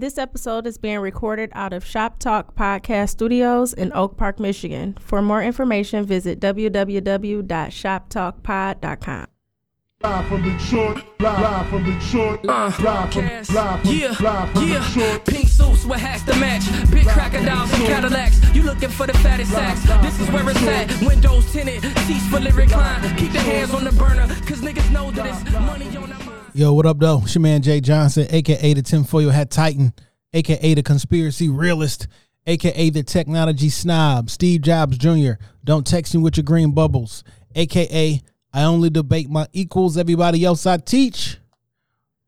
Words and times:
This 0.00 0.16
episode 0.16 0.66
is 0.66 0.78
being 0.78 1.00
recorded 1.00 1.50
out 1.52 1.74
of 1.74 1.84
Shop 1.84 2.18
Talk 2.18 2.56
Podcast 2.56 3.10
Studios 3.10 3.74
in 3.74 3.92
Oak 3.92 4.16
Park, 4.16 4.40
Michigan. 4.40 4.96
For 4.98 5.20
more 5.20 5.42
information, 5.42 6.06
visit 6.06 6.40
www.shoptalkpod.com. 6.40 9.26
Live 10.02 10.26
from 10.26 10.42
Detroit, 10.42 11.04
live, 11.18 11.42
live 11.42 11.68
from 11.68 11.84
Detroit, 11.84 12.40
uh, 12.44 12.46
live 12.48 12.74
from, 12.74 12.86
live 12.86 13.12
from, 13.12 13.24
yeah, 13.92 14.16
live 14.20 14.50
from 14.50 14.68
yeah. 14.68 14.88
Detroit. 14.88 15.26
Pink 15.26 15.48
suits 15.48 15.84
with 15.84 16.00
hats 16.00 16.22
to 16.22 16.34
match. 16.36 16.64
Big 16.90 17.06
crocodiles 17.06 17.70
and 17.74 17.84
Cadillacs. 17.84 18.40
You 18.54 18.62
looking 18.62 18.88
for 18.88 19.06
the 19.06 19.12
fattest 19.18 19.50
sacks. 19.50 19.82
This 20.02 20.18
is 20.18 20.30
where 20.30 20.48
it's 20.48 20.62
at. 20.62 20.98
Windows 21.06 21.52
tinted, 21.52 21.82
seats 22.06 22.26
fully 22.28 22.52
reclined. 22.52 23.18
Keep 23.18 23.32
the 23.32 23.40
hands 23.40 23.74
on 23.74 23.84
the 23.84 23.92
burner, 23.92 24.26
cause 24.46 24.62
niggas 24.62 24.90
know 24.90 25.10
that 25.10 25.26
it's 25.26 25.44
money 25.52 25.94
on 25.94 26.04
our 26.04 26.08
mind. 26.08 26.19
Yo, 26.52 26.72
what 26.72 26.84
up, 26.84 26.98
though? 26.98 27.20
It's 27.22 27.36
your 27.36 27.42
man 27.42 27.62
Jay 27.62 27.80
Johnson, 27.80 28.26
aka 28.28 28.74
the 28.74 28.82
tinfoil 28.82 29.30
hat 29.30 29.52
titan, 29.52 29.92
aka 30.32 30.74
the 30.74 30.82
conspiracy 30.82 31.48
realist, 31.48 32.08
aka 32.44 32.90
the 32.90 33.04
technology 33.04 33.68
snob, 33.68 34.28
Steve 34.28 34.62
Jobs 34.62 34.98
Jr. 34.98 35.34
Don't 35.62 35.86
text 35.86 36.12
me 36.12 36.20
with 36.20 36.36
your 36.36 36.44
green 36.44 36.72
bubbles, 36.72 37.22
aka 37.54 38.20
I 38.52 38.62
only 38.64 38.90
debate 38.90 39.30
my 39.30 39.46
equals. 39.52 39.96
Everybody 39.96 40.44
else 40.44 40.66
I 40.66 40.78
teach. 40.78 41.38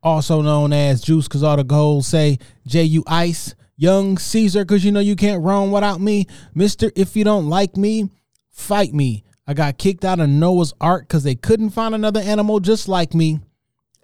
Also 0.05 0.41
known 0.41 0.73
as 0.73 1.03
Juice, 1.03 1.27
cause 1.27 1.43
all 1.43 1.57
the 1.57 1.65
goals 1.65 2.07
say 2.07 2.39
J 2.65 2.85
U 2.85 3.03
Ice, 3.09 3.57
Young 3.77 4.19
Caesar, 4.19 4.65
cause 4.65 4.85
you 4.85 4.93
know 4.93 5.01
you 5.01 5.17
can't 5.17 5.43
roam 5.43 5.73
without 5.73 6.01
me, 6.01 6.27
Mister. 6.55 6.93
If 6.95 7.17
you 7.17 7.25
don't 7.25 7.49
like 7.49 7.77
me, 7.77 8.09
fight 8.51 8.95
me. 8.95 9.25
I 9.49 9.55
got 9.55 9.79
kicked 9.79 10.05
out 10.05 10.21
of 10.21 10.29
Noah's 10.29 10.75
Ark 10.81 11.09
cause 11.09 11.25
they 11.25 11.35
couldn't 11.35 11.71
find 11.71 11.93
another 11.93 12.21
animal 12.21 12.61
just 12.61 12.87
like 12.87 13.15
me 13.15 13.41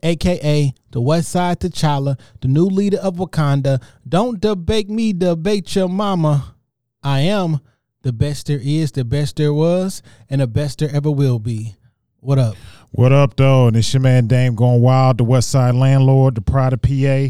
aka 0.02 0.72
the 0.90 1.00
West 1.00 1.30
Side 1.30 1.60
T'Challa, 1.60 2.18
the 2.40 2.48
new 2.48 2.66
leader 2.66 2.98
of 2.98 3.16
Wakanda. 3.16 3.82
Don't 4.08 4.40
debate 4.40 4.88
me, 4.88 5.12
debate 5.12 5.74
your 5.74 5.88
mama. 5.88 6.54
I 7.02 7.20
am 7.20 7.60
the 8.02 8.12
best 8.12 8.46
there 8.46 8.60
is, 8.62 8.92
the 8.92 9.04
best 9.04 9.36
there 9.36 9.52
was, 9.52 10.02
and 10.30 10.40
the 10.40 10.46
best 10.46 10.78
there 10.78 10.94
ever 10.94 11.10
will 11.10 11.38
be. 11.38 11.76
What 12.20 12.38
up? 12.38 12.56
What 12.90 13.12
up, 13.12 13.36
though? 13.36 13.68
And 13.68 13.76
it's 13.76 13.92
your 13.92 14.00
man 14.00 14.26
Dame 14.26 14.54
going 14.54 14.80
wild, 14.80 15.18
the 15.18 15.24
West 15.24 15.50
Side 15.50 15.74
landlord, 15.74 16.34
the 16.34 16.40
pride 16.40 16.72
of 16.72 16.82
PA. 16.82 17.28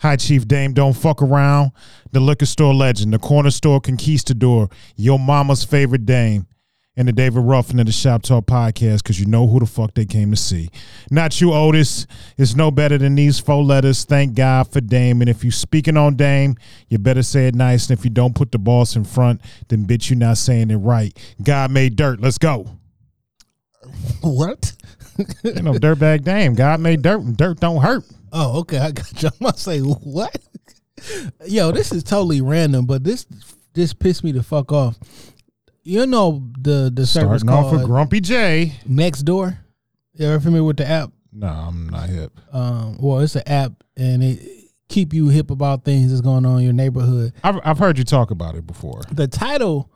Hi, 0.00 0.16
Chief 0.16 0.46
Dame, 0.46 0.72
don't 0.72 0.92
fuck 0.92 1.22
around. 1.22 1.70
The 2.12 2.20
liquor 2.20 2.46
store 2.46 2.74
legend, 2.74 3.12
the 3.12 3.18
corner 3.18 3.50
store 3.50 3.80
conquistador, 3.80 4.68
your 4.96 5.18
mama's 5.18 5.64
favorite 5.64 6.04
Dame, 6.04 6.46
and 6.96 7.08
the 7.08 7.12
David 7.12 7.40
Ruffin 7.40 7.80
of 7.80 7.86
the 7.86 7.92
Shop 7.92 8.22
Talk 8.22 8.46
podcast, 8.46 8.98
because 8.98 9.18
you 9.18 9.26
know 9.26 9.46
who 9.46 9.58
the 9.58 9.66
fuck 9.66 9.94
they 9.94 10.04
came 10.04 10.30
to 10.30 10.36
see. 10.36 10.70
Not 11.10 11.40
you, 11.40 11.52
Otis. 11.52 12.06
It's 12.38 12.54
no 12.54 12.70
better 12.70 12.98
than 12.98 13.16
these 13.16 13.40
four 13.40 13.64
letters. 13.64 14.04
Thank 14.04 14.34
God 14.34 14.70
for 14.72 14.80
Dame. 14.80 15.20
And 15.20 15.28
if 15.28 15.42
you 15.42 15.50
speaking 15.50 15.96
on 15.96 16.14
Dame, 16.14 16.56
you 16.88 16.98
better 16.98 17.22
say 17.22 17.48
it 17.48 17.54
nice. 17.54 17.88
And 17.90 17.98
if 17.98 18.04
you 18.04 18.10
don't 18.10 18.34
put 18.34 18.52
the 18.52 18.58
boss 18.58 18.94
in 18.96 19.04
front, 19.04 19.40
then 19.68 19.86
bitch, 19.86 20.10
you 20.10 20.16
not 20.16 20.38
saying 20.38 20.70
it 20.70 20.76
right. 20.76 21.16
God 21.42 21.70
made 21.70 21.96
dirt. 21.96 22.20
Let's 22.20 22.38
go. 22.38 22.66
What? 24.22 24.72
You 25.44 25.62
know, 25.62 25.74
dirtbag 25.74 26.24
Dame. 26.24 26.54
God 26.54 26.80
made 26.80 27.02
dirt, 27.02 27.20
and 27.20 27.36
dirt 27.36 27.60
don't 27.60 27.82
hurt. 27.82 28.04
Oh, 28.32 28.60
okay. 28.60 28.78
I 28.78 28.90
got 28.90 29.22
you. 29.22 29.28
I'm 29.40 29.44
gonna 29.44 29.56
say 29.56 29.80
what? 29.80 30.36
Yo, 31.46 31.70
this 31.70 31.92
is 31.92 32.02
totally 32.02 32.40
random, 32.40 32.86
but 32.86 33.04
this 33.04 33.26
this 33.74 33.92
pissed 33.92 34.24
me 34.24 34.32
the 34.32 34.42
fuck 34.42 34.72
off. 34.72 34.96
You 35.84 36.06
know 36.06 36.42
the 36.58 36.90
the 36.92 37.06
service 37.06 37.42
Starting 37.42 37.50
off 37.50 37.70
called 37.70 37.76
with 37.80 37.86
Grumpy 37.86 38.20
J. 38.20 38.72
Nextdoor. 38.88 39.58
You 40.14 40.26
ever 40.26 40.40
familiar 40.40 40.64
with 40.64 40.78
the 40.78 40.88
app? 40.88 41.12
No, 41.30 41.48
I'm 41.48 41.90
not 41.90 42.08
hip. 42.08 42.32
Um, 42.52 42.96
well, 42.98 43.18
it's 43.18 43.36
an 43.36 43.42
app 43.46 43.84
and 43.96 44.24
it 44.24 44.70
keep 44.88 45.12
you 45.12 45.28
hip 45.28 45.50
about 45.50 45.84
things 45.84 46.10
that's 46.10 46.22
going 46.22 46.46
on 46.46 46.58
in 46.58 46.64
your 46.64 46.72
neighborhood. 46.72 47.32
I've, 47.42 47.58
I've 47.64 47.78
heard 47.78 47.98
you 47.98 48.04
talk 48.04 48.30
about 48.30 48.54
it 48.54 48.66
before. 48.66 49.02
The 49.10 49.26
title 49.26 49.90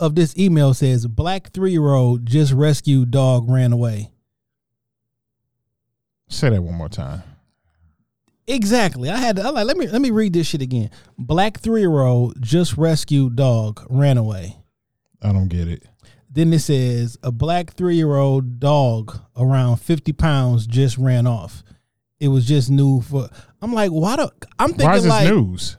of 0.00 0.14
this 0.14 0.36
email 0.38 0.72
says 0.72 1.06
Black 1.06 1.52
three 1.52 1.72
year 1.72 1.92
old 1.92 2.24
just 2.24 2.52
rescued 2.52 3.10
dog 3.10 3.48
ran 3.48 3.72
away. 3.72 4.12
Say 6.28 6.48
that 6.48 6.62
one 6.62 6.74
more 6.74 6.88
time. 6.88 7.22
Exactly. 8.46 9.10
I 9.10 9.16
had 9.18 9.36
to 9.36 9.42
I 9.42 9.50
like 9.50 9.66
let 9.66 9.76
me 9.76 9.88
let 9.88 10.00
me 10.00 10.10
read 10.10 10.32
this 10.32 10.46
shit 10.46 10.62
again. 10.62 10.88
Black 11.18 11.60
three 11.60 11.82
year 11.82 12.00
old 12.00 12.40
just 12.40 12.78
rescued 12.78 13.36
dog 13.36 13.84
ran 13.90 14.16
away. 14.16 14.56
I 15.24 15.32
don't 15.32 15.48
get 15.48 15.66
it. 15.68 15.82
Then 16.30 16.52
it 16.52 16.58
says 16.60 17.16
a 17.22 17.32
black 17.32 17.72
three 17.74 17.96
year 17.96 18.14
old 18.16 18.60
dog 18.60 19.20
around 19.36 19.76
fifty 19.78 20.12
pounds 20.12 20.66
just 20.66 20.98
ran 20.98 21.26
off. 21.26 21.62
It 22.20 22.28
was 22.28 22.46
just 22.46 22.70
new 22.70 23.00
for. 23.00 23.28
I'm 23.62 23.72
like, 23.72 23.90
why 23.90 24.16
do 24.16 24.28
I'm 24.58 24.68
thinking 24.70 24.86
Why 24.86 24.96
is 24.96 25.02
this 25.04 25.10
like 25.10 25.28
news? 25.28 25.76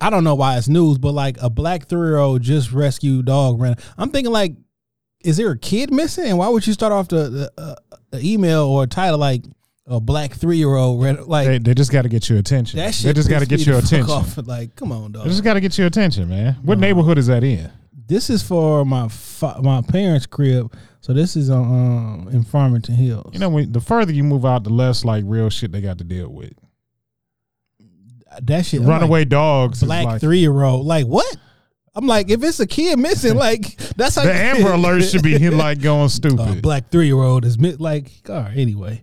I 0.00 0.10
don't 0.10 0.24
know 0.24 0.34
why 0.34 0.56
it's 0.58 0.68
news, 0.68 0.96
but 0.98 1.12
like 1.12 1.36
a 1.42 1.50
black 1.50 1.86
three 1.88 2.08
year 2.08 2.18
old 2.18 2.42
just 2.42 2.72
rescued 2.72 3.26
dog 3.26 3.60
ran. 3.60 3.76
I'm 3.96 4.10
thinking 4.10 4.32
like, 4.32 4.54
is 5.24 5.36
there 5.36 5.50
a 5.50 5.58
kid 5.58 5.92
missing? 5.92 6.26
And 6.26 6.38
why 6.38 6.48
would 6.48 6.66
you 6.66 6.72
start 6.72 6.92
off 6.92 7.08
the 7.08 7.28
the, 7.28 7.52
uh, 7.62 7.74
email 8.14 8.62
or 8.64 8.86
title 8.86 9.18
like 9.18 9.44
a 9.86 10.00
black 10.00 10.32
three 10.32 10.56
year 10.56 10.74
old 10.74 11.02
ran? 11.02 11.26
Like 11.26 11.46
They, 11.48 11.58
they 11.58 11.74
just 11.74 11.90
got 11.92 12.02
to 12.02 12.08
get 12.08 12.28
your 12.28 12.38
attention. 12.38 12.78
that 12.78 12.94
shit. 12.94 13.06
they 13.06 13.12
just 13.12 13.28
got 13.28 13.40
to 13.40 13.46
get 13.46 13.66
your 13.66 13.78
attention. 13.78 14.10
Off. 14.10 14.38
Like, 14.46 14.74
come 14.76 14.92
on, 14.92 15.12
They 15.12 15.18
dog. 15.18 15.28
just 15.28 15.42
got 15.44 15.54
to 15.54 15.60
get 15.60 15.76
your 15.76 15.86
attention, 15.88 16.28
man. 16.28 16.54
What 16.62 16.78
neighborhood 16.78 17.18
is 17.18 17.26
that 17.26 17.42
in? 17.44 17.70
This 18.08 18.30
is 18.30 18.42
for 18.42 18.84
my 18.86 19.08
fa- 19.08 19.60
my 19.62 19.82
parents' 19.82 20.24
crib, 20.26 20.74
so 21.00 21.12
this 21.12 21.36
is 21.36 21.50
on 21.50 22.24
um, 22.26 22.28
in 22.32 22.42
Farmington 22.42 22.94
Hills. 22.94 23.30
You 23.34 23.38
know, 23.38 23.50
when, 23.50 23.70
the 23.70 23.80
further 23.82 24.12
you 24.12 24.24
move 24.24 24.46
out, 24.46 24.64
the 24.64 24.70
less 24.70 25.04
like 25.04 25.24
real 25.26 25.50
shit 25.50 25.72
they 25.72 25.82
got 25.82 25.98
to 25.98 26.04
deal 26.04 26.30
with. 26.30 26.52
that 28.42 28.64
shit. 28.64 28.80
I'm 28.80 28.86
like, 28.86 29.00
Runaway 29.00 29.24
dogs. 29.26 29.82
black 29.82 30.06
like, 30.06 30.20
three 30.22 30.38
year 30.38 30.62
old. 30.62 30.86
Like 30.86 31.06
what? 31.06 31.36
I'm 31.94 32.06
like, 32.06 32.30
if 32.30 32.42
it's 32.42 32.60
a 32.60 32.66
kid 32.66 32.98
missing, 32.98 33.34
like 33.36 33.76
that's 33.96 34.16
how 34.16 34.22
The 34.24 34.32
Amber 34.32 34.72
Alert 34.72 35.02
should 35.04 35.22
be 35.22 35.36
like 35.50 35.82
going 35.82 36.06
Uh, 36.06 36.08
stupid. 36.08 36.62
black 36.62 36.90
three 36.90 37.06
year 37.08 37.16
old 37.22 37.44
is 37.44 37.58
mi- 37.58 37.76
like, 37.76 38.10
all 38.28 38.36
right. 38.36 38.56
Anyway, 38.56 39.02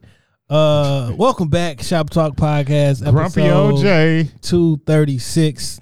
uh, 0.50 1.12
welcome 1.18 1.50
back, 1.50 1.84
Shop 1.84 2.10
Talk 2.10 2.36
Podcast, 2.36 3.04
Grumpy 3.12 3.44
episode 3.44 3.76
OJ. 3.86 4.42
two 4.42 4.78
thirty 4.88 5.20
six. 5.20 5.80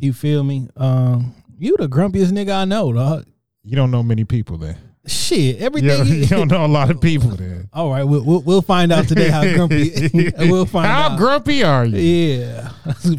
You 0.00 0.12
feel 0.12 0.42
me? 0.42 0.68
Um, 0.76 1.32
you 1.58 1.76
the 1.78 1.88
grumpiest 1.88 2.32
nigga 2.32 2.54
I 2.54 2.64
know, 2.64 2.92
dog. 2.92 3.26
You 3.62 3.76
don't 3.76 3.90
know 3.90 4.02
many 4.02 4.24
people 4.24 4.58
there. 4.58 4.76
Shit, 5.06 5.56
You, 5.58 5.64
everything. 5.66 6.06
you 6.22 6.26
don't 6.26 6.50
know 6.50 6.64
a 6.64 6.66
lot 6.66 6.90
of 6.90 7.00
people 7.00 7.30
there. 7.30 7.66
all 7.72 7.90
right, 7.90 8.02
we'll, 8.04 8.24
we'll 8.24 8.40
we'll 8.42 8.62
find 8.62 8.92
out 8.92 9.06
today 9.08 9.28
how 9.28 9.42
grumpy. 9.54 10.08
we'll 10.38 10.66
find 10.66 10.86
How 10.86 11.10
out. 11.10 11.18
grumpy 11.18 11.62
are 11.62 11.84
you? 11.84 11.98
Yeah, 11.98 12.68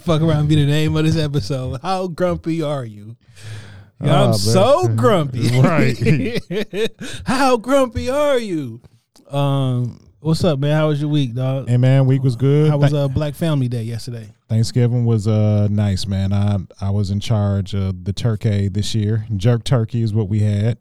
fuck 0.01 0.21
around 0.21 0.39
and 0.41 0.49
be 0.49 0.55
the 0.55 0.65
name 0.65 0.95
of 0.97 1.05
this 1.05 1.17
episode. 1.17 1.79
How 1.81 2.07
grumpy 2.07 2.61
are 2.61 2.83
you? 2.85 3.15
Yeah, 4.03 4.21
Oh, 4.21 4.27
I'm 4.27 4.33
so 4.33 4.87
grumpy. 4.89 5.47
Right. 5.59 6.89
How 7.25 7.57
grumpy 7.57 8.09
are 8.09 8.37
you? 8.37 8.81
Um, 9.29 10.06
what's 10.19 10.43
up, 10.43 10.59
man? 10.59 10.75
How 10.75 10.87
was 10.89 10.99
your 10.99 11.09
week, 11.09 11.33
dog? 11.33 11.69
Hey 11.69 11.77
man, 11.77 12.05
week 12.05 12.23
was 12.23 12.35
good. 12.35 12.69
How 12.69 12.77
was 12.77 12.93
uh, 12.93 13.07
Black 13.07 13.35
Family 13.35 13.67
Day 13.67 13.83
yesterday? 13.83 14.33
Thanksgiving 14.49 15.05
was 15.05 15.27
uh 15.27 15.67
nice, 15.69 16.05
man. 16.07 16.33
I 16.33 16.57
I 16.81 16.89
was 16.89 17.11
in 17.11 17.19
charge 17.19 17.73
of 17.73 18.03
the 18.05 18.13
turkey 18.13 18.67
this 18.69 18.95
year. 18.95 19.25
Jerk 19.35 19.63
turkey 19.63 20.01
is 20.01 20.13
what 20.13 20.29
we 20.29 20.39
had. 20.39 20.77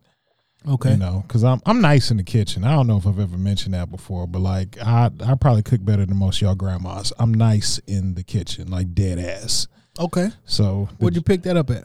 Okay. 0.69 0.92
You 0.92 0.97
know, 0.97 1.24
because 1.26 1.44
I'm 1.44 1.60
I'm 1.66 1.80
nice 1.80 2.10
in 2.10 2.16
the 2.16 2.24
kitchen. 2.24 2.64
I 2.64 2.72
don't 2.74 2.86
know 2.86 2.97
if 2.97 3.06
I've 3.06 3.19
ever 3.20 3.36
mentioned 3.38 3.74
that 3.74 3.91
before, 3.91 4.26
but 4.26 4.41
like 4.41 4.76
I 4.80 5.10
I 5.24 5.34
probably 5.34 5.62
cook 5.62 5.84
better 5.84 6.04
than 6.04 6.16
most 6.16 6.38
of 6.38 6.42
y'all 6.42 6.54
grandmas. 6.54 7.12
I'm 7.18 7.32
nice 7.32 7.78
in 7.86 8.14
the 8.14 8.24
kitchen, 8.24 8.68
like 8.68 8.94
dead 8.94 9.18
ass. 9.18 9.68
Okay. 9.98 10.28
So 10.44 10.88
Where'd 10.98 11.14
you 11.14 11.22
pick 11.22 11.42
that 11.44 11.56
up 11.56 11.70
at? 11.70 11.84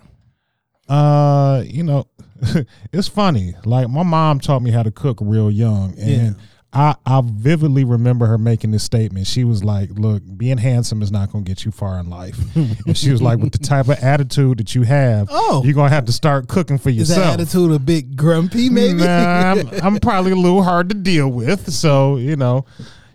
uh 0.89 1.63
you 1.65 1.83
know 1.83 2.07
it's 2.91 3.07
funny. 3.07 3.53
Like 3.65 3.87
my 3.89 4.03
mom 4.03 4.39
taught 4.39 4.61
me 4.61 4.71
how 4.71 4.83
to 4.83 4.91
cook 4.91 5.19
real 5.21 5.51
young, 5.51 5.93
and 5.99 6.09
Yeah. 6.37 6.43
I 6.73 6.95
I 7.05 7.21
vividly 7.25 7.83
remember 7.83 8.27
her 8.27 8.37
making 8.37 8.71
this 8.71 8.83
statement. 8.83 9.27
She 9.27 9.43
was 9.43 9.63
like, 9.63 9.89
"Look, 9.91 10.23
being 10.37 10.57
handsome 10.57 11.01
is 11.01 11.11
not 11.11 11.31
going 11.31 11.43
to 11.43 11.49
get 11.49 11.65
you 11.65 11.71
far 11.71 11.99
in 11.99 12.09
life." 12.09 12.37
and 12.55 12.97
she 12.97 13.11
was 13.11 13.21
like, 13.21 13.39
"With 13.39 13.51
the 13.51 13.57
type 13.73 13.89
of 13.89 13.97
attitude 14.01 14.59
that 14.59 14.73
you 14.73 14.83
have, 14.83 15.27
Oh. 15.29 15.61
you're 15.65 15.73
gonna 15.73 15.89
have 15.89 16.05
to 16.05 16.13
start 16.13 16.47
cooking 16.47 16.77
for 16.77 16.89
yourself. 16.89 17.19
Is 17.19 17.23
that 17.25 17.33
attitude 17.41 17.71
a 17.71 17.79
bit 17.79 18.15
grumpy, 18.15 18.69
maybe? 18.69 18.99
Nah, 18.99 19.51
I'm, 19.51 19.69
I'm 19.83 19.99
probably 19.99 20.31
a 20.31 20.35
little 20.35 20.63
hard 20.63 20.87
to 20.89 20.95
deal 20.95 21.27
with. 21.29 21.71
So, 21.73 22.15
you 22.17 22.35
know, 22.37 22.65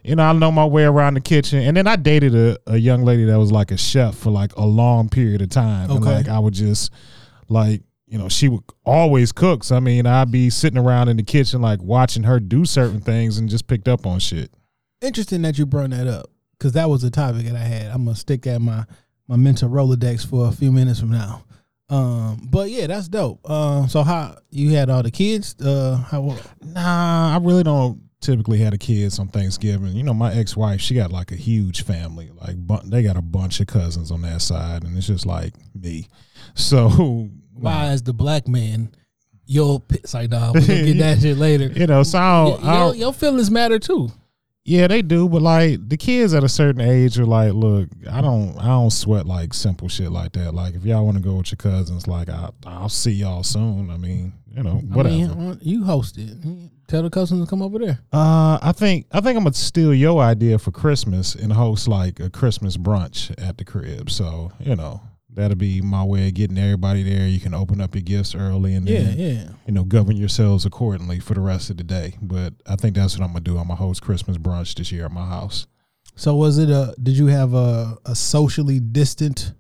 you 0.04 0.14
know, 0.16 0.22
I 0.24 0.32
know 0.34 0.52
my 0.52 0.64
way 0.66 0.84
around 0.84 1.14
the 1.14 1.20
kitchen. 1.20 1.60
And 1.60 1.76
then 1.76 1.86
I 1.86 1.96
dated 1.96 2.34
a, 2.34 2.58
a 2.66 2.76
young 2.76 3.04
lady 3.04 3.24
that 3.24 3.38
was 3.38 3.50
like 3.52 3.70
a 3.70 3.76
chef 3.78 4.14
for 4.16 4.30
like 4.30 4.54
a 4.56 4.66
long 4.66 5.08
period 5.08 5.40
of 5.42 5.48
time. 5.48 5.90
And 5.90 6.00
Okay. 6.00 6.14
like 6.14 6.28
I 6.28 6.38
would 6.38 6.54
just 6.54 6.92
like, 7.48 7.82
you 8.06 8.18
know, 8.18 8.28
she 8.28 8.48
would 8.48 8.62
always 8.84 9.32
cook. 9.32 9.64
So 9.64 9.76
I 9.76 9.80
mean, 9.80 10.06
I'd 10.06 10.30
be 10.30 10.50
sitting 10.50 10.78
around 10.78 11.08
in 11.08 11.16
the 11.16 11.22
kitchen 11.22 11.60
like 11.60 11.82
watching 11.82 12.22
her 12.24 12.40
do 12.40 12.64
certain 12.64 13.00
things 13.00 13.38
and 13.38 13.48
just 13.48 13.66
picked 13.66 13.88
up 13.88 14.06
on 14.06 14.18
shit. 14.18 14.50
Interesting 15.00 15.42
that 15.42 15.58
you 15.58 15.66
brought 15.66 15.90
that 15.90 16.06
up 16.06 16.30
because 16.58 16.72
that 16.72 16.88
was 16.88 17.04
a 17.04 17.10
topic 17.10 17.44
that 17.46 17.56
I 17.56 17.64
had. 17.64 17.90
I'm 17.90 18.04
gonna 18.04 18.16
stick 18.16 18.46
at 18.46 18.60
my 18.60 18.84
my 19.28 19.36
mental 19.36 19.68
rolodex 19.68 20.26
for 20.28 20.48
a 20.48 20.52
few 20.52 20.70
minutes 20.70 21.00
from 21.00 21.10
now. 21.10 21.44
Um, 21.88 22.48
but 22.50 22.70
yeah, 22.70 22.86
that's 22.88 23.08
dope. 23.08 23.48
Um, 23.48 23.88
so 23.88 24.02
how 24.02 24.36
you 24.50 24.70
had 24.70 24.90
all 24.90 25.02
the 25.02 25.10
kids? 25.10 25.54
Uh, 25.60 25.96
how 26.08 26.36
Nah, 26.64 27.34
I 27.34 27.38
really 27.40 27.62
don't 27.62 28.00
typically 28.20 28.58
had 28.58 28.72
the 28.72 28.78
kids 28.78 29.18
on 29.18 29.28
Thanksgiving. 29.28 29.94
You 29.94 30.02
know, 30.02 30.14
my 30.14 30.32
ex 30.32 30.56
wife, 30.56 30.80
she 30.80 30.94
got 30.94 31.12
like 31.12 31.30
a 31.30 31.36
huge 31.36 31.82
family. 31.84 32.30
Like 32.34 32.56
they 32.84 33.02
got 33.02 33.16
a 33.16 33.22
bunch 33.22 33.60
of 33.60 33.66
cousins 33.66 34.10
on 34.10 34.22
that 34.22 34.42
side, 34.42 34.84
and 34.84 34.96
it's 34.96 35.06
just 35.06 35.26
like 35.26 35.54
me. 35.74 36.08
So 36.54 37.28
Why, 37.58 37.86
as 37.86 38.02
the 38.02 38.12
black 38.12 38.46
man, 38.48 38.94
your 39.46 39.82
it's 39.90 40.14
like, 40.14 40.30
nah, 40.30 40.52
gonna 40.52 40.66
get 40.66 40.98
that 40.98 41.20
shit 41.20 41.36
later. 41.36 41.66
you 41.66 41.86
know, 41.86 42.02
so 42.02 42.18
I 42.18 42.44
don't, 42.44 42.64
I 42.64 42.84
your, 42.84 42.94
your 42.94 43.12
feelings 43.12 43.50
matter 43.50 43.78
too. 43.78 44.10
yeah, 44.64 44.86
they 44.88 45.02
do. 45.02 45.28
But 45.28 45.42
like 45.42 45.88
the 45.88 45.96
kids 45.96 46.34
at 46.34 46.42
a 46.44 46.48
certain 46.48 46.80
age 46.80 47.18
are 47.18 47.26
like, 47.26 47.52
look, 47.52 47.88
I 48.10 48.20
don't, 48.20 48.58
I 48.58 48.66
don't 48.66 48.90
sweat 48.90 49.26
like 49.26 49.54
simple 49.54 49.88
shit 49.88 50.10
like 50.10 50.32
that. 50.32 50.52
Like 50.52 50.74
if 50.74 50.84
y'all 50.84 51.04
want 51.04 51.16
to 51.16 51.22
go 51.22 51.34
with 51.34 51.50
your 51.52 51.56
cousins, 51.56 52.06
like 52.08 52.28
I, 52.28 52.50
I'll 52.66 52.88
see 52.88 53.12
y'all 53.12 53.44
soon. 53.44 53.90
I 53.90 53.96
mean, 53.96 54.32
you 54.54 54.62
know, 54.62 54.76
whatever. 54.76 55.14
I 55.14 55.18
mean, 55.18 55.50
uh, 55.50 55.56
you 55.60 55.84
host 55.84 56.18
it. 56.18 56.36
Tell 56.88 57.02
the 57.02 57.10
cousins 57.10 57.44
to 57.44 57.50
come 57.50 57.62
over 57.62 57.78
there. 57.78 57.98
Uh, 58.12 58.58
I 58.62 58.72
think 58.72 59.06
I 59.12 59.20
think 59.20 59.36
I'm 59.36 59.44
gonna 59.44 59.54
steal 59.54 59.92
your 59.92 60.20
idea 60.22 60.58
for 60.58 60.70
Christmas 60.70 61.34
and 61.34 61.52
host 61.52 61.88
like 61.88 62.20
a 62.20 62.30
Christmas 62.30 62.76
brunch 62.76 63.34
at 63.38 63.58
the 63.58 63.64
crib. 63.64 64.08
So 64.10 64.52
you 64.60 64.76
know 64.76 65.00
that'll 65.36 65.56
be 65.56 65.80
my 65.80 66.02
way 66.02 66.26
of 66.28 66.34
getting 66.34 66.58
everybody 66.58 67.02
there. 67.04 67.28
You 67.28 67.38
can 67.38 67.54
open 67.54 67.80
up 67.80 67.94
your 67.94 68.02
gifts 68.02 68.34
early 68.34 68.74
and 68.74 68.88
Yeah, 68.88 69.00
then 69.02 69.18
yeah. 69.18 69.48
you 69.66 69.72
know 69.72 69.84
govern 69.84 70.16
yourselves 70.16 70.66
accordingly 70.66 71.20
for 71.20 71.34
the 71.34 71.40
rest 71.40 71.70
of 71.70 71.76
the 71.76 71.84
day. 71.84 72.14
But 72.20 72.54
I 72.66 72.74
think 72.76 72.96
that's 72.96 73.16
what 73.16 73.24
I'm 73.24 73.30
gonna 73.32 73.40
do. 73.44 73.58
I'm 73.58 73.68
gonna 73.68 73.76
host 73.76 74.02
Christmas 74.02 74.36
brunch 74.38 74.74
this 74.74 74.90
year 74.90 75.04
at 75.04 75.12
my 75.12 75.26
house. 75.26 75.66
So 76.16 76.34
was 76.34 76.58
it 76.58 76.70
a? 76.70 76.94
Did 77.00 77.16
you 77.16 77.26
have 77.26 77.54
a, 77.54 77.96
a 78.06 78.14
socially 78.16 78.80
distant 78.80 79.52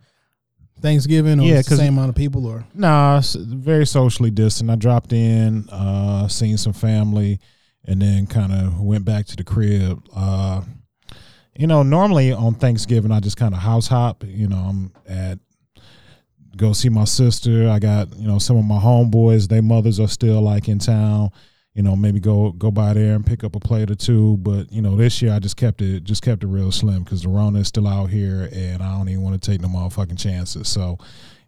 Thanksgiving, 0.80 1.40
or 1.40 1.44
Yeah, 1.44 1.62
the 1.62 1.76
same 1.76 1.94
amount 1.94 2.10
of 2.10 2.14
people, 2.14 2.46
or 2.46 2.66
Nah, 2.74 3.22
very 3.36 3.86
socially 3.86 4.30
distant. 4.30 4.70
I 4.70 4.76
dropped 4.76 5.12
in, 5.12 5.68
uh, 5.70 6.28
seen 6.28 6.56
some 6.58 6.72
family, 6.74 7.40
and 7.84 8.00
then 8.02 8.26
kind 8.26 8.52
of 8.52 8.80
went 8.80 9.04
back 9.04 9.26
to 9.26 9.36
the 9.36 9.44
crib. 9.44 10.02
Uh, 10.14 10.62
you 11.58 11.66
know, 11.66 11.82
normally 11.82 12.32
on 12.32 12.54
Thanksgiving 12.54 13.10
I 13.10 13.20
just 13.20 13.38
kind 13.38 13.54
of 13.54 13.60
house 13.60 13.86
hop. 13.86 14.22
You 14.26 14.48
know, 14.48 14.56
I'm 14.56 14.92
at 15.08 15.38
go 16.56 16.72
see 16.72 16.88
my 16.88 17.04
sister. 17.04 17.68
I 17.68 17.78
got 17.78 18.14
you 18.16 18.26
know 18.26 18.38
some 18.38 18.56
of 18.56 18.64
my 18.64 18.78
homeboys. 18.78 19.48
Their 19.48 19.62
mothers 19.62 20.00
are 20.00 20.08
still 20.08 20.40
like 20.40 20.68
in 20.68 20.78
town. 20.78 21.30
You 21.74 21.82
know, 21.82 21.94
maybe 21.94 22.20
go 22.20 22.52
go 22.52 22.70
by 22.70 22.94
there 22.94 23.14
and 23.14 23.24
pick 23.26 23.44
up 23.44 23.54
a 23.54 23.60
plate 23.60 23.90
or 23.90 23.94
two. 23.94 24.38
But 24.38 24.72
you 24.72 24.80
know, 24.80 24.96
this 24.96 25.20
year 25.20 25.32
I 25.32 25.38
just 25.38 25.56
kept 25.56 25.82
it 25.82 26.04
just 26.04 26.22
kept 26.22 26.42
it 26.42 26.46
real 26.46 26.72
slim 26.72 27.04
because 27.04 27.22
the 27.22 27.28
Rona 27.28 27.60
is 27.60 27.68
still 27.68 27.86
out 27.86 28.06
here, 28.10 28.48
and 28.52 28.82
I 28.82 28.96
don't 28.96 29.08
even 29.08 29.22
want 29.22 29.40
to 29.40 29.50
take 29.50 29.60
no 29.60 29.68
motherfucking 29.68 30.18
chances. 30.18 30.68
So, 30.68 30.98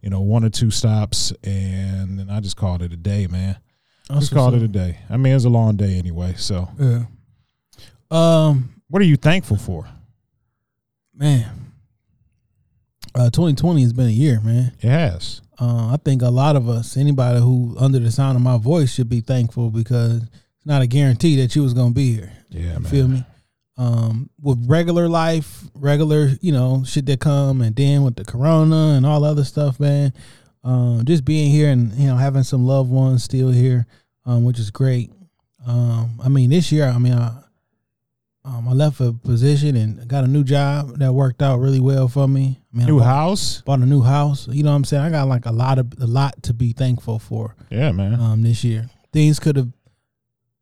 you 0.03 0.11
know, 0.11 0.21
one 0.21 0.45
or 0.45 0.51
two 0.51 0.71
stops, 0.71 1.33
and 1.43 2.19
then 2.19 2.29
I 2.31 2.41
just 2.41 2.57
called 2.59 2.83
it 2.83 2.93
a 2.93 2.97
day, 2.97 3.27
man. 3.27 3.57
I 4.11 4.19
just 4.19 4.33
called 4.33 4.55
it 4.55 4.63
a 4.63 4.69
day. 4.69 4.99
I 5.09 5.17
mean, 5.17 5.35
it's 5.35 5.45
a 5.45 5.51
long 5.51 5.77
day 5.77 5.99
anyway. 5.99 6.35
So, 6.37 6.69
Yeah. 6.79 7.05
Um, 8.11 8.83
what 8.89 9.03
are 9.03 9.07
you 9.07 9.17
thankful 9.17 9.57
for? 9.59 9.87
man, 11.15 11.68
uh, 13.19 13.31
2020 13.31 13.83
has 13.83 13.93
been 13.93 14.07
a 14.07 14.11
year, 14.11 14.41
man. 14.41 14.73
It 14.81 14.89
has. 14.89 15.41
Uh, 15.61 15.89
I 15.93 15.97
think 16.05 16.23
a 16.23 16.31
lot 16.31 16.55
of 16.57 16.69
us, 16.69 16.97
anybody 16.97 17.41
who 17.41 17.77
under 17.79 17.99
the 17.99 18.11
sound 18.13 18.37
of 18.37 18.43
my 18.43 18.59
voice, 18.59 18.95
should 18.95 19.09
be 19.09 19.21
thankful 19.21 19.71
because 19.71 20.23
it's 20.23 20.67
not 20.67 20.83
a 20.83 20.87
guarantee 20.87 21.37
that 21.43 21.55
you 21.57 21.63
was 21.63 21.75
gonna 21.75 21.91
be 21.95 22.15
here. 22.15 22.33
Yeah, 22.51 22.61
You 22.75 22.81
man. 22.81 22.85
feel 22.85 23.09
me? 23.09 23.25
Um, 23.77 24.31
with 24.41 24.65
regular 24.69 25.09
life, 25.09 25.65
regular, 25.75 26.31
you 26.41 26.51
know, 26.53 26.83
shit 26.85 27.07
that 27.07 27.21
come, 27.21 27.61
and 27.61 27.75
then 27.77 28.03
with 28.03 28.17
the 28.17 28.25
corona 28.25 28.95
and 28.97 29.05
all 29.07 29.25
other 29.25 29.45
stuff, 29.45 29.79
man. 29.79 30.13
Um, 30.65 31.05
just 31.05 31.25
being 31.25 31.51
here 31.51 31.71
and 31.71 31.93
you 31.95 32.07
know 32.09 32.17
having 32.17 32.43
some 32.43 32.65
loved 32.67 32.91
ones 32.91 33.23
still 33.25 33.49
here, 33.51 33.87
um, 34.27 34.45
which 34.45 34.59
is 34.59 34.71
great. 34.71 35.11
Um, 35.67 36.21
I 36.23 36.29
mean, 36.29 36.51
this 36.51 36.73
year, 36.73 36.87
I 36.87 36.99
mean, 36.99 37.13
I, 37.15 37.33
um, 38.49 38.67
I 38.69 38.73
left 38.73 39.01
a 39.01 39.13
position 39.13 39.77
and 39.77 40.09
got 40.09 40.25
a 40.25 40.27
new 40.27 40.43
job 40.43 40.99
that 40.99 41.13
worked 41.13 41.43
out 41.43 41.59
really 41.61 41.81
well 41.81 42.09
for 42.09 42.27
me. 42.27 42.59
I 42.73 42.77
mean, 42.77 42.87
I 42.87 42.91
New 42.91 42.99
bought- 42.99 43.05
house. 43.05 43.61
bought 43.63 43.81
a 43.81 43.87
new 43.87 44.01
house. 44.03 44.49
You 44.49 44.63
know 44.63 44.71
what 44.71 44.77
I'm 44.77 44.85
saying? 44.85 45.05
I 45.05 45.11
got 45.11 45.29
like 45.29 45.45
a 45.47 45.53
lot 45.53 45.79
of 45.79 45.93
a 46.01 46.07
lot 46.07 46.43
to 46.45 46.55
be 46.55 46.73
thankful 46.73 47.19
for 47.19 47.55
Yeah, 47.71 47.93
man. 47.93 48.15
um 48.21 48.43
this 48.43 48.65
year. 48.65 48.89
Things 49.13 49.39
could 49.39 49.57
have 49.57 49.69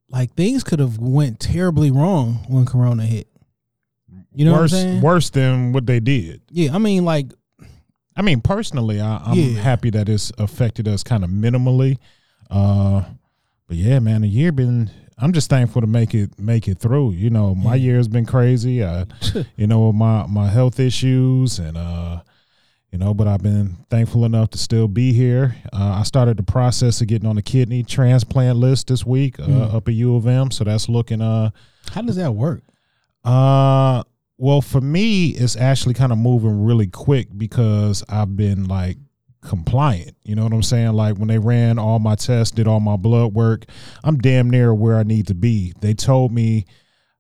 like 0.09 0.35
things 0.35 0.65
could 0.65 0.81
have 0.81 0.99
went 0.99 1.39
terribly 1.41 1.91
wrong 1.91 2.45
when 2.49 2.65
corona 2.67 3.05
hit. 3.05 3.29
You 4.35 4.45
know 4.45 4.53
worse, 4.53 4.73
what 4.73 4.79
I'm 4.79 4.85
saying? 4.89 5.01
worse 5.03 5.31
than 5.31 5.73
what 5.73 5.87
they 5.87 6.01
did. 6.01 6.43
Yeah, 6.51 6.75
I 6.75 6.79
mean 6.79 7.05
like 7.05 7.33
I 8.19 8.23
mean, 8.23 8.41
personally, 8.41 9.01
I, 9.01 9.19
I'm 9.19 9.39
Yeah. 9.39 9.61
happy 9.61 9.91
that 9.91 10.09
it's 10.09 10.33
affected 10.39 10.89
us 10.89 11.03
kind 11.03 11.23
of 11.23 11.29
minimally. 11.31 11.99
Uh, 12.51 13.05
but 13.69 13.77
yeah, 13.77 13.99
man, 13.99 14.25
a 14.25 14.27
year 14.27 14.53
been. 14.53 14.91
I'm 15.19 15.33
just 15.33 15.49
thankful 15.49 15.81
to 15.81 15.87
make 15.87 16.15
it 16.15 16.39
make 16.39 16.69
it 16.69 16.79
through. 16.79 17.13
You 17.13 17.31
know, 17.31 17.55
my 17.55 17.75
Yeah. 17.75 17.85
year 17.85 17.97
has 17.97 18.09
been 18.09 18.27
crazy. 18.27 18.85
I, 18.85 19.07
you 19.57 19.67
know, 19.67 19.93
my 19.93 20.27
my 20.27 20.49
health 20.49 20.79
issues 20.79 21.59
and 21.59 21.77
uh, 21.77 22.21
you 22.93 22.99
know, 22.99 23.15
but 23.15 23.27
I've 23.27 23.43
been 23.43 23.77
thankful 23.91 24.25
enough 24.25 24.51
to 24.51 24.59
still 24.59 24.89
be 24.89 25.13
here. 25.13 25.57
Uh, 25.73 25.99
I 26.01 26.03
started 26.03 26.37
the 26.37 26.43
process 26.43 27.01
of 27.01 27.09
getting 27.09 27.29
on 27.29 27.37
the 27.37 27.43
kidney 27.43 27.83
transplant 27.83 28.59
list 28.59 28.89
this 28.89 29.05
week 29.07 29.41
uh, 29.41 29.45
Mm. 29.47 29.75
up 29.75 29.89
at 29.89 29.95
U 29.95 30.17
of 30.17 30.27
M. 30.27 30.51
So 30.51 30.65
that's 30.65 30.89
looking 30.89 31.21
uh 31.23 31.51
how 31.93 32.03
does 32.03 32.17
that 32.17 32.35
work? 32.35 32.63
uh, 33.25 34.03
well, 34.39 34.61
for 34.61 34.83
me, 34.83 35.29
it's 35.31 35.57
actually 35.57 35.95
kind 35.95 36.13
of 36.13 36.19
moving 36.19 36.63
really 36.65 36.87
quick 36.89 37.29
because 37.37 38.05
I've 38.09 38.37
been 38.37 38.65
like 38.67 38.99
compliant. 39.47 40.17
You 40.25 40.35
know 40.35 40.45
what 40.45 40.53
I'm 40.53 40.63
saying? 40.63 40.93
Like 40.93 41.17
when 41.17 41.29
they 41.29 41.39
ran 41.39 41.79
all 41.79 41.99
my 41.99 42.15
tests, 42.15 42.55
did 42.55 42.69
all 42.69 42.81
my 42.81 42.97
blood 42.97 43.33
work, 43.33 43.65
I'm 44.05 44.19
damn 44.19 44.51
near 44.51 44.75
where 44.75 44.99
I 44.99 45.03
need 45.03 45.29
to 45.29 45.35
be. 45.35 45.73
They 45.81 45.95
told 45.95 46.33
me, 46.33 46.67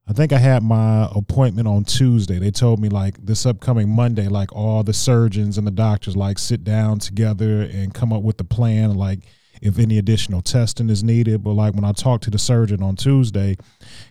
I 0.09 0.13
think 0.13 0.33
I 0.33 0.39
had 0.39 0.63
my 0.63 1.09
appointment 1.15 1.67
on 1.67 1.85
Tuesday. 1.85 2.39
They 2.39 2.53
told 2.53 2.79
me 2.81 2.89
like 2.89 3.25
this 3.25 3.45
upcoming 3.45 3.89
Monday, 3.89 4.29
like 4.29 4.53
all 4.53 4.85
the 4.85 4.93
surgeons 4.93 5.59
and 5.59 5.67
the 5.67 5.73
doctors 5.73 6.17
like 6.17 6.39
sit 6.39 6.63
down 6.63 7.01
together 7.01 7.63
and 7.63 7.93
come 7.93 8.13
up 8.13 8.23
with 8.23 8.37
the 8.37 8.45
plan, 8.45 8.95
like 8.95 9.21
if 9.61 9.79
any 9.79 9.99
additional 9.99 10.43
testing 10.43 10.91
is 10.91 11.03
needed. 11.03 11.43
But 11.43 11.55
like 11.55 11.75
when 11.75 11.85
I 11.85 11.91
talked 11.91 12.23
to 12.25 12.31
the 12.31 12.39
surgeon 12.39 12.85
on 12.85 12.95
Tuesday, 12.95 13.57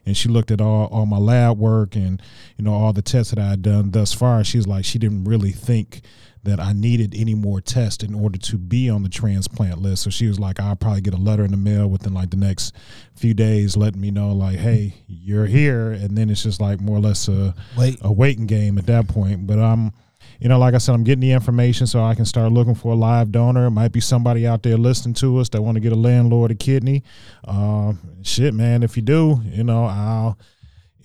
and 0.05 0.17
she 0.17 0.27
looked 0.27 0.51
at 0.51 0.59
all, 0.59 0.87
all 0.87 1.05
my 1.05 1.17
lab 1.17 1.57
work 1.57 1.95
and 1.95 2.21
you 2.57 2.65
know 2.65 2.73
all 2.73 2.91
the 2.91 3.01
tests 3.01 3.31
that 3.33 3.39
I 3.39 3.49
had 3.49 3.61
done 3.61 3.91
thus 3.91 4.11
far. 4.11 4.43
She's 4.43 4.67
like 4.67 4.83
she 4.83 4.99
didn't 4.99 5.23
really 5.23 5.51
think 5.51 6.01
that 6.45 6.59
I 6.59 6.73
needed 6.73 7.13
any 7.15 7.35
more 7.35 7.59
tests 7.59 8.03
in 8.03 8.15
order 8.15 8.37
to 8.37 8.57
be 8.57 8.89
on 8.89 9.03
the 9.03 9.09
transplant 9.09 9.81
list. 9.81 10.03
So 10.03 10.09
she 10.09 10.27
was 10.27 10.39
like, 10.39 10.59
I'll 10.59 10.75
probably 10.75 11.01
get 11.01 11.13
a 11.13 11.17
letter 11.17 11.43
in 11.43 11.51
the 11.51 11.57
mail 11.57 11.87
within 11.87 12.13
like 12.13 12.29
the 12.29 12.37
next 12.37 12.75
few 13.15 13.33
days, 13.33 13.75
letting 13.75 13.99
me 13.99 14.11
know 14.11 14.31
like, 14.31 14.57
hey, 14.57 14.93
you're 15.07 15.45
here, 15.45 15.91
and 15.91 16.17
then 16.17 16.29
it's 16.29 16.43
just 16.43 16.61
like 16.61 16.79
more 16.79 16.97
or 16.97 17.01
less 17.01 17.27
a 17.27 17.53
Wait. 17.77 17.97
a 18.01 18.11
waiting 18.11 18.45
game 18.47 18.77
at 18.77 18.85
that 18.85 19.07
point. 19.07 19.45
But 19.45 19.59
I'm, 19.59 19.91
you 20.39 20.49
know, 20.49 20.59
like 20.59 20.73
I 20.73 20.77
said, 20.77 20.95
I'm 20.95 21.03
getting 21.03 21.21
the 21.21 21.31
information 21.31 21.87
so 21.87 22.03
I 22.03 22.15
can 22.15 22.25
start 22.25 22.51
looking 22.51 22.75
for 22.75 22.93
a 22.93 22.95
live 22.95 23.31
donor. 23.31 23.67
It 23.67 23.71
might 23.71 23.91
be 23.91 24.01
somebody 24.01 24.45
out 24.45 24.63
there 24.63 24.77
listening 24.77 25.15
to 25.15 25.37
us 25.39 25.49
that 25.49 25.61
want 25.61 25.75
to 25.75 25.81
get 25.81 25.93
a 25.93 25.95
landlord 25.95 26.51
a 26.51 26.55
kidney. 26.55 27.03
Uh, 27.43 27.93
shit, 28.21 28.53
man, 28.53 28.83
if 28.83 28.95
you 28.95 29.01
do, 29.03 29.41
you 29.45 29.63
know, 29.63 29.85
I'll, 29.85 30.37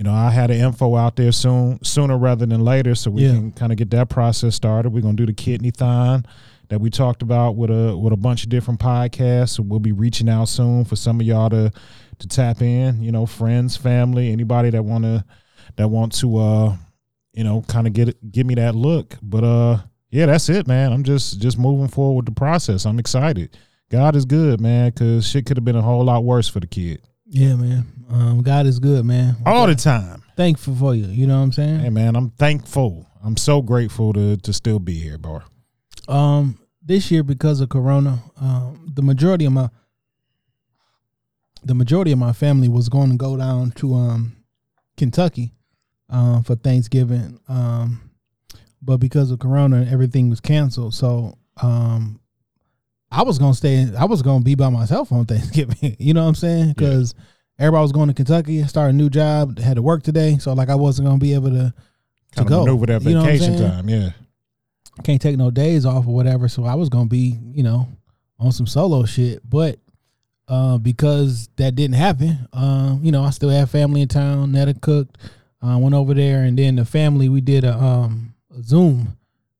you 0.00 0.04
know, 0.04 0.14
I 0.14 0.30
had 0.30 0.48
the 0.48 0.56
info 0.56 0.96
out 0.96 1.16
there 1.16 1.30
soon, 1.30 1.78
sooner 1.84 2.16
rather 2.16 2.46
than 2.46 2.64
later, 2.64 2.94
so 2.94 3.10
we 3.10 3.26
Yeah. 3.26 3.32
can 3.34 3.50
kind 3.50 3.70
of 3.70 3.76
get 3.76 3.90
that 3.90 4.08
process 4.08 4.54
started. 4.54 4.94
We're 4.94 5.02
gonna 5.02 5.12
do 5.12 5.26
the 5.26 5.34
kidney 5.34 5.70
thon 5.70 6.24
that 6.70 6.80
we 6.80 6.88
talked 6.88 7.20
about 7.20 7.54
with 7.56 7.68
a 7.68 7.94
with 7.94 8.14
a 8.14 8.16
bunch 8.16 8.42
of 8.42 8.48
different 8.48 8.80
podcasts. 8.80 9.50
So 9.50 9.62
we'll 9.62 9.78
be 9.78 9.92
reaching 9.92 10.30
out 10.30 10.48
soon 10.48 10.86
for 10.86 10.96
some 10.96 11.20
of 11.20 11.26
y'all 11.26 11.50
to 11.50 11.70
to 12.18 12.26
tap 12.28 12.62
in. 12.62 13.02
You 13.02 13.12
know, 13.12 13.26
friends, 13.26 13.76
family, 13.76 14.32
anybody 14.32 14.70
that 14.70 14.86
wanna 14.86 15.26
that 15.76 15.88
want 15.88 16.12
to 16.14 16.38
uh 16.38 16.76
you 17.34 17.44
know 17.44 17.60
kind 17.68 17.86
of 17.86 17.92
get 17.92 18.08
it, 18.08 18.32
give 18.32 18.46
me 18.46 18.54
that 18.54 18.74
look. 18.74 19.18
But 19.20 19.44
uh 19.44 19.78
yeah, 20.10 20.24
that's 20.24 20.48
it, 20.48 20.66
man. 20.66 20.94
I'm 20.94 21.04
just 21.04 21.40
just 21.42 21.58
moving 21.58 21.88
forward 21.88 22.24
with 22.24 22.34
the 22.34 22.40
process. 22.40 22.86
I'm 22.86 22.98
excited. 22.98 23.50
God 23.90 24.16
is 24.16 24.24
good, 24.24 24.62
man, 24.62 24.92
because 24.92 25.26
shit 25.28 25.44
could 25.44 25.58
have 25.58 25.64
been 25.66 25.76
a 25.76 25.82
whole 25.82 26.04
lot 26.04 26.24
worse 26.24 26.48
for 26.48 26.60
the 26.60 26.66
kid. 26.66 27.02
Yeah, 27.26 27.54
man. 27.56 27.84
Um, 28.10 28.42
God 28.42 28.66
is 28.66 28.78
good, 28.80 29.04
man. 29.04 29.36
All 29.46 29.66
the 29.66 29.74
time. 29.74 30.22
Thankful 30.36 30.74
for 30.74 30.94
you. 30.94 31.06
You 31.06 31.26
know 31.26 31.36
what 31.38 31.44
I'm 31.44 31.52
saying? 31.52 31.80
Hey 31.80 31.90
man, 31.90 32.16
I'm 32.16 32.30
thankful. 32.30 33.06
I'm 33.22 33.36
so 33.36 33.62
grateful 33.62 34.12
to 34.14 34.36
to 34.38 34.52
still 34.52 34.78
be 34.78 34.94
here, 34.94 35.18
bro. 35.18 35.42
Um, 36.08 36.58
this 36.82 37.10
year 37.10 37.22
because 37.22 37.60
of 37.60 37.68
Corona, 37.68 38.18
um, 38.40 38.90
the 38.92 39.02
majority 39.02 39.44
of 39.44 39.52
my 39.52 39.68
the 41.62 41.74
majority 41.74 42.10
of 42.10 42.18
my 42.18 42.32
family 42.32 42.68
was 42.68 42.88
going 42.88 43.10
to 43.10 43.16
go 43.16 43.36
down 43.36 43.70
to 43.72 43.94
um 43.94 44.36
Kentucky 44.96 45.52
um 46.08 46.42
for 46.42 46.56
Thanksgiving. 46.56 47.38
Um, 47.48 48.10
but 48.82 48.96
because 48.96 49.30
of 49.30 49.38
Corona, 49.38 49.86
everything 49.90 50.30
was 50.30 50.40
canceled. 50.40 50.94
So 50.94 51.36
um, 51.62 52.20
I 53.10 53.22
was 53.22 53.38
gonna 53.38 53.54
stay. 53.54 53.86
I 53.98 54.04
was 54.04 54.22
gonna 54.22 54.42
be 54.42 54.54
by 54.54 54.70
myself 54.70 55.12
on 55.12 55.26
Thanksgiving. 55.26 55.96
you 55.98 56.14
know 56.14 56.22
what 56.22 56.28
I'm 56.28 56.34
saying? 56.34 56.68
Because 56.76 57.14
everybody 57.60 57.82
was 57.82 57.92
going 57.92 58.08
to 58.08 58.14
Kentucky, 58.14 58.64
started 58.64 58.94
a 58.94 58.96
new 58.96 59.10
job, 59.10 59.58
had 59.58 59.76
to 59.76 59.82
work 59.82 60.02
today. 60.02 60.38
So 60.38 60.52
like 60.54 60.70
I 60.70 60.74
wasn't 60.74 61.06
gonna 61.06 61.18
be 61.18 61.34
able 61.34 61.50
to 61.50 61.72
to 62.36 62.44
go. 62.44 62.66
over 62.68 62.86
that 62.86 63.02
You 63.02 63.14
know 63.14 63.22
vacation 63.22 63.58
time. 63.58 63.88
Yeah. 63.88 64.10
can't 65.04 65.20
take 65.20 65.36
no 65.36 65.50
days 65.50 65.84
off 65.86 66.06
or 66.06 66.14
whatever. 66.14 66.48
So 66.48 66.64
I 66.64 66.74
was 66.74 66.88
gonna 66.88 67.06
be, 67.06 67.38
you 67.52 67.62
know, 67.62 67.86
on 68.38 68.50
some 68.50 68.66
solo 68.66 69.04
shit. 69.04 69.48
But 69.48 69.78
uh, 70.48 70.78
because 70.78 71.48
that 71.56 71.76
didn't 71.76 71.94
happen. 71.96 72.48
Um, 72.52 73.00
you 73.04 73.12
know, 73.12 73.22
I 73.22 73.30
still 73.30 73.50
have 73.50 73.70
family 73.70 74.00
in 74.02 74.08
town. 74.08 74.50
Netta 74.50 74.74
cooked. 74.74 75.18
I 75.62 75.76
went 75.76 75.94
over 75.94 76.14
there, 76.14 76.42
and 76.42 76.58
then 76.58 76.76
the 76.76 76.86
family 76.86 77.28
we 77.28 77.42
did 77.42 77.64
a, 77.64 77.76
um, 77.76 78.34
a 78.56 78.62
Zoom 78.62 79.16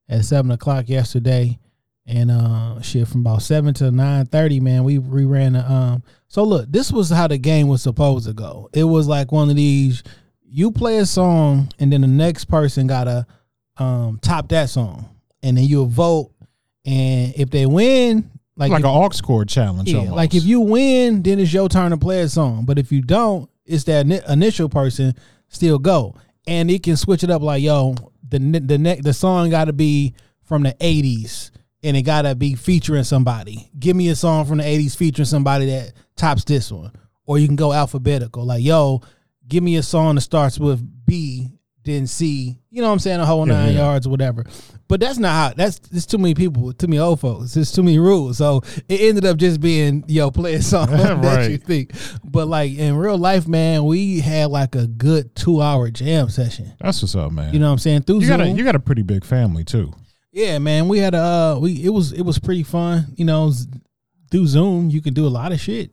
at 0.09 0.25
seven 0.25 0.49
o'clock 0.49 0.89
yesterday, 0.89 1.59
and 2.07 2.31
uh, 2.31 2.81
shit 2.81 3.07
from 3.07 3.21
about 3.21 3.43
seven 3.43 3.73
to 3.75 3.91
nine 3.91 4.25
thirty. 4.25 4.59
Man, 4.59 4.83
we 4.83 4.97
we 4.97 5.25
ran 5.25 5.55
a, 5.55 5.59
um. 5.59 6.03
So 6.31 6.45
look, 6.45 6.71
this 6.71 6.93
was 6.93 7.09
how 7.09 7.27
the 7.27 7.37
game 7.37 7.67
was 7.67 7.81
supposed 7.81 8.25
to 8.25 8.31
go. 8.31 8.69
It 8.71 8.85
was 8.85 9.05
like 9.05 9.33
one 9.33 9.49
of 9.49 9.57
these. 9.57 10.01
You 10.49 10.71
play 10.71 10.97
a 10.99 11.05
song, 11.05 11.67
and 11.77 11.91
then 11.91 11.99
the 11.99 12.07
next 12.07 12.45
person 12.45 12.87
gotta 12.87 13.25
um 13.75 14.17
top 14.21 14.47
that 14.47 14.69
song, 14.69 15.09
and 15.43 15.57
then 15.57 15.65
you'll 15.65 15.87
vote. 15.87 16.31
And 16.85 17.33
if 17.35 17.49
they 17.49 17.65
win, 17.65 18.31
like 18.55 18.71
Like 18.71 18.79
if- 18.79 18.85
an 18.85 18.91
aux 18.91 19.09
chord 19.21 19.49
challenge. 19.49 19.89
yeah, 19.91 19.97
almost. 19.99 20.15
like 20.15 20.33
if 20.33 20.45
you 20.45 20.61
win, 20.61 21.21
then 21.21 21.37
it's 21.37 21.51
your 21.51 21.67
turn 21.67 21.91
to 21.91 21.97
play 21.97 22.21
a 22.21 22.29
song. 22.29 22.63
But 22.63 22.79
if 22.79 22.93
you 22.93 23.01
don't, 23.01 23.49
it's 23.65 23.83
that 23.83 24.07
ni- 24.07 24.21
initial 24.29 24.69
person 24.69 25.13
still 25.49 25.79
go, 25.79 26.15
and 26.47 26.71
it 26.71 26.81
can 26.81 26.95
switch 26.95 27.25
it 27.25 27.29
up. 27.29 27.41
Like 27.41 27.61
yo, 27.61 27.93
the 28.29 28.39
the 28.39 28.77
next 28.77 29.03
the 29.03 29.11
song 29.13 29.49
got 29.49 29.65
to 29.65 29.73
be 29.73 30.13
from 30.43 30.63
the 30.63 30.73
'80s, 30.79 31.51
and 31.83 31.97
it 31.97 32.03
got 32.03 32.21
to 32.21 32.35
be 32.35 32.55
featuring 32.55 33.03
somebody. 33.03 33.69
Give 33.77 33.97
me 33.97 34.07
a 34.07 34.15
song 34.15 34.45
from 34.45 34.59
the 34.59 34.63
'80s 34.63 34.95
featuring 34.95 35.25
somebody 35.25 35.65
that 35.65 35.91
tops 36.21 36.43
this 36.45 36.71
one, 36.71 36.91
or 37.25 37.37
you 37.39 37.47
can 37.47 37.55
go 37.55 37.73
alphabetical. 37.73 38.45
Like 38.45 38.63
yo, 38.63 39.01
give 39.47 39.63
me 39.63 39.75
a 39.77 39.83
song 39.83 40.15
that 40.15 40.21
starts 40.21 40.59
with 40.59 40.81
B, 41.05 41.49
then 41.83 42.07
C. 42.07 42.57
You 42.69 42.81
know 42.81 42.87
what 42.87 42.93
I'm 42.93 42.99
saying? 42.99 43.19
A 43.19 43.25
whole 43.25 43.47
Yeah, 43.47 43.53
nine 43.53 43.73
yeah. 43.73 43.79
yards 43.81 44.07
or 44.07 44.11
whatever. 44.11 44.45
But 44.87 44.99
that's 44.99 45.17
not 45.17 45.31
how. 45.31 45.53
That's 45.55 45.79
it's 45.91 46.05
too 46.05 46.17
many 46.17 46.33
people, 46.35 46.71
too 46.73 46.87
many 46.87 46.99
old 46.99 47.19
folks. 47.21 47.55
It's 47.55 47.71
too 47.71 47.83
many 47.83 47.97
rules. 47.99 48.37
So 48.37 48.61
it 48.89 49.01
ended 49.01 49.25
up 49.25 49.37
just 49.37 49.59
being 49.61 50.03
yo 50.07 50.31
play 50.31 50.53
a 50.55 50.61
song 50.73 50.87
that 50.91 51.49
you 51.51 51.57
think. 51.57 51.91
But 52.23 52.47
like 52.47 52.73
in 52.77 52.95
real 52.97 53.17
life, 53.17 53.47
man, 53.47 53.85
we 53.85 54.19
had 54.19 54.51
like 54.51 54.75
a 54.75 54.87
good 54.87 55.33
two 55.35 55.61
hour 55.61 55.89
jam 55.89 56.29
session. 56.29 56.73
That's 56.79 57.01
what's 57.01 57.15
up, 57.15 57.31
man. 57.31 57.53
You 57.53 57.59
know 57.59 57.67
what 57.67 57.73
I'm 57.73 57.77
saying? 57.79 58.03
Through 58.03 58.19
you 58.21 58.27
Zoom. 58.27 58.37
got 58.37 58.47
a 58.47 58.49
you 58.49 58.63
got 58.63 58.75
a 58.75 58.79
pretty 58.79 59.03
big 59.03 59.23
family 59.25 59.63
too. 59.63 59.91
yeah, 60.33 60.59
man. 60.59 60.87
We 60.89 60.99
had 60.99 61.13
a 61.15 61.19
uh, 61.55 61.59
we 61.59 61.83
it 61.83 61.89
was 61.89 62.11
it 62.13 62.23
was 62.23 62.37
pretty 62.39 62.63
fun. 62.63 63.13
You 63.15 63.25
know, 63.25 63.51
through 64.29 64.47
Zoom 64.47 64.89
you 64.89 65.01
can 65.01 65.13
do 65.13 65.25
a 65.25 65.29
lot 65.29 65.51
of 65.53 65.59
shit. 65.59 65.91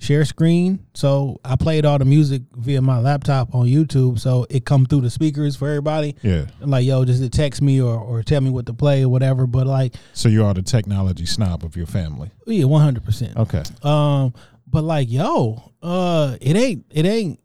Share 0.00 0.24
screen. 0.24 0.86
So 0.94 1.40
I 1.44 1.56
played 1.56 1.84
all 1.84 1.98
the 1.98 2.04
music 2.04 2.42
via 2.56 2.80
my 2.80 2.98
laptop 3.00 3.52
on 3.54 3.66
YouTube. 3.66 4.18
So 4.20 4.46
it 4.48 4.64
come 4.64 4.86
through 4.86 5.00
the 5.00 5.10
speakers 5.10 5.56
for 5.56 5.68
everybody. 5.68 6.14
Yeah. 6.22 6.46
Like 6.60 6.86
yo, 6.86 7.04
just 7.04 7.32
text 7.32 7.60
me 7.60 7.80
or 7.80 7.98
or 7.98 8.22
tell 8.22 8.40
me 8.40 8.50
what 8.50 8.66
to 8.66 8.72
play 8.74 9.02
or 9.02 9.08
whatever. 9.08 9.46
But 9.46 9.66
like 9.66 9.94
So 10.12 10.28
you 10.28 10.44
are 10.44 10.54
the 10.54 10.62
technology 10.62 11.26
snob 11.26 11.64
of 11.64 11.76
your 11.76 11.86
family. 11.86 12.30
yeah, 12.46 12.64
one 12.64 12.80
hundred 12.82 13.04
percent. 13.04 13.36
Okay. 13.36 13.62
Um, 13.82 14.34
but 14.70 14.84
like, 14.84 15.10
yo, 15.10 15.72
uh, 15.82 16.36
it 16.40 16.54
ain't, 16.54 16.84
it 16.90 17.06
ain't, 17.06 17.40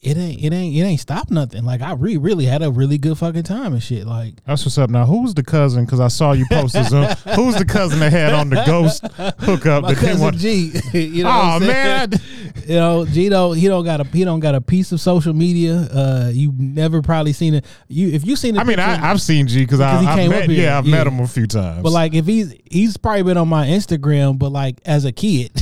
it 0.00 0.16
ain't, 0.16 0.40
it 0.44 0.52
ain't, 0.52 0.76
it 0.76 0.80
ain't 0.80 1.00
stop 1.00 1.28
nothing. 1.28 1.64
Like, 1.64 1.80
I 1.80 1.92
really, 1.94 2.18
really 2.18 2.44
had 2.44 2.62
a 2.62 2.70
really 2.70 2.98
good 2.98 3.18
fucking 3.18 3.42
time 3.42 3.72
and 3.72 3.82
shit. 3.82 4.06
Like, 4.06 4.34
That's 4.46 4.64
what's 4.64 4.78
up. 4.78 4.90
Now, 4.90 5.06
who's 5.06 5.34
the 5.34 5.42
cousin? 5.42 5.84
Because 5.84 5.98
I 5.98 6.06
saw 6.06 6.32
you 6.32 6.46
post 6.50 6.76
a 6.76 6.84
Zoom. 6.84 7.04
Who's 7.34 7.56
the 7.56 7.64
cousin 7.64 7.98
that 7.98 8.12
had 8.12 8.32
on 8.32 8.48
the 8.48 8.62
ghost 8.64 9.04
hookup? 9.40 9.82
my 9.84 9.94
that 9.94 10.00
cousin 10.00 10.20
want- 10.22 10.36
G, 10.36 10.72
you 10.92 11.24
know, 11.24 11.30
Oh 11.56 11.60
man, 11.60 12.12
you 12.66 12.74
know, 12.76 13.04
G 13.04 13.28
don't, 13.28 13.56
he 13.56 13.68
don't 13.68 13.84
got 13.84 14.00
a, 14.00 14.04
he 14.04 14.24
don't 14.24 14.40
got 14.40 14.54
a 14.54 14.60
piece 14.60 14.92
of 14.92 15.00
social 15.00 15.32
media. 15.32 15.74
Uh, 15.74 16.30
you 16.32 16.52
never 16.56 17.02
probably 17.02 17.32
seen 17.32 17.54
it. 17.54 17.64
You, 17.88 18.08
if 18.08 18.26
you 18.26 18.36
seen 18.36 18.56
it, 18.56 18.60
I 18.60 18.64
mean, 18.64 18.78
I, 18.78 19.10
I've 19.10 19.20
seen 19.20 19.46
G 19.46 19.60
because 19.60 19.78
he 19.78 19.84
I, 19.84 19.98
I've 19.98 20.16
came 20.16 20.30
met, 20.30 20.44
up 20.44 20.50
here, 20.50 20.64
yeah, 20.64 20.78
I've 20.78 20.86
yeah. 20.86 20.96
met 20.96 21.06
him 21.06 21.20
a 21.20 21.26
few 21.26 21.46
times. 21.46 21.82
But 21.82 21.92
like 21.92 22.14
if 22.14 22.26
he's 22.26 22.54
he's 22.70 22.96
probably 22.96 23.22
been 23.22 23.36
on 23.36 23.48
my 23.48 23.66
Instagram, 23.66 24.38
but 24.38 24.50
like 24.50 24.80
as 24.84 25.04
a 25.04 25.12
kid, 25.12 25.52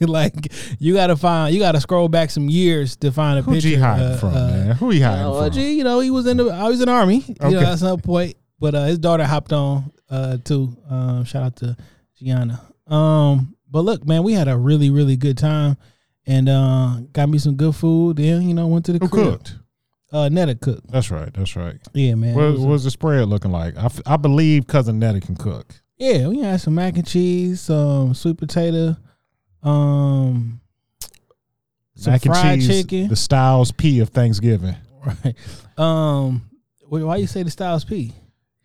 like 0.00 0.34
you 0.78 0.94
gotta 0.94 1.16
find 1.16 1.54
you 1.54 1.60
gotta 1.60 1.80
scroll 1.80 2.08
back 2.08 2.30
some 2.30 2.48
years 2.48 2.96
to 2.96 3.12
find 3.12 3.38
a 3.38 3.42
who 3.42 3.52
picture. 3.52 3.68
G 3.68 3.74
hiding 3.74 4.06
uh, 4.06 4.16
from, 4.18 4.28
uh, 4.30 4.48
man? 4.48 4.76
Who 4.76 4.90
he 4.90 5.00
hiding 5.00 5.24
uh, 5.24 5.30
well, 5.30 5.44
from? 5.44 5.52
G, 5.52 5.72
you 5.72 5.84
know, 5.84 6.00
he 6.00 6.10
was 6.10 6.26
in 6.26 6.36
the 6.36 6.48
I 6.48 6.68
was 6.68 6.80
in 6.80 6.86
the 6.86 6.92
army, 6.92 7.24
you 7.26 7.34
know, 7.40 7.58
Okay. 7.58 7.64
at 7.64 7.78
some 7.78 8.00
point. 8.00 8.36
But 8.58 8.74
uh, 8.74 8.84
his 8.84 8.98
daughter 8.98 9.24
hopped 9.24 9.52
on 9.52 9.92
uh 10.08 10.38
too. 10.44 10.76
Um, 10.88 11.24
shout 11.24 11.42
out 11.42 11.56
to 11.56 11.76
Gianna. 12.18 12.60
Um, 12.86 13.54
but 13.68 13.80
look, 13.80 14.06
man, 14.06 14.22
we 14.22 14.32
had 14.32 14.48
a 14.48 14.56
really 14.56 14.90
really 14.90 15.16
good 15.16 15.36
time, 15.36 15.76
and 16.26 16.48
uh, 16.48 16.96
got 17.12 17.28
me 17.28 17.38
some 17.38 17.54
good 17.56 17.74
food. 17.76 18.16
Then 18.16 18.42
you 18.48 18.54
know 18.54 18.66
went 18.66 18.84
to 18.86 18.92
the 18.92 18.98
Who 18.98 19.08
crib. 19.08 19.24
cooked? 19.26 19.56
Uh, 20.12 20.28
Netta 20.28 20.54
cooked. 20.54 20.90
That's 20.90 21.10
right. 21.10 21.32
That's 21.34 21.56
right. 21.56 21.78
Yeah, 21.92 22.14
man. 22.14 22.34
What 22.34 22.52
was 22.52 22.62
a- 22.62 22.66
was 22.66 22.84
the 22.84 22.90
spread 22.90 23.28
looking 23.28 23.50
like? 23.52 23.76
I, 23.76 23.86
f- 23.86 24.00
I 24.06 24.16
believe 24.16 24.66
cousin 24.66 24.98
Nettie 24.98 25.20
can 25.20 25.36
cook. 25.36 25.74
Yeah, 25.98 26.28
we 26.28 26.40
had 26.40 26.60
some 26.60 26.74
mac 26.74 26.96
and 26.96 27.06
cheese, 27.06 27.62
some 27.62 28.12
sweet 28.14 28.36
potato, 28.38 28.96
um, 29.62 30.60
some 31.94 32.12
Mac 32.12 32.24
and 32.26 32.34
fried 32.34 32.58
cheese, 32.60 32.68
chicken. 32.82 33.08
the 33.08 33.16
Styles 33.16 33.72
P 33.72 34.00
of 34.00 34.10
Thanksgiving. 34.10 34.76
right. 35.04 35.34
Um, 35.78 36.50
why 36.88 37.16
you 37.16 37.26
say 37.26 37.42
the 37.42 37.50
Styles 37.50 37.84
P? 37.84 38.12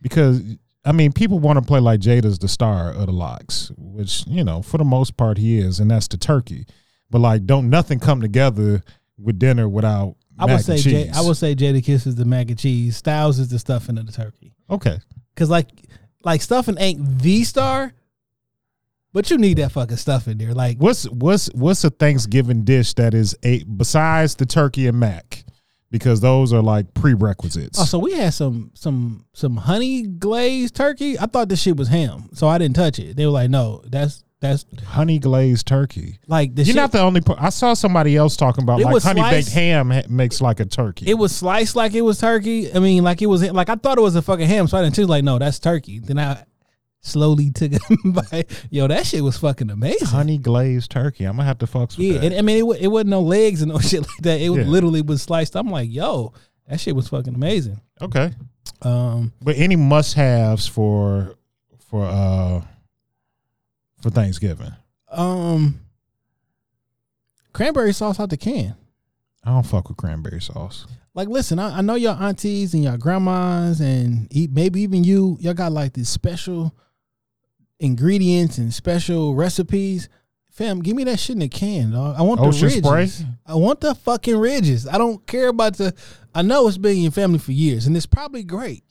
because 0.02 0.42
I 0.84 0.92
mean, 0.94 1.12
people 1.12 1.38
want 1.40 1.58
to 1.60 1.66
play 1.66 1.80
like 1.80 2.00
Jada's 2.00 2.40
the 2.40 2.48
star 2.48 2.92
of 2.92 3.06
the 3.06 3.12
LOX, 3.12 3.72
which 3.78 4.26
you 4.28 4.44
know, 4.44 4.62
for 4.62 4.78
the 4.78 4.84
most 4.84 5.16
part, 5.18 5.38
he 5.38 5.58
is, 5.60 5.80
and 5.80 5.90
that's 5.92 6.08
the 6.08 6.18
turkey. 6.18 6.66
But 7.12 7.20
like, 7.20 7.46
don't 7.46 7.70
nothing 7.70 8.00
come 8.00 8.22
together 8.22 8.82
with 9.20 9.38
dinner 9.38 9.70
without 9.70 10.16
I 10.40 10.48
mac 10.48 10.58
would 10.58 10.66
say 10.66 10.74
and 10.74 10.84
cheese. 10.84 11.12
I 11.18 11.22
would 11.22 11.38
say 11.38 11.54
Jadakiss 11.54 12.08
is 12.08 12.16
the 12.16 12.26
mac 12.26 12.50
and 12.50 12.58
cheese. 12.58 12.98
Styles 12.98 13.38
is 13.38 13.50
the 13.50 13.60
stuffing 13.60 13.98
of 14.00 14.08
the 14.08 14.12
turkey. 14.12 14.54
okay. 14.70 14.98
Cause 15.36 15.50
like 15.50 15.68
like 16.24 16.42
stuffing 16.42 16.78
ain't 16.80 17.20
the 17.20 17.44
star, 17.44 17.94
but 19.14 19.30
you 19.32 19.38
need 19.38 19.58
that 19.58 19.72
fucking 19.72 19.98
stuff 19.98 20.28
in 20.28 20.38
there. 20.38 20.54
Like 20.54 20.78
What's 20.78 21.04
what's 21.10 21.48
what's 21.54 21.84
a 21.84 21.90
Thanksgiving 21.90 22.64
dish 22.64 22.94
that 22.96 23.14
is 23.14 23.36
a 23.44 23.64
besides 23.64 24.36
the 24.36 24.46
turkey 24.46 24.88
and 24.88 25.00
mac? 25.00 25.44
Because 25.90 26.22
those 26.22 26.54
are 26.54 26.62
like 26.62 26.94
prerequisites. 26.94 27.78
oh, 27.80 27.84
so 27.86 28.00
we 28.00 28.14
had 28.14 28.34
some 28.34 28.72
some 28.74 29.26
some 29.34 29.58
honey 29.58 30.04
glazed 30.04 30.76
turkey. 30.76 31.20
I 31.20 31.26
thought 31.26 31.50
this 31.50 31.62
shit 31.62 31.76
was 31.76 31.90
ham, 31.90 32.30
so 32.34 32.48
I 32.48 32.58
didn't 32.58 32.76
touch 32.78 32.98
it. 33.00 33.16
They 33.18 33.26
were 33.26 33.32
like, 33.32 33.50
no, 33.50 33.84
that's 33.88 34.24
that's 34.42 34.66
honey 34.88 35.20
glazed 35.20 35.68
turkey. 35.68 36.20
like 36.28 36.54
the 36.56 36.64
You're 36.64 36.74
shit. 36.74 36.76
not 36.76 36.92
the 36.92 37.00
only. 37.00 37.22
Per- 37.22 37.36
I 37.40 37.50
saw 37.50 37.74
somebody 37.74 38.18
else 38.18 38.36
talking 38.36 38.64
about 38.64 38.82
like 38.82 39.02
honey 39.04 39.22
baked 39.22 39.50
ham 39.52 39.90
ha- 39.92 40.02
makes 40.10 40.42
like 40.42 40.60
a 40.60 40.66
turkey. 40.66 41.10
it 41.10 41.14
was 41.14 41.34
sliced 41.34 41.76
like 41.76 41.94
it 41.94 42.02
was 42.02 42.20
turkey. 42.20 42.74
I 42.74 42.80
mean, 42.80 43.04
like 43.04 43.22
it 43.22 43.28
was 43.28 43.50
like 43.52 43.70
I 43.70 43.76
thought 43.76 43.98
it 43.98 44.02
was 44.02 44.16
a 44.16 44.22
fucking 44.22 44.48
ham, 44.48 44.68
so 44.68 44.78
I 44.78 44.82
didn't 44.82 44.96
choose 44.96 45.08
like 45.08 45.24
no, 45.24 45.40
that's 45.40 45.60
turkey. 45.60 46.00
Then 46.00 46.18
I 46.20 46.44
slowly 47.04 47.50
took 47.52 47.72
it 47.74 47.82
by 48.06 48.46
yo, 48.70 48.88
that 48.88 49.06
shit 49.06 49.24
was 49.24 49.38
fucking 49.38 49.70
amazing. 49.70 50.08
honey 50.08 50.38
glazed 50.38 50.92
turkey. 50.92 51.26
I'm 51.26 51.34
gonna 51.36 51.46
have 51.46 51.60
to 51.60 51.68
fuck 51.68 51.90
with 51.92 52.00
yeah, 52.00 52.14
that. 52.20 52.24
and, 52.26 52.36
I 52.36 52.42
mean 52.42 52.58
it, 52.58 52.82
it 52.82 52.88
wasn't 52.88 53.10
no 53.12 53.22
legs 53.22 53.62
and 53.62 53.72
no 53.72 53.80
shit 53.80 54.02
like 54.02 54.18
that. 54.24 54.40
It 54.42 54.52
Yeah. 54.52 54.64
literally 54.64 55.02
was 55.02 55.22
sliced. 55.22 55.56
I'm 55.56 55.70
like, 55.70 55.92
yo, 55.92 56.34
that 56.68 56.80
shit 56.80 56.96
was 56.96 57.08
fucking 57.10 57.36
amazing. 57.36 57.80
okay. 58.02 58.32
Um, 58.84 59.34
But 59.42 59.58
any 59.58 59.76
must 59.76 60.16
haves 60.16 60.68
for 60.68 61.36
for 61.90 62.06
uh 62.06 62.62
for 64.02 64.10
Thanksgiving? 64.10 64.72
um, 65.10 65.80
cranberry 67.54 67.94
sauce 67.94 68.20
out 68.20 68.30
the 68.30 68.38
can. 68.38 68.76
I 69.44 69.50
don't 69.50 69.66
fuck 69.66 69.90
with 69.90 69.98
cranberry 69.98 70.40
sauce. 70.40 70.86
Like, 71.14 71.28
listen, 71.28 71.60
I, 71.60 71.80
I 71.80 71.82
know 71.82 71.96
your 71.96 72.14
aunties 72.14 72.74
and 72.74 72.84
your 72.84 72.98
grandmas 72.98 73.82
and 73.82 74.28
maybe 74.52 74.82
even 74.82 75.04
you, 75.04 75.38
y'all 75.42 75.54
got 75.54 75.74
like 75.74 75.94
these 75.94 76.08
special 76.08 76.74
ingredients 77.80 78.58
and 78.58 78.74
special 78.74 79.36
recipes. 79.36 80.08
Fam, 80.52 80.82
give 80.82 80.96
me 80.96 81.04
that 81.06 81.20
shit 81.20 81.36
in 81.36 81.42
a 81.42 81.50
can, 81.50 81.92
dog. 81.92 82.16
I 82.18 82.22
want 82.22 82.40
Ocean 82.40 82.70
the 82.70 82.90
ridges. 82.90 83.16
spray? 83.16 83.28
I 83.46 83.56
want 83.56 83.82
the 83.82 83.96
fucking 83.96 84.38
ridges. 84.38 84.88
I 84.88 84.98
don't 84.98 85.26
care 85.26 85.48
about 85.48 85.78
the. 85.78 85.94
I 86.36 86.42
know 86.42 86.68
it's 86.68 86.78
been 86.78 86.98
in 86.98 87.04
your 87.04 87.12
family 87.12 87.40
for 87.40 87.52
years, 87.52 87.88
and 87.88 87.98
it's 87.98 88.06
probably 88.06 88.44
great. 88.44 88.84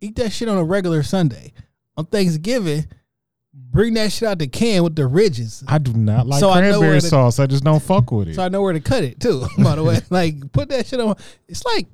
Eat 0.00 0.16
that 0.16 0.30
shit 0.32 0.48
on 0.48 0.56
a 0.58 0.64
regular 0.64 1.02
Sunday. 1.02 1.52
On 1.96 2.06
Thanksgiving, 2.06 2.86
bring 3.70 3.94
that 3.94 4.12
shit 4.12 4.28
out 4.28 4.38
the 4.38 4.46
can 4.46 4.82
with 4.82 4.96
the 4.96 5.06
ridges. 5.06 5.64
I 5.66 5.78
do 5.78 5.92
not 5.92 6.26
like 6.26 6.40
So 6.40 6.50
I 6.50 6.60
cranberry 6.60 7.00
to- 7.00 7.06
sauce. 7.06 7.38
I 7.38 7.46
just 7.46 7.64
don't 7.64 7.82
fuck 7.82 8.10
with 8.12 8.28
it. 8.28 8.34
So 8.34 8.42
I 8.42 8.48
know 8.48 8.62
where 8.62 8.72
to 8.72 8.80
cut 8.80 9.04
it 9.04 9.20
too. 9.20 9.46
By 9.58 9.76
the 9.76 9.84
way, 9.84 10.00
like 10.10 10.52
put 10.52 10.68
that 10.70 10.86
shit 10.86 11.00
on. 11.00 11.16
It's 11.48 11.64
like, 11.64 11.86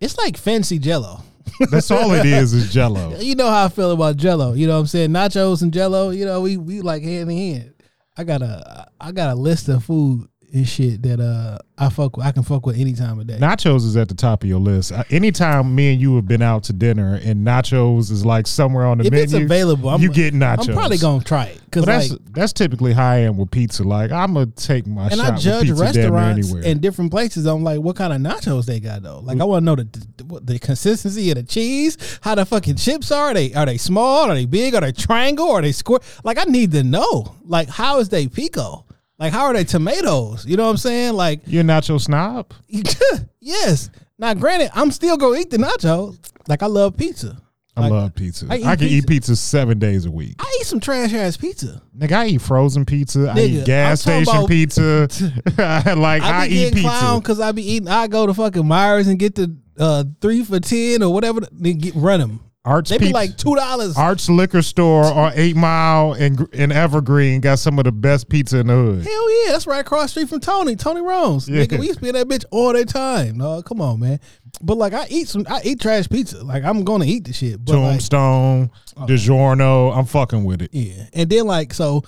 it's 0.00 0.18
like 0.18 0.36
fancy 0.36 0.78
Jello. 0.78 1.22
That's 1.70 1.90
all 1.90 2.12
it 2.12 2.26
is 2.26 2.52
is 2.52 2.72
Jello. 2.72 3.18
You 3.18 3.34
know 3.34 3.48
how 3.48 3.64
I 3.64 3.68
feel 3.68 3.90
about 3.92 4.16
Jello. 4.16 4.52
You 4.52 4.66
know 4.66 4.74
what 4.74 4.80
I'm 4.80 4.86
saying? 4.86 5.10
Nachos 5.10 5.62
and 5.62 5.72
Jello. 5.72 6.10
You 6.10 6.24
know 6.26 6.40
we 6.42 6.56
we 6.56 6.82
like 6.82 7.02
hand 7.02 7.30
in 7.30 7.36
hand. 7.36 7.74
I 8.16 8.24
got 8.24 8.42
a 8.42 8.88
I 9.00 9.12
got 9.12 9.30
a 9.30 9.34
list 9.34 9.68
of 9.68 9.82
food 9.84 10.28
and 10.52 10.66
shit 10.66 11.02
that 11.02 11.20
uh 11.20 11.58
I 11.80 11.90
fuck 11.90 12.16
with, 12.16 12.26
I 12.26 12.32
can 12.32 12.42
fuck 12.42 12.66
with 12.66 12.76
any 12.76 12.92
time 12.92 13.20
of 13.20 13.26
day. 13.26 13.38
Nachos 13.38 13.84
is 13.84 13.96
at 13.96 14.08
the 14.08 14.14
top 14.14 14.42
of 14.42 14.48
your 14.48 14.58
list. 14.58 14.90
Uh, 14.90 15.04
Anytime 15.10 15.74
me 15.74 15.92
and 15.92 16.00
you 16.00 16.16
have 16.16 16.26
been 16.26 16.42
out 16.42 16.64
to 16.64 16.72
dinner 16.72 17.20
and 17.22 17.46
nachos 17.46 18.10
is 18.10 18.26
like 18.26 18.48
somewhere 18.48 18.84
on 18.84 18.98
the 18.98 19.04
if 19.04 19.12
menu, 19.12 19.24
it's 19.24 19.34
available, 19.34 19.90
I'm, 19.90 20.00
you 20.00 20.10
get 20.10 20.34
nachos. 20.34 20.70
I'm 20.70 20.74
probably 20.74 20.98
gonna 20.98 21.22
try 21.22 21.44
it 21.44 21.60
because 21.64 21.84
that's 21.84 22.10
like, 22.10 22.20
that's 22.32 22.52
typically 22.52 22.92
high 22.92 23.22
end 23.22 23.38
with 23.38 23.50
pizza. 23.50 23.84
Like 23.84 24.10
I'm 24.10 24.34
gonna 24.34 24.46
take 24.46 24.86
my 24.86 25.06
and 25.06 25.14
shot 25.14 25.34
I 25.34 25.36
judge 25.36 25.70
restaurants 25.70 26.52
and 26.52 26.80
different 26.80 27.10
places 27.10 27.46
on 27.46 27.62
like 27.62 27.80
what 27.80 27.96
kind 27.96 28.12
of 28.12 28.20
nachos 28.20 28.66
they 28.66 28.80
got 28.80 29.02
though. 29.02 29.20
Like 29.20 29.40
I 29.40 29.44
want 29.44 29.62
to 29.62 29.64
know 29.64 29.76
the, 29.76 29.84
the 30.16 30.40
the 30.40 30.58
consistency 30.58 31.30
of 31.30 31.36
the 31.36 31.44
cheese, 31.44 32.18
how 32.22 32.34
the 32.34 32.44
fucking 32.44 32.76
chips 32.76 33.12
are. 33.12 33.28
Are 33.28 33.34
they 33.34 33.52
are 33.54 33.66
they 33.66 33.76
small? 33.76 34.30
Are 34.30 34.34
they 34.34 34.46
big? 34.46 34.74
Are 34.74 34.80
they 34.80 34.92
triangle? 34.92 35.50
Are 35.50 35.62
they 35.62 35.72
square? 35.72 36.00
Like 36.24 36.38
I 36.38 36.44
need 36.44 36.72
to 36.72 36.82
know. 36.82 37.36
Like 37.44 37.68
how 37.68 38.00
is 38.00 38.08
they 38.08 38.26
pico? 38.26 38.84
Like 39.18 39.32
how 39.32 39.44
are 39.46 39.52
they 39.54 39.64
tomatoes? 39.64 40.46
You 40.46 40.56
know 40.56 40.64
what 40.64 40.70
I'm 40.70 40.76
saying? 40.76 41.14
Like 41.14 41.40
You're 41.46 41.62
a 41.62 41.64
nacho 41.64 42.00
snob. 42.00 42.52
yes. 43.40 43.90
Now 44.18 44.34
granted, 44.34 44.70
I'm 44.74 44.90
still 44.90 45.16
gonna 45.16 45.38
eat 45.38 45.50
the 45.50 45.58
nachos. 45.58 46.18
Like 46.48 46.62
I 46.62 46.66
love 46.66 46.96
pizza. 46.96 47.40
I 47.76 47.82
Like, 47.82 47.90
love 47.92 48.14
pizza. 48.16 48.46
I 48.50 48.54
I, 48.54 48.58
can 48.58 48.78
pizza. 48.78 48.94
eat 48.96 49.06
pizza 49.06 49.36
seven 49.36 49.78
days 49.78 50.04
a 50.04 50.10
week. 50.10 50.34
I 50.40 50.58
eat 50.60 50.66
some 50.66 50.80
trash 50.80 51.12
ass 51.14 51.36
pizza. 51.36 51.80
Nigga, 51.96 52.12
I 52.12 52.26
eat 52.26 52.40
frozen 52.42 52.84
pizza. 52.84 53.32
I 53.36 53.38
eat 53.40 53.64
gas 53.66 54.00
station 54.00 54.46
pizza. 54.46 55.02
like 55.96 56.22
I 56.22 56.44
I, 56.44 56.46
eat 56.48 56.74
pizza. 56.74 57.18
because 57.20 57.38
I 57.40 57.52
be 57.52 57.62
eating. 57.72 57.88
I 57.88 58.08
go 58.08 58.26
to 58.26 58.34
fucking 58.34 58.64
Meijers 58.64 59.08
and 59.08 59.16
get 59.18 59.36
the 59.36 59.56
uh, 59.78 60.04
three 60.20 60.42
for 60.44 60.58
ten 60.58 61.02
or 61.04 61.12
whatever. 61.12 61.40
They 61.52 61.72
get 61.74 61.94
run 61.94 62.18
them. 62.18 62.40
Arch 62.64 62.88
They 62.90 62.98
be 62.98 63.12
like 63.12 63.36
two 63.38 63.54
dollars. 63.54 63.96
Arch 63.96 64.28
Liquor 64.28 64.60
Store 64.62 65.04
or 65.06 65.30
Eight 65.34 65.56
Mile 65.56 66.12
and 66.12 66.46
in 66.52 66.70
Evergreen 66.70 67.40
got 67.40 67.58
some 67.60 67.78
of 67.78 67.84
the 67.86 67.92
best 67.92 68.28
pizza 68.28 68.58
in 68.58 68.66
the 68.66 68.74
hood. 68.74 69.04
Hell 69.04 69.44
yeah, 69.46 69.52
that's 69.52 69.66
right 69.66 69.80
across 69.80 70.02
the 70.04 70.08
street 70.08 70.28
from 70.28 70.40
Tony, 70.40 70.76
Tony 70.76 71.00
Rome's. 71.00 71.48
Yeah. 71.48 71.62
Nigga, 71.64 71.78
we 71.78 71.86
used 71.86 72.00
to 72.00 72.02
be 72.02 72.08
in 72.10 72.14
that 72.16 72.28
bitch 72.28 72.44
all 72.50 72.72
the 72.74 72.84
time. 72.84 73.38
No, 73.38 73.62
come 73.62 73.80
on, 73.80 74.00
man. 74.00 74.20
But 74.60 74.76
like, 74.76 74.92
I 74.92 75.06
eat 75.08 75.28
some. 75.28 75.46
I 75.48 75.60
eat 75.64 75.80
trash 75.80 76.08
pizza. 76.08 76.42
Like, 76.44 76.64
I'm 76.64 76.84
gonna 76.84 77.04
eat 77.06 77.24
the 77.24 77.32
shit. 77.32 77.64
But 77.64 77.72
like, 77.76 77.80
Oh. 77.80 77.90
Tombstone, 77.92 78.70
uh-uh. 78.98 79.06
DiGiorno. 79.06 79.96
I'm 79.96 80.04
fucking 80.04 80.44
with 80.44 80.60
it. 80.62 80.70
yeah, 80.74 81.04
and 81.14 81.30
then 81.30 81.46
like, 81.46 81.72
so 81.72 82.02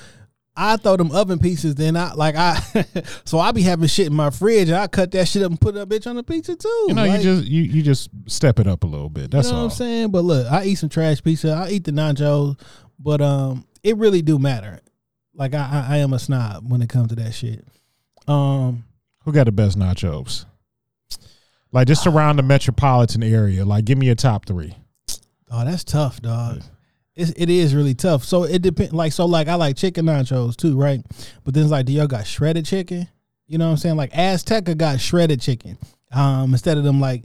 I 0.57 0.77
throw 0.77 0.97
them 0.97 1.11
oven 1.13 1.39
pieces. 1.39 1.75
Then 1.75 1.97
I 1.97 2.13
like 2.15 2.35
I, 2.37 2.61
so 3.25 3.39
I 3.39 3.53
be 3.53 3.63
having 3.63 3.87
shit 3.89 4.09
in 4.09 4.15
my 4.15 4.31
fridge. 4.31 4.69
and 4.69 4.77
I 4.77 4.87
cut 4.89 5.11
that 5.13 5.29
shit 5.29 5.43
up 5.43 5.51
and 5.51 5.61
put 5.61 5.75
that 5.75 5.89
bitch 5.89 6.07
on 6.07 6.17
the 6.17 6.23
pizza 6.23 6.57
too. 6.57 6.85
You 6.89 6.95
know, 6.95 7.07
Like, 7.07 7.19
you 7.19 7.23
just 7.37 7.49
you 7.49 7.63
you 7.63 7.83
just 7.83 8.11
step 8.27 8.59
it 8.59 8.67
up 8.67 8.85
a 8.85 8.87
little 8.87 9.09
bit. 9.09 9.31
That's 9.31 9.47
you 9.47 9.53
know 9.53 9.59
all. 9.59 9.65
what 9.67 9.73
I'm 9.73 9.77
saying? 9.79 10.11
But 10.11 10.25
look, 10.25 10.51
I 10.51 10.65
eat 10.65 10.75
some 10.77 10.89
trash 10.89 11.23
pizza. 11.23 11.53
I 11.53 11.71
eat 11.71 11.85
the 11.85 11.93
nachos, 11.93 12.61
but 12.99 13.21
um, 13.21 13.65
it 13.83 13.97
really 13.97 14.23
do 14.23 14.39
matter. 14.39 14.81
Like 15.35 15.55
I, 15.55 15.87
I, 15.89 15.95
I 15.95 15.97
am 15.99 16.13
a 16.13 16.19
snob 16.19 16.71
when 16.71 16.83
it 16.83 16.89
comes 16.89 17.09
to 17.09 17.15
that 17.17 17.33
shit. 17.33 17.65
Um, 18.29 18.85
Who 19.25 19.33
got 19.33 19.45
the 19.45 19.53
best 19.53 19.79
nachos? 19.79 20.45
Like 21.73 21.87
just 21.87 22.07
around 22.07 22.37
the 22.37 22.43
metropolitan 22.43 23.23
area. 23.23 23.65
Like, 23.65 23.85
give 23.85 23.97
me 23.97 24.09
a 24.11 24.15
top 24.17 24.45
three. 24.45 24.77
oh, 25.51 25.65
that's 25.65 25.85
tough, 25.85 26.21
dog. 26.21 26.63
It's, 27.21 27.33
it 27.37 27.51
is 27.51 27.75
really 27.75 27.95
tough. 27.95 28.25
So 28.25 28.45
it 28.45 28.63
depends. 28.63 28.93
Like 28.93 29.13
so, 29.13 29.27
like 29.27 29.49
I 29.49 29.55
like 29.55 29.77
chicken 29.77 30.07
nachos 30.07 30.57
too, 30.57 30.77
right? 30.77 31.05
But 31.45 31.55
then 31.55 31.65
it's 31.65 31.73
like, 31.73 31.87
do 31.87 31.93
y'all 31.93 32.07
got 32.07 32.27
shredded 32.27 32.67
chicken? 32.67 33.09
You 33.47 33.59
know 33.59 33.67
what 33.67 33.73
I'm 33.73 33.77
saying? 33.79 33.97
Like 33.97 34.13
Azteca 34.13 34.77
got 34.77 35.01
shredded 35.01 35.41
chicken. 35.41 35.79
Um, 36.13 36.53
instead 36.53 36.79
of 36.79 36.85
them 36.85 37.01
like. 37.01 37.25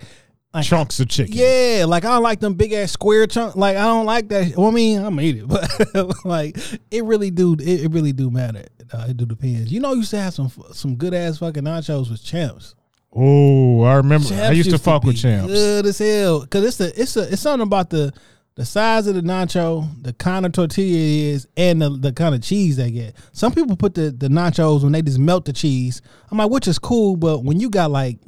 Like, 0.54 0.66
Chunks 0.66 1.02
of 1.02 1.10
chicken. 1.10 1.34
Yeah, 1.36 1.84
like 1.86 2.06
I 2.06 2.14
don't 2.14 2.24
like 2.24 2.40
them 2.40 2.54
big 2.54 2.72
ass 2.72 2.94
square 2.94 3.28
chunk. 3.28 3.58
Like 3.58 3.76
I 3.76 3.82
don't 3.82 4.06
like 4.06 4.30
that. 4.30 4.56
Well, 4.56 4.68
I 4.68 4.72
mean, 4.72 5.04
I'm 5.04 5.20
eat 5.20 5.36
it, 5.36 5.48
but 5.50 6.26
like 6.26 6.58
it 6.92 7.04
really 7.04 7.30
do. 7.30 7.56
It, 7.56 7.84
it 7.84 7.92
really 7.92 8.14
do 8.14 8.32
matter. 8.32 8.64
Uh, 8.94 9.08
it 9.10 9.18
do 9.18 9.26
depends. 9.26 9.70
You 9.70 9.82
know, 9.82 9.92
you 9.92 9.98
used 9.98 10.12
to 10.12 10.18
have 10.18 10.34
some 10.34 10.50
some 10.72 10.96
good 10.96 11.14
ass 11.14 11.40
fucking 11.40 11.64
nachos 11.64 12.10
with 12.10 12.24
champs. 12.24 12.74
Oh, 13.12 13.82
I 13.82 13.96
remember. 13.96 14.28
I 14.28 14.30
Champs 14.30 14.58
used 14.58 14.70
to 14.72 14.78
fuck 14.78 15.04
with 15.04 15.16
be 15.16 15.22
champs. 15.22 15.48
Good 15.48 15.86
as 15.86 15.98
hell. 15.98 16.46
Cause 16.46 16.64
it's 16.66 16.80
a 16.80 17.02
it's 17.02 17.18
a 17.18 17.32
it's 17.34 17.42
something 17.42 17.66
about 17.66 17.90
the 17.90 18.14
the 18.56 18.66
size 18.66 19.06
of 19.08 19.16
the 19.16 19.22
nacho, 19.22 19.88
the 20.02 20.14
kind 20.14 20.46
of 20.46 20.54
tortilla 20.54 20.98
it 20.98 21.34
is, 21.34 21.48
and 21.58 21.82
the, 21.82 21.90
the 21.90 22.14
kind 22.14 22.34
of 22.34 22.42
cheese 22.42 22.78
they 22.78 22.90
get. 22.90 23.16
Some 23.34 23.54
people 23.54 23.76
put 23.76 23.96
the 23.96 24.12
the 24.12 24.28
nachos 24.28 24.84
when 24.84 24.94
they 24.94 25.02
just 25.02 25.20
melt 25.20 25.46
the 25.46 25.54
cheese. 25.54 26.02
I'm 26.32 26.38
like, 26.38 26.50
which 26.50 26.68
is 26.68 26.80
cool, 26.80 27.16
but 27.18 27.44
when 27.44 27.60
you 27.60 27.70
got 27.70 27.92
like 27.92 28.20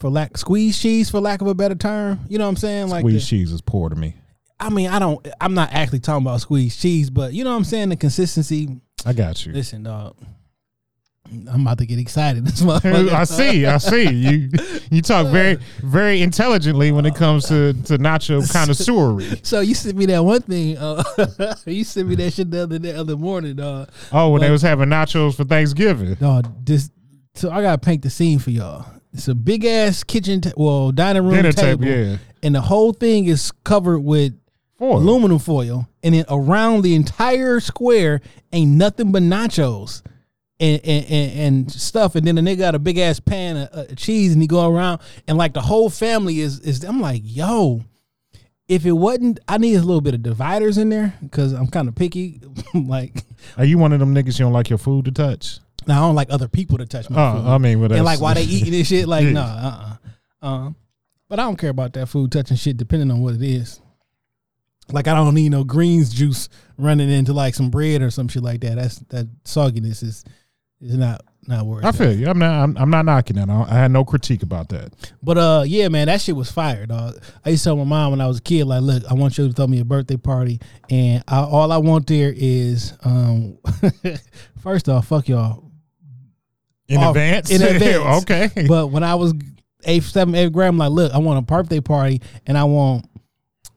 for 0.00 0.10
lack 0.10 0.36
squeeze 0.36 0.78
cheese 0.80 1.10
for 1.10 1.20
lack 1.20 1.40
of 1.40 1.46
a 1.46 1.54
better 1.54 1.74
term, 1.74 2.20
you 2.28 2.38
know 2.38 2.44
what 2.44 2.50
I'm 2.50 2.56
saying? 2.56 2.88
Like 2.88 3.02
Squeeze 3.02 3.22
the- 3.22 3.28
cheese 3.28 3.52
is 3.52 3.60
poor 3.60 3.88
to 3.88 3.96
me. 3.96 4.14
I 4.60 4.70
mean, 4.70 4.88
I 4.88 4.98
don't 4.98 5.26
I'm 5.40 5.54
not 5.54 5.72
actually 5.72 6.00
talking 6.00 6.26
about 6.26 6.40
squeeze 6.40 6.76
cheese, 6.76 7.10
but 7.10 7.32
you 7.32 7.44
know 7.44 7.50
what 7.50 7.56
I'm 7.58 7.64
saying? 7.64 7.90
The 7.90 7.96
consistency. 7.96 8.80
I 9.06 9.12
got 9.12 9.46
you. 9.46 9.52
Listen, 9.52 9.84
dog. 9.84 10.16
I'm 11.50 11.62
about 11.62 11.78
to 11.78 11.86
get 11.86 11.98
excited. 11.98 12.44
This. 12.48 12.62
I 13.12 13.24
see. 13.24 13.66
I 13.66 13.78
see. 13.78 14.08
You 14.08 14.48
you 14.90 15.02
talk 15.02 15.26
very 15.28 15.58
very 15.82 16.22
intelligently 16.22 16.92
when 16.92 17.04
it 17.06 17.14
comes 17.14 17.46
to 17.48 17.72
to 17.84 17.98
nacho 17.98 18.40
connoisseury. 18.52 19.44
So 19.44 19.60
you 19.60 19.74
sent 19.74 19.96
me 19.96 20.06
that 20.06 20.24
one 20.24 20.42
thing. 20.42 20.76
Uh, 20.78 21.02
you 21.66 21.84
sent 21.84 22.08
me 22.08 22.14
that 22.16 22.32
shit 22.32 22.50
the 22.50 22.62
other 22.62 22.78
the 22.78 22.98
other 22.98 23.16
morning, 23.16 23.56
dog. 23.56 23.90
Oh, 24.12 24.30
when 24.30 24.40
they 24.40 24.50
was 24.50 24.62
having 24.62 24.88
nachos 24.88 25.36
for 25.36 25.44
Thanksgiving. 25.44 26.14
Dog, 26.14 26.64
this. 26.64 26.90
So 27.34 27.50
I 27.50 27.62
gotta 27.62 27.78
paint 27.78 28.02
the 28.02 28.10
scene 28.10 28.38
for 28.38 28.50
y'all. 28.50 28.86
It's 29.12 29.28
a 29.28 29.34
big 29.34 29.64
ass 29.64 30.04
kitchen, 30.04 30.40
ta- 30.42 30.50
well, 30.56 30.92
dining 30.92 31.24
room 31.24 31.34
Dinner 31.34 31.52
table, 31.52 31.84
table, 31.84 32.10
yeah. 32.10 32.16
and 32.42 32.54
the 32.54 32.60
whole 32.60 32.92
thing 32.92 33.24
is 33.26 33.52
covered 33.64 34.00
with 34.00 34.38
Foil. 34.78 34.98
aluminum 34.98 35.38
foil, 35.38 35.88
and 36.02 36.14
then 36.14 36.24
around 36.28 36.82
the 36.82 36.94
entire 36.94 37.58
square 37.60 38.20
ain't 38.52 38.72
nothing 38.72 39.10
but 39.12 39.22
nachos. 39.22 40.02
And, 40.60 40.84
and, 40.84 41.32
and, 41.38 41.72
stuff, 41.72 42.16
and 42.16 42.26
then 42.26 42.34
the 42.34 42.40
nigga 42.40 42.58
got 42.58 42.74
a 42.74 42.80
big 42.80 42.98
ass 42.98 43.20
pan 43.20 43.56
of, 43.56 43.90
of 43.90 43.96
cheese, 43.96 44.32
and 44.32 44.42
he 44.42 44.48
go 44.48 44.68
around, 44.68 45.00
and 45.28 45.38
like 45.38 45.52
the 45.54 45.60
whole 45.60 45.88
family 45.88 46.40
is 46.40 46.58
is. 46.58 46.82
I'm 46.82 47.00
like, 47.00 47.22
yo, 47.24 47.84
if 48.66 48.84
it 48.84 48.90
wasn't, 48.90 49.38
I 49.46 49.58
need 49.58 49.76
a 49.76 49.80
little 49.82 50.00
bit 50.00 50.14
of 50.14 50.22
dividers 50.24 50.76
in 50.76 50.88
there 50.88 51.14
because 51.22 51.52
I'm 51.52 51.68
kind 51.68 51.86
of 51.86 51.94
picky. 51.94 52.40
like, 52.74 53.22
Are 53.56 53.64
you 53.64 53.78
one 53.78 53.92
of 53.92 54.00
them 54.00 54.12
niggas 54.12 54.38
you 54.38 54.44
don't 54.44 54.52
like 54.52 54.68
your 54.68 54.78
food 54.78 55.04
to 55.04 55.12
touch? 55.12 55.60
now 55.86 56.04
I 56.04 56.06
don't 56.06 56.14
like 56.14 56.30
other 56.30 56.48
people 56.48 56.78
to 56.78 56.86
touch 56.86 57.08
my 57.08 57.16
Oh, 57.20 57.36
food. 57.36 57.48
I 57.48 57.58
mean, 57.58 57.82
and 57.82 58.04
like 58.04 58.20
while 58.20 58.34
they 58.34 58.42
eating 58.42 58.72
this 58.72 58.88
shit, 58.88 59.08
like 59.08 59.24
Yeah. 59.24 59.30
no, 59.32 59.40
uh, 59.42 59.96
uh 60.42 60.46
um, 60.46 60.76
but 61.28 61.40
I 61.40 61.44
don't 61.44 61.56
care 61.56 61.70
about 61.70 61.94
that 61.94 62.08
food 62.08 62.30
touching 62.30 62.56
shit, 62.56 62.76
depending 62.76 63.10
on 63.10 63.20
what 63.20 63.34
it 63.34 63.42
is. 63.42 63.80
Like 64.90 65.08
I 65.08 65.14
don't 65.14 65.34
need 65.34 65.50
no 65.50 65.64
greens 65.64 66.12
juice 66.12 66.48
running 66.76 67.10
into 67.10 67.32
like 67.32 67.54
some 67.54 67.70
bread 67.70 68.02
or 68.02 68.10
some 68.10 68.28
shit 68.28 68.42
like 68.42 68.60
that. 68.60 68.76
That's 68.76 68.98
that 69.08 69.26
sogginess 69.44 70.02
is 70.02 70.24
is 70.80 70.96
not 70.96 71.22
not 71.46 71.64
worth. 71.66 71.84
I 71.84 71.92
feel 71.92 72.12
you. 72.12 72.28
I'm 72.28 72.38
not. 72.38 72.62
I'm, 72.62 72.76
I'm 72.76 72.90
not 72.90 73.04
knocking 73.06 73.36
that. 73.36 73.48
I, 73.48 73.62
I 73.62 73.74
had 73.74 73.90
no 73.90 74.04
critique 74.04 74.42
about 74.42 74.68
that. 74.68 74.92
But 75.22 75.38
uh, 75.38 75.64
yeah, 75.66 75.88
man, 75.88 76.06
that 76.08 76.20
shit 76.20 76.36
was 76.36 76.50
fire, 76.50 76.84
dog. 76.86 77.18
I 77.44 77.50
used 77.50 77.62
to 77.64 77.70
tell 77.70 77.76
my 77.76 77.84
mom 77.84 78.10
when 78.12 78.20
I 78.20 78.26
was 78.26 78.38
a 78.38 78.42
kid, 78.42 78.64
like, 78.66 78.82
look, 78.82 79.02
I 79.10 79.14
want 79.14 79.38
you 79.38 79.48
to 79.48 79.52
throw 79.54 79.66
me 79.66 79.80
a 79.80 79.84
birthday 79.84 80.16
party, 80.18 80.60
and 80.90 81.24
I, 81.26 81.38
all 81.40 81.72
I 81.72 81.78
want 81.78 82.06
there 82.06 82.32
is, 82.36 82.92
um, 83.02 83.58
first 84.62 84.88
off, 84.88 85.06
fuck 85.08 85.28
y'all. 85.28 85.64
In 86.88 86.98
Oh, 87.02 87.08
advance. 87.10 87.50
in 87.50 87.62
advance. 87.76 88.22
okay. 88.22 88.66
But 88.66 88.88
when 88.88 89.02
I 89.02 89.14
was 89.14 89.34
eighth, 89.84 90.06
seventh, 90.06 90.36
eighth 90.36 90.52
grade, 90.52 90.68
I'm 90.68 90.78
like, 90.78 90.90
look, 90.90 91.12
I 91.14 91.18
want 91.18 91.38
a 91.38 91.42
birthday 91.42 91.80
party, 91.80 92.20
and 92.46 92.56
I 92.58 92.64
want 92.64 93.06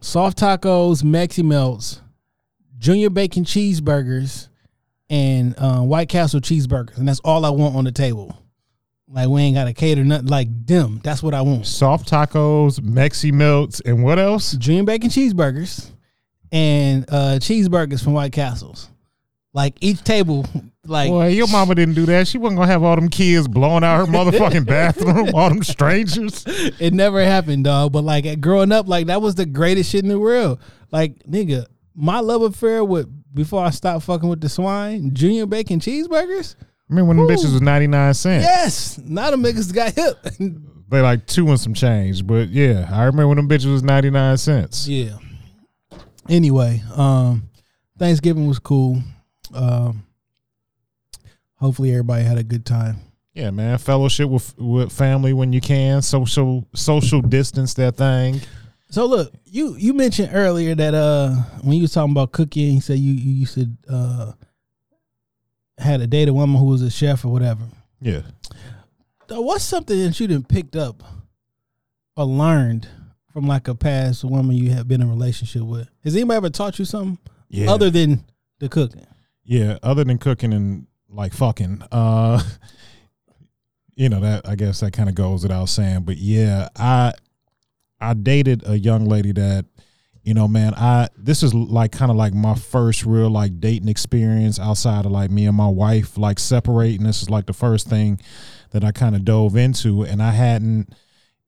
soft 0.01 0.37
tacos, 0.39 1.03
Mexi 1.03 1.43
melts, 1.43 2.01
junior 2.77 3.09
bacon 3.09 3.43
cheeseburgers, 3.45 4.49
and 5.12 5.54
uh, 5.58 5.82
White 5.82 6.08
Castle 6.08 6.39
cheeseburgers, 6.39 6.97
and 6.97 7.08
that's 7.08 7.19
all 7.19 7.45
I 7.45 7.50
want 7.50 7.76
on 7.76 7.84
the 7.84 7.91
table. 7.91 8.36
Like 9.10 9.28
we 9.28 9.41
ain't 9.41 9.56
got 9.56 9.65
to 9.65 9.74
cater 9.74 10.06
nothing 10.06 10.28
like 10.28 10.47
them. 10.65 11.02
That's 11.04 11.21
what 11.21 11.34
I 11.34 11.41
want. 11.41 11.67
Soft 11.67 12.10
tacos, 12.10 12.80
Mexi 12.80 13.34
melts, 13.34 13.82
and 13.82 14.04
what 14.04 14.17
else? 14.17 14.54
Dream 14.54 14.86
bacon 14.86 15.10
cheeseburgers 15.10 15.91
and 16.54 17.04
uh, 17.10 17.38
cheeseburgers 17.39 18.02
from 18.02 18.13
White 18.13 18.32
Castles. 18.32 18.89
Like 19.54 19.76
each 19.82 20.02
table, 20.06 20.45
like 20.86 21.10
Boy, 21.10 21.28
your 21.28 21.50
mama 21.50 21.76
didn't 21.76 21.95
do 21.95 22.06
that. 22.06 22.26
She 22.30 22.38
wasn't 22.38 22.60
gonna 22.60 22.71
have 22.71 22.84
all 22.84 22.95
them 22.95 23.10
kids 23.10 23.50
blowing 23.50 23.84
out 23.84 23.97
her 23.97 24.06
motherfucking 24.13 24.65
bathroom, 24.65 25.36
all 25.36 25.50
them 25.50 25.62
strangers. 25.62 26.45
it 26.47 26.93
never 26.93 27.21
happened, 27.21 27.65
dog. 27.65 27.91
But 27.91 28.06
like 28.06 28.39
growing 28.39 28.71
up, 28.71 28.88
like 28.88 29.08
that 29.08 29.21
was 29.21 29.36
the 29.36 29.45
greatest 29.45 29.91
shit 29.91 30.06
in 30.06 30.10
the 30.10 30.19
world. 30.19 30.62
Like 30.89 31.21
nigga, 31.24 31.65
my 31.93 32.21
love 32.21 32.43
affair 32.43 32.86
with 32.86 33.20
before 33.33 33.63
I 33.63 33.69
stopped 33.69 34.05
fucking 34.05 34.27
with 34.27 34.41
the 34.41 34.49
swine, 34.49 35.13
junior 35.13 35.45
bacon 35.45 35.79
cheeseburgers. 35.79 36.55
I 36.59 36.65
remember 36.89 37.07
when 37.09 37.17
them 37.17 37.27
bitches 37.27 37.53
was 37.53 37.61
ninety 37.61 37.87
nine 37.87 38.13
cents? 38.13 38.43
Yes, 38.43 38.97
now 38.97 39.31
the 39.31 39.37
niggas 39.37 39.73
got 39.73 39.93
hip. 39.93 40.17
They 40.91 40.99
like 40.99 41.25
two 41.25 41.47
and 41.47 41.57
some 41.57 41.73
change, 41.73 42.27
but 42.27 42.49
yeah, 42.49 42.85
I 42.91 43.05
remember 43.05 43.29
when 43.29 43.37
them 43.37 43.47
bitches 43.47 43.71
was 43.71 43.81
ninety 43.81 44.09
nine 44.09 44.35
cents. 44.35 44.89
yeah. 44.89 45.17
Anyway, 46.27 46.83
um, 46.97 47.49
Thanksgiving 47.97 48.45
was 48.45 48.59
cool. 48.59 49.01
Um, 49.53 50.05
hopefully 51.55 51.91
everybody 51.91 52.23
had 52.25 52.37
a 52.37 52.43
good 52.43 52.65
time. 52.65 52.97
Yeah, 53.33 53.51
man. 53.51 53.77
Fellowship 53.77 54.29
with 54.29 54.53
with 54.57 54.91
family 54.91 55.31
when 55.31 55.53
you 55.53 55.61
can. 55.61 56.01
Social 56.01 56.67
social 56.75 57.21
distance 57.21 57.73
that 57.75 57.95
thing. 57.95 58.41
So 58.91 59.06
look, 59.06 59.34
you 59.45 59.75
you 59.77 59.93
mentioned 59.93 60.30
earlier 60.34 60.75
that 60.75 60.93
uh 60.93 61.32
when 61.63 61.77
you 61.77 61.84
was 61.84 61.93
talking 61.93 62.12
about 62.12 62.32
cooking, 62.34 62.75
you 62.75 62.82
said 62.82 62.99
you 62.99 63.13
you 63.13 63.32
used 63.32 63.54
to 63.56 63.67
uh 63.89 64.32
had 65.77 66.01
a 66.01 66.08
dated 66.08 66.34
woman 66.36 66.60
who 66.60 66.65
was 66.65 66.82
a 66.82 66.91
chef 66.91 67.23
or 67.25 67.32
whatever. 67.32 67.63
Yeah. 68.01 68.21
Uh, 69.32 69.41
What's 69.41 69.63
something 69.63 69.97
that 69.97 70.19
you 70.19 70.27
done 70.27 70.43
picked 70.43 70.75
up 70.75 71.01
or 72.17 72.25
learned 72.25 72.88
from 73.32 73.47
like 73.47 73.67
a 73.69 73.75
past 73.75 74.23
woman 74.25 74.56
you 74.58 74.71
have 74.71 74.88
been 74.89 75.01
in 75.01 75.08
a 75.08 75.10
relationship 75.10 75.62
with? 75.63 75.88
Has 76.04 76.13
anybody 76.15 76.36
ever 76.38 76.49
taught 76.49 76.77
you 76.77 76.84
something 76.86 77.17
Yeah. 77.49 77.71
other 77.71 77.89
than 77.89 78.25
the 78.60 78.67
cooking? 78.67 79.08
Yeah, 79.45 79.77
other 79.82 80.04
than 80.04 80.17
cooking 80.17 80.51
and 80.54 80.86
like 81.10 81.34
fucking, 81.34 81.82
uh 81.93 82.43
you 83.95 84.10
know, 84.10 84.19
that 84.19 84.47
I 84.47 84.56
guess 84.56 84.82
that 84.82 84.91
kind 84.91 85.08
of 85.10 85.15
goes 85.15 85.43
without 85.43 85.69
saying, 85.69 86.01
but 86.01 86.17
yeah, 86.17 86.67
I 86.75 87.13
I 88.01 88.13
dated 88.13 88.63
a 88.65 88.77
young 88.77 89.05
lady 89.05 89.31
that 89.33 89.65
you 90.23 90.35
know, 90.35 90.47
man, 90.47 90.73
I 90.75 91.09
this 91.17 91.41
is 91.41 91.53
like 91.53 91.91
kind 91.91 92.11
of 92.11 92.17
like 92.17 92.33
my 92.33 92.55
first 92.55 93.05
real 93.05 93.29
like 93.29 93.59
dating 93.59 93.87
experience 93.87 94.59
outside 94.59 95.05
of 95.05 95.11
like 95.11 95.31
me 95.31 95.47
and 95.47 95.57
my 95.57 95.67
wife 95.67 96.17
like 96.17 96.37
separating. 96.37 97.03
This 97.03 97.23
is 97.23 97.29
like 97.29 97.47
the 97.47 97.53
first 97.53 97.87
thing 97.87 98.19
that 98.71 98.83
I 98.83 98.91
kind 98.91 99.15
of 99.15 99.25
dove 99.25 99.55
into 99.55 100.03
and 100.03 100.21
I 100.21 100.31
hadn't 100.31 100.93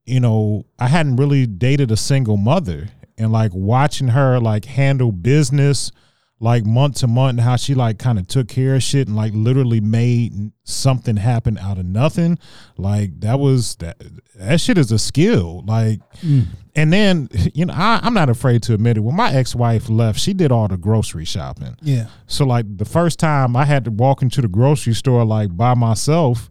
you 0.05 0.19
know, 0.19 0.65
I 0.79 0.87
hadn't 0.87 1.15
really 1.15 1.45
dated 1.45 1.89
a 1.89 1.97
single 1.97 2.35
mother 2.35 2.89
and 3.17 3.31
like 3.31 3.51
watching 3.53 4.09
her 4.09 4.39
like 4.39 4.65
handle 4.65 5.11
business 5.11 5.91
like 6.39 6.65
month 6.65 6.97
to 6.97 7.07
month 7.07 7.37
and 7.37 7.39
how 7.39 7.55
she 7.55 7.73
like 7.73 7.97
kind 7.97 8.19
of 8.19 8.27
took 8.27 8.47
care 8.49 8.75
of 8.75 8.83
shit 8.83 9.07
and 9.07 9.15
like 9.15 9.31
literally 9.33 9.79
made 9.79 10.51
something 10.65 11.15
happen 11.15 11.57
out 11.57 11.77
of 11.77 11.85
nothing. 11.85 12.37
Like 12.77 13.19
that 13.21 13.39
was 13.39 13.75
that 13.77 13.97
that 14.35 14.59
shit 14.59 14.77
is 14.77 14.91
a 14.91 14.99
skill. 14.99 15.63
Like 15.65 15.99
mm. 16.19 16.45
and 16.75 16.91
then 16.91 17.29
you 17.53 17.65
know 17.65 17.73
I, 17.73 18.01
i'm 18.03 18.13
not 18.13 18.29
afraid 18.29 18.63
to 18.63 18.73
admit 18.73 18.97
it. 18.97 19.01
When 19.01 19.15
my 19.15 19.33
ex-wife 19.33 19.89
left 19.89 20.19
she 20.19 20.33
did 20.33 20.51
all 20.51 20.67
the 20.67 20.77
grocery 20.77 21.25
shopping. 21.25 21.77
Yeah. 21.81 22.07
so 22.27 22.45
like 22.45 22.65
the 22.77 22.85
first 22.85 23.19
time 23.19 23.55
I 23.55 23.65
had 23.65 23.85
to 23.85 23.91
walk 23.91 24.21
into 24.21 24.41
the 24.41 24.47
grocery 24.49 24.93
store 24.93 25.23
like 25.23 25.55
by 25.55 25.75
myself, 25.75 26.49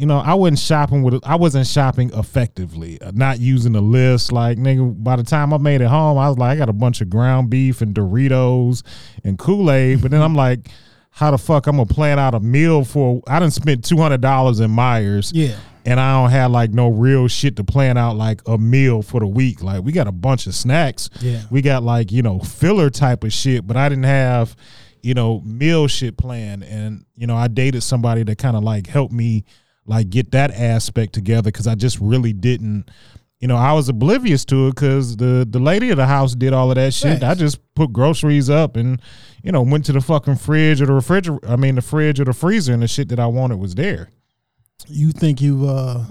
you 0.00 0.06
know, 0.06 0.18
I 0.18 0.34
wasn't 0.34 0.58
shopping 0.58 1.02
with 1.02 1.20
I 1.24 1.36
wasn't 1.36 1.66
shopping 1.66 2.10
effectively, 2.14 3.00
uh, 3.00 3.12
not 3.14 3.38
using 3.38 3.76
a 3.76 3.80
list. 3.80 4.32
Like 4.32 4.58
nigga, 4.58 5.02
by 5.04 5.16
the 5.16 5.22
time 5.22 5.52
I 5.52 5.58
made 5.58 5.80
it 5.82 5.88
home, 5.88 6.16
I 6.18 6.28
was 6.28 6.38
like, 6.38 6.50
I 6.52 6.56
got 6.56 6.68
a 6.68 6.72
bunch 6.72 7.00
of 7.00 7.10
ground 7.10 7.50
beef 7.50 7.80
and 7.82 7.94
Doritos 7.94 8.82
and 9.24 9.38
Kool 9.38 9.70
Aid. 9.70 10.02
But 10.02 10.10
then 10.10 10.22
I'm 10.22 10.34
like, 10.46 10.68
how 11.10 11.30
the 11.30 11.38
fuck 11.38 11.66
I'm 11.66 11.76
gonna 11.76 11.86
plan 11.86 12.18
out 12.18 12.34
a 12.34 12.40
meal 12.40 12.84
for? 12.84 13.22
I 13.28 13.38
didn't 13.38 13.52
spend 13.52 13.84
two 13.84 13.98
hundred 13.98 14.20
dollars 14.22 14.60
in 14.60 14.70
Meijers 14.70 15.32
Yeah. 15.34 15.56
and 15.84 16.00
I 16.00 16.20
don't 16.22 16.30
have 16.30 16.50
like 16.50 16.70
no 16.70 16.88
real 16.88 17.28
shit 17.28 17.56
to 17.56 17.64
plan 17.64 17.96
out 17.98 18.16
like 18.16 18.40
a 18.48 18.56
meal 18.56 19.02
for 19.02 19.20
the 19.20 19.26
week. 19.26 19.62
Like 19.62 19.82
we 19.82 19.92
got 19.92 20.06
a 20.06 20.12
bunch 20.12 20.46
of 20.46 20.54
snacks. 20.54 21.10
Yeah. 21.20 21.42
We 21.50 21.62
got 21.62 21.82
like, 21.82 22.10
you 22.10 22.22
know, 22.22 22.38
filler 22.38 22.90
type 22.90 23.22
of 23.24 23.32
shit, 23.32 23.66
but 23.66 23.76
I 23.76 23.88
didn't 23.88 24.04
have, 24.04 24.56
you 25.02 25.14
know, 25.14 25.40
meal 25.44 25.88
shit 25.88 26.16
planned. 26.16 26.62
And, 26.64 27.04
you 27.16 27.26
know, 27.26 27.36
I 27.36 27.48
dated 27.48 27.82
somebody 27.82 28.22
that 28.22 28.38
kind 28.38 28.56
of 28.56 28.62
like 28.62 28.86
helped 28.86 29.12
me 29.12 29.44
like 29.90 30.08
get 30.08 30.30
that 30.30 30.52
aspect 30.52 31.12
together 31.12 31.50
because 31.50 31.66
I 31.66 31.74
just 31.74 31.98
really 32.00 32.32
didn't 32.32 32.88
you 33.40 33.48
know, 33.48 33.56
I 33.56 33.72
was 33.72 33.88
oblivious 33.88 34.44
to 34.46 34.68
it 34.68 34.74
because 34.74 35.16
the 35.16 35.46
the 35.48 35.58
lady 35.58 35.90
of 35.90 35.96
the 35.96 36.06
house 36.06 36.34
did 36.34 36.52
all 36.52 36.70
of 36.70 36.74
that 36.74 36.92
shit. 36.92 37.20
Thanks. 37.20 37.24
I 37.24 37.34
just 37.34 37.74
put 37.74 37.90
groceries 37.90 38.50
up 38.50 38.76
and, 38.76 39.00
you 39.42 39.50
know, 39.50 39.62
went 39.62 39.86
to 39.86 39.92
the 39.92 40.00
fucking 40.02 40.36
fridge 40.36 40.82
or 40.82 40.86
the 40.86 40.92
refrigerator. 40.92 41.50
I 41.50 41.56
mean, 41.56 41.76
the 41.76 41.80
fridge 41.80 42.20
or 42.20 42.24
the 42.24 42.34
freezer, 42.34 42.74
and 42.74 42.82
the 42.82 42.88
shit 42.88 43.08
that 43.08 43.18
I 43.18 43.26
wanted 43.26 43.58
was 43.58 43.74
there. 43.74 44.10
You 44.86 45.12
think 45.12 45.40
you've 45.40 45.64
uh 45.64 46.04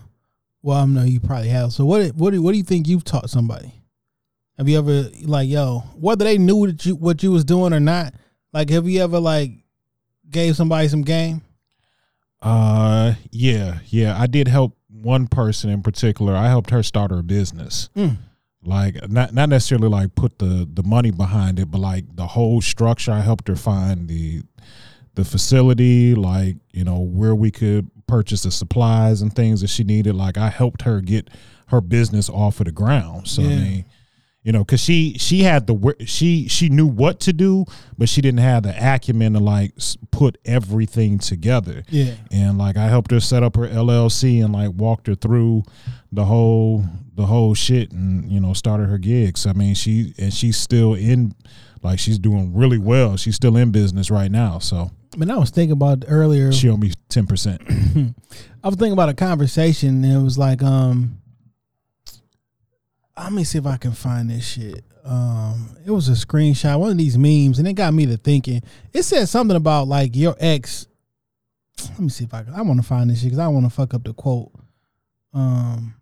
well, 0.64 0.80
I 0.80 0.86
know 0.86 1.04
you 1.04 1.20
probably 1.20 1.50
have. 1.50 1.72
So 1.72 1.86
what 1.86 2.16
what 2.16 2.32
do, 2.32 2.42
what 2.42 2.52
do 2.52 2.58
you 2.58 2.64
think 2.64 2.88
you've 2.88 3.04
taught 3.04 3.30
somebody? 3.30 3.74
Have 4.58 4.68
you 4.68 4.80
ever 4.80 5.10
like 5.22 5.48
yo, 5.48 5.84
whether 5.96 6.26
they 6.26 6.40
knew 6.40 6.66
that 6.66 6.84
you 6.84 6.96
what 6.96 7.22
you 7.22 7.32
was 7.32 7.46
doing 7.46 7.74
or 7.74 7.80
not, 7.80 8.16
like 8.54 8.72
have 8.72 8.90
you 8.90 9.04
ever 9.04 9.20
like 9.20 9.52
gave 10.32 10.56
somebody 10.56 10.88
some 10.88 11.04
game? 11.04 11.44
Uh, 12.42 13.14
yeah, 13.32 13.80
yeah. 13.88 14.20
I 14.20 14.28
did 14.28 14.48
help 14.48 14.78
one 14.90 15.28
person 15.28 15.70
in 15.70 15.82
particular. 15.82 16.36
I 16.36 16.48
helped 16.48 16.70
her 16.70 16.84
start 16.84 17.12
her 17.12 17.22
business. 17.22 17.90
Mm. 17.96 18.18
Like 18.64 19.10
not 19.10 19.34
not 19.34 19.50
necessarily 19.50 19.88
like 19.88 20.16
put 20.16 20.40
the 20.40 20.68
the 20.72 20.84
money 20.84 21.12
behind 21.12 21.60
it, 21.60 21.72
but 21.72 21.80
like 21.80 22.16
the 22.16 22.28
whole 22.28 22.60
structure. 22.60 23.12
I 23.12 23.22
helped 23.22 23.48
her 23.48 23.56
find 23.56 24.10
the 24.10 24.44
the 25.16 25.24
facility, 25.24 26.14
like 26.14 26.58
you 26.74 26.84
know 26.84 27.00
where 27.00 27.36
we 27.36 27.52
could 27.52 27.90
purchase 28.08 28.44
the 28.44 28.52
supplies 28.52 29.22
and 29.22 29.34
things 29.34 29.62
that 29.62 29.70
she 29.70 29.84
needed. 29.86 30.16
Like 30.16 30.38
I 30.38 30.50
helped 30.50 30.82
her 30.82 31.00
get 31.00 31.30
her 31.68 31.80
business 31.80 32.30
off 32.30 32.60
of 32.60 32.66
the 32.66 32.72
ground. 32.72 33.28
So 33.30 33.44
I 33.44 33.46
mean, 33.46 33.86
you 34.50 34.54
know, 34.54 34.64
because 34.64 34.82
she 34.82 35.14
she 35.20 35.44
had 35.44 35.68
the 35.68 35.96
she 36.08 36.48
she 36.48 36.70
knew 36.70 36.88
what 36.88 37.20
to 37.20 37.34
do, 37.34 37.66
but 38.00 38.10
she 38.10 38.20
didn't 38.20 38.40
have 38.40 38.64
the 38.64 38.74
acumen 38.76 39.34
to 39.34 39.40
like 39.40 39.74
put 40.10 40.40
everything 40.44 41.20
together 41.20 41.84
Yeah. 41.90 42.16
and 42.32 42.58
like 42.58 42.76
I 42.76 42.88
helped 42.88 43.12
her 43.12 43.20
set 43.20 43.44
up 43.44 43.56
her 43.58 43.68
LLC 43.68 44.44
and 44.44 44.52
like 44.52 44.72
walked 44.74 45.06
her 45.06 45.14
through 45.14 45.66
the 46.12 46.26
whole 46.26 46.84
the 47.14 47.28
whole 47.28 47.54
shit 47.54 47.92
and 47.92 48.32
you 48.32 48.40
know 48.40 48.54
started 48.54 48.88
her 48.90 48.98
gigs. 48.98 49.46
I 49.46 49.54
mean 49.54 49.76
she 49.76 50.16
and 50.18 50.34
she's 50.34 50.58
still 50.58 50.96
in 50.96 51.36
like 51.84 52.00
she's 52.00 52.18
doing 52.18 52.56
really 52.56 52.80
well. 52.80 53.18
She's 53.18 53.36
still 53.36 53.56
in 53.56 53.70
business 53.72 54.10
right 54.10 54.32
now. 54.32 54.58
So 54.58 54.90
I 55.14 55.18
mean, 55.18 55.30
I 55.30 55.38
was 55.38 55.52
thinking 55.52 55.74
about 55.74 56.06
earlier. 56.08 56.52
she 56.52 56.70
owe 56.70 56.78
me 56.78 56.94
ten 57.08 57.28
percent. 57.28 57.62
I 58.64 58.68
was 58.68 58.76
thinking 58.78 58.94
about 58.94 59.10
a 59.10 59.14
conversation 59.14 60.04
and 60.04 60.14
it 60.14 60.24
was 60.24 60.38
like, 60.40 60.64
um, 60.64 61.19
let 63.24 63.34
me 63.34 63.44
see 63.44 63.58
if 63.58 63.66
I 63.66 63.78
can 63.78 63.92
find 63.92 64.30
this 64.30 64.46
shit. 64.46 64.84
Um, 65.04 65.76
it 65.86 65.92
was 65.92 66.10
a 66.10 66.12
screenshot, 66.12 66.80
one 66.80 66.92
of 66.92 66.98
these 66.98 67.18
memes, 67.18 67.60
and 67.60 67.68
it 67.68 67.74
got 67.74 67.94
me 67.94 68.06
to 68.06 68.18
thinking. 68.18 68.62
It 68.94 69.04
said 69.04 69.28
something 69.28 69.58
about 69.58 69.88
like 69.88 70.16
your 70.16 70.36
ex. 70.40 70.88
Let 71.90 72.00
me 72.00 72.10
see 72.10 72.26
if 72.26 72.34
I 72.34 72.44
can. 72.44 72.54
I 72.54 72.62
want 72.62 72.80
to 72.80 72.86
find 72.86 73.10
this 73.10 73.20
shit 73.20 73.28
because 73.28 73.40
I 73.40 73.48
want 73.48 73.66
to 73.66 73.70
fuck 73.70 73.94
up 73.94 74.04
the 74.04 74.14
quote. 74.14 74.52
Um, 75.34 75.96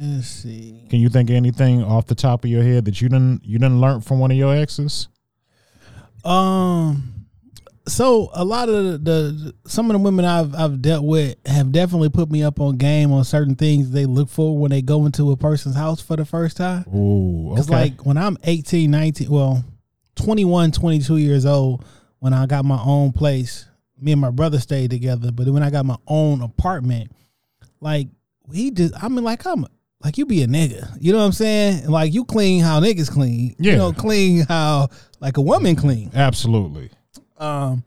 let's 0.00 0.26
see. 0.26 0.86
Can 0.90 1.00
you 1.00 1.08
think 1.08 1.30
of 1.30 1.36
anything 1.36 1.82
off 1.82 2.06
the 2.06 2.14
top 2.14 2.44
of 2.44 2.50
your 2.50 2.62
head 2.62 2.84
that 2.86 3.00
you 3.00 3.08
didn't 3.08 3.44
you 3.44 3.58
didn't 3.58 3.80
learn 3.80 4.00
from 4.00 4.18
one 4.18 4.30
of 4.30 4.36
your 4.36 4.54
exes? 4.54 5.08
Um. 6.24 7.19
So 7.86 8.30
a 8.34 8.44
lot 8.44 8.68
of 8.68 8.84
the, 8.84 8.98
the 8.98 9.54
some 9.68 9.90
of 9.90 9.94
the 9.94 9.98
women 9.98 10.24
I've 10.24 10.54
I've 10.54 10.82
dealt 10.82 11.04
with 11.04 11.36
have 11.46 11.72
definitely 11.72 12.10
put 12.10 12.30
me 12.30 12.42
up 12.42 12.60
on 12.60 12.76
game 12.76 13.12
on 13.12 13.24
certain 13.24 13.56
things 13.56 13.90
they 13.90 14.06
look 14.06 14.28
for 14.28 14.56
when 14.58 14.70
they 14.70 14.82
go 14.82 15.06
into 15.06 15.32
a 15.32 15.36
person's 15.36 15.74
house 15.74 16.00
for 16.00 16.16
the 16.16 16.24
first 16.24 16.56
time. 16.56 16.84
Ooh, 16.94 17.52
okay. 17.52 17.72
like 17.72 18.06
when 18.06 18.16
I'm 18.16 18.36
18, 18.44 18.90
19, 18.90 19.30
well, 19.30 19.64
21, 20.16 20.72
22 20.72 21.16
years 21.16 21.46
old 21.46 21.84
when 22.18 22.32
I 22.32 22.46
got 22.46 22.64
my 22.64 22.80
own 22.84 23.12
place, 23.12 23.66
me 23.98 24.12
and 24.12 24.20
my 24.20 24.30
brother 24.30 24.60
stayed 24.60 24.90
together, 24.90 25.32
but 25.32 25.48
when 25.48 25.62
I 25.62 25.70
got 25.70 25.86
my 25.86 25.96
own 26.06 26.42
apartment, 26.42 27.10
like 27.80 28.08
he 28.52 28.70
just 28.70 28.94
I 29.02 29.08
mean 29.08 29.24
like 29.24 29.46
I'm 29.46 29.66
like 30.02 30.18
you 30.18 30.26
be 30.26 30.42
a 30.42 30.46
nigga. 30.46 30.96
You 31.00 31.12
know 31.12 31.18
what 31.18 31.24
I'm 31.24 31.32
saying? 31.32 31.88
Like 31.88 32.12
you 32.12 32.24
clean 32.24 32.62
how 32.62 32.80
niggas 32.80 33.10
clean. 33.10 33.56
Yeah. 33.58 33.72
You 33.72 33.78
know, 33.78 33.92
clean 33.92 34.44
how 34.46 34.88
like 35.20 35.36
a 35.36 35.42
woman 35.42 35.76
clean. 35.76 36.10
Absolutely. 36.14 36.90
Um, 37.40 37.84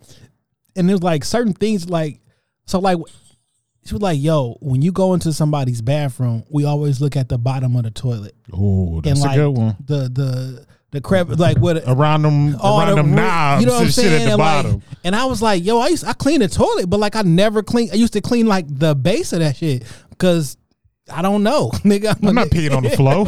and 0.75 0.89
there's 0.89 1.03
like 1.03 1.23
certain 1.23 1.53
things 1.53 1.89
like 1.89 2.19
so 2.65 2.79
like 2.79 2.97
she 3.85 3.93
was 3.93 4.01
like, 4.01 4.19
"Yo, 4.21 4.57
when 4.61 4.81
you 4.81 4.91
go 4.91 5.13
into 5.13 5.33
somebody's 5.33 5.81
bathroom, 5.81 6.43
we 6.49 6.65
always 6.65 7.01
look 7.01 7.15
at 7.15 7.29
the 7.29 7.37
bottom 7.37 7.75
of 7.75 7.83
the 7.83 7.91
toilet 7.91 8.35
and 8.51 9.03
that's 9.03 9.21
like 9.21 9.37
a 9.37 9.41
good 9.41 9.49
one. 9.57 9.75
the 9.85 10.09
the 10.09 10.65
the 10.91 11.01
crap 11.01 11.27
like 11.27 11.57
what 11.57 11.83
Around 11.87 12.21
them 12.21 12.55
around 12.55 12.89
the 12.89 12.95
them 12.95 13.15
knobs 13.15 13.61
you 13.61 13.67
know 13.67 13.73
what 13.73 13.83
I'm 13.83 13.89
saying? 13.91 14.21
at 14.21 14.37
the 14.37 14.43
and, 14.43 14.73
like, 14.73 14.81
and 15.03 15.15
I 15.15 15.25
was 15.25 15.41
like, 15.41 15.63
"Yo, 15.63 15.79
I 15.79 15.87
used 15.87 16.05
I 16.05 16.13
clean 16.13 16.39
the 16.39 16.47
toilet, 16.47 16.89
but 16.89 16.99
like 16.99 17.15
I 17.15 17.23
never 17.23 17.61
clean. 17.63 17.89
I 17.91 17.95
used 17.95 18.13
to 18.13 18.21
clean 18.21 18.45
like 18.45 18.65
the 18.67 18.95
base 18.95 19.33
of 19.33 19.39
that 19.39 19.57
shit 19.57 19.83
because." 20.09 20.57
I 21.11 21.21
don't 21.21 21.43
know, 21.43 21.69
nigga. 21.83 22.15
I'm 22.25 22.33
not 22.33 22.47
peeing 22.47 22.73
on 22.73 22.83
the 22.83 22.89
floor. 22.91 23.25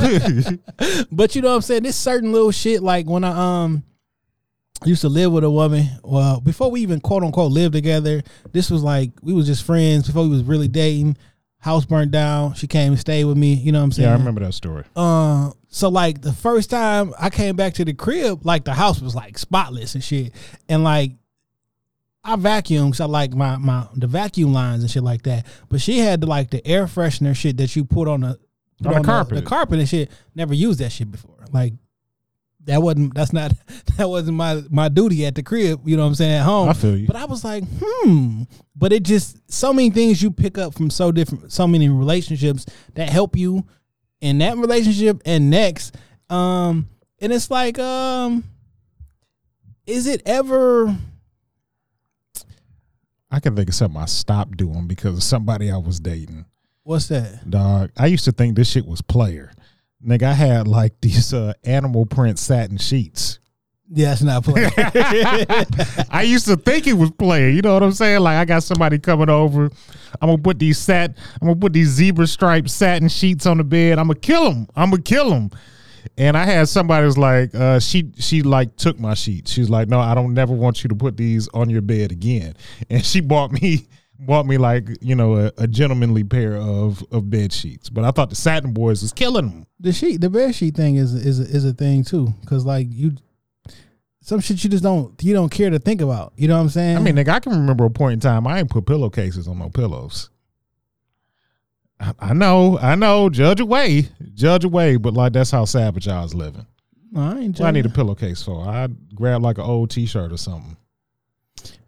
But 1.11 1.35
you 1.35 1.41
know 1.41 1.49
what 1.49 1.55
I'm 1.55 1.61
saying? 1.61 1.83
This 1.83 1.97
certain 1.97 2.31
little 2.31 2.51
shit 2.51 2.81
like 2.81 3.05
when 3.05 3.25
I 3.25 3.63
um 3.63 3.83
used 4.83 5.01
to 5.01 5.09
live 5.09 5.31
with 5.31 5.43
a 5.43 5.49
woman. 5.49 5.87
Well, 6.03 6.41
before 6.41 6.69
we 6.69 6.81
even 6.81 6.99
quote 6.99 7.23
unquote 7.23 7.51
lived 7.51 7.73
together, 7.73 8.23
this 8.51 8.69
was 8.69 8.83
like 8.83 9.11
we 9.21 9.33
was 9.33 9.45
just 9.47 9.63
friends 9.63 10.07
before 10.07 10.23
we 10.23 10.29
was 10.29 10.43
really 10.43 10.67
dating. 10.67 11.17
House 11.59 11.85
burnt 11.85 12.11
down. 12.11 12.53
She 12.53 12.67
came 12.67 12.91
and 12.91 12.99
stayed 12.99 13.23
with 13.23 13.37
me. 13.37 13.55
You 13.55 13.71
know 13.71 13.79
what 13.79 13.85
I'm 13.85 13.91
saying? 13.91 14.07
yeah, 14.07 14.13
I 14.13 14.17
remember 14.17 14.41
that 14.41 14.53
story. 14.53 14.83
Uh, 14.95 15.49
so 15.67 15.89
like 15.89 16.21
the 16.21 16.33
first 16.33 16.69
time 16.69 17.11
I 17.19 17.31
came 17.31 17.55
back 17.55 17.73
to 17.75 17.85
the 17.85 17.93
crib, 17.93 18.45
like 18.45 18.65
the 18.65 18.73
house 18.73 19.01
was 19.01 19.15
like 19.15 19.39
spotless 19.39 19.95
and 19.95 20.03
shit, 20.03 20.31
and 20.69 20.83
like 20.83 21.13
I 22.23 22.35
vacuumed 22.35 22.87
because 22.91 23.01
I 23.01 23.05
like 23.05 23.33
my 23.33 23.57
my 23.57 23.87
the 23.95 24.05
vacuum 24.07 24.53
lines 24.53 24.83
and 24.83 24.91
shit 24.91 25.03
like 25.03 25.23
that. 25.23 25.47
But 25.69 25.81
she 25.81 25.97
had 25.99 26.21
the 26.21 26.27
like 26.27 26.51
the 26.51 26.65
air 26.67 26.85
freshener 26.85 27.35
shit 27.35 27.57
that 27.57 27.75
you 27.75 27.83
put 27.83 28.07
on 28.07 28.21
the 28.21 28.39
put 28.83 28.93
On 28.95 29.01
the 29.01 29.05
carpet. 29.07 29.35
the, 29.35 29.41
carpet 29.41 29.79
and 29.79 29.89
shit. 29.89 30.11
Never 30.35 30.53
used 30.53 30.79
that 30.79 30.91
shit 30.91 31.11
before. 31.11 31.45
Like 31.51 31.73
that 32.65 32.81
wasn't 32.81 33.13
that's 33.13 33.33
not 33.33 33.53
that 33.97 34.09
wasn't 34.09 34.37
my 34.37 34.61
my 34.69 34.89
duty 34.89 35.25
at 35.25 35.35
the 35.35 35.43
crib. 35.43 35.81
You 35.87 35.97
know 35.97 36.03
what 36.03 36.09
I'm 36.09 36.15
saying 36.15 36.33
at 36.33 36.43
home. 36.43 36.69
I 36.69 36.73
feel 36.73 36.97
you. 36.97 37.07
But 37.07 37.15
I 37.15 37.25
was 37.25 37.43
like, 37.43 37.63
hmm. 37.81 38.43
But 38.75 38.91
it 38.91 39.03
just 39.03 39.37
so 39.51 39.73
many 39.73 39.89
things 39.89 40.21
you 40.21 40.31
pick 40.31 40.57
up 40.57 40.73
from 40.73 40.89
so 40.89 41.11
different, 41.11 41.51
so 41.51 41.67
many 41.67 41.89
relationships 41.89 42.65
that 42.95 43.09
help 43.09 43.37
you 43.37 43.65
in 44.21 44.37
that 44.39 44.57
relationship 44.57 45.21
and 45.25 45.49
next. 45.49 45.95
Um, 46.29 46.89
and 47.19 47.31
it's 47.31 47.49
like, 47.49 47.79
um, 47.79 48.43
is 49.85 50.07
it 50.07 50.21
ever 50.25 50.95
I 53.31 53.39
can 53.39 53.55
think 53.55 53.69
of 53.69 53.75
something 53.75 53.99
I 53.99 54.05
stopped 54.05 54.57
doing 54.57 54.87
because 54.87 55.15
of 55.15 55.23
somebody 55.23 55.69
I 55.69 55.77
was 55.77 55.99
dating. 55.99 56.45
what's 56.83 57.07
that? 57.09 57.49
Dog, 57.49 57.91
I 57.97 58.07
used 58.07 58.25
to 58.25 58.31
think 58.31 58.55
this 58.55 58.69
shit 58.69 58.85
was 58.85 59.01
player. 59.01 59.51
Nigga, 60.05 60.23
I 60.23 60.33
had 60.33 60.67
like 60.67 60.93
these 61.01 61.33
uh, 61.33 61.53
animal 61.63 62.05
print 62.05 62.39
satin 62.39 62.77
sheets. 62.77 63.39
Yeah, 63.87 64.13
it's 64.13 64.23
not 64.23 64.43
playing. 64.43 64.71
I 66.09 66.23
used 66.25 66.47
to 66.47 66.55
think 66.55 66.87
it 66.87 66.93
was 66.93 67.11
playing. 67.11 67.55
You 67.55 67.61
know 67.61 67.75
what 67.75 67.83
I'm 67.83 67.91
saying? 67.91 68.21
Like 68.21 68.37
I 68.37 68.45
got 68.45 68.63
somebody 68.63 68.97
coming 68.97 69.29
over. 69.29 69.69
I'm 70.21 70.29
gonna 70.29 70.37
put 70.39 70.57
these 70.57 70.79
sat. 70.79 71.15
I'm 71.39 71.47
gonna 71.47 71.59
put 71.59 71.73
these 71.73 71.89
zebra 71.89 72.25
striped 72.25 72.69
satin 72.71 73.09
sheets 73.09 73.45
on 73.45 73.57
the 73.57 73.63
bed. 73.63 73.99
I'm 73.99 74.07
gonna 74.07 74.19
kill 74.19 74.49
them. 74.49 74.67
I'm 74.75 74.89
gonna 74.89 75.03
kill 75.03 75.29
them. 75.29 75.51
And 76.17 76.35
I 76.35 76.45
had 76.45 76.67
somebody 76.67 77.05
was 77.05 77.17
like, 77.17 77.53
uh, 77.53 77.79
she 77.79 78.11
she 78.17 78.41
like 78.41 78.75
took 78.75 78.99
my 78.99 79.13
sheets. 79.13 79.51
She's 79.51 79.69
like, 79.69 79.87
no, 79.87 79.99
I 79.99 80.15
don't 80.15 80.33
never 80.33 80.53
want 80.53 80.83
you 80.83 80.87
to 80.87 80.95
put 80.95 81.15
these 81.15 81.47
on 81.49 81.69
your 81.69 81.81
bed 81.81 82.11
again. 82.11 82.55
And 82.89 83.05
she 83.05 83.21
bought 83.21 83.51
me 83.51 83.87
bought 84.19 84.45
me 84.45 84.57
like 84.57 84.87
you 85.01 85.15
know 85.15 85.35
a, 85.37 85.51
a 85.57 85.67
gentlemanly 85.67 86.23
pair 86.23 86.55
of 86.55 87.03
of 87.11 87.29
bed 87.29 87.51
sheets. 87.53 87.89
But 87.89 88.03
I 88.03 88.11
thought 88.11 88.29
the 88.29 88.35
satin 88.35 88.73
boys 88.73 89.01
was 89.01 89.13
killing 89.13 89.49
them. 89.49 89.67
the 89.79 89.91
sheet, 89.91 90.21
the 90.21 90.29
bed 90.29 90.55
sheet 90.55 90.75
thing 90.75 90.95
is 90.95 91.13
is 91.13 91.39
is 91.39 91.65
a 91.65 91.73
thing 91.73 92.03
too, 92.03 92.33
because 92.41 92.65
like 92.65 92.87
you, 92.89 93.15
some 94.21 94.39
shit 94.39 94.63
you 94.63 94.69
just 94.69 94.83
don't 94.83 95.21
you 95.23 95.33
don't 95.33 95.49
care 95.49 95.69
to 95.69 95.79
think 95.79 96.01
about. 96.01 96.33
You 96.35 96.47
know 96.47 96.55
what 96.55 96.63
I'm 96.63 96.69
saying? 96.69 96.97
I 96.97 96.99
mean, 96.99 97.15
nigga, 97.15 97.29
I 97.29 97.39
can 97.39 97.53
remember 97.53 97.85
a 97.85 97.89
point 97.89 98.13
in 98.13 98.19
time 98.19 98.47
I 98.47 98.59
ain't 98.59 98.69
put 98.69 98.85
pillowcases 98.85 99.47
on 99.47 99.59
no 99.59 99.69
pillows. 99.69 100.29
I, 101.99 102.13
I 102.19 102.33
know, 102.33 102.77
I 102.79 102.95
know. 102.95 103.29
Judge 103.29 103.59
away, 103.59 104.09
judge 104.33 104.65
away, 104.65 104.97
but 104.97 105.13
like 105.13 105.33
that's 105.33 105.51
how 105.51 105.65
savage 105.65 106.07
I 106.07 106.21
was 106.21 106.33
living. 106.33 106.65
I 107.15 107.39
ain't. 107.39 107.59
What 107.59 107.67
I 107.67 107.71
need 107.71 107.85
a 107.85 107.89
pillowcase 107.89 108.43
for? 108.43 108.67
I 108.67 108.87
grab 109.13 109.41
like 109.41 109.57
an 109.57 109.63
old 109.63 109.91
T-shirt 109.91 110.31
or 110.31 110.37
something. 110.37 110.75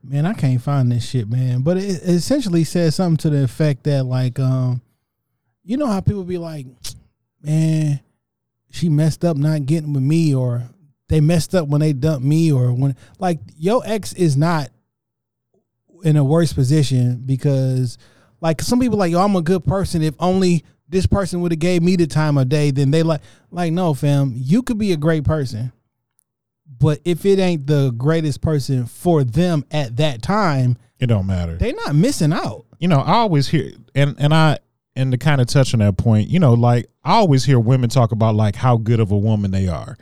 Man, 0.07 0.25
I 0.25 0.33
can't 0.33 0.61
find 0.61 0.91
this 0.91 1.07
shit, 1.07 1.29
man. 1.29 1.61
But 1.61 1.77
it, 1.77 2.03
essentially 2.03 2.63
says 2.63 2.95
something 2.95 3.17
to 3.17 3.29
the 3.29 3.43
effect 3.43 3.83
that 3.83 4.05
like, 4.05 4.39
um, 4.39 4.81
you 5.63 5.77
know 5.77 5.87
how 5.87 6.01
people 6.01 6.23
be 6.23 6.37
like, 6.37 6.65
man, 7.41 7.99
she 8.69 8.89
messed 8.89 9.25
up 9.25 9.37
not 9.37 9.65
getting 9.65 9.93
with 9.93 10.03
me, 10.03 10.33
or 10.33 10.69
they 11.09 11.21
messed 11.21 11.55
up 11.55 11.67
when 11.67 11.81
they 11.81 11.93
dumped 11.93 12.25
me, 12.25 12.51
or 12.51 12.73
when 12.73 12.95
like 13.19 13.39
your 13.57 13.81
ex 13.85 14.13
is 14.13 14.37
not 14.37 14.69
in 16.03 16.17
a 16.17 16.23
worse 16.23 16.53
position 16.53 17.23
because 17.25 17.97
like 18.41 18.61
some 18.61 18.79
people 18.79 18.97
like 18.97 19.11
yo 19.11 19.19
I'm 19.19 19.35
a 19.35 19.41
good 19.41 19.65
person 19.65 20.01
if 20.01 20.15
only 20.19 20.63
this 20.89 21.05
person 21.05 21.41
would 21.41 21.51
have 21.51 21.59
gave 21.59 21.81
me 21.81 21.95
the 21.95 22.07
time 22.07 22.37
of 22.37 22.49
day 22.49 22.71
then 22.71 22.91
they 22.91 23.03
like 23.03 23.21
like 23.51 23.73
no 23.73 23.93
fam 23.93 24.33
you 24.35 24.61
could 24.61 24.77
be 24.77 24.91
a 24.91 24.97
great 24.97 25.23
person 25.23 25.71
but 26.79 26.99
if 27.05 27.25
it 27.25 27.39
ain't 27.39 27.67
the 27.67 27.91
greatest 27.91 28.41
person 28.41 28.85
for 28.85 29.23
them 29.23 29.65
at 29.71 29.97
that 29.97 30.21
time 30.21 30.77
It 30.99 31.07
don't 31.07 31.27
matter. 31.27 31.55
They're 31.57 31.73
not 31.73 31.95
missing 31.95 32.33
out 32.33 32.67
you 32.79 32.87
know, 32.87 32.99
I 32.99 33.15
always 33.15 33.47
hear 33.47 33.71
and 33.95 34.15
and 34.19 34.33
I 34.33 34.59
and 34.95 35.11
to 35.11 35.17
kind 35.17 35.41
of 35.41 35.47
touch 35.47 35.73
on 35.73 35.79
that 35.79 35.97
point, 35.97 36.29
you 36.29 36.39
know, 36.39 36.53
like 36.53 36.87
I 37.03 37.13
always 37.13 37.45
hear 37.45 37.59
women 37.59 37.89
talk 37.89 38.11
about 38.11 38.35
like 38.35 38.55
how 38.55 38.77
good 38.77 38.99
of 38.99 39.11
a 39.11 39.17
woman 39.17 39.51
they 39.51 39.67
are. 39.67 39.97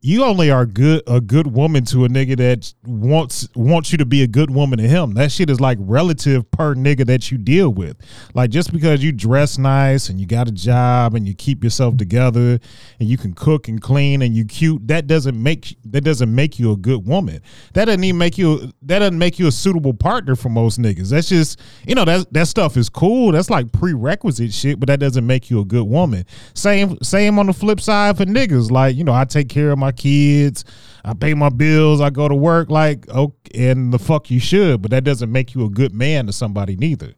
You 0.00 0.22
only 0.22 0.48
are 0.48 0.64
good 0.64 1.02
a 1.08 1.20
good 1.20 1.48
woman 1.48 1.84
to 1.86 2.04
a 2.04 2.08
nigga 2.08 2.36
that 2.36 2.72
wants 2.86 3.48
wants 3.56 3.90
you 3.90 3.98
to 3.98 4.06
be 4.06 4.22
a 4.22 4.28
good 4.28 4.48
woman 4.48 4.78
to 4.78 4.86
him. 4.86 5.14
That 5.14 5.32
shit 5.32 5.50
is 5.50 5.60
like 5.60 5.76
relative 5.80 6.48
per 6.52 6.76
nigga 6.76 7.04
that 7.06 7.32
you 7.32 7.38
deal 7.38 7.70
with. 7.70 7.96
Like 8.32 8.50
just 8.50 8.72
because 8.72 9.02
you 9.02 9.10
dress 9.10 9.58
nice 9.58 10.08
and 10.08 10.20
you 10.20 10.26
got 10.26 10.46
a 10.46 10.52
job 10.52 11.16
and 11.16 11.26
you 11.26 11.34
keep 11.34 11.64
yourself 11.64 11.96
together 11.96 12.60
and 13.00 13.08
you 13.08 13.18
can 13.18 13.32
cook 13.32 13.66
and 13.66 13.82
clean 13.82 14.22
and 14.22 14.36
you 14.36 14.44
cute, 14.44 14.86
that 14.86 15.08
doesn't 15.08 15.42
make 15.42 15.76
that 15.86 16.02
doesn't 16.02 16.32
make 16.32 16.60
you 16.60 16.70
a 16.70 16.76
good 16.76 17.04
woman. 17.04 17.42
That 17.72 17.86
doesn't 17.86 18.04
even 18.04 18.18
make 18.18 18.38
you 18.38 18.72
that 18.82 19.00
doesn't 19.00 19.18
make 19.18 19.40
you 19.40 19.48
a 19.48 19.52
suitable 19.52 19.94
partner 19.94 20.36
for 20.36 20.48
most 20.48 20.78
niggas. 20.78 21.10
That's 21.10 21.28
just 21.28 21.60
you 21.88 21.96
know 21.96 22.04
that 22.04 22.32
that 22.32 22.46
stuff 22.46 22.76
is 22.76 22.88
cool. 22.88 23.32
That's 23.32 23.50
like 23.50 23.72
prerequisite 23.72 24.52
shit, 24.52 24.78
but 24.78 24.86
that 24.86 25.00
doesn't 25.00 25.26
make 25.26 25.50
you 25.50 25.58
a 25.58 25.64
good 25.64 25.88
woman. 25.88 26.24
Same 26.54 26.98
same 27.02 27.40
on 27.40 27.46
the 27.46 27.52
flip 27.52 27.80
side 27.80 28.16
for 28.16 28.26
niggas. 28.26 28.70
Like 28.70 28.94
you 28.94 29.02
know 29.02 29.12
I 29.12 29.24
take 29.24 29.48
care 29.48 29.72
of 29.72 29.78
my 29.78 29.87
kids, 29.92 30.64
I 31.04 31.14
pay 31.14 31.34
my 31.34 31.48
bills, 31.48 32.00
I 32.00 32.10
go 32.10 32.28
to 32.28 32.34
work. 32.34 32.70
Like 32.70 33.08
okay, 33.08 33.68
and 33.70 33.92
the 33.92 33.98
fuck 33.98 34.30
you 34.30 34.40
should, 34.40 34.82
but 34.82 34.90
that 34.90 35.04
doesn't 35.04 35.30
make 35.30 35.54
you 35.54 35.64
a 35.64 35.70
good 35.70 35.92
man 35.92 36.26
to 36.26 36.32
somebody 36.32 36.76
neither. 36.76 37.14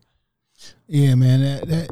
yeah 0.87 1.15
man 1.15 1.41
that, 1.43 1.69
that 1.69 1.91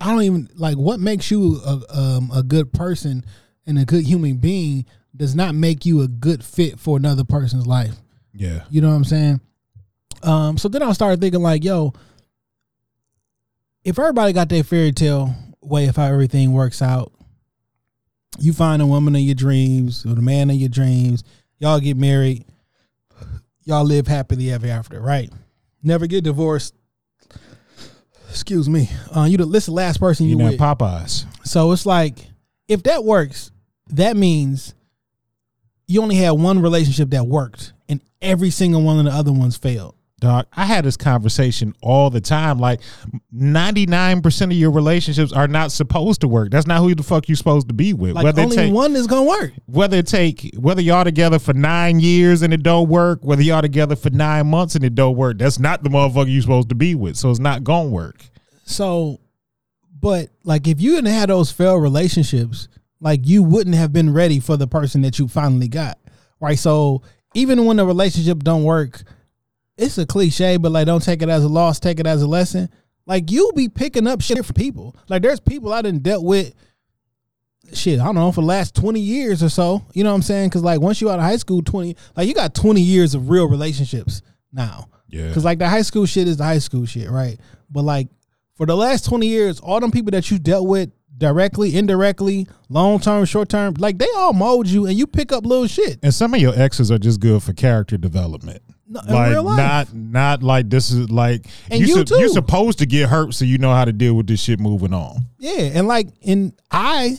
I 0.00 0.12
don't 0.12 0.22
even 0.22 0.48
like 0.54 0.76
what 0.76 1.00
makes 1.00 1.30
you 1.30 1.60
a 1.64 1.80
um, 1.98 2.30
a 2.34 2.42
good 2.42 2.72
person 2.72 3.24
and 3.66 3.78
a 3.78 3.84
good 3.84 4.04
human 4.04 4.36
being 4.36 4.86
does 5.14 5.34
not 5.34 5.54
make 5.54 5.86
you 5.86 6.02
a 6.02 6.08
good 6.08 6.44
fit 6.44 6.78
for 6.78 6.96
another 6.96 7.24
person's 7.24 7.66
life 7.66 7.96
Yeah. 8.36 8.64
You 8.70 8.80
know 8.80 8.90
what 8.90 8.96
I'm 8.96 9.04
saying? 9.04 9.40
Um, 10.22 10.58
so 10.58 10.68
then 10.68 10.82
I 10.82 10.92
started 10.92 11.20
thinking 11.20 11.42
like, 11.42 11.64
yo, 11.64 11.92
if 13.84 13.98
everybody 13.98 14.32
got 14.32 14.48
their 14.48 14.64
fairy 14.64 14.92
tale 14.92 15.34
way 15.60 15.86
of 15.86 15.96
how 15.96 16.04
everything 16.04 16.52
works 16.52 16.82
out, 16.82 17.12
you 18.38 18.52
find 18.52 18.82
a 18.82 18.86
woman 18.86 19.14
of 19.14 19.22
your 19.22 19.34
dreams 19.34 20.04
or 20.04 20.14
the 20.14 20.22
man 20.22 20.50
of 20.50 20.56
your 20.56 20.68
dreams, 20.68 21.24
y'all 21.58 21.80
get 21.80 21.96
married, 21.96 22.44
y'all 23.64 23.84
live 23.84 24.06
happily 24.06 24.50
ever 24.50 24.66
after, 24.66 25.00
right? 25.00 25.32
Never 25.82 26.06
get 26.06 26.24
divorced. 26.24 26.74
Excuse 28.30 28.68
me. 28.68 28.90
Uh, 29.14 29.24
you 29.24 29.36
the 29.38 29.46
this 29.46 29.66
the 29.66 29.72
last 29.72 29.98
person 29.98 30.26
you, 30.26 30.38
You 30.38 30.44
with. 30.44 30.58
Popeyes. 30.58 31.24
So 31.44 31.72
it's 31.72 31.86
like 31.86 32.18
if 32.68 32.82
that 32.84 33.04
works, 33.04 33.50
that 33.90 34.16
means 34.16 34.74
you 35.86 36.02
only 36.02 36.16
had 36.16 36.32
one 36.32 36.60
relationship 36.60 37.10
that 37.10 37.26
worked 37.26 37.72
and 37.88 38.00
every 38.20 38.50
single 38.50 38.82
one 38.82 38.98
of 38.98 39.04
the 39.04 39.12
other 39.12 39.32
ones 39.32 39.56
failed. 39.56 39.95
Dog, 40.18 40.46
I 40.54 40.64
had 40.64 40.86
this 40.86 40.96
conversation 40.96 41.74
all 41.82 42.08
the 42.08 42.22
time. 42.22 42.58
Like, 42.58 42.80
99% 43.34 44.44
of 44.44 44.52
your 44.52 44.70
relationships 44.70 45.30
are 45.30 45.46
not 45.46 45.72
supposed 45.72 46.22
to 46.22 46.28
work. 46.28 46.50
That's 46.50 46.66
not 46.66 46.80
who 46.80 46.94
the 46.94 47.02
fuck 47.02 47.28
you're 47.28 47.36
supposed 47.36 47.68
to 47.68 47.74
be 47.74 47.92
with. 47.92 48.12
Like 48.12 48.24
whether 48.24 48.42
only 48.42 48.56
take, 48.56 48.72
one 48.72 48.96
is 48.96 49.06
gonna 49.06 49.28
work. 49.28 49.52
whether 49.66 49.98
it 49.98 50.06
take, 50.06 50.54
whether 50.56 50.80
y'all 50.80 51.04
together 51.04 51.38
for 51.38 51.52
nine 51.52 52.00
years 52.00 52.40
and 52.40 52.54
it 52.54 52.62
don't 52.62 52.88
work, 52.88 53.20
whether 53.22 53.42
y'all 53.42 53.60
together 53.60 53.94
for 53.94 54.08
nine 54.08 54.46
months 54.46 54.74
and 54.74 54.84
it 54.84 54.94
don't 54.94 55.16
work, 55.16 55.36
that's 55.36 55.58
not 55.58 55.82
the 55.82 55.90
motherfucker 55.90 56.30
you 56.30 56.40
supposed 56.40 56.70
to 56.70 56.74
be 56.74 56.94
with. 56.94 57.16
So 57.16 57.30
it's 57.30 57.38
not 57.38 57.62
gonna 57.62 57.90
work. 57.90 58.24
So, 58.64 59.20
but 60.00 60.30
like 60.44 60.66
if 60.66 60.80
you 60.80 60.94
didn't 60.94 61.12
have 61.12 61.28
those 61.28 61.52
failed 61.52 61.82
relationships, 61.82 62.68
like 63.00 63.20
you 63.24 63.42
wouldn't 63.42 63.76
have 63.76 63.92
been 63.92 64.14
ready 64.14 64.40
for 64.40 64.56
the 64.56 64.66
person 64.66 65.02
that 65.02 65.18
you 65.18 65.28
finally 65.28 65.68
got, 65.68 65.98
right? 66.40 66.58
So 66.58 67.02
even 67.34 67.66
when 67.66 67.76
the 67.76 67.84
relationship 67.84 68.42
don't 68.42 68.64
work, 68.64 69.02
it's 69.76 69.98
a 69.98 70.06
cliche, 70.06 70.56
but 70.56 70.72
like 70.72 70.86
don't 70.86 71.02
take 71.02 71.22
it 71.22 71.28
as 71.28 71.44
a 71.44 71.48
loss, 71.48 71.80
take 71.80 72.00
it 72.00 72.06
as 72.06 72.22
a 72.22 72.26
lesson. 72.26 72.68
Like 73.06 73.30
you'll 73.30 73.52
be 73.52 73.68
picking 73.68 74.06
up 74.06 74.20
shit 74.20 74.44
from 74.44 74.54
people. 74.54 74.96
Like 75.08 75.22
there's 75.22 75.40
people 75.40 75.72
I 75.72 75.82
didn't 75.82 76.02
dealt 76.02 76.24
with. 76.24 76.54
Shit, 77.72 77.98
I 77.98 78.04
don't 78.04 78.14
know 78.14 78.30
for 78.30 78.42
the 78.42 78.46
last 78.46 78.74
twenty 78.74 79.00
years 79.00 79.42
or 79.42 79.48
so. 79.48 79.84
You 79.92 80.04
know 80.04 80.10
what 80.10 80.16
I'm 80.16 80.22
saying? 80.22 80.50
Because 80.50 80.62
like 80.62 80.80
once 80.80 81.00
you 81.00 81.10
out 81.10 81.18
of 81.18 81.24
high 81.24 81.36
school, 81.36 81.62
twenty 81.62 81.96
like 82.16 82.28
you 82.28 82.34
got 82.34 82.54
twenty 82.54 82.80
years 82.80 83.14
of 83.14 83.28
real 83.28 83.48
relationships 83.48 84.22
now. 84.52 84.88
Yeah. 85.08 85.28
Because 85.28 85.44
like 85.44 85.58
the 85.58 85.68
high 85.68 85.82
school 85.82 86.06
shit 86.06 86.28
is 86.28 86.36
the 86.36 86.44
high 86.44 86.58
school 86.58 86.86
shit, 86.86 87.10
right? 87.10 87.38
But 87.70 87.82
like 87.82 88.08
for 88.54 88.66
the 88.66 88.76
last 88.76 89.04
20 89.04 89.26
years, 89.26 89.60
all 89.60 89.80
them 89.80 89.90
people 89.90 90.10
that 90.12 90.30
you 90.30 90.38
dealt 90.38 90.66
with 90.66 90.90
directly, 91.16 91.76
indirectly, 91.76 92.46
long 92.68 92.98
term, 92.98 93.24
short 93.24 93.48
term, 93.48 93.74
like 93.78 93.98
they 93.98 94.08
all 94.16 94.32
mold 94.32 94.66
you 94.66 94.86
and 94.86 94.96
you 94.96 95.06
pick 95.06 95.32
up 95.32 95.44
little 95.44 95.66
shit. 95.66 95.98
And 96.02 96.12
some 96.12 96.34
of 96.34 96.40
your 96.40 96.58
exes 96.58 96.90
are 96.90 96.98
just 96.98 97.20
good 97.20 97.42
for 97.42 97.52
character 97.52 97.96
development. 97.96 98.62
No, 98.88 99.00
like 99.42 99.44
not 99.44 99.92
not 99.94 100.42
like 100.44 100.70
this 100.70 100.90
is 100.92 101.10
like 101.10 101.46
And 101.70 101.80
you 101.80 101.88
sup- 101.88 102.06
too. 102.06 102.18
you're 102.20 102.28
supposed 102.28 102.78
to 102.78 102.86
get 102.86 103.08
hurt 103.08 103.34
so 103.34 103.44
you 103.44 103.58
know 103.58 103.72
how 103.72 103.84
to 103.84 103.92
deal 103.92 104.14
with 104.14 104.26
this 104.28 104.40
shit 104.40 104.60
moving 104.60 104.92
on. 104.94 105.26
Yeah, 105.38 105.58
and 105.74 105.88
like 105.88 106.08
in 106.22 106.52
I 106.70 107.18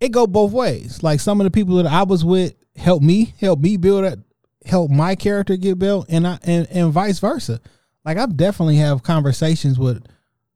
it 0.00 0.12
go 0.12 0.26
both 0.26 0.52
ways. 0.52 1.02
Like 1.02 1.20
some 1.20 1.40
of 1.40 1.44
the 1.44 1.50
people 1.50 1.76
that 1.76 1.86
I 1.86 2.02
was 2.04 2.24
with 2.24 2.54
helped 2.76 3.04
me, 3.04 3.34
help 3.38 3.60
me 3.60 3.76
build 3.76 4.04
it, 4.04 4.18
help 4.64 4.90
my 4.90 5.14
character 5.14 5.56
get 5.56 5.78
built, 5.78 6.06
and 6.08 6.26
I 6.26 6.38
and, 6.42 6.66
and 6.70 6.90
vice 6.92 7.18
versa. 7.18 7.60
Like 8.04 8.16
I've 8.16 8.36
definitely 8.36 8.76
have 8.76 9.02
conversations 9.02 9.78
with 9.78 10.04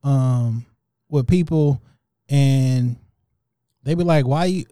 um 0.02 0.64
with 1.11 1.26
people 1.26 1.83
and 2.31 2.96
they 3.83 3.94
be 3.94 4.04
like, 4.04 4.26
why 4.26 4.44
you 4.46 4.64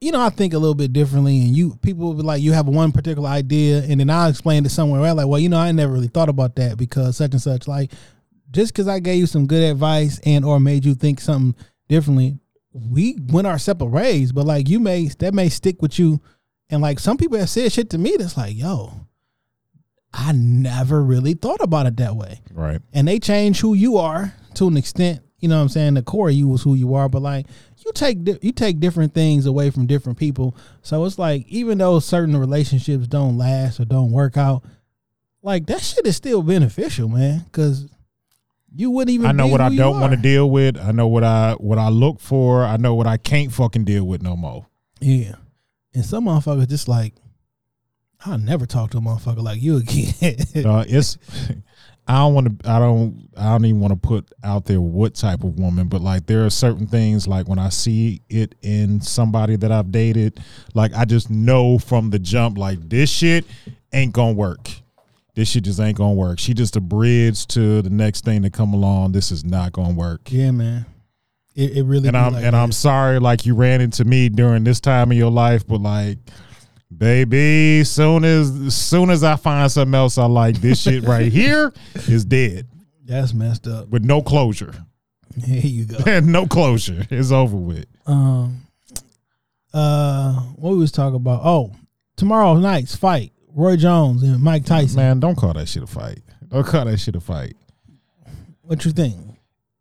you 0.00 0.12
know, 0.12 0.20
I 0.20 0.30
think 0.30 0.54
a 0.54 0.58
little 0.58 0.74
bit 0.74 0.92
differently, 0.92 1.38
and 1.40 1.48
you 1.54 1.76
people 1.82 2.06
will 2.06 2.14
be 2.14 2.22
like, 2.22 2.40
you 2.42 2.52
have 2.52 2.66
one 2.66 2.90
particular 2.92 3.28
idea, 3.28 3.82
and 3.82 4.00
then 4.00 4.08
I'll 4.10 4.30
explain 4.30 4.64
it 4.64 4.70
somewhere 4.70 5.04
else. 5.04 5.16
Like, 5.18 5.26
well, 5.26 5.38
you 5.38 5.48
know, 5.48 5.58
I 5.58 5.72
never 5.72 5.92
really 5.92 6.08
thought 6.08 6.28
about 6.30 6.56
that 6.56 6.78
because 6.78 7.16
such 7.18 7.32
and 7.32 7.42
such. 7.42 7.68
Like, 7.68 7.92
just 8.50 8.72
because 8.72 8.88
I 8.88 8.98
gave 8.98 9.18
you 9.18 9.26
some 9.26 9.46
good 9.46 9.62
advice 9.62 10.18
and 10.24 10.44
or 10.44 10.58
made 10.58 10.84
you 10.84 10.94
think 10.94 11.20
something 11.20 11.54
differently, 11.88 12.38
we 12.72 13.18
went 13.28 13.46
our 13.46 13.58
separate 13.58 13.88
ways. 13.90 14.32
But 14.32 14.46
like, 14.46 14.68
you 14.68 14.80
may 14.80 15.08
that 15.18 15.34
may 15.34 15.48
stick 15.50 15.82
with 15.82 15.98
you, 15.98 16.20
and 16.70 16.80
like 16.80 16.98
some 16.98 17.18
people 17.18 17.38
have 17.38 17.50
said 17.50 17.70
shit 17.70 17.90
to 17.90 17.98
me 17.98 18.16
that's 18.18 18.38
like, 18.38 18.56
yo, 18.56 18.92
I 20.14 20.32
never 20.32 21.02
really 21.02 21.34
thought 21.34 21.60
about 21.60 21.86
it 21.86 21.96
that 21.98 22.16
way 22.16 22.40
Right. 22.52 22.80
and 22.92 23.06
they 23.06 23.20
change 23.20 23.60
who 23.60 23.74
you 23.74 23.96
are 23.98 24.34
to 24.54 24.66
an 24.66 24.76
extent 24.76 25.20
you 25.38 25.48
know 25.48 25.56
what 25.56 25.62
I'm 25.62 25.68
saying, 25.70 25.94
the 25.94 26.02
core 26.02 26.28
of 26.28 26.34
you 26.34 26.48
was 26.48 26.62
who 26.62 26.74
you 26.74 26.94
are, 26.94 27.08
but 27.08 27.22
like 27.22 27.46
you 27.90 27.94
take 27.94 28.44
you 28.44 28.52
take 28.52 28.78
different 28.78 29.14
things 29.14 29.46
away 29.46 29.70
from 29.70 29.86
different 29.86 30.18
people. 30.18 30.56
So 30.82 31.04
it's 31.04 31.18
like 31.18 31.46
even 31.48 31.78
though 31.78 31.98
certain 31.98 32.36
relationships 32.36 33.06
don't 33.06 33.36
last 33.36 33.80
or 33.80 33.84
don't 33.84 34.12
work 34.12 34.36
out, 34.36 34.62
like 35.42 35.66
that 35.66 35.80
shit 35.80 36.06
is 36.06 36.16
still 36.16 36.42
beneficial, 36.42 37.08
man, 37.08 37.46
cuz 37.52 37.86
you 38.74 38.90
wouldn't 38.90 39.12
even 39.12 39.26
I 39.26 39.32
know 39.32 39.48
what 39.48 39.60
I 39.60 39.74
don't 39.74 40.00
want 40.00 40.12
to 40.12 40.16
deal 40.16 40.48
with. 40.48 40.78
I 40.78 40.92
know 40.92 41.08
what 41.08 41.24
I 41.24 41.54
what 41.54 41.78
I 41.78 41.88
look 41.88 42.20
for. 42.20 42.64
I 42.64 42.76
know 42.76 42.94
what 42.94 43.06
I 43.06 43.16
can't 43.16 43.52
fucking 43.52 43.84
deal 43.84 44.04
with 44.04 44.22
no 44.22 44.36
more. 44.36 44.66
Yeah. 45.00 45.34
And 45.92 46.04
some 46.04 46.26
motherfuckers 46.26 46.68
just 46.68 46.86
like 46.86 47.14
I'll 48.24 48.38
never 48.38 48.66
talk 48.66 48.90
to 48.90 48.98
a 48.98 49.00
motherfucker 49.00 49.42
like 49.42 49.62
you 49.62 49.78
again. 49.78 50.36
Uh, 50.66 50.84
it's 50.86 51.18
I 52.10 52.14
don't 52.14 52.34
want 52.34 52.60
to. 52.60 52.68
I 52.68 52.80
don't. 52.80 53.28
I 53.36 53.52
don't 53.52 53.64
even 53.66 53.80
want 53.80 53.92
to 53.92 54.08
put 54.08 54.32
out 54.42 54.64
there 54.64 54.80
what 54.80 55.14
type 55.14 55.44
of 55.44 55.60
woman, 55.60 55.86
but 55.86 56.00
like 56.00 56.26
there 56.26 56.44
are 56.44 56.50
certain 56.50 56.88
things 56.88 57.28
like 57.28 57.46
when 57.46 57.60
I 57.60 57.68
see 57.68 58.20
it 58.28 58.56
in 58.62 59.00
somebody 59.00 59.54
that 59.54 59.70
I've 59.70 59.92
dated, 59.92 60.40
like 60.74 60.92
I 60.92 61.04
just 61.04 61.30
know 61.30 61.78
from 61.78 62.10
the 62.10 62.18
jump, 62.18 62.58
like 62.58 62.80
this 62.88 63.08
shit 63.10 63.44
ain't 63.92 64.12
gonna 64.12 64.32
work. 64.32 64.68
This 65.36 65.50
shit 65.50 65.62
just 65.62 65.78
ain't 65.78 65.96
gonna 65.96 66.14
work. 66.14 66.40
She 66.40 66.52
just 66.52 66.74
a 66.74 66.80
bridge 66.80 67.46
to 67.48 67.80
the 67.80 67.90
next 67.90 68.24
thing 68.24 68.42
to 68.42 68.50
come 68.50 68.74
along. 68.74 69.12
This 69.12 69.30
is 69.30 69.44
not 69.44 69.70
gonna 69.70 69.94
work. 69.94 70.32
yeah, 70.32 70.50
man. 70.50 70.86
It, 71.54 71.76
it 71.76 71.82
really 71.84 72.08
and 72.08 72.16
I'm 72.16 72.32
like 72.32 72.44
and 72.44 72.56
I'm 72.56 72.72
sorry, 72.72 73.20
like 73.20 73.46
you 73.46 73.54
ran 73.54 73.80
into 73.80 74.04
me 74.04 74.28
during 74.28 74.64
this 74.64 74.80
time 74.80 75.12
of 75.12 75.16
your 75.16 75.30
life, 75.30 75.64
but 75.64 75.80
like, 75.80 76.18
baby, 76.96 77.84
soon 77.84 78.24
as 78.24 78.74
soon 78.74 79.10
as 79.10 79.22
I 79.24 79.36
find 79.36 79.70
something 79.70 79.94
else 79.94 80.18
I 80.18 80.26
like, 80.26 80.60
this 80.60 80.82
shit 80.82 81.04
right 81.06 81.32
here 81.32 81.72
is 82.08 82.24
dead 82.24 82.66
that's 83.04 83.34
messed 83.34 83.66
up. 83.66 83.88
with 83.88 84.04
no 84.04 84.22
closure. 84.22 84.74
Here 85.44 85.60
you 85.60 85.84
go. 85.84 85.98
And 86.06 86.26
no 86.32 86.46
closure. 86.46 87.06
It's 87.10 87.30
over 87.30 87.56
with. 87.56 87.86
Um 88.06 88.66
uh 89.72 90.34
what 90.56 90.72
we 90.72 90.78
was 90.78 90.92
talking 90.92 91.16
about? 91.16 91.40
Oh, 91.44 91.72
tomorrow 92.16 92.54
night's 92.54 92.96
fight. 92.96 93.32
Roy 93.52 93.76
Jones 93.76 94.22
and 94.22 94.40
Mike 94.40 94.64
Tyson. 94.64 94.96
Man, 94.96 95.20
don't 95.20 95.36
call 95.36 95.52
that 95.54 95.68
shit 95.68 95.82
a 95.82 95.86
fight. 95.86 96.20
Don't 96.48 96.66
call 96.66 96.84
that 96.84 96.98
shit 96.98 97.16
a 97.16 97.20
fight. 97.20 97.56
What 98.62 98.84
you 98.84 98.92
think? 98.92 99.16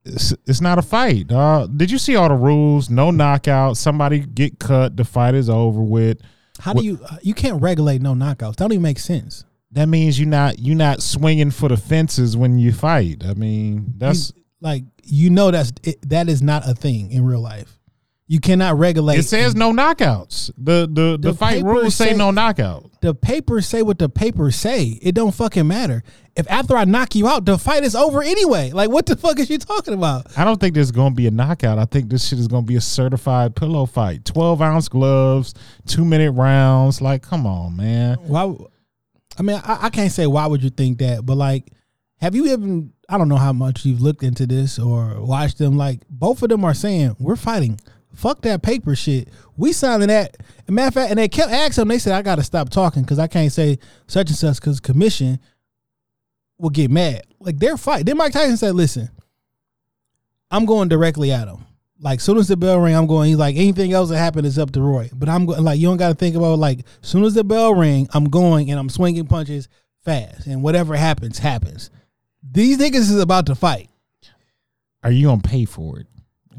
It's, 0.06 0.34
it's 0.48 0.62
not 0.62 0.80
a 0.80 0.82
fight. 0.82 1.32
Uh, 1.32 1.68
did 1.68 1.92
you 1.92 2.00
see 2.00 2.16
all 2.16 2.30
the 2.30 2.36
rules? 2.36 2.90
No 2.90 3.12
knockout. 3.12 3.78
Somebody 3.78 4.20
get 4.22 4.58
cut. 4.60 4.98
The 4.98 5.04
fight 5.04 5.36
is 5.36 5.50
over 5.50 5.82
with. 5.82 6.20
How 6.60 6.74
do 6.74 6.84
you 6.84 7.00
uh, 7.10 7.18
you 7.22 7.34
can't 7.34 7.62
regulate 7.62 8.02
no 8.02 8.14
knockouts? 8.14 8.56
That 8.56 8.58
don't 8.58 8.74
even 8.74 8.82
make 8.84 9.00
sense. 9.00 9.46
That 9.72 9.88
means 9.88 10.20
you're 10.20 10.28
not 10.30 10.60
you're 10.60 10.76
not 10.76 11.02
swinging 11.02 11.52
for 11.52 11.70
the 11.70 11.78
fences 11.78 12.36
when 12.36 12.58
you 12.60 12.72
fight. 12.74 13.24
I 13.26 13.34
mean, 13.34 13.94
that's 13.98 14.34
You- 14.36 14.44
like 14.62 14.84
you 15.04 15.30
know 15.30 15.52
that's 15.52 15.72
it, 15.84 15.98
that 16.10 16.28
is 16.28 16.42
not 16.42 16.68
a 16.68 16.74
thing 16.74 17.12
in 17.12 17.24
real 17.26 17.40
life. 17.42 17.79
You 18.32 18.40
cannot 18.40 18.78
regulate. 18.78 19.18
It 19.18 19.24
says 19.24 19.56
no 19.56 19.72
knockouts. 19.74 20.52
The 20.56 20.88
the 20.88 21.18
the, 21.20 21.32
The 21.32 21.34
fight 21.34 21.64
rules 21.64 21.96
say 21.96 22.12
say- 22.12 22.16
no 22.16 22.30
knockout. 22.30 22.92
the 23.02 23.16
papers 23.16 23.66
say 23.66 23.82
what 23.82 23.98
the 23.98 24.08
papers 24.08 24.56
say. 24.56 25.00
It 25.02 25.16
don't 25.16 25.34
fucking 25.34 25.68
matter. 25.68 26.04
If 26.36 26.50
after 26.50 26.78
I 26.78 26.86
knock 26.86 27.16
you 27.16 27.28
out, 27.28 27.44
the 27.46 27.58
fight 27.58 27.84
is 27.84 27.96
over 27.96 28.22
anyway. 28.22 28.70
Like 28.70 28.92
what 28.92 29.08
the 29.08 29.16
fuck 29.16 29.40
is 29.40 29.50
you 29.50 29.58
talking 29.58 29.96
about? 29.96 30.38
I 30.38 30.44
don't 30.44 30.62
think 30.62 30.76
there's 30.76 30.92
gonna 30.92 31.16
be 31.16 31.26
a 31.26 31.32
knockout. 31.32 31.80
I 31.80 31.86
think 31.86 32.12
this 32.12 32.28
shit 32.28 32.38
is 32.38 32.48
gonna 32.48 32.68
be 32.68 32.76
a 32.76 32.82
certified 32.82 33.56
pillow 33.56 33.88
fight. 33.88 34.26
Twelve 34.26 34.62
ounce 34.62 34.90
gloves, 34.90 35.56
two 35.88 36.06
minute 36.06 36.34
rounds. 36.34 37.02
Like, 37.02 37.24
come 37.24 37.48
on, 37.48 37.76
man. 37.78 38.18
Why? 38.28 38.54
I 39.40 39.42
mean, 39.42 39.60
I, 39.64 39.86
I 39.88 39.90
can't 39.90 40.12
say 40.12 40.28
why 40.28 40.46
would 40.46 40.62
you 40.62 40.70
think 40.70 41.00
that, 41.00 41.26
but 41.26 41.36
like, 41.36 41.72
have 42.18 42.36
you 42.36 42.46
even? 42.52 42.94
I 43.10 43.18
don't 43.18 43.28
know 43.28 43.38
how 43.38 43.54
much 43.54 43.86
you've 43.86 44.02
looked 44.02 44.22
into 44.22 44.46
this 44.46 44.78
or 44.78 45.20
watched 45.20 45.58
them. 45.58 45.78
Like, 45.78 46.02
both 46.12 46.44
of 46.44 46.50
them 46.50 46.64
are 46.64 46.76
saying 46.76 47.16
we're 47.18 47.36
fighting. 47.36 47.80
Fuck 48.20 48.42
that 48.42 48.62
paper 48.62 48.98
shit. 48.98 49.30
We 49.56 49.72
signing 49.72 50.10
that. 50.10 50.36
Matter 50.68 50.88
of 50.90 50.94
fact, 50.94 51.10
and 51.10 51.18
they 51.18 51.30
kept 51.30 51.52
asking 51.52 51.84
them. 51.84 51.88
They 51.88 52.00
said 52.00 52.14
I 52.16 52.22
got 52.22 52.36
to 52.36 52.44
stop 52.44 52.70
talking 52.70 53.02
because 53.02 53.18
I 53.18 53.28
can't 53.28 53.50
say 53.50 53.80
such 54.08 54.28
and 54.28 54.38
such 54.38 54.58
because 54.58 54.82
commission 54.82 55.40
will 56.58 56.70
get 56.70 56.92
mad. 56.92 57.24
Like 57.40 57.60
they're 57.60 57.78
fight. 57.78 58.06
Then 58.06 58.18
Mike 58.18 58.34
Tyson 58.34 58.58
said, 58.58 58.76
"Listen, 58.76 59.10
I'm 60.52 60.66
going 60.66 60.90
directly 60.90 61.32
at 61.32 61.48
him. 61.48 61.66
Like 62.02 62.20
soon 62.20 62.38
as 62.38 62.50
the 62.50 62.58
bell 62.58 62.82
ring, 62.82 62.94
I'm 62.94 63.08
going. 63.08 63.30
He's 63.30 63.38
like 63.38 63.56
anything 63.56 63.94
else 63.94 64.10
that 64.10 64.18
happened 64.18 64.46
is 64.46 64.60
up 64.60 64.72
to 64.72 64.82
Roy. 64.82 65.10
But 65.14 65.30
I'm 65.30 65.46
going. 65.46 65.64
Like 65.64 65.80
you 65.80 65.88
don't 65.88 65.96
got 65.96 66.10
to 66.10 66.16
think 66.16 66.36
about 66.36 66.60
like 66.60 66.82
soon 67.02 67.24
as 67.24 67.36
the 67.36 67.46
bell 67.46 67.74
ring, 67.74 68.10
I'm 68.14 68.26
going 68.26 68.70
and 68.70 68.78
I'm 68.78 68.90
swinging 68.90 69.28
punches 69.28 69.70
fast, 70.04 70.46
and 70.46 70.62
whatever 70.62 70.98
happens 70.98 71.40
happens. 71.40 71.90
These 72.44 72.80
niggas 72.80 72.96
is 72.96 73.18
about 73.18 73.46
to 73.46 73.56
fight. 73.56 73.90
Are 75.04 75.12
you 75.12 75.28
gonna 75.28 75.42
pay 75.42 75.64
for 75.64 76.02
it? 76.02 76.08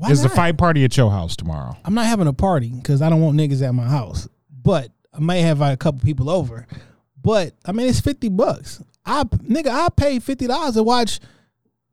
Why 0.01 0.11
Is 0.11 0.23
the 0.23 0.29
not? 0.29 0.37
fight 0.37 0.57
party 0.57 0.83
at 0.85 0.97
your 0.97 1.11
house 1.11 1.37
tomorrow? 1.37 1.77
I'm 1.85 1.93
not 1.93 2.07
having 2.07 2.27
a 2.27 2.33
party 2.33 2.71
because 2.71 3.03
I 3.03 3.11
don't 3.11 3.21
want 3.21 3.37
niggas 3.37 3.61
at 3.63 3.75
my 3.75 3.85
house. 3.87 4.27
But 4.63 4.89
I 5.13 5.21
may 5.21 5.43
have 5.43 5.61
like, 5.61 5.75
a 5.75 5.77
couple 5.77 6.01
people 6.01 6.31
over. 6.31 6.67
But 7.23 7.53
I 7.67 7.73
mean, 7.73 7.87
it's 7.87 8.01
fifty 8.01 8.31
bucks. 8.31 8.83
I 9.05 9.25
nigga, 9.25 9.67
I 9.69 9.89
paid 9.95 10.23
fifty 10.23 10.47
dollars 10.47 10.75
to 10.75 10.83
watch 10.83 11.21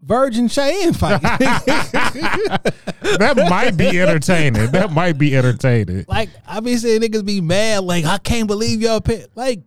Virgin 0.01 0.47
Cheyenne 0.47 0.93
fight. 0.93 1.21
That 3.19 3.35
might 3.49 3.77
be 3.77 3.99
entertaining. 3.99 4.71
That 4.71 4.91
might 4.91 5.17
be 5.17 5.35
entertaining. 5.35 6.05
like 6.07 6.29
I 6.47 6.59
be 6.59 6.75
saying 6.77 7.01
niggas 7.01 7.25
be 7.25 7.41
mad. 7.41 7.83
Like 7.83 8.05
I 8.05 8.17
can't 8.17 8.47
believe 8.47 8.81
y'all 8.81 9.01
pay. 9.01 9.25
Like 9.35 9.61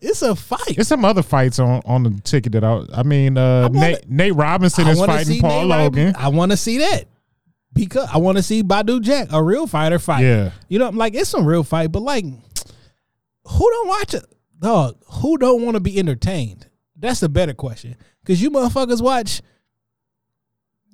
it's 0.00 0.22
a 0.22 0.34
fight. 0.34 0.74
There's 0.74 0.88
some 0.88 1.04
other 1.04 1.22
fights 1.22 1.58
on, 1.58 1.82
on 1.84 2.02
the 2.02 2.10
ticket 2.22 2.52
that 2.52 2.64
I 2.64 2.82
I 2.94 3.02
mean 3.02 3.36
uh 3.38 3.68
wanna- 3.72 3.80
Nate, 3.80 4.10
Nate 4.10 4.34
Robinson 4.34 4.86
I 4.86 4.90
is 4.92 5.04
fighting 5.04 5.40
Paul 5.40 5.60
Nate 5.62 5.68
Logan. 5.68 6.04
Robinson. 6.06 6.24
I 6.24 6.28
want 6.28 6.50
to 6.52 6.56
see 6.56 6.78
that 6.78 7.04
because 7.76 8.08
I 8.12 8.18
want 8.18 8.36
to 8.38 8.42
see 8.42 8.62
Badou 8.64 9.00
Jack, 9.00 9.28
a 9.30 9.42
real 9.42 9.66
fighter, 9.68 9.98
fight. 10.00 10.22
Yeah. 10.22 10.50
you 10.68 10.78
know, 10.80 10.88
I'm 10.88 10.96
like 10.96 11.14
it's 11.14 11.30
some 11.30 11.46
real 11.46 11.62
fight, 11.62 11.92
but 11.92 12.02
like, 12.02 12.24
who 12.24 13.70
don't 13.70 13.88
watch 13.88 14.14
it, 14.14 14.24
dog? 14.60 14.96
Who 15.20 15.38
don't 15.38 15.62
want 15.62 15.74
to 15.76 15.80
be 15.80 15.98
entertained? 15.98 16.66
That's 16.96 17.22
a 17.22 17.28
better 17.28 17.54
question 17.54 17.96
because 18.24 18.42
you 18.42 18.50
motherfuckers 18.50 19.00
watch 19.02 19.42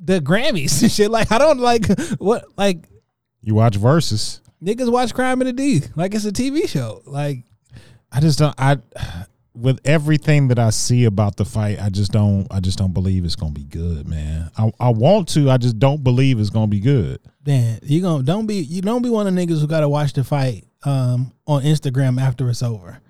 the 0.05 0.21
Grammys 0.21 0.83
and 0.83 0.91
shit. 0.93 1.11
Like 1.11 1.31
I 1.33 1.39
don't 1.39 1.61
like 1.61 1.87
what 2.19 2.45
like 2.59 2.89
You 3.41 3.55
watch 3.55 3.79
Verzuz. 3.79 4.41
niggas 4.63 4.91
watch 4.91 5.15
Crime 5.15 5.41
in 5.41 5.47
the 5.47 5.53
D 5.53 5.83
like 5.97 6.15
it's 6.15 6.25
a 6.25 6.33
TV 6.33 6.69
show. 6.69 7.03
Like 7.07 7.45
I 8.11 8.21
just 8.21 8.39
don't 8.39 8.55
I 8.59 8.79
with 9.55 9.81
everything 9.85 10.49
that 10.49 10.59
I 10.59 10.71
see 10.71 11.05
about 11.05 11.37
the 11.37 11.45
fight, 11.45 11.81
I 11.81 11.91
just 11.91 12.13
don't 12.13 12.47
I 12.51 12.61
just 12.61 12.79
don't 12.79 12.95
believe 12.95 13.25
it's 13.25 13.37
gonna 13.37 13.53
be 13.53 13.65
good, 13.65 14.09
man. 14.09 14.51
I, 14.57 14.73
I 14.81 14.89
want 14.91 15.29
to, 15.31 15.51
I 15.51 15.57
just 15.59 15.79
don't 15.79 16.03
believe 16.03 16.39
it's 16.41 16.51
gonna 16.51 16.67
be 16.69 16.81
good. 16.81 17.21
man, 17.47 17.79
you 17.83 18.01
gonna 18.01 18.23
don't 18.23 18.47
be 18.47 18.57
you 18.57 18.83
don't 18.83 19.03
be 19.03 19.11
one 19.11 19.27
of 19.27 19.35
the 19.35 19.41
niggas 19.41 19.61
who 19.61 19.67
gotta 19.67 19.89
watch 19.89 20.13
the 20.15 20.25
fight 20.25 20.65
um 20.85 21.33
on 21.47 21.63
Instagram 21.63 22.21
after 22.21 22.49
it's 22.51 22.63
over 22.63 23.01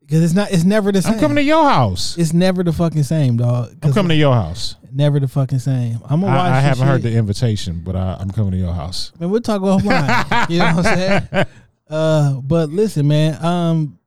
because 0.00 0.24
it's 0.24 0.34
not 0.34 0.50
it's 0.50 0.64
never 0.64 0.90
the 0.90 1.02
same. 1.02 1.14
I'm 1.14 1.20
coming 1.20 1.36
to 1.36 1.42
your 1.42 1.68
house. 1.68 2.18
It's 2.18 2.32
never 2.32 2.64
the 2.64 2.72
fucking 2.72 3.04
same, 3.04 3.36
dog. 3.36 3.76
I'm 3.82 3.92
coming 3.92 4.08
to 4.10 4.16
your 4.16 4.34
house. 4.34 4.76
Never 4.92 5.20
the 5.20 5.28
fucking 5.28 5.60
same. 5.60 6.00
I'm 6.04 6.20
gonna 6.20 6.34
watch. 6.34 6.50
I, 6.52 6.56
I 6.56 6.60
haven't 6.60 6.86
heard 6.88 7.02
the 7.02 7.14
invitation, 7.14 7.82
but 7.84 7.94
I, 7.94 8.16
I'm 8.18 8.30
coming 8.30 8.50
to 8.52 8.56
your 8.56 8.72
house. 8.72 9.12
Man, 9.20 9.30
we'll 9.30 9.40
talk 9.40 9.62
offline. 9.62 10.48
you 10.50 10.58
know 10.58 10.74
what 10.74 10.86
I'm 10.86 10.98
saying? 11.30 11.46
Uh, 11.88 12.40
but 12.40 12.70
listen, 12.70 13.06
man. 13.06 13.44
Um, 13.44 13.99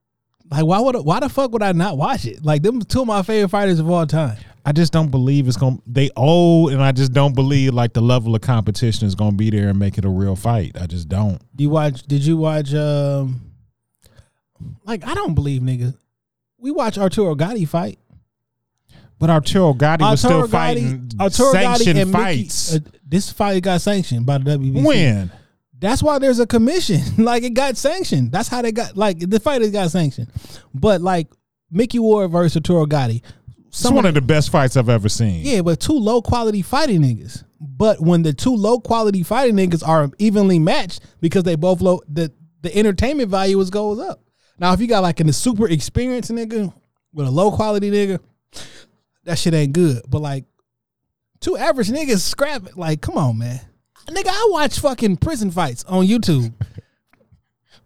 like, 0.53 0.65
why 0.65 0.79
would 0.79 0.95
why 0.97 1.19
the 1.19 1.29
fuck 1.29 1.51
would 1.51 1.63
I 1.63 1.71
not 1.71 1.97
watch 1.97 2.25
it? 2.25 2.45
Like, 2.45 2.61
them 2.61 2.79
two 2.81 3.01
of 3.01 3.07
my 3.07 3.23
favorite 3.23 3.49
fighters 3.49 3.79
of 3.79 3.89
all 3.89 4.05
time. 4.05 4.37
I 4.65 4.71
just 4.71 4.93
don't 4.93 5.09
believe 5.09 5.47
it's 5.47 5.57
gonna. 5.57 5.77
They 5.87 6.09
old, 6.15 6.71
and 6.71 6.81
I 6.81 6.91
just 6.91 7.11
don't 7.11 7.33
believe 7.33 7.73
like 7.73 7.93
the 7.93 8.01
level 8.01 8.35
of 8.35 8.41
competition 8.41 9.07
is 9.07 9.15
gonna 9.15 9.35
be 9.35 9.49
there 9.49 9.69
and 9.69 9.79
make 9.79 9.97
it 9.97 10.05
a 10.05 10.09
real 10.09 10.35
fight. 10.35 10.77
I 10.79 10.85
just 10.85 11.09
don't. 11.09 11.41
Do 11.55 11.63
you 11.63 11.69
watch? 11.69 12.03
Did 12.03 12.23
you 12.23 12.37
watch? 12.37 12.73
Um, 12.73 13.41
like, 14.85 15.05
I 15.05 15.15
don't 15.15 15.33
believe 15.33 15.61
niggas. 15.61 15.97
We 16.57 16.71
watch 16.71 16.97
Arturo 16.97 17.35
Gatti 17.35 17.65
fight. 17.65 17.99
But 19.19 19.29
Arturo 19.29 19.73
Gatti 19.73 20.03
was 20.03 20.19
still 20.19 20.31
Arturo 20.33 20.47
fighting 20.47 21.11
Arturo 21.19 21.51
sanctioned 21.51 21.85
Gatti 21.87 22.01
and 22.01 22.11
fights. 22.11 22.73
Micky, 22.73 22.85
uh, 22.85 22.99
this 23.07 23.31
fight 23.31 23.63
got 23.63 23.81
sanctioned 23.81 24.25
by 24.25 24.37
the 24.37 24.57
WBC. 24.57 24.85
when? 24.85 25.31
That's 25.83 26.01
why 26.01 26.17
there's 26.17 26.39
a 26.39 26.47
commission. 26.47 27.01
like 27.17 27.43
it 27.43 27.53
got 27.53 27.75
sanctioned. 27.75 28.31
That's 28.31 28.47
how 28.47 28.61
they 28.61 28.71
got 28.71 28.95
like 28.95 29.19
the 29.19 29.37
fighters 29.37 29.71
got 29.71 29.91
sanctioned. 29.91 30.31
But 30.73 31.01
like 31.01 31.27
Micky 31.69 31.99
Ward 31.99 32.31
versus 32.31 32.55
Arturo 32.55 32.85
Gatti. 32.85 33.21
It's 33.67 33.91
one 33.91 34.05
of 34.05 34.13
the 34.13 34.21
best 34.21 34.49
fights 34.49 34.77
I've 34.77 34.87
ever 34.87 35.09
seen. 35.09 35.43
Yeah, 35.43 35.61
but 35.61 35.81
two 35.81 35.93
low 35.99 36.21
quality 36.21 36.61
fighting 36.61 37.01
niggas. 37.01 37.43
But 37.59 37.99
when 37.99 38.21
the 38.21 38.31
two 38.31 38.55
low 38.55 38.79
quality 38.79 39.23
fighting 39.23 39.57
niggas 39.57 39.85
are 39.85 40.09
evenly 40.19 40.57
matched 40.57 41.01
because 41.19 41.43
they 41.43 41.55
both 41.55 41.81
low 41.81 41.99
the 42.07 42.31
the 42.61 42.73
entertainment 42.73 43.29
value 43.29 43.59
is 43.59 43.69
goes 43.69 43.99
up. 43.99 44.21
Now 44.57 44.71
if 44.71 44.79
you 44.79 44.87
got 44.87 45.03
like 45.03 45.19
in 45.19 45.27
a 45.27 45.33
super 45.33 45.67
experienced 45.67 46.31
nigga 46.31 46.73
with 47.11 47.27
a 47.27 47.31
low 47.31 47.51
quality 47.51 47.91
nigga, 47.91 48.21
that 49.25 49.37
shit 49.37 49.53
ain't 49.53 49.73
good. 49.73 50.03
But 50.07 50.21
like 50.21 50.45
two 51.41 51.57
average 51.57 51.89
niggas 51.89 52.21
scrap 52.21 52.67
it. 52.67 52.77
Like, 52.77 53.01
come 53.01 53.17
on, 53.17 53.37
man. 53.37 53.59
Nigga, 54.07 54.27
I 54.27 54.47
watch 54.51 54.79
fucking 54.79 55.17
prison 55.17 55.51
fights 55.51 55.83
on 55.85 56.05
YouTube. 56.05 56.53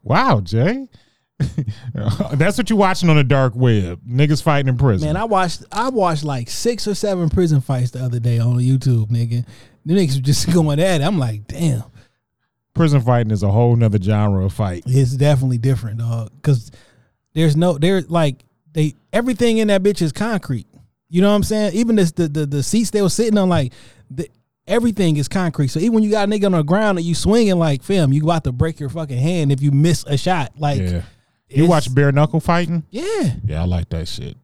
Wow, 0.04 0.40
Jay. 0.40 0.88
That's 2.34 2.58
what 2.58 2.70
you're 2.70 2.80
watching 2.80 3.10
on 3.10 3.18
the 3.18 3.26
dark 3.26 3.56
web. 3.58 4.00
Niggas 4.08 4.42
fighting 4.42 4.70
in 4.70 4.78
prison. 4.78 5.06
Man, 5.06 5.18
I 5.18 5.26
watched 5.26 5.64
I 5.70 5.90
watched 5.90 6.24
like 6.24 6.50
six 6.50 6.88
or 6.88 6.96
seven 6.96 7.30
prison 7.30 7.60
fights 7.60 7.92
the 7.92 8.00
other 8.00 8.20
day 8.20 8.40
on 8.40 8.56
YouTube, 8.56 9.10
nigga. 9.12 9.46
The 9.86 9.94
niggas 9.96 10.08
was 10.08 10.20
just 10.20 10.54
going 10.54 10.80
at 10.80 11.02
it. 11.02 11.04
I'm 11.04 11.20
like, 11.20 11.46
damn, 11.48 11.84
Prison 12.74 13.02
fighting 13.02 13.32
is 13.32 13.44
a 13.44 13.52
whole 13.52 13.76
nother 13.76 14.02
genre 14.02 14.46
of 14.46 14.54
fight. 14.54 14.84
it's 14.86 15.12
definitely 15.12 15.58
different, 15.58 16.00
dog. 16.00 16.32
Because 16.36 16.72
there's 17.34 17.58
no, 17.58 17.78
there's 17.78 18.10
like 18.10 18.46
they 18.72 18.94
everything 19.12 19.58
in 19.58 19.68
that 19.68 19.84
bitch 19.84 20.02
is 20.02 20.12
concrete. 20.12 20.68
You 21.10 21.22
know 21.22 21.30
what 21.30 21.36
I'm 21.36 21.44
saying? 21.44 21.74
Even 21.74 21.98
this, 21.98 22.12
the 22.14 22.28
the 22.28 22.46
the 22.46 22.64
seats 22.64 22.92
they 22.92 23.02
were 23.02 23.10
sitting 23.10 23.38
on, 23.38 23.50
like 23.50 23.74
the, 24.10 24.30
everything 24.68 25.18
is 25.18 25.28
concrete. 25.28 25.70
So 25.70 25.80
even 25.80 25.94
when 25.94 26.04
you 26.04 26.12
got 26.12 26.28
a 26.28 26.32
nigga 26.32 26.46
on 26.46 26.52
the 26.54 26.64
ground 26.64 26.98
and 26.98 27.08
you 27.08 27.16
swinging 27.16 27.58
like 27.58 27.84
film, 27.84 28.12
you 28.14 28.24
about 28.24 28.44
to 28.46 28.52
break 28.52 28.80
your 28.80 28.90
fucking 28.90 29.18
hand 29.18 29.52
if 29.52 29.62
you 29.62 29.72
miss 29.72 30.04
a 30.08 30.18
shot. 30.18 30.54
Like, 30.58 30.82
Yeah. 30.82 31.02
You 31.50 31.66
watch 31.66 31.94
bare 31.96 32.12
knuckle 32.12 32.42
fighting? 32.42 32.84
yeah. 32.92 33.36
Yeah, 33.46 33.62
I 33.62 33.66
like 33.66 33.88
that 33.90 34.08
shit. 34.10 34.36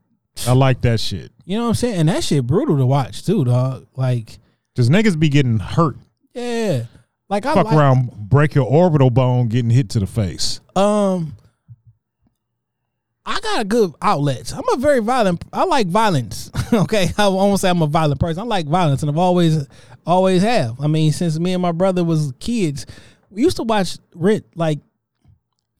I 0.47 0.53
like 0.53 0.81
that 0.81 0.99
shit. 1.01 1.31
You 1.45 1.57
know 1.57 1.63
what 1.63 1.69
I'm 1.69 1.75
saying? 1.75 1.95
And 1.95 2.09
that 2.09 2.23
shit 2.23 2.47
brutal 2.47 2.77
to 2.77 2.85
watch 2.85 3.25
too, 3.25 3.43
dog. 3.43 3.87
Like, 3.95 4.39
Cause 4.75 4.89
niggas 4.89 5.19
be 5.19 5.27
getting 5.29 5.59
hurt. 5.59 5.97
yeah. 6.33 6.85
Like 7.29 7.45
I 7.45 7.53
Fuck 7.55 7.65
like, 7.67 7.75
around, 7.75 8.11
break 8.29 8.53
your 8.55 8.65
orbital 8.65 9.09
bone, 9.09 9.47
getting 9.49 9.69
hit 9.71 9.89
to 9.91 9.99
the 9.99 10.05
face. 10.07 10.59
Um, 10.75 11.35
I 13.25 13.39
got 13.39 13.61
a 13.61 13.63
good 13.65 13.93
outlets. 14.01 14.51
I'm 14.53 14.63
a 14.73 14.77
very 14.77 14.99
violent. 14.99 15.43
I 15.53 15.63
like 15.63 15.87
violence. 15.87 16.51
okay, 16.73 17.09
I 17.17 17.27
won't 17.29 17.59
say 17.59 17.69
I'm 17.69 17.81
a 17.81 17.87
violent 17.87 18.19
person. 18.19 18.41
I 18.43 18.45
like 18.45 18.65
violence, 18.67 19.01
and 19.01 19.09
I've 19.09 19.17
always, 19.17 19.65
always 20.05 20.41
have. 20.41 20.79
I 20.81 20.87
mean, 20.87 21.11
since 21.11 21.37
me 21.39 21.53
and 21.53 21.61
my 21.61 21.71
brother 21.71 22.03
was 22.03 22.33
kids, 22.39 22.85
we 23.29 23.41
used 23.43 23.57
to 23.57 23.63
watch 23.63 23.97
rent 24.15 24.45
like 24.55 24.79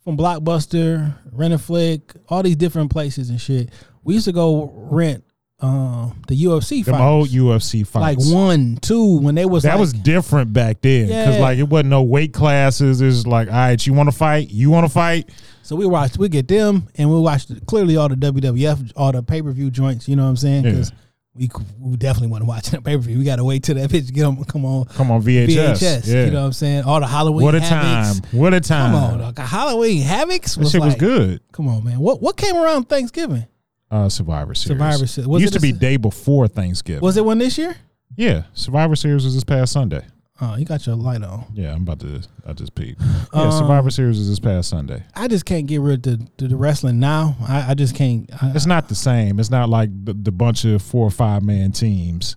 from 0.04 0.18
Blockbuster, 0.18 1.16
Rent 1.32 1.54
a 1.54 1.58
Flick, 1.58 2.14
all 2.28 2.44
these 2.44 2.56
different 2.58 2.92
places 2.92 3.30
and 3.30 3.40
shit. 3.40 3.70
We 4.04 4.16
used 4.16 4.26
to 4.26 4.34
go 4.34 4.72
rent 4.76 5.24
um 5.60 6.22
the 6.28 6.44
UFC 6.44 6.84
Them 6.84 6.96
fights, 6.96 7.02
old 7.04 7.30
UFC 7.30 7.96
like 7.96 8.18
one, 8.20 8.78
two, 8.82 9.20
when 9.20 9.36
they 9.36 9.46
was 9.46 9.64
that 9.64 9.72
like, 9.74 9.80
was 9.80 9.94
different 9.94 10.52
back 10.52 10.82
then. 10.82 11.08
Cause 11.08 11.36
Yeah. 11.36 11.42
like 11.42 11.58
it 11.58 11.64
wasn't 11.70 11.90
no 11.90 12.04
weight 12.04 12.34
classes. 12.34 13.00
It's 13.00 13.26
like, 13.26 13.48
all 13.48 13.54
right, 13.54 13.88
you 13.88 13.94
want 13.94 14.10
to 14.10 14.16
fight? 14.16 14.50
You 14.50 14.70
want 14.72 14.86
to 14.86 14.92
fight? 14.92 15.30
So 15.62 15.78
we 15.78 15.86
watched, 15.86 16.18
we 16.18 16.28
get 16.28 16.50
them, 16.50 16.90
and 16.96 17.10
we 17.10 17.18
watched 17.20 17.66
clearly 17.66 17.96
all 17.96 18.10
the 18.10 18.16
WWF, 18.16 18.92
all 18.98 19.14
the 19.14 19.24
pay 19.24 19.42
per 19.42 19.52
view 19.54 19.72
joints. 19.72 20.10
You 20.10 20.18
know 20.18 20.24
what 20.24 20.30
I'm 20.30 20.38
saying? 20.38 20.64
Because 20.64 20.92
we, 21.36 21.50
we 21.80 21.98
definitely 21.98 22.28
want 22.30 22.42
to 22.44 22.46
watch 22.46 22.70
that 22.72 22.84
pay 22.84 22.96
per 22.96 23.02
view. 23.02 23.18
We 23.18 23.24
got 23.24 23.38
to 23.38 23.44
wait 23.44 23.64
till 23.64 23.76
that 23.76 23.90
bitch 23.90 24.14
get 24.14 24.24
on, 24.26 24.44
come 24.46 24.66
on 24.66 24.86
Come 24.86 25.10
on, 25.12 25.22
VHS. 25.22 25.48
VHS. 25.48 26.08
Yeah. 26.08 26.26
You 26.26 26.32
know 26.32 26.42
what 26.42 26.46
I'm 26.48 26.54
saying? 26.54 26.84
All 26.84 27.00
the 27.00 27.08
Halloween. 27.08 27.44
what 27.44 27.56
a 27.56 27.60
Havocs. 27.60 28.22
time! 28.22 28.40
What 28.40 28.54
a 28.54 28.60
time! 28.62 28.92
Come 28.92 29.22
on, 29.22 29.34
dog. 29.34 29.40
Halloween 29.40 30.04
Havocs 30.04 30.54
That 30.56 30.60
was 30.60 30.72
shit 30.72 30.82
was 30.82 30.96
good. 30.96 31.42
Come 31.52 31.68
on, 31.68 31.84
man. 31.84 32.00
What 32.00 32.22
what 32.22 32.38
came 32.38 32.56
around 32.56 32.90
Thanksgiving? 32.90 33.48
Uh, 33.90 34.10
Survivor 34.10 34.56
Series. 34.56 34.80
Survivor 34.80 35.08
Series. 35.08 35.28
Was 35.28 35.42
Used 35.42 35.56
it 35.56 35.60
to 35.60 35.62
be 35.62 35.72
day 35.72 35.98
before 35.98 36.48
Thanksgiving. 36.48 37.02
Was 37.02 37.18
it 37.18 37.26
one 37.26 37.38
this 37.38 37.58
year? 37.58 37.76
Yeah, 38.16 38.44
Survivor 38.54 38.96
Series 38.96 39.24
was 39.24 39.34
this 39.34 39.44
past 39.44 39.72
Sunday. 39.74 40.04
Oh, 40.42 40.56
you 40.58 40.66
got 40.66 40.86
your 40.88 40.96
light 40.96 41.22
on. 41.22 41.46
Yeah, 41.54 41.74
I'm 41.74 41.84
about 41.84 42.00
to. 42.02 42.22
I 42.46 42.54
just 42.54 42.74
peeked. 42.76 43.00
Yeah, 43.34 43.42
Um, 43.44 43.52
Survivor 43.52 43.90
Series 43.90 44.20
is 44.20 44.30
this 44.30 44.40
past 44.40 44.70
Sunday. 44.70 45.04
I 45.16 45.28
just 45.28 45.46
can't 45.46 45.66
get 45.68 45.80
rid 45.82 46.06
of 46.08 46.38
the, 46.38 46.48
the, 46.48 46.56
wrestling 46.56 47.00
now. 47.00 47.36
I, 47.48 47.72
I 47.72 47.74
just 47.74 47.96
can't. 47.96 48.30
I, 48.42 48.52
It's 48.54 48.66
not 48.66 48.90
the 48.90 48.96
same. 48.96 49.40
It's 49.40 49.50
not 49.52 49.70
like 49.70 49.90
the, 50.06 50.14
the 50.14 50.32
bunch 50.32 50.66
of 50.66 50.82
four 50.82 51.06
or 51.08 51.12
five 51.12 51.44
man 51.44 51.72
teams. 51.72 52.36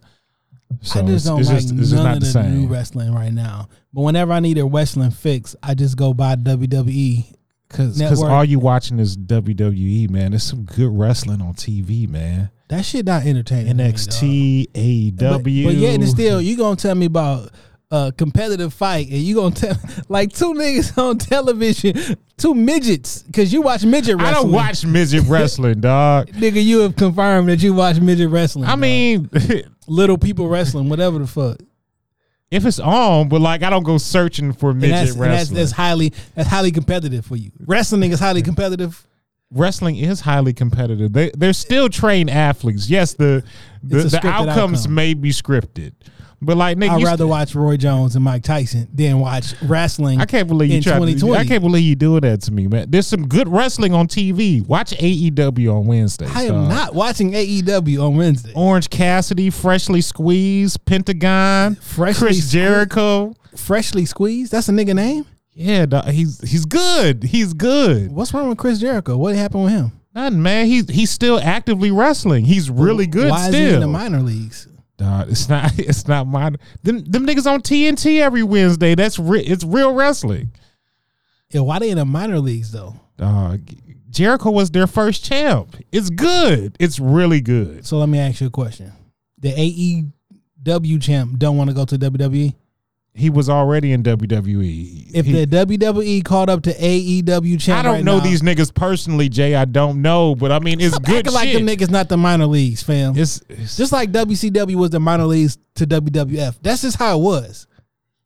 So 0.83 1.01
I 1.01 1.03
it's, 1.05 1.11
just 1.13 1.27
don't 1.27 1.41
it's 1.41 1.49
like 1.49 1.59
just, 1.59 1.75
it's 1.75 1.93
none 1.93 2.05
not 2.05 2.15
of 2.17 2.21
the 2.21 2.27
same. 2.27 2.55
new 2.55 2.67
wrestling 2.69 3.15
right 3.15 3.33
now. 3.33 3.69
But 3.93 4.03
whenever 4.03 4.33
I 4.33 4.41
need 4.41 4.59
a 4.59 4.67
wrestling 4.67 5.11
fix, 5.11 5.57
I 5.63 5.75
just 5.75 5.97
go 5.97 6.13
buy 6.13 6.37
WWE. 6.37 7.33
Cause, 7.69 7.99
cause 7.99 8.23
all 8.23 8.45
you 8.45 8.59
watching 8.61 9.01
is 9.01 9.17
WWE, 9.17 10.09
man. 10.09 10.31
There's 10.31 10.45
some 10.45 10.65
good 10.65 10.89
wrestling 10.97 11.43
on 11.43 11.55
TV, 11.55 12.09
man. 12.09 12.51
That 12.69 12.85
shit 12.85 13.07
not 13.07 13.27
entertaining. 13.27 13.77
to 13.77 14.25
me, 14.25 14.67
dog. 14.67 14.75
NXT, 14.75 15.17
But, 15.17 15.43
AEW. 15.45 15.65
but 15.65 15.75
yet 15.75 15.95
and 15.97 16.09
still, 16.09 16.41
you 16.41 16.57
gonna 16.57 16.77
tell 16.77 16.95
me 16.95 17.07
about 17.07 17.51
a 17.91 18.13
competitive 18.17 18.75
fight, 18.75 19.09
and 19.09 19.19
you 19.19 19.37
gonna 19.37 19.55
tell 19.55 19.77
like 20.09 20.33
two 20.33 20.55
niggas 20.55 20.97
on 21.03 21.19
television, 21.19 21.95
two 22.37 22.55
midgets, 22.55 23.23
because 23.23 23.53
you 23.53 23.63
watch 23.63 23.85
midget 23.85 24.17
wrestling. 24.17 24.29
I 24.29 24.33
don't 24.33 24.53
watch 24.53 24.85
midget 24.87 25.25
wrestling, 25.29 25.81
dog. 25.81 26.29
Nigga, 26.29 26.63
you 26.65 26.81
have 26.81 26.97
confirmed 26.97 27.49
that 27.49 27.63
you 27.63 27.75
watch 27.75 28.01
midget 28.01 28.31
wrestling. 28.31 28.65
I 28.65 28.71
dog. 28.71 28.79
mean, 28.81 29.31
little 29.87 30.19
people 30.19 30.49
wrestling, 30.49 30.89
whatever 30.89 31.19
the 31.21 31.27
fuck. 31.27 31.59
if 32.51 32.65
it's 32.67 32.81
on, 32.81 33.29
but 33.29 33.41
like 33.41 33.63
I 33.63 33.71
don't 33.71 33.85
go 33.85 33.99
searching 33.99 34.53
for 34.53 34.71
And 34.71 34.81
midget 34.81 34.97
that's, 34.97 35.11
and 35.13 35.21
that's 35.21 35.31
wrestling. 35.31 35.57
that's 35.57 35.73
highly 35.73 36.13
that's 36.35 36.49
highly 36.49 36.73
competitive 36.73 37.25
for 37.25 37.37
you. 37.37 37.53
Wrestling 37.67 38.11
is 38.11 38.19
highly 38.19 38.43
competitive. 38.43 39.07
wrestling 39.53 39.95
is 39.97 40.21
highly 40.21 40.53
competitive. 40.53 41.13
They 41.13 41.31
they're 41.37 41.53
still 41.53 41.89
trained 41.89 42.31
athletes. 42.31 42.91
Yes, 42.91 43.15
the 43.15 43.45
the, 43.83 44.03
the 44.05 44.21
outcomes 44.27 44.81
outcome. 44.81 44.95
may 44.95 45.15
be 45.15 45.31
scripted, 45.31 45.93
but 46.43 46.57
like 46.57 46.77
nigga, 46.77 46.91
I'd 46.91 47.03
rather 47.05 47.23
st- 47.23 47.31
watch 47.31 47.55
Roy 47.55 47.77
Jones 47.77 48.15
and 48.15 48.25
Mike 48.25 48.43
Tyson 48.43 48.89
than 48.93 49.21
watch 49.21 49.55
wrestling. 49.63 50.21
I 50.21 50.27
can't 50.27 50.47
believe 50.49 50.71
you 50.71 50.77
in 50.77 50.83
tried. 50.83 50.95
To, 50.95 51.07
2020. 51.07 51.39
I 51.41 51.45
can't 51.47 51.63
believe 51.63 51.85
you 51.85 51.95
doing 51.95 52.21
that 52.21 52.43
to 52.43 52.53
me, 52.53 52.67
man. 52.67 52.91
There's 52.91 53.07
some 53.07 53.27
good 53.27 53.49
wrestling 53.49 53.95
on 53.95 54.07
TV. 54.09 54.67
Watch 54.67 54.93
AEW 54.93 55.75
on 55.75 55.87
Wednesday. 55.87 56.27
I 56.27 56.45
am 56.45 56.69
not 56.69 56.95
watching 56.95 57.33
AEW 57.33 58.03
on 58.03 58.17
Wednesday. 58.17 58.53
Orange 58.55 58.91
Cassidy, 58.91 59.51
freshly 59.51 60.01
squeezed, 60.01 60.85
Pentagon, 60.85 61.77
Freshly 61.77 62.29
Chris? 62.29 62.51
Jericho. 62.51 63.35
Freshly 63.57 64.05
squeezed. 64.05 64.53
That's 64.53 64.69
a 64.69 64.73
nigga 64.73 64.95
name. 64.95 65.25
Yeah, 65.55 65.87
dog, 65.87 66.09
he's 66.09 66.39
he's 66.49 66.67
good. 66.67 67.23
He's 67.23 67.55
good. 67.55 68.13
What's 68.13 68.35
wrong 68.35 68.51
with 68.51 68.59
Chris 68.59 68.79
Jericho? 68.79 69.17
What 69.17 69.35
happened 69.35 69.65
with 69.65 69.73
him? 69.73 69.93
Nothing, 70.15 70.43
man. 70.43 70.67
He's 70.67 70.89
he's 70.91 71.11
still 71.11 71.41
actively 71.41 71.91
wrestling. 71.91 72.45
He's 72.45 72.69
really 72.71 73.07
good 73.07 73.31
Why 73.31 73.49
still. 73.49 73.61
is 73.61 73.69
he 73.69 73.75
in 73.75 73.81
the 73.81 73.87
minor 73.87 74.21
leagues? 74.21 74.69
Dog, 74.97 75.31
it's 75.31 75.49
not. 75.49 75.73
It's 75.79 76.09
not 76.09 76.27
mine. 76.27 76.57
Them 76.83 77.05
them 77.05 77.27
niggas 77.27 77.51
on 77.51 77.61
TNT 77.61 78.21
every 78.21 78.43
Wednesday. 78.43 78.95
That's 78.95 79.19
re- 79.19 79.45
it's 79.45 79.65
real 79.65 79.95
wrestling. 79.95 80.53
Yeah, 81.51 81.61
why 81.61 81.79
they 81.79 81.91
in 81.91 81.99
the 81.99 82.05
minor 82.05 82.41
leagues 82.41 82.73
though? 82.73 82.95
Dog, 83.17 83.61
Jericho 84.11 84.51
was 84.51 84.71
their 84.71 84.87
first 84.87 85.25
champ. 85.25 85.77
It's 85.93 86.11
good. 86.11 86.77
It's 86.81 86.99
really 86.99 87.41
good. 87.41 87.87
So 87.87 87.99
let 87.99 88.09
me 88.09 88.19
ask 88.19 88.41
you 88.41 88.47
a 88.49 88.51
question: 88.51 88.93
The 89.39 89.53
AEW 90.65 91.03
champ 91.03 91.39
don't 91.39 91.57
want 91.57 91.71
to 91.71 91.75
go 91.75 91.85
to 91.85 91.99
WWE. 91.99 92.55
He 93.17 93.31
was 93.31 93.49
already 93.49 93.93
in 93.93 94.03
WWE. 94.03 95.11
If 95.15 95.27
He- 95.27 95.33
the 95.33 95.47
WWE 95.47 96.23
called 96.23 96.51
up 96.51 96.63
to 96.65 96.73
AEW 96.75 97.59
champ, 97.59 97.79
I 97.79 97.83
don't 97.83 97.93
right 97.95 98.05
know 98.05 98.19
now, 98.19 98.25
these 98.25 98.43
niggas 98.43 98.75
personally, 98.75 99.29
Jay. 99.29 99.55
I 99.55 99.65
don't 99.65 100.03
know, 100.03 100.35
but 100.35 100.53
I 100.53 100.59
mean, 100.59 100.81
it's 100.81 100.95
stop 100.95 101.05
good 101.07 101.17
acting 101.19 101.33
like 101.33 101.49
shit. 101.49 101.65
them 101.65 101.67
niggas 101.67 101.91
not 101.91 102.09
the 102.09 102.17
minor 102.19 102.47
leagues, 102.47 102.83
fam. 102.83 103.17
it's, 103.17 103.43
it's 103.49 103.77
just 103.77 103.91
like 103.93 104.13
WCW 104.13 104.75
was 104.77 104.91
the 104.91 105.01
minor 105.01 105.25
leagues 105.25 105.57
to 105.77 105.87
WWF. 105.87 106.57
That's 106.63 106.83
just 106.83 106.99
how 106.99 107.19
it 107.19 107.23
was. 107.23 107.67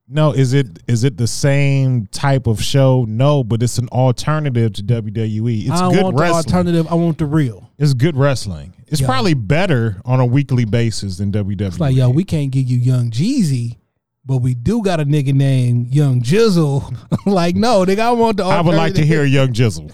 no. 0.09 0.33
Is 0.33 0.53
it 0.55 0.81
is 0.89 1.05
it 1.05 1.17
the 1.17 1.27
same 1.29 2.07
type 2.09 2.47
of 2.49 2.61
show? 2.63 3.05
No, 3.09 3.45
but 3.45 3.63
it's 3.63 3.79
an 3.79 3.89
alternative 3.91 4.73
to 4.75 4.83
WWE. 4.83 5.69
It's 5.69 5.71
I 5.81 5.93
good 5.93 6.03
want 6.03 6.19
wrestling. 6.19 6.43
the 6.43 6.49
alternative. 6.49 6.87
I 6.91 6.95
want 6.97 7.19
the 7.19 7.27
real. 7.27 7.71
It's 7.79 7.95
good 7.95 8.17
wrestling. 8.17 8.75
It's 8.89 9.01
Yo. 9.01 9.07
probably 9.07 9.35
better 9.35 10.03
on 10.05 10.19
a 10.19 10.27
weekly 10.27 10.65
basis 10.65 11.19
than 11.19 11.31
WWE. 11.31 11.61
It's 11.61 11.79
like, 11.79 11.95
yo, 11.95 12.11
we 12.11 12.25
can't 12.25 12.51
give 12.51 12.67
you 12.69 12.77
Young 12.77 13.11
Jeezy, 13.13 13.77
but 14.25 14.39
we 14.39 14.55
do 14.55 14.83
got 14.83 15.01
a 15.01 15.05
nigga 15.05 15.33
named 15.33 15.95
Young 15.95 16.21
Jizzle. 16.21 16.95
like, 17.27 17.57
no, 17.57 17.85
nigga, 17.85 18.01
I 18.01 18.11
want 18.13 18.37
the. 18.39 18.45
I 18.45 18.61
would 18.61 18.75
like 18.77 18.95
to 18.95 19.05
hear 19.07 19.25
Young 19.25 19.53
Jizzle. 19.53 19.93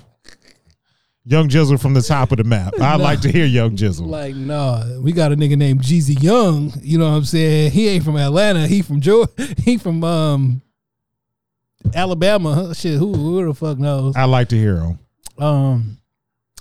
Young 1.29 1.49
Jizzle 1.49 1.81
from 1.81 1.93
the 1.95 2.03
top 2.03 2.31
of 2.31 2.39
the 2.39 2.45
map. 2.45 2.75
I'd 2.81 2.99
No. 2.99 3.03
like 3.05 3.21
to 3.23 3.33
hear 3.33 3.47
Young 3.47 3.77
Jizzle. 3.77 4.07
Like, 4.07 4.37
no, 4.37 5.01
we 5.03 5.11
got 5.13 5.33
a 5.33 5.37
nigga 5.37 5.57
named 5.57 5.81
Jeezy 5.83 6.23
Young. 6.23 6.73
You 6.83 6.99
know 6.99 7.11
what 7.11 7.17
I'm 7.17 7.25
saying? 7.25 7.73
He 7.73 7.89
ain't 7.89 8.05
from 8.05 8.17
Atlanta. 8.17 8.67
He 8.69 8.83
from 8.83 9.01
Georgia. 9.01 9.33
He 9.65 9.77
from 9.77 10.05
um 10.05 10.63
Alabama. 11.95 12.75
Shit, 12.75 12.99
who 12.99 13.13
who 13.15 13.47
the 13.47 13.55
fuck 13.55 13.79
knows? 13.79 14.17
I'd 14.17 14.25
like 14.25 14.49
to 14.51 14.57
hear 14.57 14.79
him. 14.79 14.99
Um, 15.39 15.99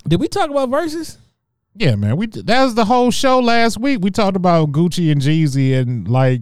did 0.06 0.20
we 0.20 0.28
talk 0.28 0.50
about 0.50 0.68
Verzuz? 0.70 1.16
Yeah, 1.74 1.94
man. 1.94 2.16
We 2.16 2.26
that 2.26 2.64
was 2.64 2.74
the 2.74 2.84
whole 2.84 3.10
show 3.10 3.38
last 3.40 3.78
week. 3.78 4.00
We 4.02 4.10
talked 4.10 4.36
about 4.36 4.72
Gucci 4.72 5.10
and 5.12 5.20
Jeezy 5.20 5.78
and 5.78 6.08
like 6.08 6.40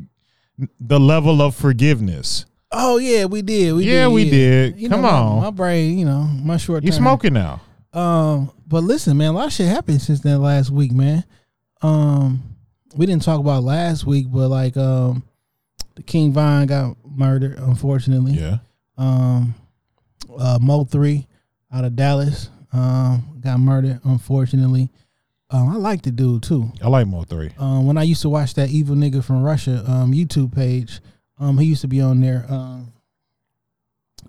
the 0.80 1.00
level 1.00 1.42
of 1.42 1.54
forgiveness. 1.54 2.46
Oh 2.70 2.98
yeah, 2.98 3.24
we 3.26 3.42
did. 3.42 3.72
We 3.74 3.84
Yeah, 3.84 4.04
did, 4.06 4.12
we 4.12 4.30
did. 4.30 4.78
You 4.78 4.88
Come 4.88 5.02
know, 5.02 5.08
on. 5.08 5.42
my, 5.42 5.50
brain. 5.50 5.98
You 5.98 6.04
know, 6.06 6.22
my 6.22 6.56
short. 6.56 6.82
You 6.84 6.92
smoking 6.92 7.32
now? 7.34 7.60
Um, 7.92 8.50
but 8.66 8.82
listen, 8.82 9.16
man, 9.16 9.28
a 9.28 9.32
lot 9.32 9.46
of 9.46 9.52
shit 9.52 9.68
happened 9.68 10.02
since 10.02 10.20
that 10.20 10.38
last 10.38 10.70
week, 10.70 10.90
man. 10.92 11.24
Um, 11.82 12.42
we 12.96 13.06
didn't 13.06 13.22
talk 13.22 13.38
about 13.38 13.62
last 13.62 14.04
week, 14.06 14.26
but 14.28 14.48
like, 14.48 14.76
um, 14.76 15.22
the 15.94 16.02
King 16.02 16.32
Von 16.32 16.66
got 16.66 16.96
murdered, 17.04 17.58
unfortunately. 17.58 18.32
Yeah. 18.32 18.58
Um, 18.98 19.54
uh, 20.36 20.58
Mo 20.60 20.84
three 20.84 21.28
out 21.72 21.84
of 21.84 21.94
Dallas, 21.94 22.50
um, 22.72 23.38
got 23.40 23.60
murdered, 23.60 24.00
unfortunately. 24.04 24.90
Um, 25.50 25.68
I 25.68 25.76
like 25.76 26.02
the 26.02 26.10
dude 26.10 26.42
too. 26.42 26.72
I 26.82 26.88
like 26.88 27.06
Mo 27.06 27.22
three. 27.22 27.50
Um, 27.58 27.86
when 27.86 27.98
I 27.98 28.02
used 28.02 28.22
to 28.22 28.28
watch 28.28 28.54
that 28.54 28.70
evil 28.70 28.96
nigga 28.96 29.22
from 29.22 29.42
Russia 29.42 29.84
um 29.86 30.12
YouTube 30.12 30.54
page, 30.54 31.00
um, 31.38 31.58
he 31.58 31.66
used 31.66 31.82
to 31.82 31.88
be 31.88 32.00
on 32.00 32.20
there 32.20 32.46
um 32.48 32.92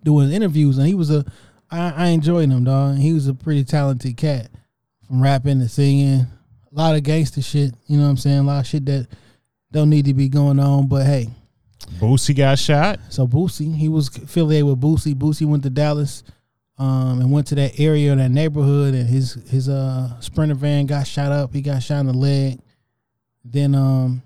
doing 0.04 0.32
interviews, 0.32 0.78
and 0.78 0.88
he 0.88 0.94
was 0.94 1.10
a 1.10 1.26
I, 1.72 1.90
I 1.92 2.08
enjoyed 2.08 2.50
him, 2.50 2.64
dog. 2.64 2.98
He 2.98 3.14
was 3.14 3.28
a 3.28 3.34
pretty 3.34 3.64
talented 3.64 4.18
cat 4.18 4.50
from 5.08 5.22
rapping 5.22 5.62
and 5.62 5.72
singing, 5.72 6.22
a 6.22 6.28
lot 6.72 6.96
of 6.96 7.04
gangster 7.04 7.42
shit. 7.42 7.74
You 7.88 7.98
know 7.98 8.04
what 8.04 8.10
I'm 8.10 8.18
saying? 8.18 8.40
A 8.40 8.44
lot 8.44 8.60
of 8.60 8.68
shit 8.68 8.86
that 8.86 9.08
don't 9.72 9.90
need 9.90 10.06
to 10.06 10.14
be 10.14 10.30
going 10.30 10.60
on, 10.60 10.88
but 10.88 11.06
hey, 11.06 11.30
Boosie 12.00 12.36
got 12.36 12.60
shot. 12.60 13.00
So 13.10 13.28
Boosie, 13.28 13.76
he 13.76 13.90
was 13.90 14.16
affiliated 14.16 14.66
with 14.66 14.82
Boosie. 14.82 15.16
Boosie 15.16 15.46
went 15.46 15.64
to 15.64 15.70
Dallas, 15.70 16.24
um, 16.78 17.22
and 17.22 17.32
went 17.32 17.48
to 17.48 17.56
that 17.56 17.80
area, 17.80 18.12
in 18.12 18.18
that 18.18 18.32
neighborhood, 18.32 18.94
and 18.94 19.08
his 19.08 19.34
his 19.50 19.70
uh 19.70 20.20
sprinter 20.20 20.56
van 20.56 20.86
got 20.86 21.08
shot 21.08 21.32
up. 21.32 21.54
He 21.54 21.62
got 21.62 21.82
shot 21.82 22.02
in 22.02 22.08
the 22.08 22.14
leg. 22.14 22.60
Then 23.44 23.76
um 23.76 24.24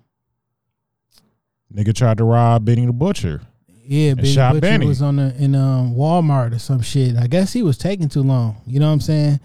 Nigga 1.73 1.93
tried 1.93 2.17
to 2.17 2.23
rob 2.23 2.65
Benny 2.65 2.85
the 2.85 2.93
Butcher. 2.93 3.41
yeah, 3.67 4.15
Benny 4.15 4.33
shot 4.33 4.53
Butcher 4.53 4.61
Benny. 4.61 4.87
was 4.87 5.01
on 5.01 5.17
the 5.17 5.35
in 5.37 5.53
um 5.55 5.93
Walmart 5.93 6.55
or 6.55 6.59
some 6.59 6.81
shit. 6.81 7.15
I 7.15 7.27
guess 7.27 7.53
he 7.53 7.61
was 7.61 7.77
taking 7.77 8.09
too 8.09 8.23
long. 8.23 8.61
You 8.65 8.79
know 8.79 8.87
what 8.87 8.93
I'm 8.93 9.01
saying? 9.01 9.39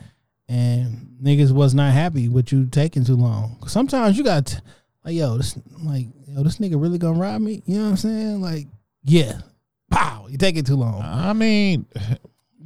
And 0.49 1.19
niggas 1.23 1.53
was 1.53 1.75
not 1.75 1.93
happy 1.93 2.29
with 2.29 2.53
you 2.53 2.67
taking 2.67 3.05
too 3.05 3.17
long. 3.17 3.59
Sometimes 3.67 4.17
you 4.17 4.25
got 4.25 4.59
like 5.05 5.15
yo, 5.15 5.37
this 5.37 5.59
like 5.83 6.07
yo, 6.27 6.43
this 6.43 6.57
nigga 6.59 6.81
really 6.81 6.99
gonna 6.99 7.19
rob 7.19 7.43
me? 7.43 7.63
You 7.67 7.77
know 7.79 7.85
what 7.85 7.91
I'm 7.91 7.97
saying? 7.99 8.41
Like 8.41 8.67
yeah, 9.05 9.41
pow, 9.91 10.27
you 10.31 10.39
taking 10.39 10.65
too 10.65 10.77
long. 10.77 11.03
I 11.03 11.35
mean, 11.35 11.87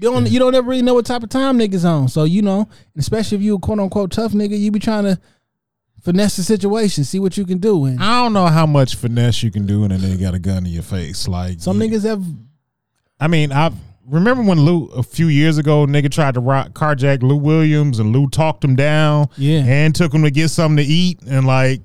You 0.00 0.12
don't 0.12 0.30
you 0.30 0.38
don't 0.38 0.54
ever 0.54 0.68
really 0.68 0.82
know 0.82 0.94
what 0.94 1.06
type 1.06 1.22
of 1.22 1.28
time 1.28 1.58
niggas 1.58 1.84
on. 1.84 2.08
So 2.08 2.24
you 2.24 2.42
know, 2.42 2.68
especially 2.96 3.36
if 3.38 3.42
you 3.42 3.56
a 3.56 3.58
quote 3.58 3.80
unquote 3.80 4.12
tough 4.12 4.32
nigga, 4.32 4.58
you 4.58 4.70
be 4.70 4.78
trying 4.78 5.04
to 5.04 5.18
finesse 6.02 6.36
the 6.36 6.42
situation, 6.44 7.02
see 7.04 7.18
what 7.18 7.36
you 7.36 7.44
can 7.44 7.58
do. 7.58 7.84
And 7.86 8.00
I 8.02 8.22
don't 8.22 8.32
know 8.32 8.46
how 8.46 8.66
much 8.66 8.94
finesse 8.94 9.42
you 9.42 9.50
can 9.50 9.66
do 9.66 9.82
and 9.82 9.90
then 9.92 10.00
they 10.00 10.16
got 10.16 10.34
a 10.34 10.38
gun 10.38 10.66
in 10.66 10.72
your 10.72 10.82
face. 10.84 11.26
Like 11.26 11.60
some 11.60 11.80
you- 11.82 11.88
niggas 11.90 12.04
have 12.04 12.22
I 13.20 13.26
mean, 13.26 13.50
I 13.50 13.72
remember 14.06 14.44
when 14.44 14.60
Lou 14.60 14.84
a 14.86 15.02
few 15.02 15.26
years 15.26 15.58
ago, 15.58 15.84
nigga 15.86 16.08
tried 16.10 16.34
to 16.34 16.40
rock, 16.40 16.70
carjack 16.70 17.22
Lou 17.22 17.34
Williams, 17.36 17.98
and 17.98 18.12
Lou 18.12 18.28
talked 18.28 18.62
him 18.62 18.76
down, 18.76 19.28
Yeah. 19.36 19.64
and 19.66 19.92
took 19.94 20.14
him 20.14 20.22
to 20.22 20.30
get 20.30 20.50
something 20.50 20.76
to 20.76 20.84
eat, 20.84 21.18
and 21.26 21.44
like 21.44 21.80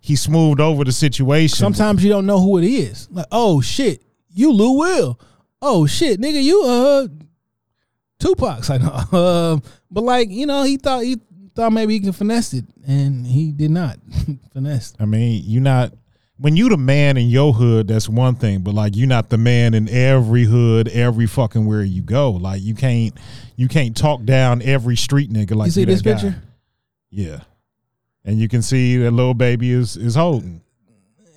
he 0.00 0.16
smoothed 0.16 0.60
over 0.60 0.82
the 0.84 0.90
situation. 0.92 1.56
sometimes 1.56 2.02
you 2.02 2.10
don't 2.10 2.26
know 2.26 2.40
who 2.40 2.58
it 2.58 2.64
is. 2.64 3.08
Like, 3.12 3.26
oh 3.30 3.60
shit, 3.60 4.02
you 4.34 4.50
Lou 4.52 4.78
Will. 4.80 5.20
Oh 5.62 5.86
shit, 5.86 6.20
nigga, 6.20 6.42
you 6.42 6.62
uh 6.64 7.06
Tupac's. 8.18 8.70
I 8.70 8.78
know. 8.78 9.00
Um, 9.18 9.62
but 9.90 10.02
like, 10.04 10.30
you 10.30 10.46
know, 10.46 10.62
he 10.64 10.76
thought 10.76 11.02
he 11.04 11.18
thought 11.54 11.72
maybe 11.72 11.94
he 11.94 12.00
can 12.00 12.12
finesse 12.12 12.52
it, 12.54 12.64
and 12.86 13.26
he 13.26 13.52
did 13.52 13.70
not 13.70 13.98
finesse. 14.52 14.92
I 14.98 15.04
mean, 15.04 15.42
you 15.44 15.60
not 15.60 15.92
when 16.36 16.56
you 16.56 16.68
the 16.68 16.76
man 16.76 17.16
in 17.16 17.28
your 17.28 17.52
hood, 17.52 17.88
that's 17.88 18.08
one 18.08 18.34
thing, 18.34 18.60
but 18.62 18.74
like 18.74 18.96
you're 18.96 19.06
not 19.06 19.28
the 19.28 19.38
man 19.38 19.72
in 19.74 19.88
every 19.88 20.44
hood, 20.44 20.88
every 20.88 21.26
fucking 21.26 21.64
where 21.64 21.82
you 21.84 22.02
go. 22.02 22.32
Like 22.32 22.60
you 22.62 22.74
can't 22.74 23.16
you 23.56 23.68
can't 23.68 23.96
talk 23.96 24.24
down 24.24 24.62
every 24.62 24.96
street 24.96 25.30
nigga 25.32 25.54
like 25.54 25.66
You 25.66 25.72
see 25.72 25.84
this 25.84 26.02
guy. 26.02 26.12
picture? 26.14 26.42
Yeah. 27.10 27.40
And 28.24 28.38
you 28.38 28.48
can 28.48 28.62
see 28.62 28.96
that 28.98 29.12
little 29.12 29.34
baby 29.34 29.70
is 29.70 29.96
is 29.96 30.16
holding. 30.16 30.60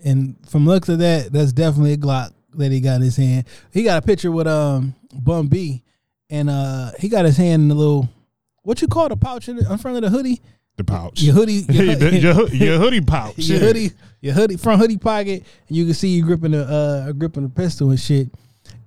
And 0.04 0.36
from 0.50 0.66
looks 0.66 0.90
of 0.90 1.00
that, 1.00 1.32
that's 1.32 1.52
definitely 1.54 1.94
a 1.94 1.98
Glock 1.98 2.32
that 2.56 2.72
he 2.72 2.80
got 2.80 2.96
in 2.96 3.02
his 3.02 3.18
hand. 3.18 3.46
He 3.72 3.84
got 3.84 4.02
a 4.02 4.06
picture 4.06 4.32
with 4.32 4.48
um 4.48 4.96
Bun 5.14 5.48
B, 5.48 5.84
and 6.30 6.50
uh 6.50 6.92
he 7.00 7.10
got 7.10 7.26
his 7.26 7.38
hand 7.38 7.64
in 7.64 7.68
the 7.68 7.76
little 7.76 8.10
what 8.64 8.82
you 8.82 8.88
call 8.88 9.08
the 9.10 9.16
pouch 9.16 9.48
in, 9.48 9.56
the, 9.58 9.72
in 9.72 9.78
front 9.78 9.96
of 9.98 10.04
the 10.04 10.10
hoodie. 10.10 10.42
The 10.76 10.84
pouch. 10.84 11.22
Your 11.22 11.34
hoodie, 11.34 11.54
your, 11.70 11.86
your, 11.86 12.14
your, 12.14 12.34
hoo- 12.34 12.56
your 12.56 12.78
hoodie 12.78 13.02
pouch. 13.02 13.34
your 13.38 13.60
hoodie, 13.60 13.92
your 14.22 14.34
hoodie 14.34 14.58
front 14.58 14.80
hoodie 14.82 14.98
pocket, 14.98 15.44
and 15.68 15.78
you 15.78 15.86
can 15.86 15.94
see 15.94 16.10
you 16.10 16.24
gripping 16.24 16.52
the 16.52 16.64
uh 16.66 17.12
gripping 17.14 17.44
the 17.44 17.50
pistol 17.50 17.90
and 17.90 18.00
shit. 18.00 18.30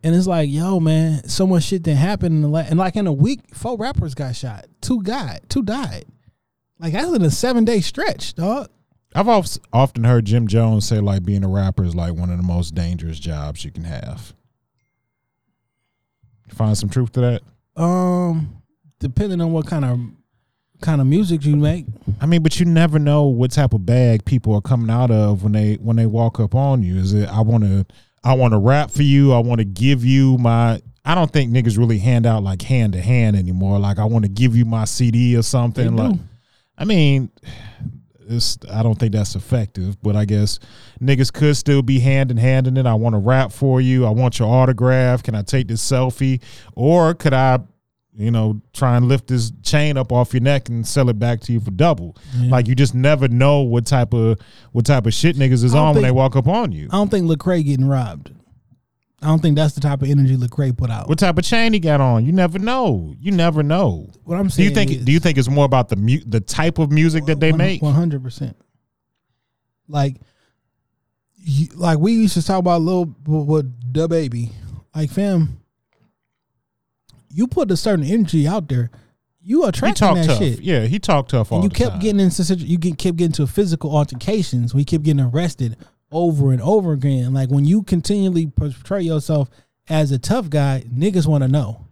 And 0.03 0.15
it's 0.15 0.27
like, 0.27 0.49
yo, 0.51 0.79
man, 0.81 1.27
so 1.29 1.47
much 1.47 1.65
shit 1.65 1.85
that 1.85 1.95
happened 1.95 2.37
in 2.37 2.43
the 2.43 2.49
la- 2.49 2.61
and 2.61 2.79
like 2.79 2.97
in 2.97 3.07
a 3.07 3.13
week, 3.13 3.41
four 3.55 3.77
rappers 3.77 4.15
got 4.15 4.37
shot, 4.37 4.67
two 4.81 5.03
died, 5.03 5.41
two 5.49 5.63
died. 5.63 6.05
Like 6.79 6.93
that's 6.93 7.11
in 7.11 7.23
a 7.23 7.31
seven 7.31 7.65
day 7.65 7.81
stretch, 7.81 8.35
dog. 8.35 8.69
I've 9.15 9.29
of- 9.29 9.59
often 9.73 10.05
heard 10.05 10.27
Jim 10.27 10.47
Jones 10.47 10.87
say 10.87 11.01
like 11.01 11.25
being 11.25 11.43
a 11.43 11.49
rapper 11.49 11.85
is 11.85 11.95
like 11.95 12.15
one 12.15 12.31
of 12.31 12.37
the 12.37 12.45
most 12.45 12.75
dangerous 12.75 13.19
jobs 13.19 13.65
you 13.65 13.73
can 13.73 13.85
have. 13.85 14.33
You 16.51 16.57
find 16.57 16.77
some 16.77 16.89
truth 16.89 17.13
to 17.13 17.21
that? 17.21 17.43
Um, 17.81 18.63
depending 18.99 19.41
on 19.41 19.53
what 19.53 19.67
kind 19.67 19.85
of 19.85 20.01
kind 20.81 21.01
of 21.01 21.07
music 21.07 21.45
you 21.45 21.57
make, 21.57 21.87
I 22.21 22.27
mean, 22.27 22.43
but 22.43 22.59
you 22.59 22.67
never 22.67 22.99
know 22.99 23.25
what 23.25 23.51
type 23.51 23.75
of 23.75 23.85
bag 23.87 24.25
people 24.25 24.55
are 24.55 24.61
coming 24.63 24.91
out 24.91 25.11
of 25.11 25.43
when 25.43 25.53
they 25.53 25.75
when 25.75 25.97
they 25.97 26.07
walk 26.07 26.41
up 26.41 26.55
on 26.55 26.83
you. 26.83 26.97
Is 26.97 27.13
it 27.15 27.29
I 27.29 27.41
want 27.41 27.65
to 27.65 27.87
I 28.25 28.35
want 28.35 28.53
to 28.53 28.59
rap 28.59 28.91
for 28.91 29.03
you. 29.03 29.33
I 29.33 29.39
want 29.39 29.61
to 29.61 29.65
give 29.65 30.05
you 30.05 30.37
my. 30.39 30.81
I 31.05 31.15
don't 31.15 31.33
think 31.33 31.51
niggas 31.51 31.79
really 31.79 31.99
hand 31.99 32.27
out 32.27 32.43
like 32.43 32.61
hand 32.63 32.93
to 32.93 33.01
hand 33.01 33.37
anymore. 33.37 33.79
Like 33.79 33.99
I 33.99 34.05
want 34.05 34.25
to 34.25 34.31
give 34.31 34.55
you 34.55 34.65
my 34.65 34.85
CD 34.85 35.37
or 35.37 35.43
something. 35.43 35.97
They 35.97 36.03
Like, 36.03 36.13
do. 36.17 36.21
I 36.77 36.85
mean, 36.85 37.31
it's 38.31 38.59
I 38.71 38.83
don't 38.83 38.99
think 38.99 39.13
that's 39.13 39.35
effective. 39.35 40.01
But 40.03 40.17
I 40.17 40.25
guess 40.25 40.59
niggas 41.01 41.33
could 41.33 41.57
still 41.57 41.83
be 41.83 41.99
hand 42.01 42.31
in 42.31 42.37
hand 42.37 42.67
in 42.67 42.77
it. 42.77 42.87
I 42.87 42.95
want 42.95 43.15
to 43.15 43.19
rap 43.19 43.53
for 43.53 43.81
you. 43.81 44.07
I 44.07 44.11
want 44.11 44.39
your 44.39 44.49
autograph. 44.49 45.23
Can 45.23 45.35
I 45.35 45.43
take 45.43 45.69
this 45.69 45.83
selfie? 45.89 46.43
Or 46.75 47.15
could 47.15 47.33
I, 47.35 47.59
you 48.15 48.31
know, 48.31 48.61
try 48.73 48.97
and 48.97 49.07
lift 49.09 49.29
this 49.29 49.53
chain 49.63 49.97
up 49.97 50.13
off 50.13 50.33
your 50.33 50.43
neck 50.43 50.69
and 50.69 50.87
sell 50.87 51.09
it 51.09 51.19
back 51.19 51.41
to 51.43 51.53
you 51.53 51.61
for 51.61 51.71
double? 51.71 52.17
Like 52.39 52.69
you 52.69 52.75
just 52.75 52.95
never 52.95 53.29
know 53.29 53.61
what 53.61 53.87
type 53.87 54.15
of 54.15 54.39
what 54.73 54.87
type 54.87 55.07
of 55.07 55.15
shit 55.15 55.37
niggas 55.37 55.65
is 55.65 55.75
on 55.75 55.95
when 55.95 56.03
they 56.03 56.11
walk 56.11 56.37
up 56.37 56.49
on 56.49 56.73
you. 56.73 56.89
I 56.91 56.97
don't 56.97 57.11
think 57.11 57.27
Lecrae 57.27 57.65
getting 57.65 57.87
robbed. 57.87 58.33
I 59.23 59.27
don't 59.27 59.41
think 59.41 59.57
that's 59.57 59.75
the 59.75 59.81
type 59.83 60.01
of 60.01 60.09
energy 60.09 60.35
Lecrae 60.37 60.77
put 60.77 60.91
out. 60.91 61.09
What 61.09 61.19
type 61.19 61.37
of 61.37 61.45
chain 61.45 61.75
he 61.75 61.79
got 61.79 62.01
on? 62.01 62.25
You 62.25 62.33
never 62.33 62.59
know. 62.59 63.15
You 63.21 63.33
never 63.33 63.63
know. 63.63 64.09
What 64.25 64.37
I'm 64.39 64.45
Do 64.45 64.51
saying 64.51 64.69
you 64.71 64.75
think? 64.75 64.91
is- 64.93 65.05
do 65.05 65.13
you 65.13 65.21
think 65.21 65.37
it's 65.37 65.49
more 65.51 65.67
about 65.67 65.89
the 65.91 65.97
mu- 65.97 66.25
the 66.27 66.41
type 66.41 66.79
of 66.79 66.91
music 66.91 67.27
that 67.27 67.39
they 67.41 67.53
make? 67.53 67.83
One 67.83 67.95
hundred 67.95 68.23
percent. 68.23 68.57
Like, 69.89 70.17
you, 71.37 71.69
like 71.75 71.99
we 71.99 72.13
used 72.13 72.35
to 72.35 72.43
talk 72.45 72.59
about 72.61 72.81
little 72.83 73.15
with 73.27 73.93
the 73.93 74.09
baby. 74.09 74.53
Like, 74.95 75.11
fam, 75.11 75.59
you 77.29 77.47
put 77.47 77.71
a 77.71 77.77
certain 77.77 78.05
energy 78.05 78.47
out 78.47 78.69
there, 78.69 78.91
you 79.43 79.63
He 79.63 79.69
attract 79.69 80.01
that 80.01 80.27
tough. 80.27 80.39
shit. 80.39 80.61
Yeah, 80.61 80.87
he 80.87 80.99
talked 80.99 81.31
tough 81.31 81.53
all 81.53 81.59
and 81.59 81.65
you 81.65 81.69
the 81.69 81.75
kept 81.75 81.91
time. 81.93 82.01
getting 82.01 82.21
into 82.21 82.43
you 82.57 82.79
get 82.79 82.99
kept 82.99 83.17
getting 83.17 83.31
into 83.33 83.47
physical 83.47 83.95
altercations. 83.95 84.75
We 84.75 84.85
kept 84.85 85.05
getting 85.05 85.21
arrested 85.25 85.77
over 86.11 86.53
and 86.53 86.61
over 86.63 86.93
again. 86.93 87.33
Like 87.33 87.51
when 87.51 87.65
you 87.65 87.83
continually 87.83 88.47
portray 88.47 89.03
yourself 89.03 89.49
as 89.89 90.13
a 90.13 90.19
tough 90.19 90.51
guy, 90.51 90.85
niggas 90.93 91.27
want 91.27 91.43
to 91.43 91.49
know. 91.49 91.87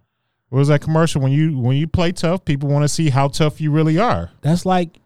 What 0.48 0.58
was 0.60 0.68
that 0.68 0.80
commercial 0.80 1.20
when 1.20 1.32
you 1.32 1.58
when 1.58 1.76
you 1.76 1.86
play 1.86 2.12
tough? 2.12 2.44
People 2.44 2.70
want 2.70 2.82
to 2.82 2.88
see 2.88 3.10
how 3.10 3.28
tough 3.28 3.60
you 3.60 3.70
really 3.70 3.98
are. 3.98 4.30
That's 4.40 4.64
like 4.64 4.98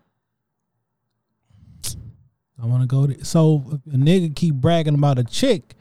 I 2.62 2.66
want 2.66 2.82
to 2.82 2.86
go 2.86 3.08
to. 3.08 3.24
So 3.24 3.80
a 3.92 3.96
nigga 3.96 4.34
keep 4.36 4.54
bragging 4.54 4.94
about 4.94 5.18
a 5.18 5.24
chick 5.24 5.74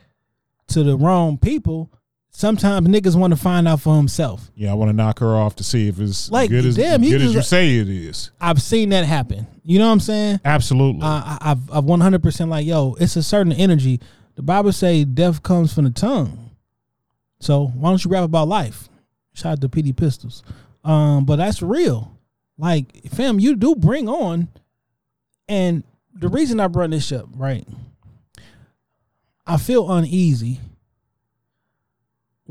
to 0.70 0.84
the 0.84 0.98
wrong 0.98 1.38
people. 1.38 1.92
Sometimes 2.34 2.88
niggas 2.88 3.16
want 3.16 3.32
to 3.34 3.38
find 3.40 3.68
out 3.68 3.82
for 3.82 3.96
himself. 3.98 4.50
Yeah, 4.56 4.72
I 4.72 4.74
want 4.74 4.90
to 4.90 4.94
knock 4.94 5.20
her 5.20 5.36
off 5.36 5.58
to 5.58 5.64
see 5.66 5.90
if 5.90 6.00
it's 6.00 6.32
Like, 6.32 6.50
good 6.50 6.66
as 6.66 6.78
damn, 6.78 7.04
you 7.04 7.12
good 7.12 7.22
as 7.22 7.34
just- 7.34 7.52
you 7.52 7.58
say 7.58 7.76
it 7.78 7.90
is. 7.90 8.32
I've 8.40 8.62
seen 8.62 8.90
that 8.90 9.04
happen. 9.06 9.46
You 9.64 9.80
know 9.80 9.88
what 9.88 9.94
I'm 9.94 10.00
saying? 10.00 10.40
Absolutely. 10.46 11.02
I, 11.04 11.38
I- 11.42 11.52
I've 11.52 11.72
I've 11.72 11.84
100 11.84 12.24
percent 12.24 12.50
like 12.50 12.66
yo. 12.66 12.96
It's 13.00 13.16
a 13.18 13.24
certain 13.24 13.52
energy. 13.54 14.00
The 14.36 14.42
Bible 14.42 14.72
say 14.72 15.04
death 15.04 15.44
comes 15.44 15.74
from 15.74 15.84
the 15.84 15.90
tongue. 15.92 16.52
So 17.42 17.66
why 17.68 17.90
don't 17.90 18.04
you 18.04 18.10
rap 18.10 18.24
about 18.24 18.48
life? 18.48 18.88
Shout 19.34 19.54
out 19.54 19.62
to 19.62 19.70
PD 19.70 19.96
Pistols. 19.96 20.42
Um, 20.84 21.26
but 21.26 21.36
that's 21.36 21.62
real. 21.62 22.18
Like 22.58 23.10
fam, 23.12 23.40
you 23.40 23.56
do 23.56 23.76
bring 23.76 24.08
on, 24.08 24.48
and 25.50 25.84
the 26.14 26.30
reason 26.30 26.60
I 26.62 26.68
brought 26.68 26.92
this 26.92 27.12
up, 27.12 27.28
right? 27.36 27.68
I 29.46 29.58
feel 29.58 29.92
uneasy 29.92 30.60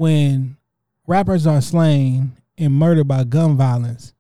when 0.01 0.57
rappers 1.07 1.47
are 1.47 1.61
slain 1.61 2.33
and 2.57 2.73
murdered 2.73 3.07
by 3.07 3.23
gun 3.25 3.55
violence, 3.55 4.15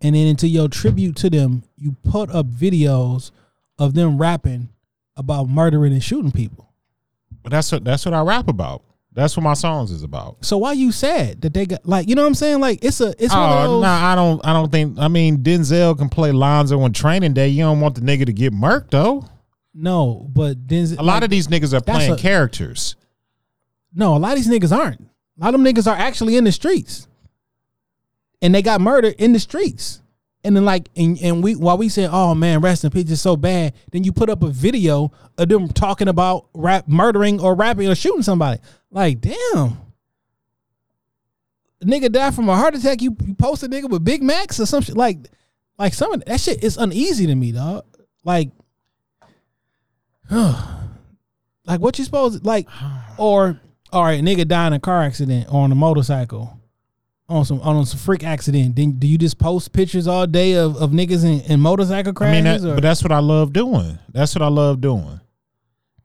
and 0.00 0.14
then 0.14 0.28
into 0.28 0.46
your 0.46 0.68
tribute 0.68 1.16
to 1.16 1.28
them, 1.28 1.64
you 1.76 1.96
put 2.08 2.30
up 2.30 2.46
videos 2.46 3.32
of 3.76 3.94
them 3.94 4.16
rapping 4.16 4.68
about 5.16 5.48
murdering 5.48 5.92
and 5.92 6.04
shooting 6.04 6.30
people. 6.30 6.72
but 7.42 7.50
that's 7.50 7.72
what 7.72 7.82
that's 7.84 8.04
what 8.04 8.14
I 8.14 8.20
rap 8.22 8.46
about. 8.48 8.82
That's 9.12 9.36
what 9.36 9.42
my 9.42 9.54
songs 9.54 9.90
is 9.90 10.04
about. 10.04 10.44
So 10.44 10.56
why 10.58 10.72
you 10.72 10.92
sad 10.92 11.40
that 11.42 11.52
they 11.52 11.66
got 11.66 11.84
like 11.84 12.08
you 12.08 12.14
know 12.14 12.22
what 12.22 12.28
I'm 12.28 12.34
saying? 12.34 12.60
Like 12.60 12.84
it's 12.84 13.00
a 13.00 13.08
it's 13.18 13.34
one 13.34 13.42
of 13.50 13.58
Oh 13.58 13.72
those. 13.74 13.82
no, 13.82 13.88
I 13.88 14.14
don't. 14.14 14.46
I 14.46 14.52
don't 14.52 14.70
think. 14.70 14.98
I 15.00 15.08
mean, 15.08 15.38
Denzel 15.38 15.98
can 15.98 16.08
play 16.08 16.30
Lonzo 16.30 16.80
on 16.80 16.92
Training 16.92 17.32
Day. 17.32 17.48
You 17.48 17.64
don't 17.64 17.80
want 17.80 17.96
the 17.96 18.00
nigga 18.02 18.26
to 18.26 18.32
get 18.32 18.52
murked 18.52 18.90
though. 18.90 19.24
No, 19.72 20.28
but 20.32 20.66
Denzel, 20.68 20.98
A 20.98 21.02
lot 21.02 21.24
of 21.24 21.30
these 21.30 21.48
niggas 21.48 21.72
are 21.76 21.80
playing 21.80 22.12
a- 22.12 22.16
characters. 22.16 22.94
no, 23.92 24.16
a 24.16 24.18
lot 24.18 24.36
of 24.36 24.44
these 24.44 24.48
niggas 24.48 24.76
aren't. 24.76 25.08
A 25.38 25.44
lot 25.44 25.54
of 25.54 25.60
them 25.60 25.64
niggas 25.64 25.90
are 25.90 25.96
actually 25.96 26.36
in 26.36 26.44
the 26.44 26.52
streets, 26.52 27.08
and 28.40 28.54
they 28.54 28.62
got 28.62 28.80
murdered 28.80 29.14
in 29.18 29.32
the 29.32 29.40
streets. 29.40 30.00
And 30.46 30.54
then 30.54 30.66
like 30.66 30.90
and, 30.94 31.18
and 31.22 31.42
we 31.42 31.56
while 31.56 31.78
we 31.78 31.88
say, 31.88 32.06
oh 32.06 32.34
man, 32.34 32.60
rest 32.60 32.84
in 32.84 32.90
peace 32.90 33.10
is 33.10 33.20
so 33.20 33.36
bad, 33.36 33.72
then 33.92 34.04
you 34.04 34.12
put 34.12 34.28
up 34.28 34.42
a 34.42 34.48
video 34.48 35.10
of 35.38 35.48
them 35.48 35.68
talking 35.68 36.08
about 36.08 36.48
rap 36.52 36.86
murdering 36.86 37.40
or 37.40 37.54
rapping 37.54 37.88
or 37.88 37.94
shooting 37.94 38.22
somebody. 38.22 38.60
Like, 38.90 39.20
damn. 39.20 39.78
Nigga 41.82 42.12
died 42.12 42.34
from 42.34 42.48
a 42.48 42.56
heart 42.56 42.74
attack. 42.74 43.02
You, 43.02 43.16
you 43.26 43.34
post 43.34 43.62
a 43.62 43.68
nigga 43.68 43.88
with 43.88 44.04
Big 44.04 44.22
Macs 44.22 44.60
or 44.60 44.66
some 44.66 44.82
shit. 44.82 44.96
Like, 44.96 45.18
like 45.78 45.94
some 45.94 46.12
of 46.12 46.24
that 46.24 46.40
shit 46.40 46.62
is 46.62 46.76
uneasy 46.76 47.26
to 47.26 47.34
me, 47.34 47.52
dog. 47.52 47.84
Like, 48.22 48.50
Like 51.66 51.80
what 51.80 51.98
you 51.98 52.04
supposed 52.04 52.44
like, 52.44 52.68
or 53.16 53.60
all 53.94 54.04
right, 54.04 54.22
nigga 54.22 54.46
die 54.46 54.66
in 54.66 54.72
a 54.72 54.80
car 54.80 55.02
accident 55.02 55.46
or 55.50 55.62
on 55.62 55.72
a 55.72 55.74
motorcycle, 55.74 56.58
on 57.28 57.44
some 57.44 57.60
on 57.60 57.86
some 57.86 57.98
freak 57.98 58.24
accident. 58.24 58.76
Then 58.76 58.92
do 58.92 59.06
you 59.06 59.16
just 59.16 59.38
post 59.38 59.72
pictures 59.72 60.06
all 60.06 60.26
day 60.26 60.54
of, 60.54 60.76
of 60.76 60.90
niggas 60.90 61.24
in, 61.24 61.40
in 61.50 61.60
motorcycle 61.60 62.12
I 62.20 62.32
mean, 62.32 62.42
crashes? 62.44 62.62
that, 62.64 62.74
but 62.74 62.82
that's 62.82 63.02
what 63.02 63.12
I 63.12 63.20
love 63.20 63.52
doing. 63.52 63.98
That's 64.12 64.34
what 64.34 64.42
I 64.42 64.48
love 64.48 64.80
doing. 64.80 65.20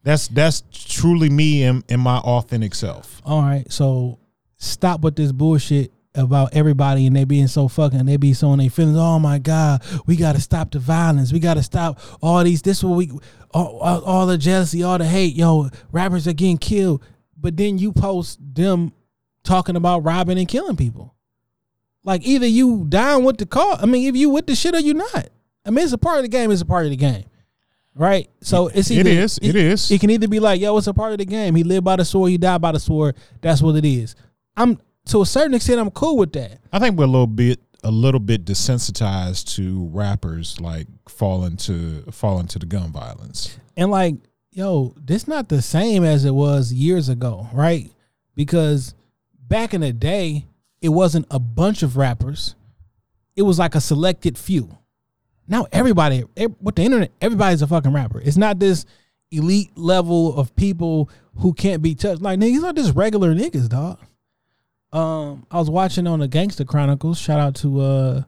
That's 0.04 0.28
that's 0.30 0.64
truly 0.72 1.30
me 1.30 1.64
and, 1.64 1.84
and 1.90 2.00
my 2.02 2.20
authentic 2.20 2.76
self. 2.76 3.22
all 3.26 3.42
right, 3.42 3.70
so 3.72 4.20
stop 4.58 5.02
with 5.02 5.16
this 5.16 5.32
bullshit 5.32 5.92
about 6.16 6.54
everybody 6.54 7.06
and 7.06 7.16
they 7.16 7.24
being 7.24 7.48
so 7.48 7.68
fucking 7.68 8.06
they 8.06 8.18
be 8.18 8.34
so 8.34 8.54
in 8.54 8.60
their 8.60 8.70
feelings. 8.70 8.98
Oh 8.98 9.20
my 9.20 9.40
god, 9.40 9.82
we 10.06 10.16
got 10.16 10.36
to 10.36 10.42
stop 10.42 10.72
the 10.72 10.80
violence. 10.80 11.34
We 11.34 11.40
got 11.40 11.56
to 11.56 11.64
stop 11.64 12.00
all 12.22 12.44
these. 12.44 12.62
This 12.62 12.84
what 12.84 12.96
we 12.98 13.12
all, 13.52 13.80
all, 13.80 14.02
all 14.04 14.26
the 14.26 14.38
jealousy, 14.38 14.84
all 14.84 14.98
the 14.98 15.06
hate. 15.06 15.36
Yo, 15.36 15.70
rappers 15.92 16.28
are 16.28 16.34
getting 16.34 16.58
killed, 16.58 17.04
but 17.40 17.58
then 17.58 17.78
you 17.78 17.92
post 17.92 18.40
them 18.42 18.94
talking 19.44 19.76
about 19.76 20.04
robbing 20.04 20.38
and 20.38 20.48
killing 20.48 20.76
people. 20.76 21.16
Like 22.04 22.26
either 22.26 22.48
you 22.48 22.86
down 22.88 23.24
with 23.24 23.38
the 23.38 23.46
call. 23.46 23.78
I 23.80 23.86
mean, 23.86 24.08
if 24.08 24.16
you 24.16 24.30
with 24.30 24.48
the 24.48 24.56
shit 24.56 24.76
or 24.76 24.80
you 24.80 24.94
not. 24.94 25.30
I 25.66 25.72
mean, 25.72 25.84
it's 25.84 25.94
a 25.94 25.98
part 25.98 26.18
of 26.18 26.24
the 26.24 26.30
game. 26.30 26.52
It's 26.52 26.62
a 26.62 26.66
part 26.66 26.86
of 26.86 26.92
the 26.92 26.98
game, 26.98 27.26
right? 27.94 28.30
So 28.42 28.68
it's 28.68 28.90
It 28.90 29.00
either, 29.00 29.10
is, 29.10 29.40
it 29.42 29.56
is. 29.56 29.92
It 29.92 30.00
can 30.00 30.10
either 30.10 30.28
be 30.28 30.40
like, 30.40 30.62
yo, 30.62 30.78
it's 30.78 30.88
a 30.88 30.94
part 30.94 31.12
of 31.12 31.18
the 31.18 31.26
game. 31.26 31.56
He 31.56 31.64
lived 31.64 31.84
by 31.84 31.98
the 31.98 32.06
sword. 32.06 32.32
He 32.32 32.38
died 32.38 32.62
by 32.62 32.72
the 32.72 32.80
sword. 32.80 33.16
That's 33.42 33.62
what 33.62 33.76
it 33.76 33.86
is. 33.86 34.16
I'm 34.56 34.80
to 35.08 35.22
a 35.22 35.26
certain 35.26 35.54
extent, 35.54 35.80
I'm 35.80 35.92
cool 35.92 36.18
with 36.18 36.34
that. 36.34 36.60
I 36.72 36.80
think 36.80 36.98
we're 36.98 37.06
a 37.06 37.08
little 37.08 37.28
bit 37.28 37.60
a 37.84 37.92
little 37.92 38.20
bit 38.20 38.46
desensitized 38.46 39.56
to 39.56 39.88
rappers 39.92 40.60
like 40.60 40.88
falling 41.08 41.58
to 41.58 42.04
falling 42.12 42.48
to 42.48 42.60
the 42.60 42.66
gun 42.66 42.92
violence. 42.92 43.58
And 43.78 43.92
like, 43.92 44.16
yo, 44.60 44.94
this 44.98 45.26
not 45.26 45.48
the 45.48 45.62
same 45.62 46.04
as 46.04 46.26
it 46.26 46.36
was 46.36 46.74
years 46.74 47.08
ago, 47.08 47.48
right? 47.54 47.90
Because 48.36 48.94
back 49.48 49.74
in 49.74 49.80
the 49.80 49.94
day, 49.94 50.46
it 50.82 50.90
wasn't 50.90 51.26
a 51.32 51.40
bunch 51.40 51.82
of 51.82 51.96
rappers. 51.96 52.56
It 53.38 53.44
was 53.44 53.58
like 53.58 53.74
a 53.74 53.80
selected 53.80 54.38
few. 54.38 54.78
Now 55.48 55.66
everybody 55.72 56.26
with 56.62 56.76
the 56.76 56.84
internet, 56.84 57.12
everybody's 57.22 57.62
a 57.62 57.68
fucking 57.68 57.94
rapper. 57.94 58.20
It's 58.20 58.36
not 58.36 58.60
this 58.60 58.86
elite 59.32 59.72
level 59.78 60.38
of 60.38 60.54
people 60.58 61.10
who 61.38 61.54
can't 61.54 61.82
be 61.82 61.96
touched. 61.96 62.22
Like 62.22 62.38
niggas 62.38 62.64
are 62.66 62.74
just 62.74 62.94
regular 62.96 63.34
niggas, 63.34 63.70
dog. 63.70 63.98
Um, 64.92 65.46
I 65.50 65.58
was 65.58 65.70
watching 65.70 66.06
on 66.06 66.20
the 66.20 66.28
Gangsta 66.28 66.68
Chronicles. 66.68 67.18
Shout 67.18 67.40
out 67.40 67.56
to 67.56 67.80
uh, 67.80 68.24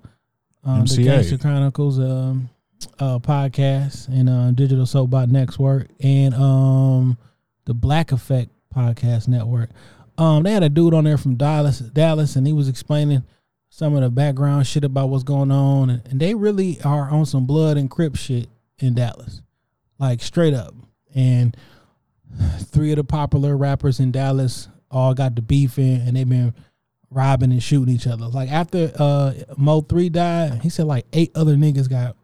um, 0.63 0.85
the 0.85 1.05
Gangsta 1.05 1.41
Chronicles 1.41 1.99
um, 1.99 2.49
uh, 2.99 3.19
podcast 3.19 4.07
and 4.07 4.29
uh, 4.29 4.51
Digital 4.51 4.85
Soapbox 4.85 5.31
Network 5.31 5.87
and 5.99 6.33
um, 6.33 7.17
the 7.65 7.73
Black 7.73 8.11
Effect 8.11 8.49
Podcast 8.73 9.27
Network. 9.27 9.69
Um, 10.17 10.43
they 10.43 10.51
had 10.51 10.63
a 10.63 10.69
dude 10.69 10.93
on 10.93 11.03
there 11.03 11.17
from 11.17 11.35
Dallas, 11.35 11.79
Dallas, 11.79 12.35
and 12.35 12.45
he 12.45 12.53
was 12.53 12.67
explaining 12.67 13.23
some 13.69 13.95
of 13.95 14.01
the 14.01 14.09
background 14.09 14.67
shit 14.67 14.83
about 14.83 15.09
what's 15.09 15.23
going 15.23 15.51
on, 15.51 15.89
and, 15.89 16.07
and 16.07 16.19
they 16.19 16.35
really 16.35 16.79
are 16.83 17.09
on 17.09 17.25
some 17.25 17.45
blood 17.45 17.77
and 17.77 17.89
crip 17.89 18.15
shit 18.15 18.47
in 18.79 18.93
Dallas, 18.93 19.41
like 19.97 20.21
straight 20.21 20.53
up. 20.53 20.73
And 21.15 21.55
three 22.59 22.91
of 22.91 22.97
the 22.97 23.03
popular 23.03 23.55
rappers 23.57 23.99
in 23.99 24.11
Dallas 24.11 24.67
all 24.89 25.13
got 25.13 25.35
the 25.35 25.41
beef 25.41 25.77
in, 25.79 26.01
and 26.01 26.15
they've 26.15 26.27
been 26.27 26.53
robbing 27.09 27.51
and 27.51 27.63
shooting 27.63 27.93
each 27.93 28.07
other. 28.07 28.27
Like 28.27 28.49
after 28.51 28.91
uh 28.97 29.33
Mo 29.57 29.81
three 29.81 30.09
died, 30.09 30.61
he 30.61 30.69
said 30.69 30.85
like 30.85 31.05
eight 31.13 31.31
other 31.35 31.55
niggas 31.55 31.89
got 31.89 32.15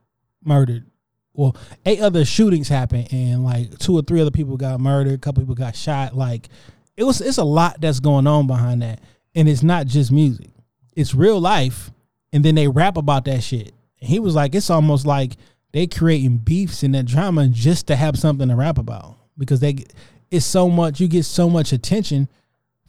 murdered. 0.47 0.85
Well, 1.33 1.55
eight 1.85 1.99
other 1.99 2.25
shootings 2.25 2.67
happened, 2.67 3.09
and 3.11 3.43
like 3.43 3.77
two 3.77 3.97
or 3.97 4.01
three 4.01 4.21
other 4.21 4.31
people 4.31 4.57
got 4.57 4.79
murdered. 4.79 5.13
A 5.13 5.17
couple 5.19 5.43
people 5.43 5.55
got 5.55 5.75
shot. 5.75 6.15
Like 6.15 6.49
it 6.95 7.03
was, 7.03 7.21
it's 7.21 7.37
a 7.37 7.43
lot 7.43 7.79
that's 7.79 7.99
going 7.99 8.25
on 8.25 8.47
behind 8.47 8.81
that, 8.81 9.01
and 9.35 9.47
it's 9.47 9.63
not 9.63 9.85
just 9.85 10.11
music; 10.11 10.49
it's 10.95 11.13
real 11.13 11.39
life. 11.39 11.91
And 12.33 12.43
then 12.43 12.55
they 12.55 12.67
rap 12.67 12.97
about 12.97 13.25
that 13.25 13.41
shit. 13.41 13.73
And 14.01 14.09
he 14.09 14.19
was 14.19 14.35
like, 14.35 14.53
it's 14.53 14.69
almost 14.69 15.05
like 15.05 15.37
they 15.71 15.87
creating 15.87 16.37
beefs 16.37 16.83
and 16.83 16.95
that 16.95 17.05
drama 17.05 17.47
just 17.47 17.87
to 17.87 17.95
have 17.95 18.17
something 18.17 18.49
to 18.49 18.55
rap 18.55 18.77
about 18.77 19.17
because 19.37 19.59
they 19.59 19.85
it's 20.31 20.45
so 20.45 20.69
much 20.69 20.99
you 20.99 21.07
get 21.07 21.23
so 21.23 21.49
much 21.49 21.71
attention 21.71 22.27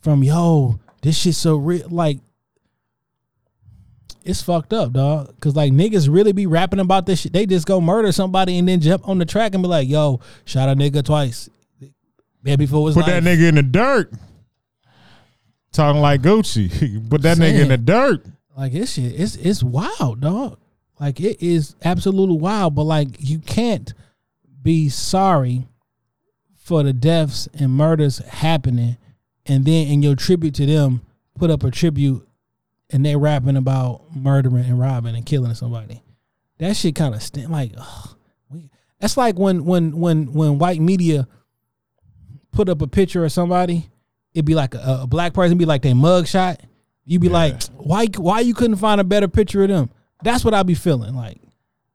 from 0.01 0.23
yo 0.23 0.79
this 1.03 1.19
shit 1.19 1.35
so 1.35 1.57
real 1.57 1.87
like 1.91 2.19
it's 4.29 4.43
fucked 4.43 4.73
up 4.73 4.93
dog 4.93 5.35
because 5.35 5.57
like 5.57 5.73
niggas 5.73 6.13
really 6.13 6.33
be 6.33 6.47
rapping 6.47 6.81
about 6.81 7.07
this 7.07 7.21
shit 7.21 7.33
they 7.33 7.47
just 7.47 7.67
go 7.67 7.81
murder 7.81 8.13
somebody 8.13 8.59
and 8.59 8.69
then 8.69 8.81
jump 8.81 9.09
on 9.09 9.19
the 9.19 9.25
track 9.25 9.55
and 9.55 9.63
be 9.63 9.69
like 9.69 9.89
yo 9.89 10.21
shot 10.45 10.69
a 10.69 10.75
nigga 10.75 11.03
twice 11.05 11.49
baby 12.43 12.67
for 12.67 12.87
his 12.87 12.95
Put 12.95 13.07
life. 13.07 13.23
that 13.23 13.23
nigga 13.23 13.49
in 13.49 13.55
the 13.57 13.63
dirt. 13.63 14.13
Talking 15.73 16.01
like 16.01 16.23
Gucci. 16.23 17.09
Put 17.11 17.23
that 17.23 17.39
nigga 17.39 17.63
in 17.63 17.69
the 17.69 17.77
dirt. 17.79 18.25
Like 18.57 18.73
this 18.73 18.95
shit, 18.95 19.19
it's 19.19 19.37
it's 19.37 19.63
wild, 19.63 20.21
dog. 20.21 20.59
Like 20.99 21.21
it 21.21 21.43
is 21.43 21.77
absolutely 21.85 22.39
wild. 22.39 22.75
But 22.75 22.85
like 22.85 23.09
you 23.19 23.39
can't 23.39 23.93
be 24.63 24.89
sorry 24.89 25.67
for 26.57 26.83
the 26.83 26.93
deaths 26.93 27.49
and 27.55 27.71
murders 27.73 28.19
happening, 28.19 28.97
and 29.47 29.65
then 29.65 29.87
in 29.87 30.03
your 30.03 30.17
tribute 30.17 30.55
to 30.57 30.67
them, 30.67 31.03
put 31.39 31.51
up 31.51 31.63
a 31.63 31.71
tribute, 31.71 32.27
and 32.91 33.05
they 33.05 33.17
rapping 33.17 33.57
about 33.57 34.15
murdering 34.15 34.65
and 34.65 34.81
robbing 34.81 35.15
and 35.15 35.27
killing 35.27 35.55
somebody. 35.55 36.03
That 36.59 36.77
shit 36.77 36.95
kind 36.95 37.15
of 37.15 37.23
stink. 37.23 37.49
like, 37.49 37.73
ugh, 37.77 38.17
we, 38.51 38.71
that's 39.01 39.17
like 39.17 39.39
when 39.39 39.65
when 39.65 39.97
when 39.99 40.33
when 40.33 40.59
white 40.59 40.81
media 40.81 41.29
put 42.51 42.69
up 42.69 42.83
a 42.83 42.87
picture 42.87 43.25
of 43.25 43.33
somebody, 43.33 43.89
it'd 44.35 44.45
be 44.45 44.55
like 44.55 44.75
a, 44.75 45.01
a 45.03 45.07
black 45.07 45.35
person 45.35 45.59
be 45.59 45.65
like 45.65 45.83
their 45.83 45.95
mug 45.95 46.27
shot. 46.27 46.61
You'd 47.05 47.23
be 47.23 47.29
like, 47.29 47.63
why 47.75 48.07
why 48.17 48.41
you 48.41 48.55
couldn't 48.55 48.77
find 48.77 49.01
a 49.01 49.05
better 49.05 49.29
picture 49.29 49.63
of 49.63 49.69
them? 49.69 49.91
That's 50.23 50.45
what 50.45 50.55
I'd 50.55 50.67
be 50.67 50.75
feeling 50.75 51.15
like. 51.15 51.41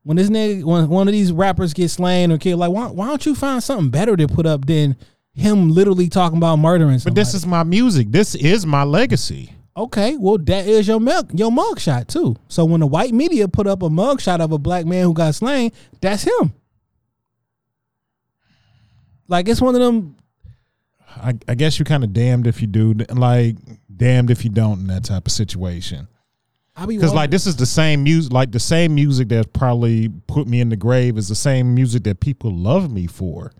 When 0.02 0.16
this 0.16 0.28
nigga, 0.28 0.64
when 0.64 0.88
one 0.88 1.08
of 1.08 1.12
these 1.12 1.32
rappers 1.32 1.72
gets 1.72 1.94
slain 1.94 2.30
or 2.30 2.38
killed, 2.38 2.60
like 2.60 2.70
why, 2.70 2.88
why 2.88 3.06
don't 3.06 3.24
you 3.24 3.34
find 3.34 3.62
something 3.62 3.90
better 3.90 4.16
to 4.16 4.26
put 4.26 4.44
up 4.44 4.66
than 4.66 4.96
him 5.32 5.70
literally 5.70 6.08
talking 6.08 6.38
about 6.38 6.56
murdering 6.56 7.00
But 7.04 7.14
this 7.14 7.34
is 7.34 7.46
my 7.46 7.62
music. 7.62 8.08
This 8.10 8.34
is 8.34 8.66
my 8.66 8.84
legacy. 8.84 9.52
Okay. 9.76 10.16
Well, 10.16 10.38
that 10.38 10.66
is 10.66 10.88
your 10.88 11.00
milk, 11.00 11.30
your 11.34 11.52
mug 11.52 11.80
shot 11.80 12.08
too. 12.08 12.36
So 12.48 12.64
when 12.64 12.80
the 12.80 12.86
white 12.86 13.12
media 13.12 13.48
put 13.48 13.66
up 13.66 13.82
a 13.82 13.90
mug 13.90 14.20
shot 14.20 14.40
of 14.40 14.52
a 14.52 14.58
black 14.58 14.86
man 14.86 15.04
who 15.04 15.14
got 15.14 15.34
slain, 15.34 15.72
that's 16.00 16.24
him. 16.24 16.52
Like 19.28 19.48
it's 19.48 19.60
one 19.60 19.74
of 19.74 19.80
them. 19.80 20.16
I, 21.16 21.34
I 21.48 21.54
guess 21.54 21.78
you 21.78 21.84
kind 21.84 22.02
of 22.04 22.12
damned 22.12 22.46
if 22.46 22.60
you 22.60 22.66
do, 22.66 22.94
like 23.10 23.56
damned 23.94 24.30
if 24.30 24.44
you 24.44 24.50
don't 24.50 24.80
in 24.80 24.86
that 24.88 25.04
type 25.04 25.26
of 25.26 25.32
situation. 25.32 26.08
I 26.76 26.86
be 26.86 26.96
Because 26.96 27.14
like 27.14 27.30
this 27.30 27.46
is 27.46 27.56
the 27.56 27.66
same 27.66 28.02
music, 28.02 28.32
like 28.32 28.50
the 28.50 28.60
same 28.60 28.94
music 28.94 29.28
that 29.28 29.52
probably 29.52 30.08
put 30.26 30.48
me 30.48 30.60
in 30.60 30.70
the 30.70 30.76
grave 30.76 31.16
is 31.16 31.28
the 31.28 31.34
same 31.34 31.74
music 31.74 32.02
that 32.04 32.20
people 32.20 32.52
love 32.52 32.90
me 32.90 33.06
for. 33.06 33.52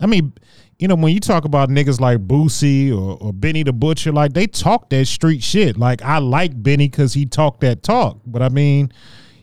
I 0.00 0.06
mean, 0.06 0.32
you 0.78 0.88
know, 0.88 0.94
when 0.94 1.12
you 1.12 1.20
talk 1.20 1.44
about 1.44 1.68
niggas 1.68 2.00
like 2.00 2.26
Boosie 2.26 2.90
or, 2.90 3.18
or 3.20 3.32
Benny 3.32 3.62
the 3.62 3.72
Butcher, 3.72 4.12
like 4.12 4.32
they 4.32 4.46
talk 4.46 4.88
that 4.90 5.06
street 5.06 5.42
shit. 5.42 5.76
Like 5.76 6.02
I 6.02 6.18
like 6.18 6.60
Benny 6.60 6.88
because 6.88 7.12
he 7.12 7.26
talked 7.26 7.60
that 7.60 7.82
talk, 7.82 8.18
but 8.26 8.40
I 8.40 8.48
mean, 8.48 8.90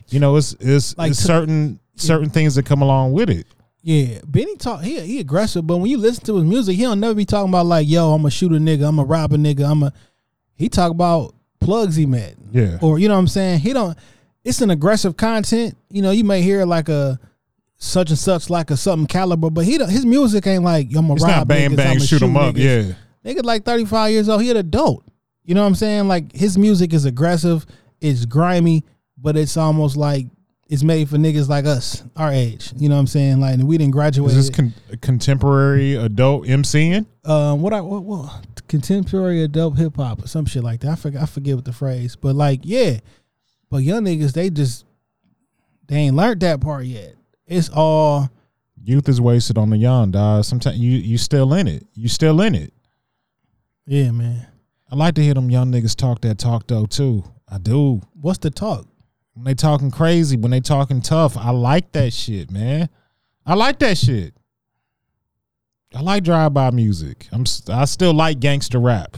you 0.08 0.18
know, 0.18 0.36
it's 0.36 0.56
it's, 0.58 0.98
Like 0.98 1.12
it's 1.12 1.20
certain 1.20 1.78
certain 1.94 2.30
things 2.30 2.56
that 2.56 2.66
come 2.66 2.82
along 2.82 3.12
with 3.12 3.30
it. 3.30 3.46
Yeah, 3.82 4.18
Benny 4.26 4.56
talk 4.56 4.82
he 4.82 5.00
he 5.00 5.20
aggressive, 5.20 5.66
but 5.66 5.76
when 5.76 5.90
you 5.90 5.98
listen 5.98 6.24
to 6.26 6.36
his 6.36 6.44
music, 6.44 6.76
he 6.76 6.82
don't 6.82 6.98
never 6.98 7.14
be 7.14 7.24
talking 7.24 7.50
about 7.50 7.66
like, 7.66 7.88
yo, 7.88 8.12
I'm 8.12 8.24
a 8.26 8.30
shoot 8.30 8.52
a 8.52 8.56
nigga, 8.56 8.88
I'm 8.88 8.98
a 8.98 9.04
rob 9.04 9.32
a 9.32 9.36
nigga, 9.36 9.70
I'm 9.70 9.84
a 9.84 9.92
he 10.56 10.68
talk 10.68 10.90
about 10.90 11.34
plugs 11.60 11.94
he 11.94 12.04
met. 12.04 12.34
Yeah. 12.50 12.78
Or 12.82 12.98
you 12.98 13.06
know 13.06 13.14
what 13.14 13.20
I'm 13.20 13.28
saying? 13.28 13.60
He 13.60 13.72
don't 13.72 13.96
it's 14.44 14.60
an 14.60 14.70
aggressive 14.70 15.16
content. 15.16 15.76
You 15.90 16.02
know, 16.02 16.10
you 16.10 16.24
may 16.24 16.42
hear 16.42 16.64
like 16.64 16.88
a 16.88 17.20
such 17.78 18.10
and 18.10 18.18
such 18.18 18.50
like 18.50 18.70
a 18.70 18.76
something 18.76 19.06
caliber, 19.06 19.50
but 19.50 19.64
he 19.64 19.78
his 19.86 20.04
music 20.04 20.46
ain't 20.46 20.64
like 20.64 20.88
I'm 20.94 21.08
a 21.10 21.14
It's 21.14 21.22
rob 21.22 21.30
not 21.30 21.48
bang 21.48 21.70
niggas, 21.70 21.76
bang 21.76 21.98
shoot 22.00 22.22
'em 22.22 22.36
up. 22.36 22.54
niggas. 22.54 22.94
Yeah. 23.24 23.32
Nigga 23.32 23.44
like 23.44 23.64
35 23.64 24.10
years 24.12 24.28
old, 24.28 24.42
he 24.42 24.50
an 24.50 24.56
adult. 24.56 25.04
You 25.44 25.54
know 25.54 25.62
what 25.62 25.68
I'm 25.68 25.74
saying? 25.74 26.08
Like 26.08 26.32
his 26.34 26.58
music 26.58 26.92
is 26.92 27.04
aggressive, 27.04 27.64
it's 28.00 28.24
grimy, 28.26 28.84
but 29.16 29.36
it's 29.36 29.56
almost 29.56 29.96
like 29.96 30.26
it's 30.68 30.82
made 30.82 31.08
for 31.08 31.16
niggas 31.16 31.48
like 31.48 31.64
us, 31.64 32.02
our 32.16 32.30
age. 32.30 32.72
You 32.76 32.88
know 32.90 32.96
what 32.96 33.00
I'm 33.02 33.06
saying? 33.06 33.40
Like 33.40 33.58
we 33.60 33.78
didn't 33.78 33.92
graduate. 33.92 34.32
Is 34.32 34.48
this 34.48 34.54
con- 34.54 34.74
contemporary 35.00 35.94
adult 35.94 36.44
MCing? 36.46 37.06
um, 37.24 37.62
what 37.62 37.72
I 37.72 37.80
what, 37.80 38.02
what 38.02 38.42
contemporary 38.68 39.42
adult 39.44 39.78
hip 39.78 39.96
hop 39.96 40.22
or 40.24 40.26
some 40.26 40.44
shit 40.46 40.62
like 40.62 40.80
that. 40.80 40.90
I 40.90 40.94
forget 40.96 41.22
I 41.22 41.26
forget 41.26 41.54
what 41.56 41.64
the 41.64 41.72
phrase, 41.72 42.16
but 42.16 42.34
like 42.36 42.60
yeah, 42.64 42.98
but 43.70 43.78
young 43.78 44.04
niggas 44.04 44.32
they 44.32 44.50
just 44.50 44.84
they 45.86 45.96
ain't 45.96 46.16
learned 46.16 46.40
that 46.40 46.60
part 46.60 46.84
yet. 46.84 47.14
It's 47.48 47.70
all 47.70 48.30
Youth 48.84 49.08
is 49.08 49.20
wasted 49.20 49.58
on 49.58 49.70
the 49.70 49.76
young, 49.76 50.12
dog. 50.12 50.44
Sometimes 50.44 50.78
you 50.78 50.92
you 50.92 51.18
still 51.18 51.52
in 51.52 51.66
it. 51.66 51.86
You 51.94 52.08
still 52.08 52.40
in 52.40 52.54
it. 52.54 52.72
yeah, 53.86 54.10
man. 54.10 54.46
I 54.90 54.96
like 54.96 55.14
to 55.16 55.22
hear 55.22 55.34
them 55.34 55.50
young 55.50 55.70
niggas 55.70 55.94
talk 55.94 56.22
that 56.22 56.38
talk 56.38 56.66
though 56.66 56.86
too. 56.86 57.24
I 57.46 57.58
do. 57.58 58.00
What's 58.14 58.38
the 58.38 58.50
talk? 58.50 58.86
When 59.34 59.44
they 59.44 59.54
talking 59.54 59.90
crazy, 59.90 60.36
when 60.36 60.50
they 60.50 60.60
talking 60.60 61.02
tough, 61.02 61.36
I 61.36 61.50
like 61.50 61.92
that 61.92 62.12
shit, 62.12 62.50
man. 62.50 62.88
I 63.44 63.54
like 63.54 63.78
that 63.80 63.98
shit. 63.98 64.34
I 65.94 66.00
like 66.00 66.24
drive 66.24 66.54
by 66.54 66.70
music. 66.70 67.28
I'm 67.30 67.44
I 67.68 67.84
still 67.84 68.14
like 68.14 68.40
gangster 68.40 68.78
rap. 68.78 69.16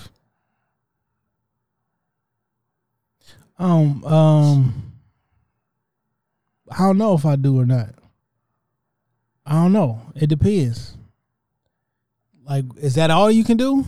Um, 3.58 4.04
um, 4.04 4.92
I 6.70 6.78
don't 6.78 6.98
know 6.98 7.14
if 7.14 7.24
I 7.24 7.36
do 7.36 7.60
or 7.60 7.66
not. 7.66 7.99
I 9.50 9.54
don't 9.54 9.72
know. 9.72 10.00
It 10.14 10.28
depends. 10.28 10.96
Like, 12.44 12.64
is 12.80 12.94
that 12.94 13.10
all 13.10 13.30
you 13.32 13.42
can 13.42 13.56
do? 13.56 13.84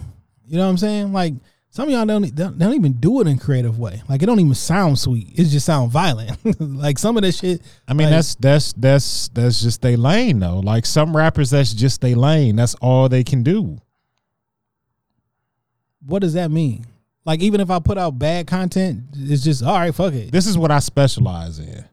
You 0.49 0.59
know 0.59 0.65
what 0.65 0.71
I'm 0.71 0.77
saying? 0.77 1.13
Like, 1.13 1.35
some 1.71 1.87
of 1.87 1.95
y'all 1.95 2.05
don't, 2.05 2.23
they 2.23 2.31
don't 2.31 2.59
don't 2.59 2.75
even 2.75 2.95
do 2.95 3.21
it 3.21 3.29
in 3.29 3.37
a 3.37 3.41
creative 3.41 3.79
way. 3.79 4.03
Like, 4.09 4.23
it 4.23 4.27
don't 4.27 4.41
even 4.41 4.55
sound 4.55 4.99
sweet. 4.99 5.29
It 5.39 5.45
just 5.45 5.65
sound 5.65 5.93
violent. 5.93 6.37
like 6.61 6.99
some 6.99 7.17
of 7.17 7.23
that 7.23 7.33
shit. 7.33 7.63
I 7.87 7.95
mean 7.95 8.09
like, 8.09 8.17
that's 8.17 8.35
that's 8.35 8.73
that's 8.75 9.29
that's 9.29 9.63
just 9.63 9.81
they 9.83 9.95
lane 9.95 10.41
though. 10.41 10.59
Like 10.59 10.85
some 10.85 11.17
rappers, 11.17 11.51
that's 11.51 11.73
just 11.73 12.01
they 12.01 12.17
lane. 12.17 12.57
That's 12.57 12.75
all 12.75 13.09
they 13.09 13.23
can 13.23 13.45
do. 13.45 13.79
what 16.05 16.19
does 16.19 16.35
that 16.35 16.51
mean? 16.51 16.87
Like, 17.25 17.41
even 17.41 17.61
if 17.61 17.71
I 17.71 17.79
put 17.79 17.99
out 17.99 18.19
bad 18.19 18.49
content, 18.49 19.05
it's 19.15 19.45
just 19.45 19.63
all 19.63 19.79
right. 19.79 19.95
Fuck 19.95 20.13
it. 20.15 20.33
This 20.33 20.49
is 20.49 20.59
what 20.59 20.73
I 20.73 20.81
specialize 20.81 21.61
in. 21.61 21.85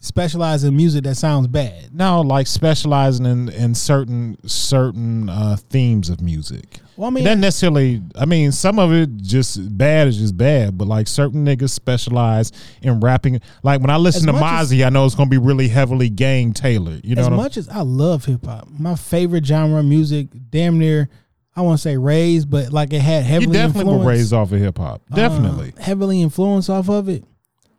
Specialize 0.00 0.62
in 0.62 0.76
music 0.76 1.02
that 1.04 1.16
sounds 1.16 1.48
bad. 1.48 1.92
No, 1.92 2.20
like 2.20 2.46
specializing 2.46 3.26
in 3.26 3.48
in 3.48 3.74
certain 3.74 4.36
certain 4.46 5.28
uh, 5.28 5.56
themes 5.70 6.08
of 6.08 6.20
music. 6.20 6.78
Well, 6.96 7.08
I 7.08 7.10
mean, 7.10 7.24
doesn't 7.24 7.40
necessarily. 7.40 8.00
I 8.14 8.24
mean, 8.24 8.52
some 8.52 8.78
of 8.78 8.92
it 8.92 9.16
just 9.16 9.76
bad 9.76 10.06
is 10.06 10.16
just 10.18 10.36
bad, 10.36 10.78
but 10.78 10.86
like 10.86 11.08
certain 11.08 11.44
niggas 11.44 11.70
specialize 11.70 12.52
in 12.80 13.00
rapping. 13.00 13.40
Like 13.64 13.80
when 13.80 13.90
I 13.90 13.96
listen 13.96 14.26
to 14.28 14.32
much 14.34 14.42
Mozzy, 14.42 14.86
I 14.86 14.88
know 14.90 15.04
it's 15.04 15.16
gonna 15.16 15.30
be 15.30 15.38
really 15.38 15.66
heavily 15.66 16.08
gang 16.10 16.52
tailored. 16.52 17.04
You 17.04 17.16
know, 17.16 17.22
as 17.22 17.26
what 17.26 17.32
I'm- 17.32 17.42
much 17.42 17.56
as 17.56 17.68
I 17.68 17.80
love 17.80 18.24
hip 18.24 18.46
hop, 18.46 18.68
my 18.78 18.94
favorite 18.94 19.44
genre 19.46 19.80
of 19.80 19.84
music, 19.86 20.28
damn 20.50 20.78
near, 20.78 21.08
I 21.56 21.62
want 21.62 21.76
to 21.78 21.82
say 21.82 21.96
raised, 21.96 22.48
but 22.48 22.72
like 22.72 22.92
it 22.92 23.00
had 23.00 23.24
you 23.24 23.30
heavily 23.30 23.52
definitely 23.52 23.84
were 23.84 23.90
influenced, 23.98 24.08
raised 24.20 24.32
off 24.32 24.52
of 24.52 24.60
hip 24.60 24.78
hop. 24.78 25.02
uh, 25.10 25.16
Definitely. 25.16 25.72
heavily 25.76 26.22
influenced 26.22 26.70
off 26.70 26.88
of 26.88 27.08
it. 27.08 27.24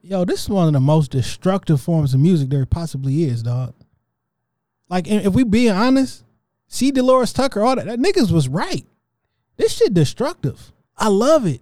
Yo, 0.01 0.23
this 0.23 0.43
is 0.43 0.49
one 0.49 0.67
of 0.67 0.73
the 0.73 0.79
most 0.79 1.11
destructive 1.11 1.81
forms 1.81 2.13
of 2.13 2.19
music 2.19 2.49
there 2.49 2.65
possibly 2.65 3.23
is, 3.23 3.43
dog. 3.43 3.73
Like, 4.87 5.07
if 5.07 5.33
we 5.33 5.43
being 5.43 5.71
honest, 5.71 6.23
C. 6.67 6.91
Delores 6.91 7.33
Tucker, 7.33 7.61
all 7.61 7.75
that, 7.75 7.85
that 7.85 7.99
niggas 7.99 8.31
was 8.31 8.47
right. 8.47 8.85
This 9.57 9.75
shit 9.75 9.93
destructive. 9.93 10.71
I 10.97 11.09
love 11.09 11.45
it, 11.45 11.61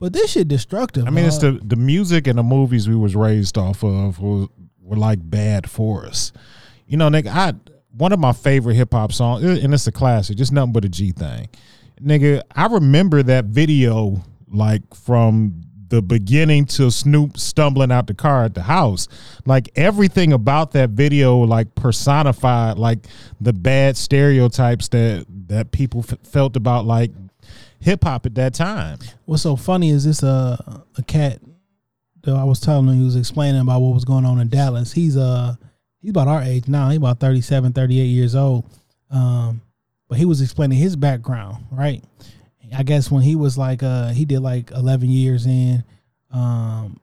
but 0.00 0.12
this 0.12 0.32
shit 0.32 0.48
destructive. 0.48 1.06
I 1.06 1.10
mean, 1.10 1.24
it's 1.24 1.38
the 1.38 1.60
the 1.62 1.76
music 1.76 2.26
and 2.26 2.38
the 2.38 2.42
movies 2.42 2.88
we 2.88 2.96
was 2.96 3.14
raised 3.14 3.56
off 3.56 3.84
of 3.84 4.20
were, 4.20 4.46
were 4.80 4.96
like 4.96 5.18
bad 5.22 5.70
for 5.70 6.06
us. 6.06 6.32
You 6.86 6.96
know, 6.96 7.08
nigga, 7.08 7.28
I 7.28 7.54
one 7.96 8.12
of 8.12 8.18
my 8.18 8.32
favorite 8.32 8.74
hip 8.74 8.92
hop 8.92 9.12
songs, 9.12 9.44
and 9.44 9.72
it's 9.72 9.86
a 9.86 9.92
classic, 9.92 10.36
just 10.36 10.52
nothing 10.52 10.72
but 10.72 10.84
a 10.84 10.88
G 10.88 11.12
thing. 11.12 11.48
Nigga, 12.00 12.42
I 12.54 12.66
remember 12.66 13.22
that 13.22 13.46
video 13.46 14.22
like 14.48 14.82
from 14.94 15.62
the 15.92 16.00
beginning 16.00 16.64
to 16.64 16.90
Snoop 16.90 17.36
stumbling 17.36 17.92
out 17.92 18.06
the 18.06 18.14
car 18.14 18.44
at 18.44 18.54
the 18.54 18.62
house. 18.62 19.08
Like 19.44 19.68
everything 19.76 20.32
about 20.32 20.70
that 20.72 20.88
video 20.88 21.36
like 21.40 21.74
personified 21.74 22.78
like 22.78 23.00
the 23.42 23.52
bad 23.52 23.98
stereotypes 23.98 24.88
that 24.88 25.26
that 25.48 25.70
people 25.70 26.02
f- 26.08 26.18
felt 26.24 26.56
about 26.56 26.86
like 26.86 27.10
hip 27.78 28.04
hop 28.04 28.24
at 28.24 28.34
that 28.36 28.54
time. 28.54 29.00
What's 29.26 29.42
so 29.42 29.54
funny 29.54 29.90
is 29.90 30.06
this 30.06 30.22
uh, 30.22 30.56
a 30.96 31.02
cat 31.02 31.40
that 32.22 32.36
I 32.36 32.44
was 32.44 32.58
telling 32.58 32.88
him 32.88 32.96
he 32.96 33.04
was 33.04 33.16
explaining 33.16 33.60
about 33.60 33.82
what 33.82 33.92
was 33.92 34.06
going 34.06 34.24
on 34.24 34.40
in 34.40 34.48
Dallas. 34.48 34.94
He's 34.94 35.18
uh 35.18 35.56
he's 36.00 36.12
about 36.12 36.26
our 36.26 36.40
age 36.40 36.68
now. 36.68 36.88
He's 36.88 36.96
about 36.96 37.20
37, 37.20 37.74
38 37.74 38.02
years 38.02 38.34
old. 38.34 38.64
Um, 39.10 39.60
but 40.08 40.16
he 40.16 40.24
was 40.24 40.40
explaining 40.40 40.78
his 40.78 40.96
background, 40.96 41.66
right? 41.70 42.02
I 42.74 42.82
guess 42.82 43.10
when 43.10 43.22
he 43.22 43.36
was 43.36 43.58
like 43.58 43.82
uh 43.82 44.08
he 44.08 44.24
did 44.24 44.40
like 44.40 44.70
11 44.70 45.08
years 45.08 45.46
in 45.46 45.84
um 46.30 46.98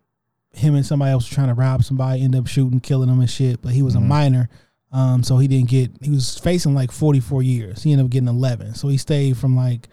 him 0.51 0.75
and 0.75 0.85
somebody 0.85 1.11
else 1.11 1.29
was 1.29 1.33
trying 1.35 1.47
to 1.47 1.53
rob 1.53 1.83
somebody, 1.83 2.23
end 2.23 2.35
up 2.35 2.47
shooting, 2.47 2.79
killing 2.79 3.09
him 3.09 3.19
and 3.19 3.29
shit, 3.29 3.61
but 3.61 3.71
he 3.71 3.81
was 3.81 3.95
a 3.95 3.99
minor. 3.99 4.49
Um, 4.91 5.21
so 5.21 5.37
he 5.37 5.47
didn't 5.47 5.69
get. 5.69 5.91
He 6.01 6.09
was 6.09 6.39
facing 6.39 6.73
like 6.73 6.91
forty 6.91 7.19
four 7.19 7.43
years. 7.43 7.83
He 7.83 7.91
ended 7.91 8.05
up 8.05 8.09
getting 8.09 8.27
eleven. 8.27 8.73
So 8.73 8.87
he 8.87 8.97
stayed 8.97 9.37
from 9.37 9.55
like 9.55 9.87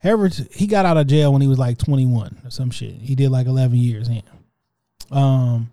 However, 0.00 0.30
he 0.52 0.66
got 0.66 0.86
out 0.86 0.96
of 0.96 1.06
jail 1.06 1.32
when 1.32 1.42
he 1.42 1.48
was 1.48 1.58
like 1.58 1.76
21 1.78 2.40
or 2.44 2.50
some 2.50 2.70
shit. 2.70 2.94
He 2.94 3.14
did 3.14 3.30
like 3.30 3.46
11 3.46 3.76
years 3.76 4.08
in. 4.08 4.22
Um, 5.10 5.70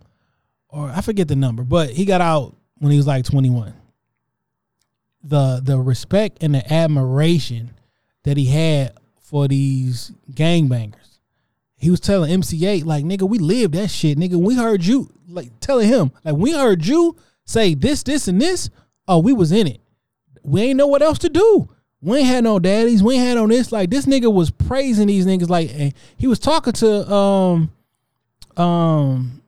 or 0.67 0.89
I 0.89 1.01
forget 1.01 1.27
the 1.29 1.35
number, 1.35 1.63
but 1.63 1.89
he 1.89 2.03
got 2.03 2.19
out 2.19 2.55
when 2.77 2.91
he 2.91 2.97
was 2.97 3.07
like 3.07 3.25
21. 3.25 3.73
The 5.23 5.61
the 5.63 5.77
respect 5.77 6.37
and 6.41 6.55
the 6.55 6.73
admiration 6.73 7.71
that 8.23 8.37
he 8.37 8.45
had 8.45 8.93
for 9.27 9.45
these 9.49 10.13
gangbangers. 10.31 11.19
He 11.75 11.91
was 11.91 11.99
telling 11.99 12.31
MC 12.31 12.59
Eiht 12.61 12.85
like, 12.85 13.03
"Nigga, 13.03 13.27
we 13.27 13.39
lived 13.39 13.73
that 13.73 13.91
shit, 13.91 14.17
nigga. 14.17 14.35
We 14.35 14.55
heard 14.55 14.85
you 14.85 15.11
like 15.27 15.51
telling 15.59 15.89
him 15.89 16.11
like 16.23 16.35
we 16.35 16.53
heard 16.53 16.85
you 16.85 17.17
say 17.43 17.73
this, 17.73 18.03
this, 18.03 18.29
and 18.29 18.41
this. 18.41 18.69
Oh, 19.05 19.19
we 19.19 19.33
was 19.33 19.51
in 19.51 19.67
it. 19.67 19.81
We 20.43 20.61
ain't 20.61 20.77
know 20.77 20.87
what 20.87 21.01
else 21.01 21.19
to 21.19 21.29
do. 21.29 21.69
We 22.01 22.19
ain't 22.19 22.27
had 22.27 22.43
no 22.45 22.57
daddies. 22.57 23.03
We 23.03 23.15
ain't 23.15 23.23
had 23.23 23.33
no 23.35 23.47
this. 23.47 23.71
Like 23.71 23.89
this 23.89 24.05
nigga 24.05 24.33
was 24.33 24.49
praising 24.49 25.07
these 25.07 25.25
niggas. 25.25 25.49
Like 25.49 25.71
and 25.73 25.93
he 26.15 26.27
was 26.27 26.39
talking 26.39 26.73
to 26.73 27.11
um 27.11 27.71
um 28.55 29.41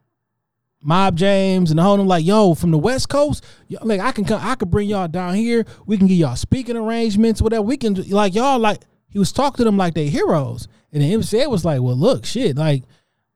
Mob 0.83 1.15
James 1.15 1.71
and 1.71 1.79
the 1.79 1.83
whole 1.83 1.95
them 1.97 2.07
like, 2.07 2.25
yo, 2.25 2.53
from 2.53 2.71
the 2.71 2.77
West 2.77 3.07
Coast, 3.07 3.45
like 3.81 4.01
I 4.01 4.11
can 4.11 4.25
come, 4.25 4.41
I 4.43 4.55
could 4.55 4.69
bring 4.71 4.89
y'all 4.89 5.07
down 5.07 5.35
here. 5.35 5.65
We 5.85 5.97
can 5.97 6.07
get 6.07 6.15
y'all 6.15 6.35
speaking 6.35 6.75
arrangements, 6.75 7.41
whatever. 7.41 7.61
We 7.61 7.77
can 7.77 7.93
like 8.09 8.35
y'all 8.35 8.59
like 8.59 8.81
he 9.09 9.19
was 9.19 9.31
talking 9.31 9.57
to 9.57 9.63
them 9.65 9.77
like 9.77 9.93
they 9.93 10.07
heroes. 10.07 10.67
And 10.91 11.01
the 11.03 11.13
MC 11.13 11.45
was 11.47 11.63
like, 11.65 11.81
well, 11.81 11.95
look, 11.95 12.25
shit, 12.25 12.55
like, 12.57 12.83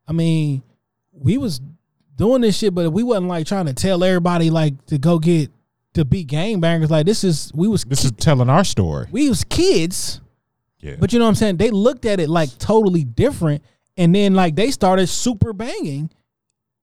I 0.07 0.11
mean, 0.11 0.63
we 1.11 1.38
was 1.38 1.61
doing 2.15 2.41
this 2.41 2.57
shit, 2.57 2.74
but 2.74 2.91
we 2.91 3.03
wasn't 3.03 3.28
like 3.28 3.45
trying 3.47 3.65
to 3.67 3.74
tell 3.74 4.03
everybody 4.03 4.49
like 4.49 4.86
to 4.88 4.97
go 4.97 5.19
get 5.19 5.51
to 5.93 6.03
be 6.05 6.26
gangbangers. 6.26 6.89
Like 6.89 7.05
this 7.05 7.24
is 7.24 7.51
we 7.53 7.67
was 7.67 7.84
This 7.84 8.03
is 8.05 8.11
telling 8.13 8.49
our 8.49 8.63
story. 8.63 9.07
we 9.11 9.30
was 9.30 9.43
kids, 9.43 10.19
Yeah. 10.80 10.95
but 10.99 11.13
you 11.13 11.19
know 11.19 11.26
what 11.26 11.30
I'm 11.30 11.36
saying? 11.36 11.57
They 11.57 11.69
looked 11.69 12.05
at 12.05 12.19
it 12.19 12.30
like 12.30 12.55
totally 12.57 13.03
different. 13.03 13.63
And 13.95 14.13
then 14.15 14.34
like 14.34 14.55
they 14.55 14.71
started 14.71 15.05
super 15.07 15.53
banging 15.53 16.09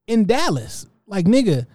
in 0.07 0.26
Dallas. 0.26 0.86
Like 1.09 1.26
nigga, 1.26 1.66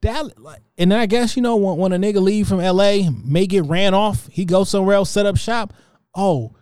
Dallas 0.00 0.34
like 0.36 0.60
and 0.78 0.92
then 0.92 0.98
I 1.00 1.06
guess 1.06 1.34
you 1.36 1.42
know 1.42 1.56
when, 1.56 1.76
when 1.78 1.92
a 1.92 1.96
nigga 1.98 2.22
leave 2.22 2.46
from 2.46 2.58
LA, 2.58 3.10
may 3.24 3.46
get 3.48 3.64
ran 3.64 3.94
off, 3.94 4.28
he 4.30 4.44
go 4.44 4.62
somewhere 4.64 4.94
else, 4.94 5.10
set 5.10 5.26
up 5.26 5.36
shop. 5.36 5.72
Oh, 6.14 6.52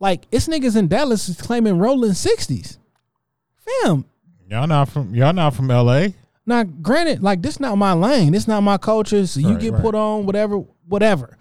like 0.00 0.26
it's 0.30 0.48
niggas 0.48 0.76
in 0.76 0.88
Dallas 0.88 1.28
is 1.28 1.40
claiming 1.40 1.78
rolling 1.78 2.14
sixties. 2.14 2.78
Fam, 3.56 4.04
Y'all 4.48 4.66
not 4.66 4.88
from 4.88 5.14
y'all 5.14 5.32
not 5.32 5.54
from 5.54 5.68
LA. 5.68 6.08
now, 6.46 6.62
granted, 6.64 7.22
like 7.22 7.42
this 7.42 7.60
not 7.60 7.76
my 7.76 7.92
lane, 7.92 8.32
this 8.32 8.48
not 8.48 8.62
my 8.62 8.78
culture. 8.78 9.26
So 9.26 9.40
you 9.40 9.50
Right, 9.50 9.60
get 9.60 9.72
right. 9.74 9.82
put 9.82 9.94
on 9.94 10.24
whatever, 10.26 10.56
whatever. 10.86 11.36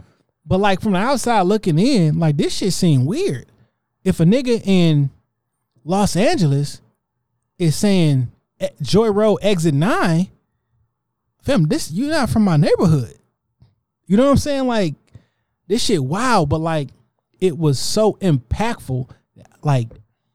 But 0.45 0.59
like 0.59 0.81
from 0.81 0.93
the 0.93 0.99
outside 0.99 1.41
looking 1.41 1.77
in, 1.79 2.19
like 2.19 2.37
this 2.37 2.55
shit 2.55 2.73
seem 2.73 3.05
weird. 3.05 3.45
If 4.03 4.19
a 4.19 4.23
nigga 4.25 4.61
in 4.65 5.09
Los 5.83 6.15
Angeles 6.15 6.81
is 7.57 7.75
saying 7.75 8.29
eh, 8.59 8.69
Joy 8.81 9.09
Road 9.09 9.37
exit 9.41 9.73
nine, 9.73 10.27
fam, 11.41 11.63
this 11.65 11.91
you 11.91 12.07
not 12.07 12.29
from 12.29 12.43
my 12.43 12.57
neighborhood. 12.57 13.15
You 14.05 14.17
know 14.17 14.25
what 14.25 14.31
I'm 14.31 14.37
saying? 14.37 14.67
Like 14.67 14.95
this 15.67 15.83
shit, 15.83 16.03
wow. 16.03 16.45
But 16.45 16.59
like 16.59 16.89
it 17.39 17.57
was 17.57 17.79
so 17.79 18.13
impactful. 18.13 19.09
Like 19.63 19.89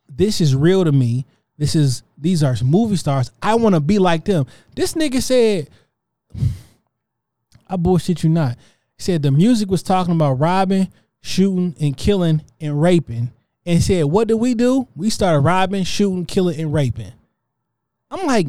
this 0.09 0.41
is 0.41 0.55
real 0.55 0.85
to 0.85 0.93
me. 0.93 1.27
This 1.59 1.75
is 1.75 2.03
these 2.19 2.43
are 2.43 2.57
movie 2.65 2.97
stars. 2.97 3.31
I 3.43 3.55
want 3.57 3.75
to 3.75 3.81
be 3.81 3.99
like 3.99 4.25
them. 4.25 4.47
This 4.75 4.95
nigga 4.95 5.23
said, 5.23 5.71
I 7.69 7.77
bullshit 7.77 8.23
you 8.23 8.31
not. 8.31 8.57
He 8.97 9.03
said 9.03 9.23
the 9.23 9.31
music 9.31 9.71
was 9.71 9.83
talking 9.83 10.15
about 10.15 10.35
robbing, 10.35 10.89
shooting, 11.21 11.75
and 11.81 11.97
killing 11.97 12.43
and 12.61 12.81
raping. 12.81 13.33
And 13.65 13.81
said, 13.81 14.07
what 14.07 14.27
did 14.27 14.35
we 14.35 14.55
do? 14.55 14.89
We 14.97 15.09
started 15.09 15.41
robbing, 15.41 15.85
shooting, 15.85 16.27
killing, 16.27 16.61
and 16.61 16.75
raping. 16.75 17.13
I'm 18.11 18.27
like, 18.27 18.49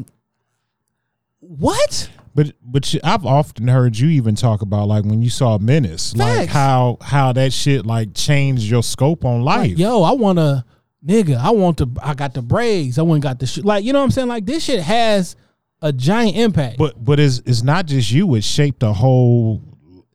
what? 1.38 2.10
But 2.34 2.52
but 2.64 2.92
you- 2.92 3.00
I've 3.04 3.24
often 3.24 3.68
heard 3.68 3.96
you 3.96 4.08
even 4.08 4.34
talk 4.34 4.60
about 4.62 4.88
like 4.88 5.04
when 5.04 5.22
you 5.22 5.30
saw 5.30 5.56
Menace, 5.58 6.16
like 6.16 6.48
how 6.48 6.98
how 7.00 7.32
that 7.32 7.52
shit 7.52 7.86
like 7.86 8.12
changed 8.14 8.64
your 8.64 8.82
scope 8.82 9.24
on 9.24 9.42
life. 9.42 9.70
Like, 9.70 9.78
yo, 9.78 10.02
I 10.02 10.12
want 10.12 10.38
to, 10.38 10.64
nigga, 11.06 11.36
I 11.36 11.50
want 11.50 11.78
to, 11.78 11.88
I 12.02 12.14
got 12.14 12.34
the 12.34 12.42
braids. 12.42 12.98
I 12.98 13.02
went 13.02 13.16
and 13.16 13.22
got 13.22 13.38
the 13.38 13.46
shit. 13.46 13.64
Like, 13.64 13.84
you 13.84 13.92
know 13.92 14.00
what 14.00 14.06
I'm 14.06 14.10
saying? 14.10 14.28
Like, 14.28 14.46
this 14.46 14.64
shit 14.64 14.80
has 14.80 15.36
a 15.80 15.92
giant 15.92 16.36
impact. 16.36 16.76
But 16.78 17.04
but 17.04 17.20
it's 17.20 17.40
it's 17.46 17.62
not 17.62 17.86
just 17.86 18.10
you. 18.10 18.34
It 18.34 18.42
shaped 18.42 18.82
a 18.82 18.92
whole 18.92 19.62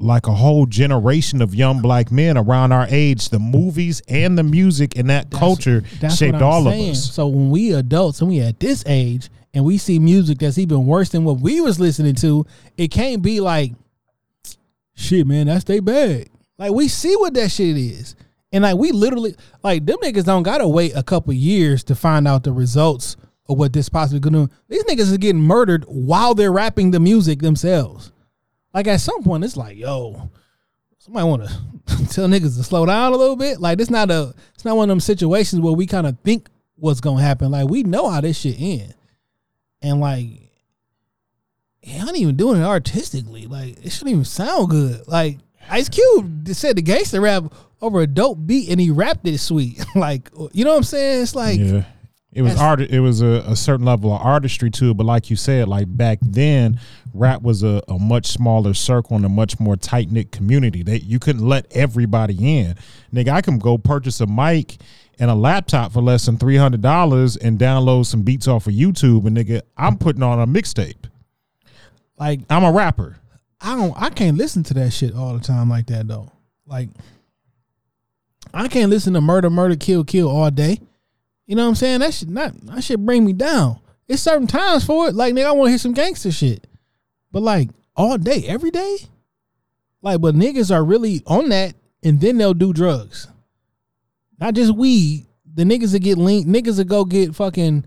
like 0.02 0.28
a 0.28 0.34
whole 0.34 0.66
generation 0.66 1.42
of 1.42 1.54
young 1.56 1.82
black 1.82 2.12
men 2.12 2.38
around 2.38 2.72
our 2.74 2.88
age. 2.90 3.30
The 3.30 3.40
movies 3.40 4.02
and 4.10 4.38
the 4.38 4.44
music 4.44 4.98
and 4.98 5.10
that 5.10 5.30
culture 5.32 5.84
That's 6.02 6.18
shaped 6.18 6.42
all 6.42 6.64
saying. 6.66 6.90
of 6.90 6.92
us. 6.92 7.14
So 7.14 7.28
when 7.28 7.50
we 7.50 7.74
adults 7.74 8.20
and 8.22 8.30
we 8.30 8.42
at 8.42 8.60
this 8.60 8.84
age 8.88 9.30
and 9.54 9.66
we 9.66 9.78
see 9.78 10.00
music 10.00 10.40
that's 10.40 10.58
even 10.58 10.86
worse 10.86 11.10
than 11.10 11.24
what 11.24 11.40
we 11.40 11.62
was 11.62 11.80
listening 11.80 12.16
to, 12.16 12.46
it 12.78 12.90
can't 12.90 13.22
be 13.22 13.40
like, 13.40 13.74
shit, 14.96 15.26
man, 15.26 15.48
that's 15.48 15.64
they 15.64 15.80
bad. 15.80 16.30
Like 16.58 16.72
we 16.72 16.88
see 16.88 17.16
what 17.16 17.34
that 17.36 17.52
shit 17.52 17.78
is. 17.78 18.16
And 18.52 18.64
like 18.64 18.76
we 18.76 18.92
literally 18.92 19.36
like 19.64 19.86
them 19.86 19.98
niggas 20.04 20.26
don't 20.26 20.44
gotta 20.44 20.68
wait 20.68 20.94
a 20.96 21.04
couple 21.04 21.34
years 21.34 21.84
to 21.86 21.96
find 21.96 22.28
out 22.28 22.44
the 22.44 22.52
results 22.52 23.16
of 23.48 23.58
what 23.58 23.74
this 23.74 23.90
possibly 23.90 24.20
gonna 24.20 24.48
do. 24.48 24.54
These 24.68 24.84
niggas 24.84 25.14
are 25.14 25.18
getting 25.18 25.42
murdered 25.42 25.86
while 25.88 26.36
they're 26.36 26.52
rapping 26.52 26.92
the 26.92 27.00
music 27.00 27.40
themselves. 27.40 28.12
Like 28.74 28.88
at 28.88 29.00
some 29.02 29.24
point 29.24 29.44
it's 29.44 29.58
like, 29.58 29.78
yo, 29.78 30.30
somebody 30.98 31.28
wanna 31.28 31.48
tell 32.10 32.28
niggas 32.28 32.58
to 32.58 32.64
slow 32.64 32.86
down 32.86 33.14
a 33.14 33.18
little 33.18 33.36
bit. 33.36 33.60
Like 33.60 33.80
it's 33.80 33.90
not 33.90 34.12
a 34.12 34.34
it's 34.54 34.66
not 34.66 34.78
one 34.78 34.90
of 34.90 34.94
them 34.94 35.00
situations 35.00 35.62
where 35.62 35.74
we 35.74 35.88
kind 35.88 36.08
of 36.08 36.20
think 36.20 36.50
what's 36.76 37.02
gonna 37.02 37.22
happen. 37.22 37.52
Like 37.52 37.70
we 37.70 37.84
know 37.84 38.10
how 38.10 38.22
this 38.22 38.40
shit 38.40 38.60
end. 38.60 38.94
And 39.82 40.00
like 40.00 40.50
I 41.88 41.92
ain't 41.92 42.18
even 42.18 42.36
doing 42.36 42.62
it 42.62 42.66
artistically. 42.66 43.48
Like 43.48 43.84
it 43.86 43.92
shouldn't 43.92 44.12
even 44.12 44.26
sound 44.26 44.70
good. 44.70 45.08
Like 45.08 45.38
Ice 45.70 45.90
Cube 45.90 46.48
said 46.50 46.76
the 46.76 46.82
gangster 46.82 47.22
rap 47.22 47.46
over 47.82 48.02
a 48.02 48.08
dope 48.08 48.46
beat 48.46 48.70
and 48.70 48.80
he 48.80 48.92
rapped 48.92 49.26
it 49.28 49.38
sweet. 49.38 49.84
like 49.96 50.30
you 50.52 50.64
know 50.64 50.72
what 50.72 50.78
I'm 50.78 50.84
saying? 50.84 51.24
It's 51.24 51.36
like 51.36 51.60
yeah. 51.60 51.84
It 52.32 52.44
was 52.44 52.60
art. 52.60 52.80
It 52.80 53.00
was 53.00 53.22
a, 53.22 53.44
a 53.48 53.56
certain 53.56 53.88
level 53.88 54.14
of 54.14 54.22
artistry 54.22 54.70
to 54.72 54.92
it, 54.92 54.98
but 54.98 55.06
like 55.06 55.32
you 55.32 55.36
said, 55.36 55.68
like 55.68 55.86
back 55.98 56.20
then, 56.22 56.80
rap 57.12 57.42
was 57.42 57.64
a, 57.64 57.82
a 57.88 57.98
much 57.98 58.28
smaller 58.28 58.76
circle 58.76 59.16
and 59.16 59.26
a 59.26 59.30
much 59.30 59.60
more 59.60 59.76
tight 59.76 60.12
knit 60.12 60.32
community. 60.32 60.84
That 60.84 61.00
you 61.00 61.18
couldn't 61.18 61.48
let 61.48 61.66
everybody 61.76 62.60
in. 62.60 62.76
Nigga, 63.12 63.30
I 63.30 63.42
can 63.42 63.58
go 63.58 63.80
purchase 63.80 64.22
a 64.22 64.28
mic 64.28 64.78
and 65.20 65.30
a 65.30 65.36
laptop 65.36 65.92
for 65.92 66.02
less 66.02 66.26
than 66.26 66.38
three 66.38 66.56
hundred 66.56 66.82
dollars 66.82 67.36
and 67.38 67.60
download 67.60 68.06
some 68.06 68.22
beats 68.24 68.48
off 68.48 68.68
of 68.68 68.74
YouTube, 68.74 69.26
and 69.28 69.38
nigga, 69.38 69.62
I'm 69.78 69.98
putting 69.98 70.24
on 70.24 70.40
a 70.40 70.48
mixtape. 70.48 71.10
like 72.18 72.40
I'm 72.50 72.64
a 72.64 72.72
rapper. 72.72 73.18
I 73.62 73.76
don't 73.76 73.94
I 74.02 74.10
can't 74.10 74.38
listen 74.38 74.64
to 74.64 74.74
that 74.76 74.92
shit 74.92 75.14
all 75.14 75.34
the 75.34 75.44
time 75.44 75.70
like 75.70 75.88
that 75.88 76.08
though. 76.08 76.32
Like 76.66 76.90
I 78.54 78.68
can't 78.68 78.90
listen 78.90 79.14
to 79.14 79.22
murder, 79.22 79.50
murder, 79.50 79.76
kill, 79.76 80.04
kill 80.04 80.30
all 80.30 80.50
day. 80.50 80.80
You 81.46 81.56
know 81.56 81.64
what 81.64 81.70
I'm 81.70 81.76
saying? 81.76 82.00
That 82.00 82.14
should 82.14 82.30
not 82.30 82.54
that 82.68 82.84
should 82.84 83.06
bring 83.06 83.26
me 83.26 83.34
down. 83.34 83.80
It's 84.08 84.22
certain 84.22 84.48
times 84.48 84.86
for 84.86 85.08
it. 85.10 85.16
Like 85.16 85.34
nigga, 85.34 85.46
I 85.48 85.52
want 85.52 85.68
to 85.68 85.72
hear 85.72 85.78
some 85.78 85.94
gangster 85.94 86.32
shit. 86.32 86.66
But 87.32 87.44
like 87.44 87.70
all 87.96 88.18
day, 88.18 88.46
every 88.48 88.72
day? 88.72 88.98
Like, 90.02 90.22
but 90.22 90.36
niggas 90.36 90.74
are 90.74 90.84
really 90.84 91.22
on 91.28 91.50
that 91.50 91.76
and 92.02 92.22
then 92.22 92.38
they'll 92.38 92.54
do 92.54 92.72
drugs. 92.72 93.28
Not 94.40 94.54
just 94.54 94.76
weed. 94.76 95.26
The 95.54 95.64
niggas 95.64 95.92
that 95.92 96.00
get 96.00 96.18
lean 96.18 96.46
niggas 96.46 96.78
that 96.78 96.86
go 96.86 97.04
get 97.06 97.36
fucking 97.36 97.86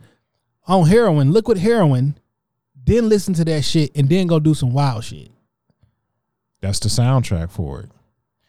on 0.66 0.86
heroin, 0.86 1.32
liquid 1.32 1.58
heroin, 1.58 2.18
then 2.84 3.08
listen 3.08 3.34
to 3.34 3.44
that 3.46 3.62
shit 3.62 3.92
and 3.96 4.08
then 4.08 4.26
go 4.26 4.38
do 4.40 4.52
some 4.54 4.72
wild 4.72 5.04
shit. 5.04 5.30
That's 6.60 6.78
the 6.80 6.88
soundtrack 6.88 7.50
for 7.50 7.80
it. 7.80 7.90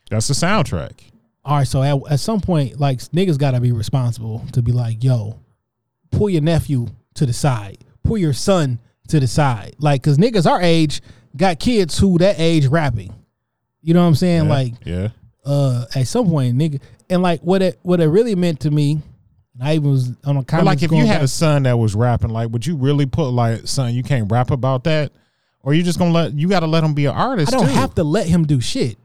That's 0.09 0.27
the 0.27 0.33
soundtrack. 0.33 0.99
All 1.45 1.57
right, 1.57 1.67
so 1.67 1.83
at, 1.83 2.11
at 2.11 2.19
some 2.19 2.39
point, 2.41 2.79
like 2.79 2.99
niggas 2.99 3.37
gotta 3.37 3.59
be 3.59 3.71
responsible 3.71 4.45
to 4.53 4.61
be 4.61 4.71
like, 4.71 5.03
yo, 5.03 5.39
pull 6.11 6.29
your 6.29 6.41
nephew 6.41 6.87
to 7.15 7.25
the 7.25 7.33
side, 7.33 7.77
pull 8.03 8.17
your 8.17 8.33
son 8.33 8.79
to 9.09 9.19
the 9.19 9.27
side, 9.27 9.75
like, 9.79 10.01
cause 10.03 10.17
niggas 10.17 10.49
our 10.49 10.61
age 10.61 11.01
got 11.35 11.59
kids 11.59 11.97
who 11.97 12.17
that 12.19 12.39
age 12.39 12.67
rapping. 12.67 13.13
You 13.81 13.93
know 13.93 14.01
what 14.01 14.07
I'm 14.07 14.15
saying? 14.15 14.45
Yeah, 14.45 14.49
Like, 14.49 14.73
yeah. 14.85 15.07
uh, 15.45 15.85
at 15.95 16.07
some 16.07 16.29
point, 16.29 16.57
nigga, 16.57 16.79
and 17.13 17.21
like 17.21 17.41
what 17.41 17.61
it 17.61 17.79
what 17.83 17.99
it 18.01 18.07
really 18.07 18.35
meant 18.35 18.61
to 18.61 18.71
me, 18.71 19.01
I 19.61 19.75
even 19.75 19.91
was 19.91 20.11
on 20.25 20.37
a 20.37 20.43
comment. 20.43 20.65
like, 20.65 20.83
if 20.83 20.91
you 20.91 21.05
had 21.05 21.21
a 21.21 21.27
son 21.27 21.63
that 21.63 21.77
was 21.77 21.95
rapping, 21.95 22.31
like, 22.31 22.49
would 22.49 22.65
you 22.65 22.75
really 22.75 23.05
put 23.05 23.29
like, 23.29 23.67
son, 23.67 23.93
you 23.93 24.03
can't 24.03 24.31
rap 24.31 24.51
about 24.51 24.83
that, 24.85 25.11
or 25.61 25.73
you 25.73 25.83
just 25.83 25.99
gonna 25.99 26.11
let 26.11 26.33
you 26.33 26.49
got 26.49 26.61
to 26.61 26.67
let 26.67 26.83
him 26.83 26.93
be 26.93 27.05
an 27.05 27.15
artist? 27.15 27.53
I 27.53 27.57
don't 27.57 27.67
too. 27.67 27.73
have 27.73 27.95
to 27.95 28.03
let 28.03 28.27
him 28.27 28.45
do 28.45 28.59
shit. 28.59 28.97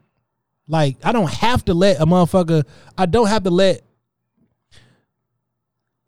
Like 0.66 0.96
I 1.04 1.12
don't 1.12 1.30
have 1.30 1.64
to 1.66 1.74
let 1.74 2.00
a 2.00 2.06
motherfucker. 2.06 2.64
I 2.96 3.06
don't 3.06 3.28
have 3.28 3.44
to 3.44 3.50
let. 3.50 3.82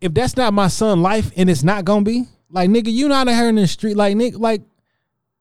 If 0.01 0.15
that's 0.15 0.37
not 0.37 0.55
my 0.55 0.69
son' 0.69 1.03
life 1.03 1.31
and 1.37 1.51
it's 1.51 1.63
not 1.63 1.85
gonna 1.85 2.05
be 2.05 2.25
like 2.51 2.71
nigga, 2.71 2.91
you 2.91 3.09
not 3.09 3.29
out 3.29 3.35
here 3.35 3.49
in 3.49 3.57
the 3.57 3.67
street 3.67 3.97
like 3.97 4.17
nigga, 4.17 4.39
like 4.39 4.63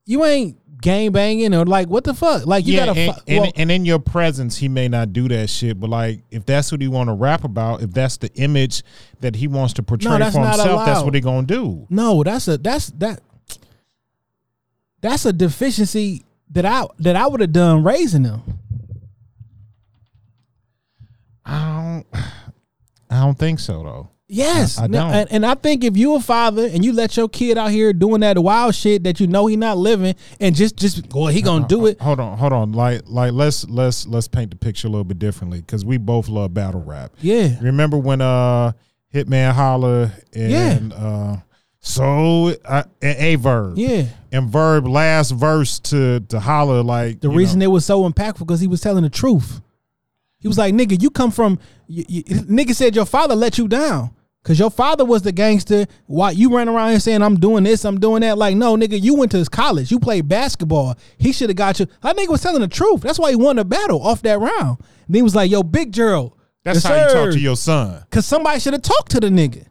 you 0.05 0.25
ain't 0.25 0.57
gang 0.81 1.11
banging 1.11 1.53
or 1.53 1.65
like 1.65 1.87
what 1.87 2.03
the 2.03 2.13
fuck? 2.13 2.45
Like 2.45 2.65
you 2.65 2.73
yeah, 2.73 2.85
gotta. 2.85 2.99
and, 2.99 3.15
fu- 3.15 3.21
and, 3.27 3.41
well, 3.41 3.51
and 3.55 3.71
in 3.71 3.85
your 3.85 3.99
presence, 3.99 4.57
he 4.57 4.67
may 4.67 4.87
not 4.87 5.13
do 5.13 5.27
that 5.29 5.49
shit. 5.49 5.79
But 5.79 5.89
like, 5.89 6.21
if 6.31 6.45
that's 6.45 6.71
what 6.71 6.81
he 6.81 6.87
want 6.87 7.09
to 7.09 7.13
rap 7.13 7.43
about, 7.43 7.81
if 7.81 7.91
that's 7.91 8.17
the 8.17 8.33
image 8.35 8.83
that 9.19 9.35
he 9.35 9.47
wants 9.47 9.73
to 9.75 9.83
portray 9.83 10.17
that's 10.17 10.35
for 10.35 10.43
himself, 10.43 10.85
that's 10.85 11.03
what 11.03 11.13
he 11.13 11.21
gonna 11.21 11.45
do. 11.45 11.85
no, 11.89 12.23
that's 12.23 12.47
a 12.47 12.57
that's 12.57 12.87
that. 12.91 13.21
That's 15.01 15.25
a 15.25 15.31
deficiency 15.31 16.25
that 16.51 16.65
I 16.65 16.85
that 16.99 17.15
I 17.15 17.27
would 17.27 17.39
have 17.39 17.53
done 17.53 17.83
raising 17.83 18.23
him. 18.25 18.41
I 21.45 22.03
don't, 22.13 22.23
I 23.09 23.19
don't 23.21 23.37
think 23.37 23.59
so 23.59 23.83
though. 23.83 24.09
Yes, 24.31 24.77
I- 24.77 24.83
I 24.83 24.87
No, 24.87 24.99
don't. 24.99 25.11
And, 25.11 25.31
and 25.31 25.45
I 25.45 25.55
think 25.55 25.83
if 25.83 25.97
you 25.97 26.15
a 26.15 26.19
father 26.19 26.67
and 26.67 26.85
you 26.85 26.93
let 26.93 27.17
your 27.17 27.27
kid 27.27 27.57
out 27.57 27.71
here 27.71 27.91
doing 27.93 28.21
that 28.21 28.37
wild 28.37 28.75
shit 28.75 29.03
that 29.03 29.19
you 29.19 29.25
know 29.25 29.47
he 29.47 29.57
not 29.57 29.77
living, 29.79 30.13
and 30.39 30.55
just 30.55 30.77
just 30.77 31.11
well 31.13 31.27
he 31.27 31.41
gonna 31.41 31.67
do 31.67 31.87
it. 31.87 31.99
Hold 31.99 32.19
on, 32.19 32.37
hold 32.37 32.53
on. 32.53 32.71
Like, 32.71 33.01
like 33.07 33.33
let's 33.33 33.67
let's 33.67 34.05
let's 34.05 34.27
paint 34.27 34.51
the 34.51 34.55
picture 34.55 34.87
a 34.87 34.91
little 34.91 35.03
bit 35.03 35.17
differently 35.17 35.61
because 35.61 35.83
we 35.83 35.97
both 35.97 36.29
love 36.29 36.53
battle 36.53 36.81
rap. 36.81 37.11
Yeah, 37.21 37.55
Remember 37.59 37.97
when 37.97 38.21
uh 38.21 38.73
Hitman 39.13 39.51
Holla 39.53 40.11
and 40.33 40.93
uh 40.93 41.37
so 41.79 42.53
uh, 42.65 42.83
and 43.01 43.17
a 43.19 43.35
verb 43.35 43.77
yeah. 43.77 44.05
and 44.31 44.47
verb 44.47 44.85
last 44.87 45.31
verse 45.31 45.79
to 45.79 46.19
to 46.19 46.39
holler 46.39 46.83
like 46.83 47.21
The 47.21 47.29
reason 47.29 47.59
know, 47.59 47.65
it 47.65 47.69
was 47.69 47.85
so 47.85 48.07
impactful 48.07 48.39
because 48.39 48.59
he 48.59 48.67
was 48.67 48.81
telling 48.81 49.01
the 49.03 49.09
truth. 49.09 49.61
He 50.41 50.47
was 50.47 50.57
like, 50.57 50.73
"Nigga, 50.73 51.01
you 51.01 51.09
come 51.09 51.31
from." 51.31 51.59
You, 51.87 52.05
you, 52.07 52.23
nigga 52.23 52.75
said 52.75 52.95
your 52.95 53.05
father 53.05 53.35
let 53.35 53.57
you 53.57 53.67
down 53.67 54.11
because 54.43 54.57
your 54.59 54.69
father 54.71 55.05
was 55.05 55.21
the 55.21 55.31
gangster. 55.31 55.85
Why 56.07 56.31
you 56.31 56.55
ran 56.55 56.69
around 56.69 56.91
here 56.91 56.99
saying 56.99 57.21
I'm 57.21 57.39
doing 57.39 57.63
this, 57.63 57.85
I'm 57.85 57.99
doing 57.99 58.21
that? 58.21 58.37
Like, 58.37 58.55
no, 58.55 58.75
nigga, 58.75 59.01
you 59.01 59.15
went 59.15 59.31
to 59.31 59.37
his 59.37 59.49
college. 59.49 59.91
You 59.91 59.99
played 59.99 60.27
basketball. 60.27 60.95
He 61.17 61.31
should 61.31 61.49
have 61.49 61.57
got 61.57 61.79
you. 61.79 61.87
That 62.01 62.15
nigga 62.17 62.29
was 62.29 62.41
telling 62.41 62.61
the 62.61 62.67
truth. 62.67 63.01
That's 63.01 63.19
why 63.19 63.31
he 63.31 63.35
won 63.35 63.57
the 63.57 63.65
battle 63.65 64.01
off 64.01 64.21
that 64.23 64.39
round. 64.39 64.77
And 65.07 65.15
he 65.15 65.21
was 65.21 65.35
like, 65.35 65.51
"Yo, 65.51 65.63
Big 65.63 65.91
Gerald." 65.91 66.33
that's 66.63 66.83
how 66.83 66.93
you 66.95 67.13
talk 67.13 67.31
to 67.31 67.39
your 67.39 67.55
son. 67.55 68.03
Cause 68.11 68.25
somebody 68.25 68.59
should 68.59 68.73
have 68.73 68.81
talked 68.81 69.11
to 69.11 69.19
the 69.19 69.29
nigga. 69.29 69.65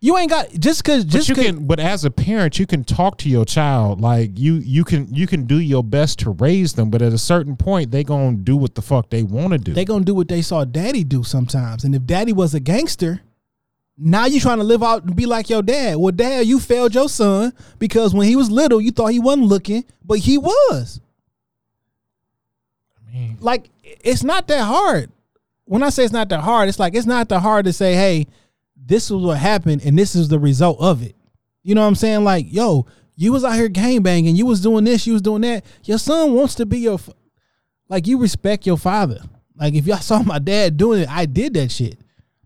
You 0.00 0.18
ain't 0.18 0.28
got 0.28 0.50
just 0.58 0.84
cause 0.84 1.02
But 1.04 1.12
just 1.12 1.28
you 1.30 1.34
'cause- 1.34 1.46
can, 1.46 1.66
but 1.66 1.80
as 1.80 2.04
a 2.04 2.10
parent, 2.10 2.58
you 2.58 2.66
can 2.66 2.84
talk 2.84 3.16
to 3.18 3.28
your 3.30 3.46
child 3.46 4.02
like 4.02 4.38
you 4.38 4.56
you 4.56 4.84
can 4.84 5.08
you 5.14 5.26
can 5.26 5.44
do 5.46 5.58
your 5.58 5.82
best 5.82 6.18
to 6.20 6.30
raise 6.30 6.74
them, 6.74 6.90
but 6.90 7.00
at 7.00 7.14
a 7.14 7.18
certain 7.18 7.56
point, 7.56 7.90
they 7.90 8.04
gonna 8.04 8.36
do 8.36 8.54
what 8.54 8.74
the 8.74 8.82
fuck 8.82 9.08
they 9.08 9.22
want 9.22 9.52
to 9.52 9.58
do. 9.58 9.72
they 9.72 9.84
gonna 9.86 10.04
do 10.04 10.14
what 10.14 10.28
they 10.28 10.42
saw 10.42 10.62
daddy 10.64 11.04
do 11.04 11.22
sometimes. 11.24 11.84
And 11.84 11.94
if 11.94 12.04
daddy 12.04 12.34
was 12.34 12.52
a 12.54 12.60
gangster, 12.60 13.22
now 13.96 14.26
you 14.26 14.40
trying 14.40 14.58
to 14.58 14.64
live 14.64 14.82
out 14.82 15.04
and 15.04 15.14
be 15.14 15.26
like 15.26 15.48
your 15.48 15.62
dad. 15.62 15.96
Well, 15.96 16.12
dad, 16.12 16.46
you 16.46 16.58
failed 16.58 16.94
your 16.94 17.08
son 17.08 17.52
because 17.78 18.12
when 18.14 18.26
he 18.26 18.34
was 18.36 18.50
little, 18.50 18.80
you 18.80 18.90
thought 18.90 19.08
he 19.12 19.20
wasn't 19.20 19.46
looking, 19.46 19.84
but 20.04 20.18
he 20.18 20.36
was. 20.38 21.00
mean- 23.12 23.38
Like 23.40 23.70
it's 23.82 24.22
not 24.24 24.48
that 24.48 24.64
hard. 24.64 25.10
When 25.66 25.82
I 25.82 25.88
say 25.90 26.04
it's 26.04 26.12
not 26.12 26.28
that 26.28 26.40
hard, 26.40 26.68
it's 26.68 26.78
like 26.78 26.94
it's 26.94 27.06
not 27.06 27.28
that 27.30 27.40
hard 27.40 27.64
to 27.66 27.72
say, 27.72 27.94
hey, 27.94 28.26
this 28.76 29.04
is 29.10 29.12
what 29.16 29.38
happened 29.38 29.82
and 29.84 29.98
this 29.98 30.14
is 30.14 30.28
the 30.28 30.38
result 30.38 30.78
of 30.80 31.02
it. 31.02 31.14
You 31.62 31.74
know 31.74 31.80
what 31.80 31.86
I'm 31.88 31.94
saying? 31.94 32.24
Like, 32.24 32.46
yo, 32.52 32.86
you 33.16 33.32
was 33.32 33.44
out 33.44 33.54
here 33.54 33.68
gang 33.68 34.02
banging, 34.02 34.36
you 34.36 34.44
was 34.44 34.60
doing 34.60 34.84
this, 34.84 35.06
you 35.06 35.14
was 35.14 35.22
doing 35.22 35.40
that. 35.42 35.64
Your 35.84 35.98
son 35.98 36.34
wants 36.34 36.54
to 36.56 36.66
be 36.66 36.80
your, 36.80 36.94
f- 36.94 37.08
like, 37.88 38.06
you 38.06 38.18
respect 38.18 38.66
your 38.66 38.76
father. 38.76 39.20
Like, 39.56 39.72
if 39.74 39.86
y'all 39.86 39.96
saw 40.00 40.22
my 40.22 40.38
dad 40.38 40.76
doing 40.76 41.02
it, 41.02 41.08
I 41.08 41.24
did 41.24 41.54
that 41.54 41.70
shit. 41.70 41.98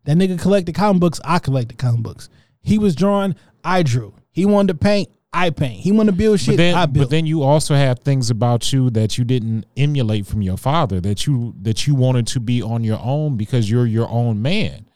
That 0.09 0.17
nigga 0.17 0.41
collected 0.41 0.75
comic 0.75 1.01
books, 1.01 1.21
I 1.23 1.39
collected 1.39 1.77
comic 1.77 2.01
books. 2.01 2.31
He 2.63 2.79
was 2.79 2.97
drawing, 2.97 3.35
I 3.63 3.83
drew. 3.83 4.15
He 4.31 4.47
wanted 4.47 4.69
to 4.69 4.79
paint, 4.79 5.11
I 5.35 5.51
paint. 5.51 5.83
He 5.83 5.93
wanted 5.93 6.13
to 6.13 6.17
build 6.17 6.41
shit, 6.41 6.53
but 6.53 6.57
then, 6.57 6.75
I 6.75 6.87
built. 6.87 7.05
but 7.05 7.11
then 7.11 7.27
you 7.27 7.43
also 7.43 7.75
have 7.75 7.99
things 7.99 8.31
about 8.31 8.73
you 8.73 8.89
that 8.89 9.19
you 9.19 9.25
didn't 9.25 9.67
emulate 9.77 10.27
from 10.27 10.41
your 10.41 10.57
father 10.57 10.99
that 11.03 11.27
you 11.27 11.55
that 11.61 11.87
you 11.87 11.95
wanted 11.95 12.27
to 12.29 12.41
be 12.41 12.63
on 12.63 12.85
your 12.85 12.99
own 13.03 13.37
because 13.37 13.71
you're 13.71 13.85
your 13.85 14.09
own 14.09 14.41
man. 14.41 14.87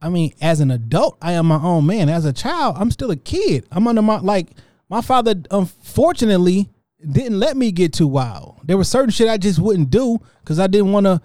I 0.00 0.08
mean, 0.08 0.32
as 0.40 0.60
an 0.60 0.70
adult, 0.70 1.18
I 1.20 1.32
am 1.32 1.44
my 1.44 1.60
own 1.62 1.84
man. 1.84 2.08
As 2.08 2.24
a 2.24 2.32
child, 2.32 2.76
I'm 2.78 2.90
still 2.90 3.10
a 3.10 3.16
kid. 3.16 3.66
I'm 3.70 3.86
under 3.86 4.00
my 4.00 4.20
like 4.20 4.48
my 4.88 5.02
father 5.02 5.34
unfortunately 5.50 6.70
didn't 7.06 7.38
let 7.38 7.54
me 7.54 7.70
get 7.70 7.92
too 7.92 8.06
wild. 8.06 8.60
There 8.64 8.78
was 8.78 8.88
certain 8.88 9.10
shit 9.10 9.28
I 9.28 9.36
just 9.36 9.58
wouldn't 9.58 9.90
do 9.90 10.16
because 10.40 10.58
I 10.58 10.68
didn't 10.68 10.92
want 10.92 11.04
to 11.04 11.20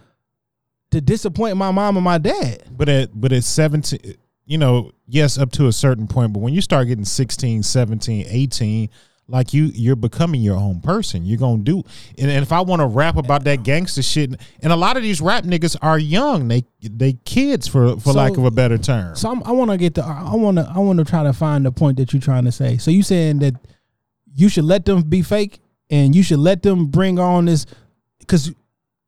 to 0.92 1.02
disappoint 1.02 1.58
my 1.58 1.72
mom 1.72 1.98
and 1.98 2.04
my 2.04 2.18
dad. 2.18 2.64
But 2.72 2.90
at 2.90 3.20
but 3.20 3.32
at 3.32 3.44
17, 3.44 4.16
you 4.46 4.58
know, 4.58 4.92
yes, 5.08 5.38
up 5.38 5.52
to 5.54 5.68
a 5.68 5.72
certain 5.72 6.08
point, 6.08 6.34
but 6.34 6.40
when 6.40 6.54
you 6.54 6.62
start 6.62 6.88
getting 6.88 7.06
16, 7.06 7.64
17, 7.64 8.26
18, 8.28 8.90
like 9.28 9.54
you 9.54 9.66
you're 9.74 9.96
becoming 9.96 10.42
your 10.42 10.58
own 10.58 10.82
person. 10.82 11.26
You're 11.26 11.38
gonna 11.38 11.64
do 11.64 11.84
and, 12.18 12.30
and 12.30 12.44
if 12.44 12.52
I 12.52 12.60
want 12.62 12.82
to 12.82 12.86
rap 12.86 13.16
about 13.16 13.46
that 13.46 13.64
gangster 13.64 14.02
shit, 14.02 14.34
and 14.62 14.74
a 14.74 14.76
lot 14.76 14.98
of 14.98 15.04
these 15.04 15.22
rap 15.22 15.46
niggas 15.46 15.78
are 15.82 15.98
young, 15.98 16.50
they 16.50 16.66
they 16.82 17.14
kids 17.24 17.68
for 17.68 17.94
for 17.98 18.12
So- 18.12 18.18
lack 18.18 18.38
of 18.38 18.44
a 18.44 18.52
better 18.52 18.78
term. 18.78 19.16
So 19.16 19.32
I'm, 19.32 19.42
I 19.44 19.52
want 19.52 19.72
to 19.72 19.78
get 19.78 19.94
the 19.94 20.04
I 20.04 20.36
want 20.36 20.58
to 20.58 20.70
I 20.76 20.80
want 20.80 21.00
to 21.00 21.06
try 21.06 21.24
to 21.24 21.32
find 21.32 21.66
the 21.66 21.72
point 21.72 21.98
that 21.98 22.12
you're 22.12 22.22
trying 22.22 22.44
to 22.46 22.52
say. 22.52 22.78
So 22.78 22.92
you 22.92 23.04
saying 23.04 23.40
that 23.40 23.54
you 24.36 24.50
should 24.50 24.66
let 24.66 24.84
them 24.84 25.04
be 25.04 25.22
fake 25.22 25.62
and 25.90 26.14
you 26.14 26.24
should 26.24 26.40
let 26.40 26.62
them 26.62 26.88
bring 26.88 27.18
on 27.18 27.46
this 27.46 27.66
because 28.20 28.54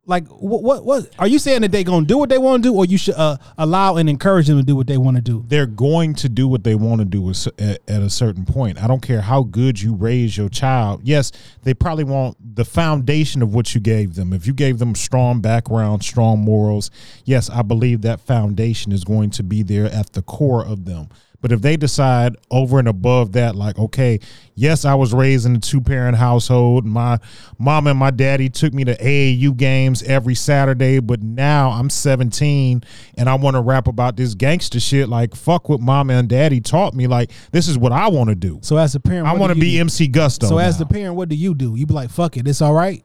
Like 0.05 0.27
what? 0.27 0.63
What? 0.63 0.85
what 0.85 1.09
are 1.17 1.27
you 1.27 1.39
saying 1.39 1.61
that 1.61 1.71
they 1.71 1.83
gonna 1.83 2.05
do 2.05 2.17
what 2.17 2.29
they 2.29 2.37
want 2.37 2.63
to 2.63 2.69
do, 2.69 2.75
or 2.75 2.85
you 2.85 2.97
should 2.97 3.15
uh, 3.15 3.37
allow 3.57 3.95
and 3.95 4.09
encourage 4.09 4.47
them 4.47 4.57
to 4.57 4.63
do 4.63 4.75
what 4.75 4.87
they 4.87 4.97
want 4.97 5.15
to 5.15 5.21
do? 5.21 5.43
they're 5.47 5.65
going 5.65 6.15
to 6.15 6.27
do 6.29 6.47
what 6.47 6.63
they 6.63 6.75
want 6.75 6.99
to 6.99 7.05
do 7.05 7.29
at, 7.29 7.79
at 7.87 8.01
a 8.01 8.09
certain 8.09 8.45
point. 8.45 8.81
I 8.81 8.87
don't 8.87 9.01
care 9.01 9.21
how 9.21 9.43
good 9.43 9.81
you 9.81 9.93
raise 9.93 10.35
your 10.35 10.49
child. 10.49 11.01
Yes, 11.03 11.31
they 11.63 11.73
probably 11.73 12.03
want 12.03 12.37
the 12.55 12.65
foundation 12.65 13.41
of 13.41 13.53
what 13.53 13.75
you 13.75 13.81
gave 13.81 14.15
them. 14.15 14.33
If 14.33 14.47
you 14.47 14.53
gave 14.53 14.79
them 14.79 14.95
strong 14.95 15.41
background, 15.41 16.03
strong 16.03 16.39
morals, 16.39 16.89
yes, 17.23 17.49
I 17.49 17.61
believe 17.61 18.01
that 18.01 18.19
foundation 18.19 18.91
is 18.91 19.03
going 19.03 19.29
to 19.31 19.43
be 19.43 19.63
there 19.63 19.85
at 19.85 20.13
the 20.13 20.21
core 20.21 20.65
of 20.65 20.85
them. 20.85 21.09
But 21.43 21.51
if 21.51 21.61
they 21.61 21.75
decide 21.75 22.37
over 22.49 22.79
and 22.79 22.87
above 22.87 23.33
that, 23.33 23.53
like, 23.53 23.77
okay, 23.77 24.21
yes, 24.55 24.85
I 24.85 24.95
was 24.95 25.13
raised 25.13 25.45
in 25.45 25.57
a 25.57 25.59
two 25.59 25.81
parent 25.81 26.15
household. 26.15 26.85
My 26.85 27.19
mom 27.59 27.85
and 27.87 27.99
my 27.99 28.11
daddy 28.11 28.47
took 28.47 28.73
me 28.73 28.85
to 28.85 28.95
AAU 28.95 29.57
games 29.57 30.03
every 30.03 30.35
Saturday, 30.35 31.01
but 31.01 31.21
now 31.21 31.71
I'm 31.71 31.89
17 31.89 32.81
and 33.17 33.29
I 33.29 33.35
want 33.35 33.57
to 33.57 33.61
rap 33.61 33.89
about 33.89 34.15
this 34.15 34.35
gangster 34.35 34.79
shit. 34.79 35.09
Like, 35.09 35.35
fuck 35.35 35.67
what 35.67 35.81
mama 35.81 36.13
and 36.13 36.29
daddy 36.29 36.61
taught 36.61 36.93
me. 36.93 37.07
Like, 37.07 37.29
this 37.51 37.67
is 37.67 37.77
what 37.77 37.91
I 37.91 38.07
want 38.07 38.29
to 38.29 38.35
do. 38.35 38.59
So 38.61 38.77
as 38.77 38.95
a 38.95 39.01
parent, 39.01 39.27
I 39.27 39.33
want 39.33 39.51
to 39.53 39.59
be 39.59 39.73
do? 39.73 39.81
MC 39.81 40.07
Gusto. 40.07 40.47
So 40.47 40.59
as 40.59 40.79
now. 40.79 40.85
the 40.85 40.93
parent, 40.93 41.15
what 41.15 41.27
do 41.27 41.35
you 41.35 41.53
do? 41.53 41.75
You 41.75 41.85
be 41.85 41.93
like, 41.93 42.09
fuck 42.09 42.37
it, 42.37 42.47
it's 42.47 42.61
all 42.61 42.73
right. 42.73 43.03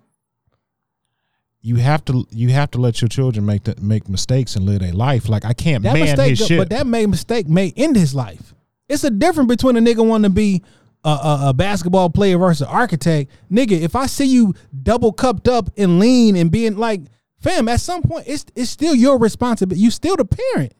You 1.61 1.76
have 1.76 2.04
to 2.06 2.24
you 2.30 2.50
have 2.50 2.70
to 2.72 2.78
let 2.78 3.00
your 3.00 3.09
children 3.09 3.44
make 3.44 3.64
the, 3.64 3.74
make 3.80 4.09
mistakes 4.09 4.56
and 4.56 4.64
live 4.64 4.80
their 4.80 4.92
life. 4.92 5.28
Like 5.28 5.44
I 5.44 5.52
can't 5.52 5.82
That 5.82 5.94
man 5.94 6.04
mistake, 6.04 6.38
his 6.38 6.46
shit. 6.46 6.59
but 6.59 6.70
that 6.70 6.86
made 6.86 7.06
mistake 7.06 7.48
may 7.48 7.72
end 7.76 7.96
his 7.96 8.14
life. 8.14 8.54
It's 8.88 9.04
a 9.04 9.11
difference 9.11 9.48
between 9.48 9.76
a 9.76 9.80
nigga 9.80 10.06
wanting 10.06 10.30
to 10.30 10.34
be 10.34 10.62
a, 11.04 11.09
a, 11.09 11.38
a 11.48 11.52
basketball 11.54 12.11
player 12.11 12.38
versus 12.38 12.62
an 12.62 12.68
architect. 12.68 13.30
Nigga, 13.50 13.72
if 13.72 13.94
I 13.96 14.06
see 14.06 14.24
you 14.26 14.54
double 14.82 15.12
cupped 15.12 15.48
up 15.48 15.68
and 15.76 15.98
lean 15.98 16.36
and 16.36 16.50
being 16.50 16.76
like, 16.76 17.02
fam, 17.40 17.68
at 17.68 17.80
some 17.80 18.02
point 18.02 18.24
it's 18.26 18.46
it's 18.54 18.70
still 18.70 18.94
your 18.94 19.18
responsibility. 19.18 19.80
You 19.82 19.90
still 19.90 20.16
the 20.16 20.24
parent. 20.24 20.72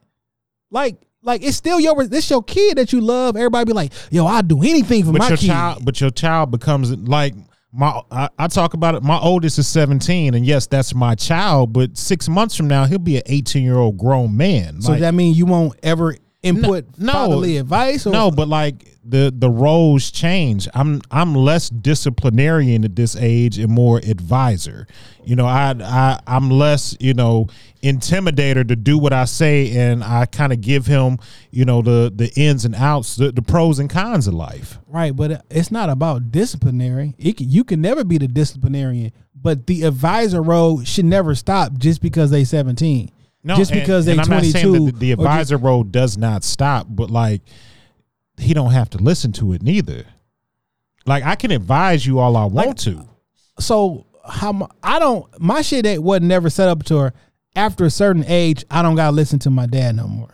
Like 0.71 0.97
like 1.21 1.43
it's 1.43 1.57
still 1.57 1.79
your 1.79 2.05
this 2.07 2.29
your 2.29 2.41
kid 2.41 2.77
that 2.77 2.93
you 2.93 3.01
love. 3.01 3.35
Everybody 3.35 3.65
be 3.65 3.73
like, 3.73 3.91
yo, 4.11 4.25
I'll 4.25 4.41
do 4.43 4.61
anything 4.63 5.03
for 5.03 5.11
but 5.11 5.19
my 5.19 5.27
your 5.27 5.37
kid. 5.37 5.47
child 5.47 5.83
but 5.85 5.99
your 5.99 6.09
child 6.11 6.51
becomes 6.51 6.95
like 6.95 7.35
my 7.71 8.01
I, 8.11 8.29
I 8.37 8.47
talk 8.47 8.73
about 8.73 8.95
it. 8.95 9.03
My 9.03 9.19
oldest 9.19 9.59
is 9.59 9.67
17 9.67 10.33
and 10.33 10.45
yes 10.45 10.67
that's 10.67 10.93
my 10.95 11.15
child 11.15 11.73
but 11.73 11.97
six 11.97 12.27
months 12.27 12.55
from 12.55 12.67
now 12.67 12.85
he'll 12.85 12.99
be 12.99 13.17
an 13.17 13.23
18 13.25 13.63
year 13.63 13.77
old 13.77 13.97
grown 13.97 14.35
man. 14.35 14.81
So 14.81 14.91
Like, 14.91 15.01
that 15.01 15.13
means 15.13 15.37
you 15.37 15.45
won't 15.45 15.77
ever 15.83 16.15
input 16.41 16.85
no. 16.97 17.11
fatherly 17.11 17.57
advice 17.57 18.07
or 18.07 18.11
no 18.11 18.31
but 18.31 18.47
like 18.47 18.87
the 19.03 19.33
the 19.35 19.49
roles 19.49 20.09
change 20.09 20.67
i'm 20.73 21.01
i'm 21.11 21.35
less 21.35 21.69
disciplinarian 21.69 22.85
at 22.85 22.95
this 22.95 23.15
age 23.17 23.57
and 23.57 23.69
more 23.69 23.97
advisor 23.97 24.87
you 25.25 25.35
know 25.35 25.45
i 25.45 25.75
i 25.81 26.19
i'm 26.27 26.49
less 26.49 26.95
you 26.99 27.13
know 27.13 27.47
intimidator 27.83 28.65
to 28.65 28.75
do 28.75 28.97
what 28.97 29.11
i 29.11 29.25
say 29.25 29.75
and 29.75 30.01
i 30.03 30.25
kind 30.25 30.53
of 30.53 30.61
give 30.61 30.85
him 30.85 31.17
you 31.51 31.65
know 31.65 31.81
the 31.81 32.11
the 32.15 32.31
ins 32.39 32.63
and 32.63 32.75
outs 32.75 33.17
the, 33.17 33.31
the 33.31 33.41
pros 33.41 33.79
and 33.79 33.89
cons 33.89 34.25
of 34.25 34.33
life 34.33 34.79
Right, 34.89 35.15
but 35.15 35.45
it's 35.51 35.69
not 35.69 35.89
about 35.89 36.31
disciplinary. 36.31 37.13
It 37.19 37.37
can, 37.37 37.47
you 37.49 37.63
can 37.63 37.79
never 37.79 38.03
be 38.03 38.17
the 38.17 38.27
disciplinarian, 38.27 39.11
but 39.35 39.67
the 39.67 39.83
advisor 39.83 40.41
role 40.41 40.83
should 40.83 41.05
never 41.05 41.35
stop 41.35 41.73
just 41.77 42.01
because 42.01 42.31
they 42.31 42.43
17. 42.43 43.11
Just 43.45 43.71
because 43.71 44.07
and 44.07 44.19
they 44.19 44.21
I'm 44.23 44.29
not 44.29 44.39
22. 44.43 44.51
saying 44.51 44.85
that 44.85 44.91
the, 44.93 44.99
the 44.99 45.13
or 45.13 45.15
just- 45.15 45.19
advisor 45.27 45.57
role 45.57 45.83
does 45.83 46.17
not 46.17 46.43
stop, 46.43 46.87
but 46.89 47.09
like 47.09 47.41
he 48.37 48.53
don't 48.53 48.71
have 48.71 48.89
to 48.91 48.97
listen 48.97 49.31
to 49.33 49.53
it 49.53 49.61
neither. 49.61 50.05
Like 51.05 51.23
I 51.23 51.35
can 51.35 51.51
advise 51.51 52.05
you 52.05 52.19
all 52.19 52.35
I 52.37 52.45
want 52.45 52.77
to. 52.79 53.07
so 53.59 54.05
how 54.27 54.69
I 54.83 54.99
don't 54.99 55.25
my 55.39 55.61
shit 55.61 55.83
that 55.85 56.03
wasn't 56.03 56.27
never 56.27 56.49
set 56.49 56.69
up 56.69 56.83
to 56.85 56.97
her. 56.97 57.13
After 57.55 57.83
a 57.85 57.89
certain 57.89 58.23
age, 58.27 58.63
I 58.69 58.81
don't 58.83 58.95
gotta 58.95 59.15
listen 59.15 59.39
to 59.39 59.49
my 59.49 59.65
dad 59.65 59.95
no 59.95 60.07
more. 60.07 60.29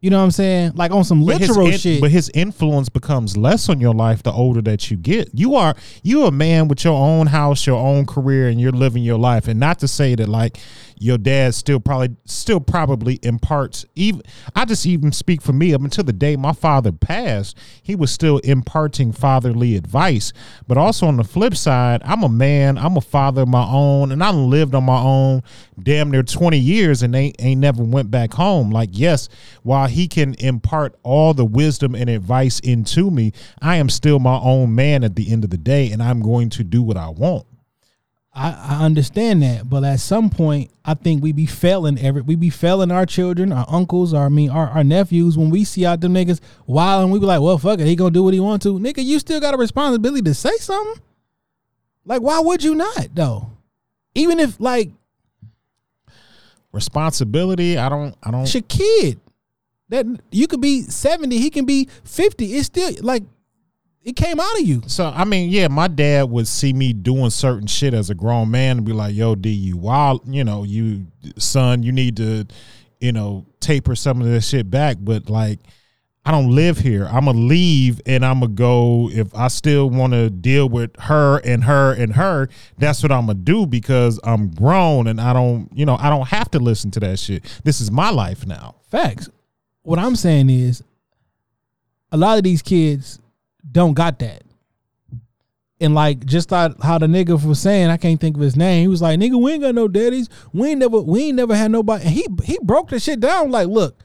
You 0.00 0.10
know 0.10 0.18
what 0.18 0.24
I'm 0.24 0.30
saying? 0.30 0.72
Like 0.76 0.92
on 0.92 1.02
some 1.02 1.24
But 1.26 1.40
literal 1.40 1.66
in- 1.66 1.78
shit. 1.78 2.00
but 2.00 2.10
his 2.12 2.30
influence 2.34 2.88
becomes 2.88 3.36
less 3.36 3.68
on 3.68 3.80
your 3.80 3.94
life 3.94 4.22
the 4.22 4.30
older 4.30 4.60
that 4.62 4.90
you 4.90 4.96
get. 4.96 5.30
You 5.32 5.56
are 5.56 5.74
you 6.04 6.24
a 6.26 6.30
man 6.30 6.68
with 6.68 6.84
your 6.84 6.94
own 6.94 7.26
house, 7.28 7.66
your 7.66 7.78
own 7.80 8.04
career, 8.06 8.48
and 8.48 8.60
you're 8.60 8.70
living 8.72 9.02
your 9.02 9.18
life. 9.18 9.48
And 9.48 9.58
not 9.58 9.78
to 9.80 9.88
say 9.88 10.14
that 10.14 10.28
like 10.28 10.58
your 11.00 11.18
dad 11.18 11.54
still 11.54 11.80
probably 11.80 12.16
still 12.24 12.60
probably 12.60 13.18
imparts 13.22 13.84
even 13.94 14.22
I 14.54 14.64
just 14.64 14.86
even 14.86 15.12
speak 15.12 15.42
for 15.42 15.52
me 15.52 15.74
up 15.74 15.82
until 15.82 16.04
the 16.04 16.12
day 16.12 16.36
my 16.36 16.52
father 16.52 16.92
passed, 16.92 17.56
he 17.82 17.94
was 17.94 18.10
still 18.10 18.38
imparting 18.38 19.12
fatherly 19.12 19.76
advice. 19.76 20.32
But 20.66 20.78
also 20.78 21.06
on 21.06 21.16
the 21.16 21.24
flip 21.24 21.56
side, 21.56 22.02
I'm 22.04 22.22
a 22.22 22.28
man, 22.28 22.78
I'm 22.78 22.96
a 22.96 23.00
father 23.00 23.42
of 23.42 23.48
my 23.48 23.66
own, 23.66 24.12
and 24.12 24.22
I 24.22 24.30
lived 24.30 24.74
on 24.74 24.84
my 24.84 25.00
own 25.00 25.42
damn 25.82 26.10
near 26.10 26.22
20 26.22 26.58
years 26.58 27.02
and 27.02 27.14
they 27.14 27.32
ain't 27.38 27.60
never 27.60 27.82
went 27.82 28.10
back 28.10 28.34
home. 28.34 28.70
Like, 28.70 28.90
yes, 28.92 29.28
while 29.62 29.86
he 29.86 30.08
can 30.08 30.34
impart 30.34 30.96
all 31.02 31.34
the 31.34 31.44
wisdom 31.44 31.94
and 31.94 32.08
advice 32.10 32.60
into 32.60 33.10
me, 33.10 33.32
I 33.60 33.76
am 33.76 33.88
still 33.88 34.18
my 34.18 34.38
own 34.38 34.74
man 34.74 35.04
at 35.04 35.16
the 35.16 35.30
end 35.30 35.44
of 35.44 35.50
the 35.50 35.58
day, 35.58 35.90
and 35.90 36.02
I'm 36.02 36.20
going 36.20 36.50
to 36.50 36.64
do 36.64 36.82
what 36.82 36.96
I 36.96 37.08
want. 37.08 37.47
I, 38.32 38.50
I 38.52 38.84
understand 38.84 39.42
that, 39.42 39.68
but 39.68 39.82
at 39.84 40.00
some 40.00 40.30
point, 40.30 40.70
I 40.84 40.94
think 40.94 41.22
we 41.22 41.32
be 41.32 41.46
failing 41.46 41.98
every 41.98 42.22
we 42.22 42.36
be 42.36 42.50
failing 42.50 42.90
our 42.90 43.06
children, 43.06 43.52
our 43.52 43.66
uncles, 43.68 44.14
our 44.14 44.26
I 44.26 44.28
mean 44.28 44.50
our, 44.50 44.68
our 44.68 44.84
nephews 44.84 45.36
when 45.36 45.50
we 45.50 45.64
see 45.64 45.84
out 45.84 46.00
them 46.00 46.14
niggas 46.14 46.40
wild 46.66 47.04
and 47.04 47.12
we 47.12 47.18
be 47.18 47.26
like, 47.26 47.40
well, 47.40 47.58
fuck 47.58 47.80
it, 47.80 47.86
he 47.86 47.96
gonna 47.96 48.10
do 48.10 48.22
what 48.22 48.34
he 48.34 48.40
want 48.40 48.62
to. 48.62 48.78
Nigga, 48.78 49.04
you 49.04 49.18
still 49.18 49.40
got 49.40 49.54
a 49.54 49.56
responsibility 49.56 50.22
to 50.22 50.34
say 50.34 50.56
something. 50.58 51.02
Like, 52.04 52.22
why 52.22 52.38
would 52.38 52.62
you 52.62 52.74
not 52.74 53.08
though? 53.14 53.50
Even 54.14 54.38
if 54.38 54.60
like 54.60 54.90
Responsibility, 56.70 57.78
I 57.78 57.88
don't, 57.88 58.14
I 58.22 58.30
don't. 58.30 58.42
it's 58.42 58.54
your 58.54 58.62
kid, 58.62 59.18
that 59.88 60.04
you 60.30 60.46
could 60.46 60.60
be 60.60 60.82
seventy, 60.82 61.38
he 61.38 61.48
can 61.48 61.64
be 61.64 61.88
fifty. 62.04 62.54
It's 62.54 62.66
still 62.66 62.92
like 63.00 63.22
it 64.02 64.16
came 64.16 64.40
out 64.40 64.58
of 64.58 64.66
you. 64.66 64.82
So 64.86 65.06
I 65.06 65.24
mean, 65.24 65.50
yeah, 65.50 65.68
my 65.68 65.88
dad 65.88 66.30
would 66.30 66.48
see 66.48 66.72
me 66.72 66.92
doing 66.92 67.30
certain 67.30 67.66
shit 67.66 67.94
as 67.94 68.10
a 68.10 68.14
grown 68.14 68.50
man 68.50 68.78
and 68.78 68.86
be 68.86 68.92
like, 68.92 69.14
"Yo, 69.14 69.34
D, 69.34 69.50
you 69.50 69.76
wild, 69.76 70.22
you 70.26 70.44
know, 70.44 70.64
you 70.64 71.06
son, 71.36 71.82
you 71.82 71.92
need 71.92 72.16
to, 72.16 72.46
you 73.00 73.12
know, 73.12 73.46
taper 73.60 73.94
some 73.94 74.20
of 74.20 74.26
this 74.26 74.48
shit 74.48 74.70
back." 74.70 74.96
But 75.00 75.28
like, 75.28 75.58
I 76.24 76.30
don't 76.30 76.50
live 76.50 76.78
here. 76.78 77.06
I'm 77.06 77.24
gonna 77.24 77.38
leave 77.38 78.00
and 78.06 78.24
I'm 78.24 78.40
gonna 78.40 78.52
go. 78.52 79.10
If 79.10 79.34
I 79.34 79.48
still 79.48 79.90
want 79.90 80.12
to 80.12 80.30
deal 80.30 80.68
with 80.68 80.90
her 81.00 81.38
and 81.38 81.64
her 81.64 81.92
and 81.92 82.14
her, 82.14 82.48
that's 82.78 83.02
what 83.02 83.10
I'm 83.10 83.26
gonna 83.26 83.34
do 83.34 83.66
because 83.66 84.20
I'm 84.22 84.50
grown 84.50 85.06
and 85.06 85.20
I 85.20 85.32
don't, 85.32 85.70
you 85.74 85.86
know, 85.86 85.96
I 85.98 86.08
don't 86.08 86.28
have 86.28 86.50
to 86.52 86.58
listen 86.58 86.90
to 86.92 87.00
that 87.00 87.18
shit. 87.18 87.44
This 87.64 87.80
is 87.80 87.90
my 87.90 88.10
life 88.10 88.46
now. 88.46 88.76
Facts. 88.90 89.28
What 89.82 89.98
I'm 89.98 90.16
saying 90.16 90.50
is, 90.50 90.82
a 92.12 92.16
lot 92.16 92.38
of 92.38 92.44
these 92.44 92.62
kids 92.62 93.20
don't 93.70 93.94
got 93.94 94.18
that. 94.20 94.42
And 95.80 95.94
like 95.94 96.24
just 96.24 96.48
thought 96.48 96.82
how 96.82 96.98
the 96.98 97.06
nigga 97.06 97.42
was 97.44 97.60
saying, 97.60 97.88
I 97.88 97.96
can't 97.96 98.20
think 98.20 98.36
of 98.36 98.42
his 98.42 98.56
name. 98.56 98.82
He 98.82 98.88
was 98.88 99.00
like, 99.00 99.18
"Nigga, 99.18 99.40
we 99.40 99.52
ain't 99.52 99.62
got 99.62 99.74
no 99.76 99.86
daddies. 99.86 100.28
We 100.52 100.70
ain't 100.70 100.80
never, 100.80 101.00
we 101.00 101.26
ain't 101.26 101.36
never 101.36 101.54
had 101.54 101.70
nobody." 101.70 102.04
And 102.04 102.12
he 102.12 102.26
he 102.44 102.58
broke 102.62 102.90
the 102.90 102.98
shit 102.98 103.20
down. 103.20 103.52
Like, 103.52 103.68
look, 103.68 104.02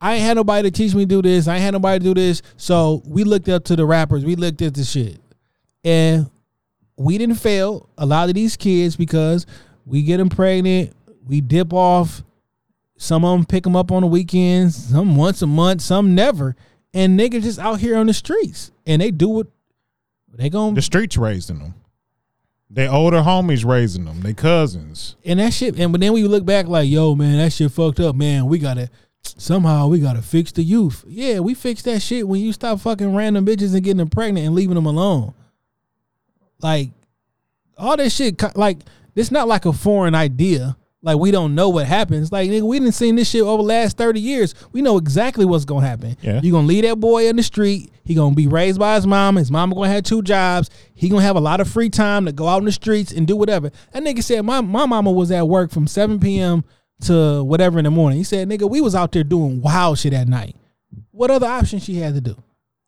I 0.00 0.14
ain't 0.14 0.22
had 0.22 0.36
nobody 0.38 0.70
to 0.70 0.74
teach 0.74 0.94
me 0.94 1.02
to 1.02 1.06
do 1.06 1.20
this. 1.20 1.46
I 1.46 1.56
ain't 1.56 1.62
had 1.62 1.72
nobody 1.72 1.98
to 1.98 2.04
do 2.04 2.14
this. 2.14 2.40
So 2.56 3.02
we 3.04 3.24
looked 3.24 3.50
up 3.50 3.64
to 3.64 3.76
the 3.76 3.84
rappers. 3.84 4.24
We 4.24 4.34
looked 4.34 4.62
at 4.62 4.72
the 4.72 4.82
shit, 4.82 5.18
and 5.84 6.30
we 6.96 7.18
didn't 7.18 7.36
fail 7.36 7.88
a 7.98 8.06
lot 8.06 8.30
of 8.30 8.34
these 8.34 8.56
kids 8.56 8.96
because 8.96 9.44
we 9.84 10.02
get 10.02 10.16
them 10.16 10.30
pregnant. 10.30 10.94
We 11.26 11.42
dip 11.42 11.74
off. 11.74 12.22
Some 12.96 13.24
of 13.24 13.38
them 13.38 13.46
pick 13.46 13.64
them 13.64 13.76
up 13.76 13.92
on 13.92 14.02
the 14.02 14.06
weekends, 14.06 14.76
some 14.76 15.16
once 15.16 15.40
a 15.40 15.46
month, 15.46 15.80
some 15.80 16.14
never. 16.14 16.56
And 16.92 17.18
niggas 17.18 17.42
just 17.42 17.58
out 17.58 17.80
here 17.80 17.96
on 17.96 18.06
the 18.06 18.14
streets, 18.14 18.72
and 18.84 19.00
they 19.00 19.10
do 19.10 19.28
what 19.28 19.46
they 20.32 20.50
going 20.50 20.74
The 20.74 20.82
streets 20.82 21.16
raising 21.16 21.58
them. 21.58 21.74
They 22.68 22.86
older 22.88 23.18
homies 23.18 23.64
raising 23.64 24.04
them. 24.04 24.20
They 24.20 24.32
cousins. 24.32 25.16
and 25.24 25.40
that 25.40 25.52
shit. 25.52 25.78
And 25.78 25.92
but 25.92 26.00
then 26.00 26.12
we 26.12 26.22
look 26.24 26.44
back, 26.44 26.66
like, 26.66 26.88
yo, 26.88 27.14
man, 27.14 27.38
that 27.38 27.52
shit 27.52 27.72
fucked 27.72 28.00
up, 28.00 28.14
man. 28.14 28.46
We 28.46 28.58
gotta 28.58 28.90
somehow 29.22 29.88
we 29.88 29.98
gotta 29.98 30.22
fix 30.22 30.52
the 30.52 30.62
youth. 30.62 31.04
Yeah, 31.06 31.40
we 31.40 31.54
fix 31.54 31.82
that 31.82 32.00
shit 32.00 32.26
when 32.26 32.40
you 32.40 32.52
stop 32.52 32.80
fucking 32.80 33.14
random 33.14 33.44
bitches 33.44 33.74
and 33.74 33.82
getting 33.82 33.98
them 33.98 34.08
pregnant 34.08 34.46
and 34.46 34.54
leaving 34.54 34.76
them 34.76 34.86
alone. 34.86 35.34
Like 36.60 36.90
all 37.76 37.96
that 37.96 38.10
shit, 38.10 38.40
like 38.56 38.78
it's 39.16 39.30
not 39.30 39.48
like 39.48 39.64
a 39.64 39.72
foreign 39.72 40.14
idea. 40.14 40.76
Like 41.02 41.18
we 41.18 41.30
don't 41.30 41.54
know 41.54 41.70
what 41.70 41.86
happens. 41.86 42.30
Like 42.30 42.50
nigga, 42.50 42.62
we 42.62 42.78
didn't 42.78 42.94
seen 42.94 43.16
this 43.16 43.30
shit 43.30 43.42
over 43.42 43.62
the 43.62 43.68
last 43.68 43.96
thirty 43.96 44.20
years. 44.20 44.54
We 44.72 44.82
know 44.82 44.98
exactly 44.98 45.46
what's 45.46 45.64
gonna 45.64 45.86
happen. 45.86 46.16
Yeah. 46.20 46.40
You 46.42 46.52
gonna 46.52 46.66
leave 46.66 46.84
that 46.84 47.00
boy 47.00 47.28
in 47.28 47.36
the 47.36 47.42
street. 47.42 47.90
He 48.04 48.14
gonna 48.14 48.34
be 48.34 48.46
raised 48.46 48.78
by 48.78 48.96
his 48.96 49.06
mom. 49.06 49.36
His 49.36 49.50
mama 49.50 49.74
gonna 49.74 49.88
have 49.88 50.02
two 50.04 50.20
jobs. 50.20 50.68
He 50.92 51.08
gonna 51.08 51.22
have 51.22 51.36
a 51.36 51.40
lot 51.40 51.60
of 51.60 51.68
free 51.70 51.88
time 51.88 52.26
to 52.26 52.32
go 52.32 52.46
out 52.48 52.58
in 52.58 52.66
the 52.66 52.72
streets 52.72 53.12
and 53.12 53.26
do 53.26 53.34
whatever. 53.36 53.70
That 53.92 54.02
nigga 54.02 54.22
said 54.22 54.44
my 54.44 54.60
my 54.60 54.84
mama 54.84 55.10
was 55.10 55.30
at 55.30 55.48
work 55.48 55.70
from 55.70 55.86
seven 55.86 56.20
p.m. 56.20 56.64
to 57.02 57.42
whatever 57.44 57.78
in 57.78 57.86
the 57.86 57.90
morning. 57.90 58.18
He 58.18 58.24
said, 58.24 58.46
nigga, 58.48 58.68
we 58.68 58.82
was 58.82 58.94
out 58.94 59.12
there 59.12 59.24
doing 59.24 59.62
wild 59.62 59.98
shit 59.98 60.12
at 60.12 60.28
night. 60.28 60.54
What 61.12 61.30
other 61.30 61.46
option 61.46 61.78
she 61.78 61.94
had 61.94 62.14
to 62.14 62.20
do? 62.20 62.36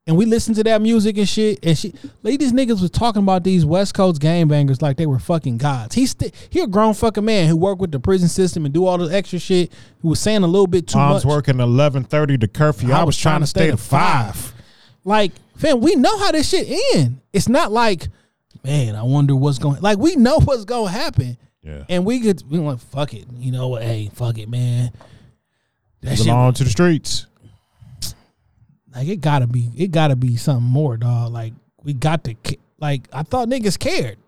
And 0.06 0.16
we 0.16 0.24
listened 0.26 0.56
to 0.56 0.64
that 0.64 0.82
music 0.82 1.16
and 1.16 1.28
shit. 1.28 1.64
And 1.64 1.78
she, 1.78 1.94
like 2.22 2.38
these 2.40 2.52
niggas 2.52 2.80
was 2.80 2.90
talking 2.90 3.22
about 3.22 3.44
these 3.44 3.64
West 3.64 3.94
Coast 3.94 4.20
game 4.20 4.48
bangers 4.48 4.82
like 4.82 4.96
they 4.96 5.06
were 5.06 5.18
fucking 5.18 5.58
gods. 5.58 5.94
He's 5.94 6.10
st- 6.10 6.34
he 6.50 6.60
a 6.60 6.66
grown 6.66 6.94
fucking 6.94 7.24
man 7.24 7.48
who 7.48 7.56
worked 7.56 7.80
with 7.80 7.92
the 7.92 8.00
prison 8.00 8.28
system 8.28 8.64
and 8.64 8.74
do 8.74 8.84
all 8.84 8.98
the 8.98 9.14
extra 9.14 9.38
shit. 9.38 9.72
Who 10.00 10.08
was 10.08 10.20
saying 10.20 10.42
a 10.42 10.46
little 10.46 10.66
bit 10.66 10.88
too 10.88 10.98
Mom's 10.98 11.24
much. 11.24 11.24
I 11.24 11.26
was 11.28 11.36
working 11.36 11.60
eleven 11.60 12.02
thirty 12.04 12.36
to 12.38 12.48
curfew. 12.48 12.92
I, 12.92 13.04
was 13.04 13.16
trying 13.16 13.40
to 13.40 13.46
stay 13.46 13.70
to 13.70 13.76
five. 13.76 14.52
Like, 15.04 15.32
fam, 15.56 15.80
we 15.80 15.94
know 15.94 16.18
how 16.18 16.32
this 16.32 16.48
shit 16.48 16.68
end. 16.96 17.20
It's 17.32 17.48
not 17.48 17.70
like, 17.70 18.08
man, 18.64 18.96
I 18.96 19.04
wonder 19.04 19.36
what's 19.36 19.58
going. 19.58 19.80
Like, 19.80 19.98
we 19.98 20.16
know 20.16 20.40
what's 20.40 20.64
gonna 20.64 20.90
happen. 20.90 21.36
Yeah. 21.62 21.84
And 21.88 22.04
we 22.04 22.20
could 22.20 22.42
we 22.50 22.58
like 22.58 22.80
fuck 22.80 23.14
it. 23.14 23.26
You 23.36 23.52
know 23.52 23.68
what? 23.68 23.82
Hey, 23.82 24.10
fuck 24.12 24.36
it, 24.38 24.48
man. 24.48 24.90
That 26.00 26.16
shit, 26.16 26.26
Belong 26.26 26.52
to 26.54 26.64
the 26.64 26.70
streets. 26.70 27.26
Like 28.94 29.08
it 29.08 29.20
gotta 29.20 29.46
be 29.46 29.70
it 29.76 29.90
gotta 29.90 30.16
be 30.16 30.36
something 30.36 30.68
more, 30.68 30.96
dog. 30.96 31.32
Like 31.32 31.54
we 31.82 31.92
got 31.92 32.24
to 32.24 32.34
like 32.78 33.08
I 33.12 33.22
thought 33.22 33.48
niggas 33.48 33.78
cared, 33.78 34.18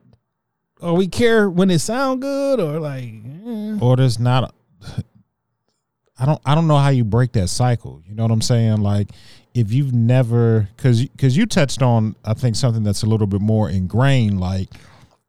or 0.81 0.95
we 0.95 1.09
care 1.09 1.49
when 1.51 1.71
it 1.71 1.81
sound 1.81 2.23
good, 2.23 2.61
or 2.61 2.81
like 2.81 3.05
eh. 3.05 3.79
or 3.81 3.97
there's 3.97 4.19
not 4.19 4.55
I 6.19 6.27
don't 6.27 6.41
I 6.47 6.55
don't 6.55 6.67
know 6.67 6.79
how 6.79 6.89
you 6.89 7.05
break 7.05 7.33
that 7.33 7.49
cycle. 7.49 8.03
You 8.07 8.15
know 8.15 8.23
what 8.23 8.33
I'm 8.33 8.43
saying? 8.43 8.79
Like 8.79 9.11
if 9.55 9.73
you've 9.73 9.93
never 9.93 10.69
cuz 10.77 11.07
cuz 11.19 11.37
you 11.37 11.47
touched 11.47 11.83
on 11.83 12.17
I 12.25 12.35
think 12.35 12.57
something 12.57 12.83
that's 12.83 13.03
a 13.03 13.07
little 13.07 13.27
bit 13.27 13.41
more 13.41 13.69
ingrained 13.69 14.41
like 14.41 14.69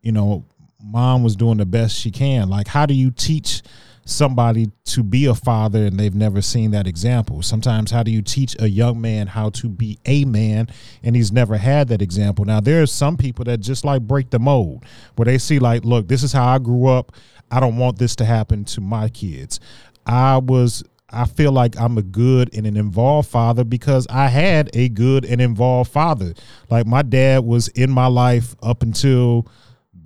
you 0.02 0.12
know 0.12 0.46
mom 0.82 1.24
was 1.24 1.36
doing 1.36 1.58
the 1.58 1.66
best 1.66 1.98
she 1.98 2.12
can. 2.12 2.50
Like 2.50 2.68
how 2.68 2.86
do 2.86 2.94
you 2.94 3.12
teach 3.12 3.64
somebody 4.06 4.72
to 4.86 5.03
be 5.03 5.26
a 5.26 5.34
father 5.34 5.86
and 5.86 5.99
they've 5.99 6.16
never 6.16 6.41
seen 6.41 6.72
that 6.72 6.88
example? 6.88 7.41
Sometimes 7.41 7.91
how 7.91 8.03
do 8.03 8.12
you 8.12 8.22
teach 8.22 8.56
a 8.60 8.70
young 8.70 9.01
man 9.01 9.28
how 9.28 9.49
to 9.49 9.68
be 9.68 9.99
a 10.06 10.24
man 10.26 10.70
and 11.03 11.16
he's 11.16 11.32
never 11.32 11.58
had 11.58 11.88
that 11.89 12.01
example? 12.01 12.45
Now 12.45 12.62
there's 12.62 12.91
some 12.91 13.18
people 13.18 13.43
that 13.45 13.58
just 13.58 13.84
like 13.84 14.03
break 14.03 14.30
the 14.30 14.39
mold 14.39 14.86
where 15.16 15.26
they 15.26 15.38
see 15.38 15.60
like 15.60 15.84
look, 15.84 16.08
this 16.08 16.24
is 16.24 16.32
how 16.32 16.45
I 16.45 16.60
grew 16.60 16.88
up. 16.88 17.12
I 17.51 17.60
don't 17.60 17.78
want 17.78 17.97
this 17.97 18.16
to 18.18 18.26
happen 18.26 18.64
to 18.66 18.82
my 18.82 19.10
kids. 19.10 19.60
I 20.06 20.38
was 20.38 20.84
I 21.10 21.26
feel 21.26 21.51
like 21.51 21.80
I'm 21.80 21.97
a 21.97 22.01
good 22.01 22.53
and 22.56 22.66
an 22.66 22.78
involved 22.78 23.30
father 23.30 23.64
because 23.64 24.08
I 24.10 24.28
had 24.28 24.70
a 24.74 24.89
good 24.89 25.24
and 25.24 25.39
involved 25.39 25.91
father. 25.91 26.34
Like 26.70 26.86
my 26.86 27.01
dad 27.03 27.43
was 27.43 27.68
in 27.70 27.91
my 27.91 28.08
life 28.08 28.56
up 28.62 28.84
until 28.84 29.47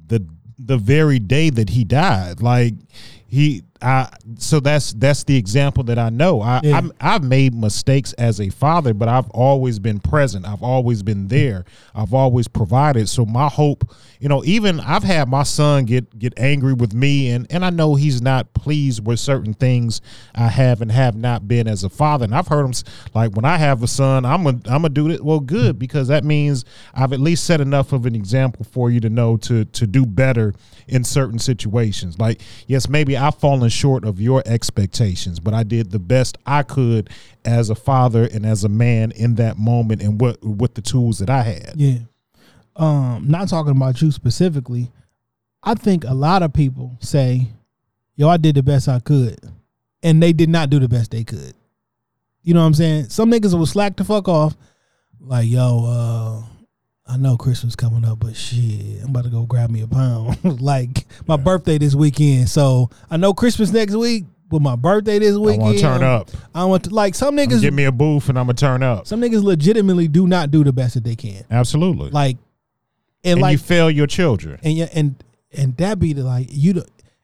the 0.08 0.26
the 0.58 0.78
very 0.78 1.20
day 1.20 1.50
that 1.50 1.70
he 1.70 1.84
died. 1.84 2.42
Like 2.42 2.74
he 3.26 3.64
I 3.82 4.10
so 4.38 4.60
that's 4.60 4.92
that's 4.94 5.24
the 5.24 5.38
example 5.38 5.84
that 5.86 5.98
I 5.98 6.10
know. 6.10 6.42
I 6.42 6.60
Yeah. 6.64 6.78
I'm, 6.78 6.92
I've 7.00 7.24
made 7.24 7.54
mistakes 7.54 8.12
as 8.14 8.42
a 8.42 8.50
father, 8.50 8.94
but 8.94 9.08
I've 9.08 9.30
always 9.30 9.80
been 9.80 10.00
present. 10.00 10.46
I've 10.46 10.64
always 10.64 11.02
been 11.02 11.30
there. 11.30 11.64
I've 11.96 12.14
always 12.14 12.48
provided. 12.50 13.08
So 13.08 13.26
my 13.26 13.48
hope, 13.48 13.90
you 14.20 14.28
know, 14.28 14.44
even 14.44 14.82
I've 14.82 15.04
had 15.04 15.30
my 15.30 15.44
son 15.44 15.86
get 15.86 16.20
get 16.20 16.34
angry 16.38 16.74
with 16.74 16.94
me, 16.94 17.30
and 17.30 17.48
and 17.50 17.64
I 17.64 17.70
know 17.70 17.96
he's 17.96 18.22
not 18.22 18.54
pleased 18.54 19.06
with 19.06 19.20
certain 19.20 19.54
things 19.54 20.02
I 20.36 20.50
have 20.50 20.82
and 20.82 20.92
have 20.92 21.16
not 21.16 21.48
been 21.48 21.68
as 21.68 21.86
a 21.86 21.90
father. 21.90 22.26
And 22.26 22.36
I've 22.36 22.48
heard 22.48 22.66
him 22.66 22.74
like, 23.14 23.32
when 23.32 23.46
I 23.46 23.58
have 23.58 23.82
a 23.82 23.88
son, 23.88 24.26
I'm 24.26 24.44
gonna 24.44 24.60
I'm 24.66 24.82
gonna 24.82 24.90
do 24.90 25.10
it. 25.10 25.24
Well, 25.24 25.40
good 25.40 25.80
because 25.80 26.10
that 26.10 26.26
means 26.26 26.66
I've 26.94 27.14
at 27.14 27.22
least 27.22 27.46
set 27.46 27.62
enough 27.62 27.94
of 27.94 28.06
an 28.06 28.16
example 28.16 28.66
for 28.66 28.92
you 28.92 29.00
to 29.00 29.10
know 29.10 29.38
to 29.38 29.64
to 29.64 29.88
do 29.88 30.06
better 30.06 30.54
in 30.90 31.04
certain 31.04 31.40
situations. 31.40 32.20
Like, 32.20 32.42
yes, 32.68 32.90
maybe 32.90 33.16
I've 33.16 33.36
fallen 33.36 33.69
short 33.70 34.06
of 34.06 34.20
your 34.20 34.44
expectations, 34.46 35.40
but 35.40 35.54
I 35.54 35.64
did 35.64 35.92
the 35.92 36.00
best 36.00 36.38
I 36.46 36.64
could 36.64 37.10
as 37.46 37.70
a 37.70 37.76
father 37.76 38.26
and 38.26 38.46
as 38.46 38.64
a 38.64 38.70
man 38.70 39.12
in 39.12 39.36
that 39.36 39.58
moment 39.58 40.02
and 40.02 40.20
what 40.20 40.44
with 40.44 40.74
the 40.74 40.82
tools 40.82 41.20
that 41.20 41.30
I 41.30 41.42
had. 41.42 41.74
Yeah. 41.76 42.00
Um, 42.76 43.26
not 43.28 43.50
talking 43.50 43.72
about 43.72 44.02
you 44.02 44.12
specifically. 44.12 44.92
I 45.64 45.74
think 45.74 46.06
a 46.06 46.14
lot 46.14 46.44
of 46.44 46.54
people 46.54 46.98
say, 47.02 47.50
"Yo, 48.16 48.30
I 48.30 48.38
did 48.38 48.56
the 48.56 48.64
best 48.64 48.88
I 48.88 49.00
could," 49.00 49.40
and 50.02 50.24
they 50.24 50.32
did 50.32 50.50
not 50.50 50.70
do 50.70 50.80
the 50.80 50.88
best 50.88 51.12
they 51.12 51.24
could. 51.24 51.54
You 52.42 52.54
know 52.54 52.62
what 52.62 52.68
I'm 52.68 52.74
saying? 52.74 53.10
Some 53.10 53.30
niggas 53.32 53.58
will 53.58 53.66
slack 53.66 53.98
the 53.98 54.06
fuck 54.06 54.30
off, 54.30 54.56
like, 55.20 55.50
"Yo, 55.50 55.86
uh, 55.86 56.59
I 57.10 57.18
know 57.18 57.38
Christmas 57.38 57.76
coming 57.76 58.06
up, 58.06 58.20
but 58.20 58.36
shit, 58.36 59.02
I'm 59.04 59.10
about 59.10 59.24
to 59.24 59.30
go 59.32 59.44
grab 59.46 59.72
me 59.72 59.82
a 59.82 59.88
pound. 59.88 60.38
like 60.62 61.06
my 61.28 61.38
birthday 61.38 61.78
this 61.80 61.96
weekend, 61.96 62.50
so 62.50 62.90
I 63.10 63.18
know 63.18 63.34
Christmas 63.34 63.72
next 63.72 63.96
week, 63.96 64.26
but 64.48 64.62
my 64.62 64.76
birthday 64.76 65.18
this 65.18 65.36
weekend. 65.36 65.62
I 65.62 65.66
want 65.66 65.78
to 65.78 65.82
turn 65.82 66.04
up. 66.04 66.30
I 66.54 66.66
want 66.66 66.84
to 66.84 66.90
like 66.92 67.16
some 67.16 67.36
niggas. 67.36 67.62
Give 67.62 67.74
me 67.74 67.86
a 67.86 67.92
booth 67.92 68.30
and 68.30 68.38
I'm 68.38 68.46
gonna 68.46 68.54
turn 68.54 68.84
up. 68.84 69.08
some 69.08 69.22
niggas 69.22 69.44
legitimately 69.44 70.08
do 70.08 70.28
not 70.28 70.52
do 70.52 70.64
the 70.64 70.72
best 70.72 70.94
that 70.94 71.04
they 71.04 71.16
can. 71.16 71.44
Absolutely. 71.50 72.12
Like, 72.12 72.38
and, 73.24 73.34
and 73.34 73.42
like 73.42 73.54
you 73.54 73.58
fail 73.58 73.90
your 73.90 74.08
children. 74.08 74.60
and 74.64 74.74
yeah, 74.74 74.90
and 74.94 75.16
and 75.52 75.76
that 75.78 76.00
be 76.00 76.14
the 76.14 76.24
like 76.24 76.48
you 76.52 76.84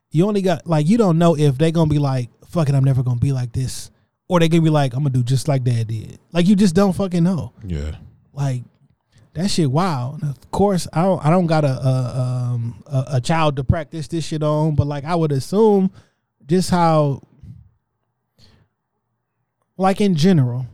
you 0.09 0.25
only 0.27 0.41
got 0.41 0.65
like 0.65 0.87
you 0.89 0.97
don't 0.97 1.17
know 1.19 1.37
if 1.37 1.57
they 1.59 1.71
gonna 1.71 1.89
be 1.89 1.99
like 1.99 2.29
fuck 2.49 2.69
it 2.69 2.73
I'm 2.75 2.83
never 2.83 3.03
gonna 3.03 3.19
be 3.19 3.31
like 3.33 3.51
this 3.53 3.91
or 4.27 4.39
they 4.39 4.49
gonna 4.49 4.63
be 4.63 4.69
like 4.69 4.93
I'm 4.93 5.01
gonna 5.01 5.11
do 5.11 5.21
just 5.23 5.47
like 5.47 5.63
dad 5.63 5.87
did 5.87 6.17
like 6.31 6.47
you 6.47 6.55
just 6.55 6.73
don't 6.73 6.93
fucking 6.93 7.23
know 7.23 7.53
Yeah. 7.63 7.95
like 8.33 8.63
that 9.35 9.51
shit 9.51 9.69
wild. 9.69 10.21
And 10.21 10.31
of 10.31 10.51
course 10.51 10.87
I 10.91 11.03
don't 11.03 11.23
I 11.25 11.29
don't 11.29 11.45
got 11.45 11.63
a 11.63 11.67
a, 11.67 12.51
um, 12.53 12.83
a 12.87 13.05
a 13.13 13.21
child 13.21 13.57
to 13.57 13.63
practice 13.63 14.07
this 14.07 14.25
shit 14.25 14.41
on 14.41 14.75
but 14.75 14.87
like 14.87 15.03
I 15.03 15.15
would 15.15 15.31
assume 15.31 15.91
just 16.45 16.69
how 16.69 17.21
like 19.77 20.01
in 20.01 20.15
general 20.15 20.65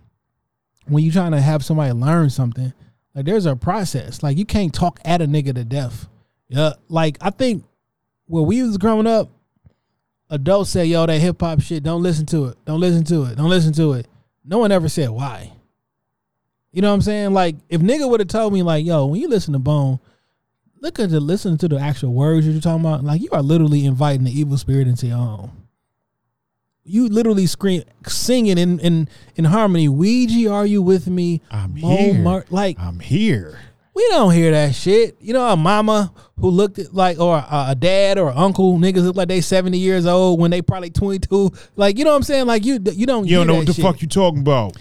when 0.87 1.03
you 1.03 1.11
trying 1.11 1.31
to 1.31 1.41
have 1.41 1.65
somebody 1.65 1.91
learn 1.91 2.29
something 2.29 2.71
like 3.13 3.25
there's 3.25 3.45
a 3.45 3.55
process. 3.55 4.23
Like 4.23 4.37
you 4.37 4.45
can't 4.45 4.73
talk 4.73 4.99
at 5.03 5.21
a 5.21 5.25
nigga 5.25 5.53
to 5.55 5.65
death. 5.65 6.07
Yeah 6.47 6.73
like 6.87 7.17
I 7.19 7.31
think 7.31 7.65
when 8.27 8.45
we 8.45 8.61
was 8.61 8.77
growing 8.77 9.07
up 9.07 9.29
adults 10.29 10.69
say 10.69 10.85
yo 10.85 11.05
that 11.05 11.19
hip 11.19 11.41
hop 11.41 11.61
shit 11.61 11.81
don't 11.81 12.03
listen 12.03 12.27
to 12.27 12.45
it. 12.45 12.57
Don't 12.65 12.79
listen 12.79 13.03
to 13.05 13.23
it. 13.23 13.37
Don't 13.37 13.49
listen 13.49 13.73
to 13.73 13.93
it. 13.93 14.07
No 14.45 14.59
one 14.59 14.71
ever 14.71 14.87
said 14.87 15.09
why 15.09 15.51
you 16.71 16.81
know 16.81 16.89
what 16.89 16.95
I'm 16.95 17.01
saying? 17.01 17.33
Like 17.33 17.55
if 17.69 17.81
nigga 17.81 18.09
would 18.09 18.19
have 18.19 18.29
told 18.29 18.53
me 18.53 18.63
like, 18.63 18.85
yo, 18.85 19.05
when 19.05 19.19
you 19.21 19.27
listen 19.27 19.53
to 19.53 19.59
Bone, 19.59 19.99
look 20.79 20.99
at 20.99 21.09
the 21.09 21.19
listen 21.19 21.57
to 21.59 21.67
the 21.67 21.77
actual 21.79 22.13
words 22.13 22.47
you're 22.47 22.59
talking 22.61 22.85
about. 22.85 23.03
Like 23.03 23.21
you 23.21 23.29
are 23.31 23.41
literally 23.41 23.85
inviting 23.85 24.23
the 24.25 24.31
evil 24.37 24.57
spirit 24.57 24.87
into 24.87 25.07
your 25.07 25.17
home. 25.17 25.51
You 26.83 27.07
literally 27.09 27.45
scream 27.45 27.83
singing 28.07 28.57
in 28.57 28.79
in 28.79 29.07
in 29.35 29.45
harmony. 29.45 29.87
Ouija, 29.87 30.51
are 30.51 30.65
you 30.65 30.81
with 30.81 31.07
me? 31.07 31.41
I'm 31.51 31.79
Mo 31.79 31.95
here. 31.95 32.13
Mar- 32.19 32.45
like 32.49 32.79
I'm 32.79 32.99
here. 32.99 33.59
we 33.93 34.07
don't 34.09 34.33
hear 34.33 34.49
that 34.51 34.73
shit. 34.73 35.15
You 35.21 35.33
know, 35.33 35.47
a 35.47 35.55
mama 35.55 36.11
who 36.39 36.49
looked 36.49 36.79
at 36.79 36.91
like, 36.91 37.19
or 37.19 37.37
a, 37.37 37.65
a 37.69 37.75
dad 37.75 38.17
or 38.17 38.31
uncle, 38.31 38.79
niggas 38.79 39.03
look 39.03 39.15
like 39.15 39.27
they 39.27 39.41
seventy 39.41 39.77
years 39.77 40.07
old 40.07 40.39
when 40.39 40.49
they 40.49 40.63
probably 40.63 40.89
twenty 40.89 41.19
two. 41.19 41.51
Like, 41.75 41.99
you 41.99 42.03
know 42.03 42.09
what 42.09 42.17
I'm 42.17 42.23
saying? 42.23 42.47
Like 42.47 42.65
you, 42.65 42.79
you 42.93 43.05
don't, 43.05 43.27
You 43.27 43.37
don't 43.37 43.47
know 43.47 43.55
what 43.55 43.67
the 43.67 43.73
shit 43.73 43.85
fuck 43.85 44.01
you 44.01 44.07
talking 44.07 44.39
about. 44.41 44.75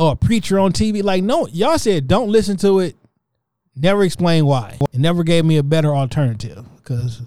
Or 0.00 0.12
a 0.12 0.16
preacher 0.16 0.58
on 0.58 0.72
TV. 0.72 1.02
Like, 1.02 1.22
no, 1.22 1.46
y'all 1.48 1.78
said 1.78 2.08
don't 2.08 2.30
listen 2.30 2.56
to 2.58 2.80
it. 2.80 2.96
Never 3.76 4.02
explain 4.02 4.46
why. 4.46 4.78
It 4.92 4.98
never 4.98 5.22
gave 5.22 5.44
me 5.44 5.58
a 5.58 5.62
better 5.62 5.94
alternative 5.94 6.64
because 6.76 7.20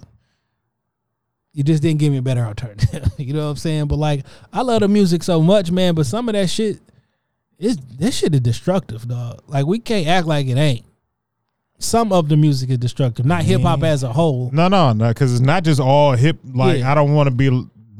you 1.52 1.62
just 1.62 1.82
didn't 1.82 2.00
give 2.00 2.10
me 2.12 2.18
a 2.18 2.22
better 2.22 2.44
alternative. 2.44 3.08
you 3.16 3.32
know 3.32 3.44
what 3.44 3.50
I'm 3.52 3.56
saying? 3.56 3.86
But 3.86 3.96
like, 3.96 4.26
I 4.52 4.62
love 4.62 4.80
the 4.80 4.88
music 4.88 5.22
so 5.22 5.40
much, 5.40 5.70
man. 5.70 5.94
But 5.94 6.06
some 6.06 6.28
of 6.28 6.34
that 6.34 6.50
shit, 6.50 6.80
is 7.58 7.76
this 7.76 8.16
shit 8.18 8.34
is 8.34 8.40
destructive, 8.40 9.06
dog. 9.06 9.42
Like, 9.46 9.64
we 9.64 9.78
can't 9.78 10.08
act 10.08 10.26
like 10.26 10.48
it 10.48 10.56
ain't. 10.58 10.84
Some 11.78 12.12
of 12.12 12.28
the 12.28 12.36
music 12.36 12.70
is 12.70 12.78
destructive, 12.78 13.24
not 13.24 13.42
hip 13.44 13.60
hop 13.60 13.82
as 13.84 14.02
a 14.02 14.12
whole. 14.12 14.50
No, 14.52 14.68
no, 14.68 14.92
no, 14.92 15.08
because 15.08 15.32
it's 15.32 15.40
not 15.40 15.64
just 15.64 15.80
all 15.80 16.12
hip. 16.12 16.38
Like 16.44 16.80
Yeah. 16.80 16.90
I 16.90 16.94
don't 16.94 17.14
want 17.14 17.28
to 17.28 17.30
be 17.30 17.50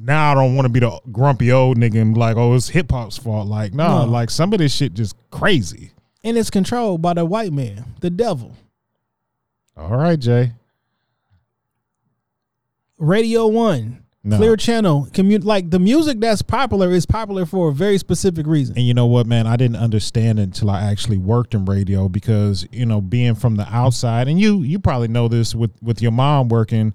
now. 0.05 0.33
I 0.33 0.35
don't 0.35 0.55
want 0.55 0.67
to 0.67 0.69
be 0.73 0.81
the 0.81 1.01
grumpy 1.13 1.51
old 1.53 1.79
nigga 1.79 2.01
and 2.01 2.15
be 2.15 2.21
like, 2.21 2.37
oh, 2.37 2.55
it's 2.55 2.69
hip 2.69 2.91
hop's 2.93 3.17
fault. 3.19 3.47
Like 3.49 3.73
no, 3.75 4.05
No. 4.05 4.11
like 4.11 4.31
some 4.31 4.53
of 4.53 4.59
this 4.59 4.75
shit 4.75 4.95
just 4.95 5.17
crazy. 5.31 5.91
And 6.23 6.37
it's 6.39 6.51
controlled 6.51 7.03
by 7.03 7.15
the 7.15 7.25
white 7.25 7.53
man, 7.53 7.85
the 8.01 8.11
devil. 8.11 8.55
All 9.77 9.97
right, 9.97 10.19
Jay. 10.19 10.53
Radio 12.99 13.47
One, 13.49 14.05
No. 14.23 14.37
Clear 14.39 14.57
Channel, 14.57 15.09
commun- 15.13 15.43
like 15.43 15.71
the 15.71 15.79
music 15.81 16.21
that's 16.21 16.41
popular 16.43 16.91
is 16.93 17.05
popular 17.05 17.45
for 17.45 17.69
a 17.69 17.73
very 17.75 17.99
specific 17.99 18.47
reason. 18.47 18.77
And 18.79 18.87
you 18.87 18.95
know 18.95 19.05
what, 19.07 19.27
man? 19.27 19.47
I 19.47 19.57
didn't 19.57 19.77
understand 19.77 20.39
it 20.39 20.43
until 20.45 20.71
I 20.71 20.83
actually 20.83 21.19
worked 21.19 21.55
in 21.55 21.65
radio 21.67 22.09
because 22.09 22.67
you 22.73 22.87
know, 22.87 23.01
being 23.01 23.35
from 23.35 23.57
the 23.57 23.67
outside, 23.69 24.29
and 24.29 24.41
you 24.41 24.63
you 24.63 24.79
probably 24.79 25.09
know 25.09 25.29
this 25.29 25.55
with 25.55 25.73
with 25.83 26.01
your 26.01 26.13
mom 26.13 26.49
working 26.49 26.95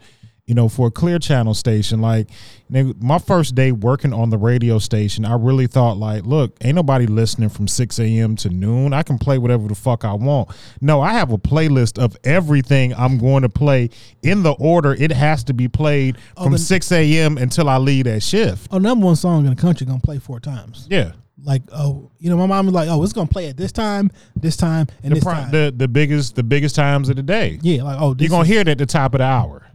you 0.49 0.55
know, 0.55 0.67
for 0.67 0.87
a 0.87 0.91
clear 0.91 1.19
channel 1.19 1.53
station. 1.53 2.01
Like, 2.01 2.27
my 2.71 3.19
first 3.19 3.53
day 3.53 3.71
working 3.71 4.13
on 4.13 4.31
the 4.31 4.37
radio 4.39 4.79
station, 4.79 5.23
I 5.23 5.35
really 5.35 5.67
thought, 5.67 5.97
like, 5.97 6.25
look, 6.25 6.57
ain't 6.61 6.73
nobody 6.75 7.05
listening 7.05 7.49
from 7.49 7.67
6 7.67 7.99
a.m. 7.99 8.35
to 8.37 8.49
noon. 8.49 8.91
I 8.91 9.03
can 9.03 9.19
play 9.19 9.37
whatever 9.37 9.67
the 9.67 9.75
fuck 9.75 10.03
I 10.03 10.13
want. 10.13 10.49
No, 10.81 11.01
I 11.01 11.13
have 11.13 11.31
a 11.31 11.37
playlist 11.37 11.99
of 12.03 12.17
everything 12.23 12.95
I'm 12.95 13.19
going 13.19 13.43
to 13.43 13.49
play 13.49 13.91
in 14.23 14.41
the 14.41 14.53
order 14.53 14.93
it 14.95 15.11
has 15.11 15.43
to 15.45 15.53
be 15.53 15.67
played 15.67 16.17
oh, 16.35 16.45
from 16.45 16.53
the- 16.53 16.57
6 16.57 16.91
a.m. 16.93 17.37
until 17.37 17.69
I 17.69 17.77
leave 17.77 18.05
that 18.05 18.23
shift. 18.23 18.69
Oh, 18.71 18.79
number 18.79 19.05
one 19.05 19.15
song 19.15 19.45
in 19.45 19.51
the 19.55 19.61
country 19.61 19.85
gonna 19.85 19.99
play 19.99 20.17
four 20.17 20.39
times. 20.39 20.87
Yeah. 20.89 21.11
Like, 21.43 21.61
oh, 21.71 22.09
you 22.17 22.29
know, 22.31 22.37
my 22.37 22.47
mom 22.47 22.65
was 22.65 22.73
like, 22.75 22.89
oh, 22.89 23.01
it's 23.03 23.13
gonna 23.13 23.27
play 23.29 23.49
at 23.49 23.55
this 23.55 23.71
time, 23.71 24.09
this 24.35 24.57
time, 24.57 24.87
and 25.03 25.11
The, 25.11 25.15
this 25.15 25.23
time. 25.23 25.51
the 25.51 25.73
the 25.77 25.87
biggest 25.87 26.35
the 26.35 26.43
biggest 26.43 26.75
times 26.75 27.07
of 27.07 27.15
the 27.17 27.23
day. 27.23 27.59
yeah, 27.61 27.83
like, 27.83 27.97
oh, 28.01 28.13
this 28.15 28.23
You're 28.23 28.29
gonna 28.31 28.41
is- 28.41 28.47
hear 28.49 28.61
it 28.61 28.67
at 28.67 28.77
the 28.79 28.85
top 28.87 29.13
of 29.13 29.19
the 29.19 29.23
hour. 29.25 29.65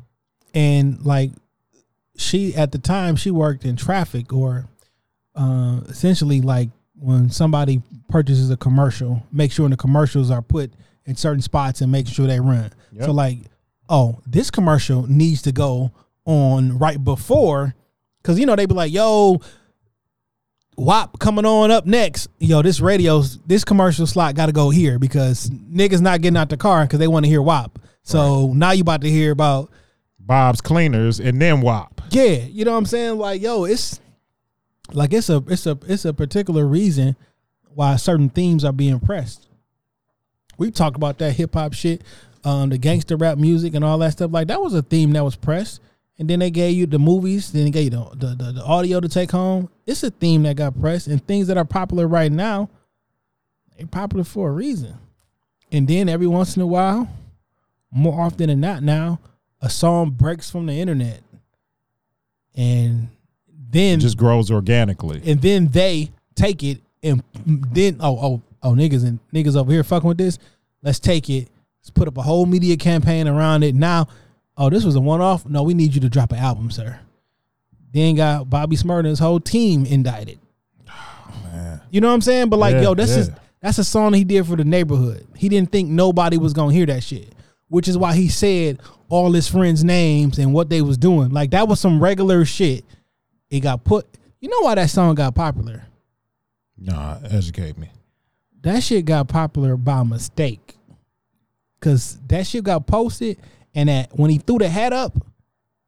And 0.54 1.04
like 1.04 1.30
she 2.16 2.54
at 2.54 2.72
the 2.72 2.78
time 2.78 3.16
she 3.16 3.30
worked 3.30 3.64
in 3.64 3.76
traffic 3.76 4.32
or 4.32 4.66
uh 5.34 5.80
essentially 5.88 6.40
like 6.40 6.68
when 6.98 7.28
somebody 7.28 7.82
purchases 8.08 8.50
a 8.50 8.56
commercial 8.56 9.22
make 9.32 9.50
sure 9.52 9.68
the 9.68 9.76
commercials 9.76 10.30
are 10.30 10.40
put 10.42 10.72
in 11.06 11.16
certain 11.16 11.42
spots 11.42 11.80
and 11.80 11.90
make 11.90 12.06
sure 12.06 12.26
they 12.26 12.40
run 12.40 12.70
Yep. 12.92 13.04
so 13.06 13.12
like 13.12 13.38
oh 13.88 14.20
this 14.26 14.50
commercial 14.50 15.06
needs 15.08 15.42
to 15.42 15.52
go 15.52 15.90
on 16.24 16.78
right 16.78 17.02
before 17.02 17.74
because 18.22 18.38
you 18.38 18.46
know 18.46 18.54
they 18.56 18.66
be 18.66 18.74
like 18.74 18.92
yo 18.92 19.40
WAP 20.76 21.20
coming 21.20 21.46
on 21.46 21.70
up 21.70 21.86
next. 21.86 22.28
Yo, 22.40 22.60
this 22.60 22.80
radio's 22.80 23.38
this 23.46 23.62
commercial 23.64 24.08
slot 24.08 24.34
got 24.34 24.46
to 24.46 24.52
go 24.52 24.70
here 24.70 24.98
because 24.98 25.48
niggas 25.50 26.00
not 26.00 26.20
getting 26.20 26.36
out 26.36 26.48
the 26.48 26.56
car 26.56 26.82
because 26.82 26.98
they 26.98 27.06
want 27.06 27.24
to 27.24 27.28
hear 27.30 27.40
WAP. 27.40 27.78
So 28.02 28.52
now 28.54 28.72
you 28.72 28.80
about 28.80 29.02
to 29.02 29.08
hear 29.08 29.30
about 29.30 29.70
Bob's 30.26 30.60
Cleaners 30.60 31.20
and 31.20 31.40
then 31.40 31.60
WAP. 31.60 32.00
yeah, 32.10 32.36
you 32.50 32.64
know 32.64 32.72
what 32.72 32.78
I'm 32.78 32.86
saying? 32.86 33.18
Like, 33.18 33.42
yo, 33.42 33.64
it's 33.64 34.00
like 34.92 35.12
it's 35.12 35.28
a 35.28 35.42
it's 35.48 35.66
a 35.66 35.78
it's 35.86 36.04
a 36.04 36.14
particular 36.14 36.66
reason 36.66 37.16
why 37.74 37.96
certain 37.96 38.28
themes 38.28 38.64
are 38.64 38.72
being 38.72 39.00
pressed. 39.00 39.48
We 40.56 40.70
talked 40.70 40.96
about 40.96 41.18
that 41.18 41.32
hip 41.32 41.54
hop 41.54 41.72
shit, 41.72 42.02
um, 42.44 42.70
the 42.70 42.78
gangster 42.78 43.16
rap 43.16 43.38
music 43.38 43.74
and 43.74 43.84
all 43.84 43.98
that 43.98 44.12
stuff. 44.12 44.32
Like 44.32 44.48
that 44.48 44.60
was 44.60 44.74
a 44.74 44.82
theme 44.82 45.12
that 45.12 45.24
was 45.24 45.36
pressed. 45.36 45.80
And 46.16 46.30
then 46.30 46.38
they 46.38 46.50
gave 46.50 46.76
you 46.76 46.86
the 46.86 46.98
movies, 46.98 47.50
then 47.50 47.64
they 47.64 47.70
gave 47.70 47.84
you 47.84 47.90
the, 47.90 48.10
the, 48.14 48.26
the, 48.36 48.52
the 48.52 48.64
audio 48.64 49.00
to 49.00 49.08
take 49.08 49.32
home. 49.32 49.68
It's 49.84 50.04
a 50.04 50.10
theme 50.10 50.44
that 50.44 50.54
got 50.54 50.78
pressed, 50.78 51.08
and 51.08 51.24
things 51.26 51.48
that 51.48 51.56
are 51.56 51.64
popular 51.64 52.06
right 52.06 52.30
now, 52.30 52.70
they're 53.76 53.88
popular 53.88 54.22
for 54.22 54.48
a 54.48 54.52
reason. 54.52 54.96
And 55.72 55.88
then 55.88 56.08
every 56.08 56.28
once 56.28 56.54
in 56.54 56.62
a 56.62 56.68
while, 56.68 57.08
more 57.90 58.20
often 58.20 58.46
than 58.46 58.60
not 58.60 58.84
now, 58.84 59.18
a 59.64 59.70
song 59.70 60.10
breaks 60.10 60.50
from 60.50 60.66
the 60.66 60.74
internet. 60.74 61.20
And 62.56 63.08
then 63.70 63.98
It 63.98 64.02
just 64.02 64.16
grows 64.16 64.50
organically. 64.50 65.20
and 65.26 65.40
then 65.40 65.68
they 65.68 66.12
take 66.36 66.62
it 66.62 66.80
and 67.02 67.22
then 67.72 67.96
oh 68.00 68.18
oh 68.20 68.42
oh 68.62 68.70
niggas 68.72 69.04
and 69.04 69.18
niggas 69.32 69.56
over 69.56 69.72
here 69.72 69.82
fucking 69.84 70.06
with 70.08 70.18
this. 70.18 70.38
Let's 70.82 71.00
take 71.00 71.28
it. 71.30 71.48
Let's 71.80 71.90
put 71.90 72.06
up 72.08 72.16
a 72.18 72.22
whole 72.22 72.46
media 72.46 72.76
campaign 72.76 73.26
around 73.28 73.62
it. 73.62 73.74
Now, 73.74 74.06
oh, 74.56 74.70
this 74.70 74.84
was 74.84 74.94
a 74.96 75.00
one 75.00 75.20
off. 75.20 75.44
No, 75.46 75.62
we 75.62 75.74
need 75.74 75.94
you 75.94 76.00
to 76.02 76.08
drop 76.08 76.32
an 76.32 76.38
album, 76.38 76.70
sir. 76.70 76.98
Then 77.92 78.14
got 78.16 78.48
Bobby 78.48 78.76
Shmurda 78.76 79.00
and 79.00 79.08
his 79.08 79.18
whole 79.18 79.40
team 79.40 79.84
indicted. 79.86 80.38
You 81.90 82.00
know 82.00 82.08
what 82.08 82.14
I'm 82.14 82.20
saying? 82.22 82.48
But 82.48 82.58
like, 82.58 82.74
Yeah, 82.74 82.82
yo, 82.82 82.94
that's 82.94 83.10
yeah. 83.10 83.16
just 83.18 83.32
that's 83.60 83.78
a 83.78 83.84
song 83.84 84.12
he 84.14 84.24
did 84.24 84.46
for 84.46 84.56
the 84.56 84.64
neighborhood. 84.64 85.26
He 85.36 85.48
didn't 85.48 85.70
think 85.70 85.88
nobody 85.88 86.36
was 86.36 86.52
gonna 86.52 86.72
hear 86.72 86.86
that 86.86 87.02
shit. 87.02 87.32
Which 87.68 87.86
is 87.88 87.96
why 87.96 88.14
he 88.14 88.28
said 88.28 88.80
all 89.08 89.32
his 89.32 89.48
friends' 89.48 89.84
names 89.84 90.38
and 90.38 90.52
what 90.52 90.70
they 90.70 90.82
was 90.82 90.98
doing. 90.98 91.30
Like 91.30 91.50
that 91.50 91.68
was 91.68 91.80
some 91.80 92.02
regular 92.02 92.44
shit. 92.44 92.84
It 93.50 93.60
got 93.60 93.84
put. 93.84 94.06
You 94.40 94.48
know 94.48 94.60
why 94.60 94.74
that 94.74 94.90
song 94.90 95.14
got 95.14 95.34
popular? 95.34 95.84
Nah, 96.76 97.18
educate 97.30 97.78
me. 97.78 97.90
That 98.62 98.82
shit 98.82 99.04
got 99.04 99.28
popular 99.28 99.76
by 99.76 100.02
mistake. 100.02 100.76
Cause 101.80 102.18
that 102.28 102.46
shit 102.46 102.64
got 102.64 102.86
posted, 102.86 103.38
and 103.74 103.88
that 103.90 104.10
when 104.18 104.30
he 104.30 104.38
threw 104.38 104.58
the 104.58 104.68
hat 104.68 104.92
up, 104.94 105.14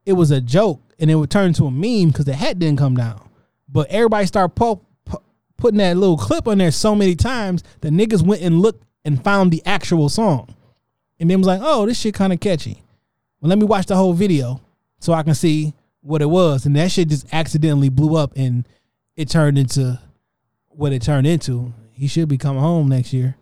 it 0.05 0.13
was 0.13 0.31
a 0.31 0.43
joke, 0.43 0.81
and 0.99 1.11
it 1.11 1.15
would 1.15 1.31
turn 1.31 1.49
into 1.49 1.65
a 1.65 1.71
meme 1.71 2.09
because 2.09 2.27
the 2.27 2.35
hat 2.35 2.59
didn't 2.59 2.79
come 2.79 2.97
down. 2.97 3.29
But 3.69 3.89
everybody 3.89 4.27
started 4.27 4.55
po- 4.55 4.83
pu- 5.07 5.23
putting 5.57 5.79
that 5.79 5.97
little 5.97 6.19
clip 6.19 6.47
on 6.47 6.59
there 6.59 6.71
so 6.71 6.95
many 6.95 7.15
times 7.15 7.65
that 7.81 7.93
niggas 7.93 8.23
went 8.23 8.43
and 8.43 8.61
looked 8.61 8.85
and 9.07 9.23
found 9.25 9.53
the 9.53 9.63
actual 9.65 10.09
song, 10.11 10.55
and 11.19 11.31
then 11.31 11.39
was 11.39 11.47
like, 11.47 11.61
"Oh, 11.63 11.87
this 11.87 11.99
shit 11.99 12.15
kind 12.15 12.33
of 12.33 12.41
catchy." 12.41 12.83
Well, 13.47 13.51
let 13.51 13.59
me 13.61 13.65
watch 13.67 13.87
the 13.87 13.95
whole 13.95 14.13
video 14.13 14.61
so 14.99 15.13
I 15.13 15.23
can 15.23 15.35
see 15.37 15.73
what 16.01 16.21
it 16.21 16.27
was, 16.29 16.67
and 16.67 16.75
that 16.75 16.91
shit 16.91 17.07
just 17.11 17.33
accidentally 17.33 17.89
blew 17.89 18.17
up, 18.17 18.33
and 18.35 18.67
it 19.15 19.29
turned 19.29 19.57
into 19.57 20.01
what 20.67 20.93
it 20.93 21.01
turned 21.03 21.29
into. 21.29 21.73
He 21.93 22.09
should 22.09 22.29
be 22.29 22.39
coming 22.39 22.61
home 22.61 22.89
next 22.89 23.13
year. 23.13 23.37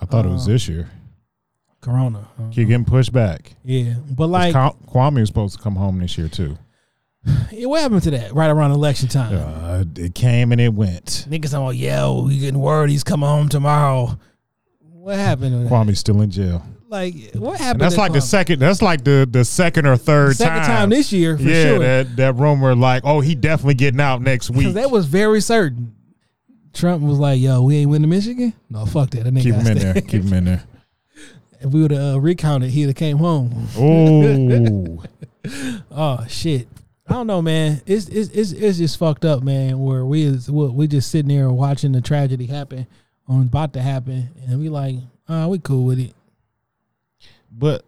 I 0.00 0.06
thought 0.06 0.24
it 0.24 0.30
was 0.30 0.48
Uh, 0.48 0.52
this 0.52 0.68
year. 0.68 0.88
Corona. 1.82 2.28
Uh, 2.40 2.48
Keep 2.48 2.68
getting 2.68 2.86
pushed 2.86 3.12
back. 3.12 3.52
yeah, 3.62 3.96
but 4.10 4.28
like, 4.28 4.54
Kwame 4.54 5.20
was 5.20 5.28
supposed 5.28 5.58
to 5.58 5.62
come 5.62 5.76
home 5.76 5.98
this 5.98 6.16
year 6.16 6.28
too. 6.28 6.56
yeah, 7.52 7.66
what 7.66 7.82
happened 7.82 8.04
to 8.04 8.10
that? 8.12 8.32
Right 8.34 8.48
around 8.48 8.70
election 8.70 9.10
time, 9.10 9.34
Uh, 9.36 9.84
it 9.96 10.14
came 10.14 10.50
and 10.52 10.62
it 10.62 10.72
went. 10.72 11.26
niggas 11.28 11.52
about, 11.52 11.76
yeah, 11.76 12.10
we 12.10 12.38
getting 12.38 12.58
word 12.58 12.88
he's 12.88 13.04
coming 13.04 13.28
home 13.28 13.50
tomorrow. 13.50 14.18
What 14.80 15.16
happened? 15.16 15.68
To? 15.68 15.74
Kwame's 15.74 15.98
still 15.98 16.22
in 16.22 16.30
jail. 16.30 16.64
Like, 16.92 17.14
what 17.36 17.58
happened? 17.58 17.80
And 17.80 17.90
that's 17.90 17.96
like 17.96 18.12
the 18.12 18.20
second. 18.20 18.58
That's 18.58 18.82
like 18.82 19.02
the 19.02 19.26
the 19.28 19.46
second 19.46 19.86
or 19.86 19.96
third 19.96 20.36
second 20.36 20.58
time. 20.58 20.66
time 20.66 20.90
this 20.90 21.10
year 21.10 21.38
for 21.38 21.44
yeah, 21.44 21.64
sure. 21.64 21.78
that 21.78 22.16
that 22.16 22.34
rumor 22.34 22.74
like, 22.74 23.02
oh, 23.06 23.20
he 23.20 23.34
definitely 23.34 23.76
getting 23.76 23.98
out 23.98 24.20
next 24.20 24.50
week. 24.50 24.74
that 24.74 24.90
was 24.90 25.06
very 25.06 25.40
certain. 25.40 25.94
Trump 26.74 27.02
was 27.02 27.18
like, 27.18 27.40
"Yo, 27.40 27.62
we 27.62 27.78
ain't 27.78 27.90
winning 27.90 28.10
Michigan. 28.10 28.52
No, 28.68 28.84
fuck 28.84 29.08
that. 29.12 29.24
that 29.24 29.34
Keep 29.34 29.54
him 29.54 29.66
in 29.68 29.78
there. 29.78 29.94
Keep 29.94 30.24
him 30.24 30.32
in 30.34 30.44
there. 30.44 30.64
if 31.62 31.72
we 31.72 31.80
would 31.80 31.92
have 31.92 32.16
uh, 32.16 32.20
recounted, 32.20 32.68
he'd 32.68 32.88
have 32.88 32.94
came 32.94 33.16
home. 33.16 33.68
Oh, 33.78 35.02
Oh 35.90 36.26
shit. 36.28 36.68
I 37.08 37.14
don't 37.14 37.26
know, 37.26 37.40
man. 37.40 37.80
It's 37.86 38.06
it's 38.08 38.28
it's, 38.34 38.52
it's 38.52 38.76
just 38.76 38.98
fucked 38.98 39.24
up, 39.24 39.42
man. 39.42 39.80
Where 39.80 40.04
we 40.04 40.24
is 40.24 40.50
we 40.50 40.86
just 40.88 41.10
sitting 41.10 41.34
there 41.34 41.48
watching 41.48 41.92
the 41.92 42.02
tragedy 42.02 42.48
happen, 42.48 42.86
on 43.26 43.44
about 43.44 43.72
to 43.72 43.80
happen, 43.80 44.28
and 44.46 44.60
we 44.60 44.68
like, 44.68 44.96
oh, 45.30 45.48
we 45.48 45.58
cool 45.58 45.86
with 45.86 45.98
it. 45.98 46.14
But 47.56 47.84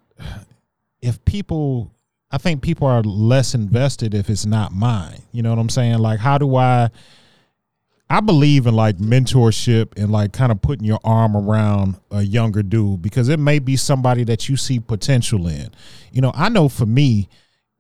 if 1.01 1.25
people, 1.25 1.93
I 2.31 2.39
think 2.39 2.63
people 2.63 2.87
are 2.87 3.03
less 3.03 3.55
invested 3.55 4.15
if 4.15 4.29
it's 4.31 4.47
not 4.47 4.73
mine. 4.73 5.23
You 5.33 5.43
know 5.43 5.51
what 5.51 5.59
I'm 5.59 5.69
saying? 5.69 5.99
Like, 5.99 6.21
how 6.21 6.39
do 6.39 6.57
I? 6.57 6.91
I 8.11 8.21
believe 8.21 8.67
in 8.67 8.75
like 8.75 8.99
mentorship 8.99 9.97
and 9.97 10.13
like 10.13 10.33
kind 10.33 10.53
of 10.53 10.61
putting 10.61 10.85
your 10.85 11.01
arm 11.05 11.35
around 11.35 11.97
a 12.11 12.21
younger 12.21 12.63
dude 12.63 13.01
because 13.01 13.31
it 13.31 13.41
may 13.41 13.59
be 13.59 13.77
somebody 13.77 14.25
that 14.25 14.47
you 14.47 14.59
see 14.59 14.79
potential 14.79 15.49
in. 15.49 15.71
You 16.13 16.21
know, 16.21 16.31
I 16.35 16.51
know 16.51 16.69
for 16.69 16.85
me, 16.85 17.31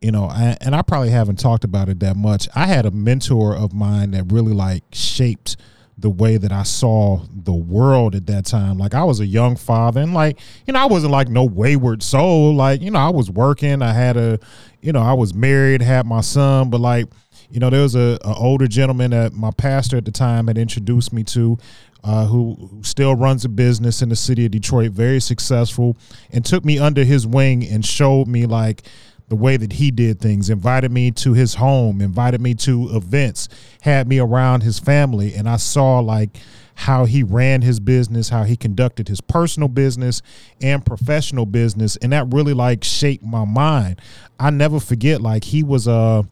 you 0.01 0.11
know, 0.11 0.25
I, 0.25 0.57
and 0.63 0.75
I 0.75 0.81
probably 0.81 1.11
haven't 1.11 1.39
talked 1.39 1.63
about 1.63 1.91
it 1.91 2.01
that 2.01 2.17
much. 2.17 2.49
I 2.55 2.67
had 2.67 2.87
a 2.87 2.91
mentor 2.91 3.55
of 3.55 3.75
mine 3.75 4.13
that 4.13 4.33
really 4.33 4.55
like 4.55 4.83
shaped 4.93 5.57
the 5.97 6.11
way 6.11 6.37
that 6.37 6.53
I 6.53 6.65
saw 6.65 7.25
the 7.31 7.55
world 7.55 8.15
at 8.15 8.27
that 8.27 8.47
time. 8.47 8.79
Like 8.79 8.95
I 8.95 9.05
was 9.05 9.21
a 9.21 9.27
young 9.27 9.57
father 9.57 10.01
and 10.01 10.13
like, 10.13 10.39
you 10.67 10.73
know, 10.73 10.81
I 10.81 10.87
wasn't 10.87 11.13
like 11.13 11.29
no 11.29 11.45
wayward 11.45 12.03
soul. 12.03 12.55
Like, 12.55 12.83
you 12.83 12.91
know, 12.91 12.99
I 12.99 13.11
was 13.11 13.31
working, 13.31 13.81
I 13.81 13.93
had 13.93 14.17
a, 14.17 14.39
you 14.81 14.93
know, 14.93 15.03
I 15.03 15.13
was 15.13 15.35
married, 15.35 15.83
had 15.83 16.05
my 16.07 16.21
son, 16.21 16.71
but 16.71 16.81
like, 16.81 17.07
you 17.49 17.61
know, 17.61 17.71
there 17.71 17.83
was 17.83 17.95
a, 17.95 18.19
a 18.25 18.35
older 18.35 18.67
gentleman 18.67 19.13
that 19.13 19.33
my 19.33 19.53
pastor 19.53 19.97
at 19.97 20.05
the 20.05 20.11
time 20.11 20.49
had 20.49 20.59
introduced 20.59 21.13
me 21.13 21.23
to, 21.25 21.59
uh, 22.03 22.27
who, 22.27 22.55
who 22.55 22.83
still 22.83 23.15
runs 23.15 23.45
a 23.45 23.49
business 23.49 24.03
in 24.03 24.09
the 24.09 24.17
city 24.17 24.45
of 24.45 24.51
Detroit, 24.51 24.91
very 24.91 25.21
successful, 25.21 25.97
and 26.33 26.45
took 26.45 26.65
me 26.65 26.79
under 26.79 27.05
his 27.05 27.27
wing 27.27 27.65
and 27.65 27.87
showed 27.87 28.27
me 28.27 28.47
like 28.47 28.83
the 29.29 29.37
way 29.37 29.57
that 29.57 29.75
he 29.75 29.91
did 29.91 30.21
things, 30.21 30.51
invited 30.51 30.93
me 30.93 31.11
to 31.11 31.33
his 31.33 31.55
home, 31.55 32.01
invited 32.01 32.41
me 32.41 32.55
to 32.55 32.91
events, 32.93 33.49
had 33.83 34.07
me 34.07 34.19
around 34.19 34.63
his 34.63 34.79
family, 34.79 35.35
and 35.35 35.49
I 35.49 35.57
saw 35.57 36.01
like 36.01 36.37
how 36.77 37.05
he 37.05 37.23
ran 37.23 37.63
his 37.63 37.81
business, 37.81 38.29
how 38.29 38.43
he 38.43 38.57
conducted 38.57 39.09
his 39.09 39.21
personal 39.21 39.69
business 39.69 40.23
and 40.61 40.85
professional 40.85 41.47
business, 41.47 41.97
and 41.97 42.13
that 42.13 42.33
really 42.33 42.53
like 42.53 42.85
shaped 42.85 43.25
my 43.25 43.45
mind. 43.45 44.01
I 44.39 44.51
never 44.51 44.81
forget 44.81 45.21
like 45.21 45.45
he 45.45 45.63
was 45.63 45.89
uh 45.89 46.25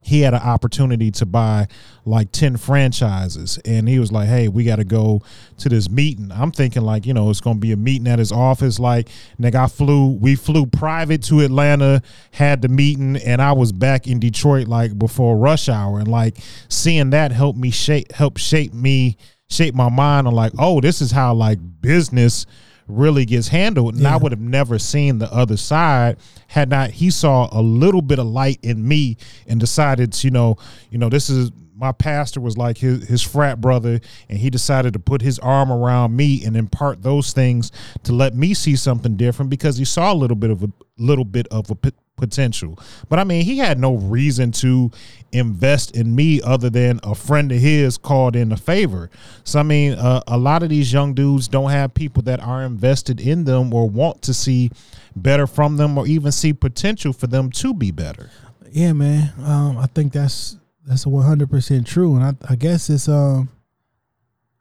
he 0.00 0.20
had 0.20 0.32
an 0.32 0.40
opportunity 0.40 1.10
to 1.10 1.26
buy 1.26 1.66
like 2.04 2.32
10 2.32 2.56
franchises. 2.56 3.58
And 3.64 3.88
he 3.88 3.98
was 3.98 4.12
like 4.12 4.28
hey 4.28 4.48
we 4.48 4.64
got 4.64 4.76
to 4.76 4.84
go 4.84 5.22
to 5.58 5.68
this 5.68 5.90
meeting. 5.90 6.30
I'm 6.32 6.52
thinking 6.52 6.82
like 6.82 7.06
you 7.06 7.14
know 7.14 7.28
it's 7.30 7.40
gonna 7.40 7.58
be 7.58 7.72
a 7.72 7.76
meeting 7.76 8.08
at 8.08 8.18
his 8.18 8.32
office. 8.32 8.78
Like 8.78 9.08
nigga 9.40 9.56
i 9.56 9.66
flew 9.66 10.12
we 10.20 10.34
flew 10.34 10.66
private 10.66 11.22
to 11.24 11.40
atlanta 11.40 12.02
had 12.32 12.62
the 12.62 12.68
meeting 12.68 13.16
and 13.16 13.42
i 13.42 13.52
was 13.52 13.72
back 13.72 14.06
in 14.06 14.20
detroit 14.20 14.68
like 14.68 14.98
before 14.98 15.36
rush 15.36 15.68
hour. 15.68 15.98
And 15.98 16.08
like 16.08 16.38
seeing 16.68 17.10
that 17.10 17.32
helped 17.32 17.58
me 17.58 17.70
shape 17.70 18.12
help 18.12 18.38
shape 18.38 18.72
me 18.72 19.16
shape 19.50 19.74
my 19.74 19.88
mind 19.88 20.26
on 20.26 20.34
like 20.34 20.52
oh 20.58 20.80
this 20.80 21.00
is 21.00 21.10
how 21.10 21.34
like 21.34 21.58
business 21.80 22.46
really 22.88 23.24
gets 23.24 23.48
handled. 23.48 23.96
And 23.96 24.06
I 24.06 24.16
would 24.16 24.32
have 24.32 24.40
never 24.40 24.78
seen 24.78 25.18
the 25.18 25.32
other 25.32 25.56
side 25.56 26.16
had 26.48 26.70
not 26.70 26.90
he 26.90 27.10
saw 27.10 27.48
a 27.52 27.60
little 27.60 28.02
bit 28.02 28.18
of 28.18 28.26
light 28.26 28.58
in 28.62 28.86
me 28.86 29.16
and 29.46 29.60
decided, 29.60 30.12
to 30.14 30.26
you 30.26 30.30
know, 30.30 30.56
you 30.90 30.98
know, 30.98 31.08
this 31.08 31.30
is 31.30 31.50
my 31.76 31.92
pastor 31.92 32.40
was 32.40 32.56
like 32.56 32.78
his 32.78 33.06
his 33.06 33.22
frat 33.22 33.60
brother, 33.60 34.00
and 34.28 34.38
he 34.38 34.50
decided 34.50 34.94
to 34.94 34.98
put 34.98 35.22
his 35.22 35.38
arm 35.38 35.70
around 35.70 36.16
me 36.16 36.44
and 36.44 36.56
impart 36.56 37.02
those 37.02 37.32
things 37.32 37.70
to 38.02 38.12
let 38.12 38.34
me 38.34 38.52
see 38.54 38.74
something 38.74 39.16
different 39.16 39.50
because 39.50 39.76
he 39.76 39.84
saw 39.84 40.12
a 40.12 40.16
little 40.16 40.36
bit 40.36 40.50
of 40.50 40.64
a 40.64 40.72
little 40.96 41.24
bit 41.24 41.46
of 41.48 41.70
a 41.70 41.74
potential. 42.18 42.78
But 43.08 43.18
I 43.18 43.24
mean, 43.24 43.44
he 43.44 43.56
had 43.56 43.78
no 43.78 43.94
reason 43.94 44.52
to 44.52 44.90
invest 45.32 45.96
in 45.96 46.14
me 46.14 46.42
other 46.42 46.68
than 46.68 47.00
a 47.02 47.14
friend 47.14 47.50
of 47.52 47.58
his 47.58 47.96
called 47.96 48.36
in 48.36 48.52
a 48.52 48.56
favor. 48.56 49.10
So 49.44 49.60
I 49.60 49.62
mean, 49.62 49.94
uh, 49.94 50.20
a 50.26 50.36
lot 50.36 50.62
of 50.62 50.68
these 50.68 50.92
young 50.92 51.14
dudes 51.14 51.48
don't 51.48 51.70
have 51.70 51.94
people 51.94 52.22
that 52.24 52.40
are 52.40 52.62
invested 52.64 53.20
in 53.20 53.44
them 53.44 53.72
or 53.72 53.88
want 53.88 54.20
to 54.22 54.34
see 54.34 54.70
better 55.16 55.46
from 55.46 55.76
them 55.76 55.96
or 55.96 56.06
even 56.06 56.32
see 56.32 56.52
potential 56.52 57.12
for 57.12 57.26
them 57.26 57.50
to 57.52 57.72
be 57.72 57.90
better. 57.90 58.30
Yeah, 58.70 58.92
man. 58.92 59.32
Um, 59.42 59.78
I 59.78 59.86
think 59.86 60.12
that's 60.12 60.58
that's 60.86 61.06
one 61.06 61.24
hundred 61.24 61.50
percent 61.50 61.86
true, 61.86 62.16
and 62.16 62.24
I, 62.24 62.52
I 62.52 62.56
guess 62.56 62.90
it's 62.90 63.08
um, 63.08 63.48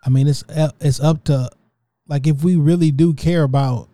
I 0.06 0.10
mean 0.10 0.28
it's 0.28 0.44
it's 0.80 1.00
up 1.00 1.24
to 1.26 1.50
like 2.08 2.28
if 2.28 2.44
we 2.44 2.56
really 2.56 2.92
do 2.92 3.14
care 3.14 3.44
about 3.44 3.90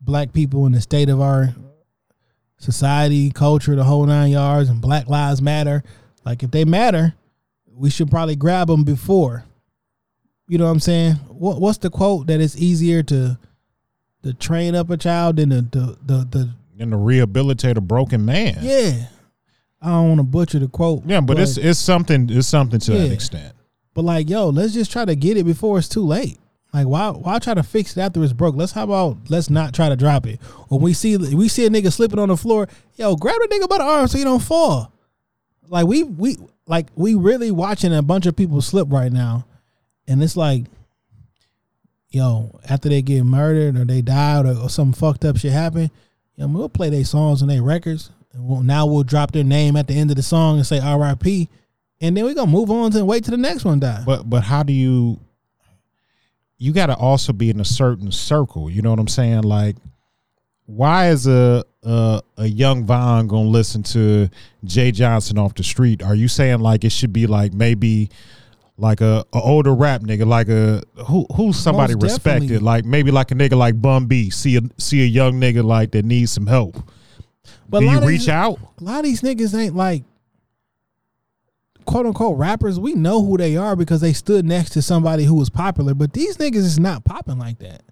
black 0.00 0.32
people 0.32 0.66
in 0.66 0.72
the 0.72 0.80
state 0.80 1.08
of 1.08 1.20
our 1.20 1.54
society, 2.64 3.30
culture, 3.30 3.76
the 3.76 3.84
whole 3.84 4.06
nine 4.06 4.32
yards, 4.32 4.68
and 4.68 4.80
Black 4.80 5.08
Lives 5.08 5.40
Matter. 5.40 5.84
Like 6.24 6.42
if 6.42 6.50
they 6.50 6.64
matter, 6.64 7.14
we 7.66 7.90
should 7.90 8.10
probably 8.10 8.36
grab 8.36 8.68
them 8.68 8.84
before. 8.84 9.44
You 10.48 10.58
know 10.58 10.64
what 10.64 10.72
I'm 10.72 10.80
saying? 10.80 11.14
What 11.28 11.60
what's 11.60 11.78
the 11.78 11.90
quote 11.90 12.26
that 12.26 12.40
it's 12.40 12.56
easier 12.56 13.02
to 13.04 13.38
to 14.22 14.34
train 14.34 14.74
up 14.74 14.90
a 14.90 14.96
child 14.96 15.36
than 15.36 15.50
the 15.50 15.62
the 15.62 15.98
the, 16.04 16.24
the 16.24 16.50
And 16.78 16.90
to 16.90 16.96
rehabilitate 16.96 17.76
a 17.76 17.80
broken 17.80 18.24
man. 18.24 18.58
yeah. 18.60 19.06
I 19.82 19.88
don't 19.88 20.08
want 20.08 20.18
to 20.20 20.24
butcher 20.24 20.58
the 20.60 20.68
quote. 20.68 21.02
Yeah, 21.04 21.20
but, 21.20 21.38
it's 21.38 21.58
it's 21.58 21.78
something 21.78 22.30
it's 22.30 22.48
something 22.48 22.80
to 22.80 22.92
that 22.92 23.12
extent. 23.12 23.54
but 23.92 24.02
like, 24.02 24.30
yo, 24.30 24.48
let's 24.48 24.72
just 24.72 24.90
try 24.90 25.04
to 25.04 25.14
get 25.14 25.36
it 25.36 25.44
before 25.44 25.78
it's 25.78 25.90
too 25.90 26.06
late. 26.06 26.38
Like, 26.74 26.88
why 26.88 27.10
why 27.10 27.38
try 27.38 27.54
to 27.54 27.62
fix 27.62 27.96
it 27.96 28.00
after 28.00 28.22
it's 28.24 28.32
broke? 28.32 28.56
Let's 28.56 28.72
how 28.72 28.82
about 28.82 29.30
let's 29.30 29.48
not 29.48 29.72
try 29.72 29.88
to 29.88 29.94
drop 29.94 30.26
it. 30.26 30.40
Or 30.68 30.80
we 30.80 30.92
see 30.92 31.16
we 31.16 31.46
see 31.46 31.64
a 31.64 31.70
nigga 31.70 31.92
slipping 31.92 32.18
on 32.18 32.30
the 32.30 32.36
floor, 32.36 32.68
yo, 32.96 33.14
grab 33.14 33.36
the 33.40 33.46
nigga 33.46 33.68
by 33.68 33.78
the 33.78 33.84
arm 33.84 34.08
so 34.08 34.18
you 34.18 34.24
don't 34.24 34.42
fall. 34.42 34.92
Like 35.68 35.86
we 35.86 36.02
we 36.02 36.36
like 36.66 36.88
we 36.96 37.14
really 37.14 37.52
watching 37.52 37.94
a 37.94 38.02
bunch 38.02 38.26
of 38.26 38.34
people 38.34 38.60
slip 38.60 38.88
right 38.90 39.12
now, 39.12 39.46
and 40.08 40.20
it's 40.20 40.36
like, 40.36 40.64
yo, 42.08 42.58
after 42.68 42.88
they 42.88 43.02
get 43.02 43.22
murdered 43.22 43.76
or 43.76 43.84
they 43.84 44.02
died 44.02 44.44
or, 44.44 44.56
or 44.64 44.68
some 44.68 44.92
fucked 44.92 45.24
up 45.24 45.36
shit 45.36 45.52
happen, 45.52 45.92
yo, 46.34 46.48
we'll 46.48 46.68
play 46.68 46.90
their 46.90 47.04
songs 47.04 47.40
and 47.40 47.48
their 47.48 47.62
records, 47.62 48.10
and 48.32 48.48
we'll, 48.48 48.62
now 48.62 48.84
we'll 48.84 49.04
drop 49.04 49.30
their 49.30 49.44
name 49.44 49.76
at 49.76 49.86
the 49.86 49.94
end 49.94 50.10
of 50.10 50.16
the 50.16 50.24
song 50.24 50.56
and 50.56 50.66
say 50.66 50.80
R.I.P. 50.80 51.48
And 52.00 52.16
then 52.16 52.24
we 52.24 52.34
gonna 52.34 52.50
move 52.50 52.72
on 52.72 52.90
to 52.90 53.04
wait 53.04 53.24
till 53.24 53.30
the 53.30 53.36
next 53.36 53.64
one 53.64 53.78
die. 53.78 54.02
But 54.04 54.28
but 54.28 54.42
how 54.42 54.64
do 54.64 54.72
you 54.72 55.20
you 56.58 56.72
got 56.72 56.86
to 56.86 56.96
also 56.96 57.32
be 57.32 57.50
in 57.50 57.60
a 57.60 57.64
certain 57.64 58.10
circle, 58.12 58.70
you 58.70 58.82
know 58.82 58.90
what 58.90 58.98
I'm 58.98 59.08
saying? 59.08 59.42
Like 59.42 59.76
why 60.66 61.10
is 61.10 61.26
a 61.26 61.62
a, 61.82 62.22
a 62.38 62.46
young 62.46 62.84
Von 62.86 63.26
going 63.28 63.44
to 63.44 63.50
listen 63.50 63.82
to 63.82 64.30
Jay 64.64 64.90
Johnson 64.92 65.38
off 65.38 65.54
the 65.54 65.62
street? 65.62 66.02
Are 66.02 66.14
you 66.14 66.28
saying 66.28 66.60
like 66.60 66.84
it 66.84 66.92
should 66.92 67.12
be 67.12 67.26
like 67.26 67.52
maybe 67.52 68.08
like 68.78 69.00
a, 69.02 69.24
a 69.32 69.40
older 69.40 69.74
rap 69.74 70.00
nigga, 70.00 70.26
like 70.26 70.48
a 70.48 70.82
who 71.06 71.26
who's 71.36 71.56
somebody 71.58 71.94
Most 71.94 72.02
definitely. 72.24 72.48
respected, 72.48 72.62
like 72.62 72.84
maybe 72.84 73.10
like 73.10 73.30
a 73.30 73.34
nigga 73.34 73.56
like 73.58 73.80
Bun 73.80 74.06
B, 74.06 74.30
see 74.30 74.56
a 74.56 74.62
see 74.78 75.02
a 75.02 75.06
young 75.06 75.34
nigga 75.34 75.62
like 75.62 75.90
that 75.92 76.04
needs 76.04 76.32
some 76.32 76.46
help. 76.46 76.76
But 77.68 77.80
do 77.80 77.86
you 77.86 78.00
reach 78.00 78.20
these- 78.20 78.28
out? 78.30 78.58
a 78.80 78.84
lot 78.84 78.98
of 79.00 79.04
these 79.04 79.20
niggas 79.20 79.54
ain't 79.58 79.76
like 79.76 80.02
quote 81.84 82.06
unquote 82.06 82.38
rappers. 82.38 82.78
We 82.78 82.94
know 82.94 83.24
who 83.24 83.36
they 83.36 83.56
are 83.56 83.76
because 83.76 84.00
they 84.00 84.12
stood 84.12 84.44
next 84.44 84.70
to 84.70 84.82
somebody 84.82 85.24
who 85.24 85.34
was 85.34 85.50
popular. 85.50 85.94
But 85.94 86.12
these 86.12 86.36
niggas 86.36 86.56
is 86.56 86.78
not 86.78 87.04
popping 87.04 87.38
like 87.38 87.58
that. 87.60 87.82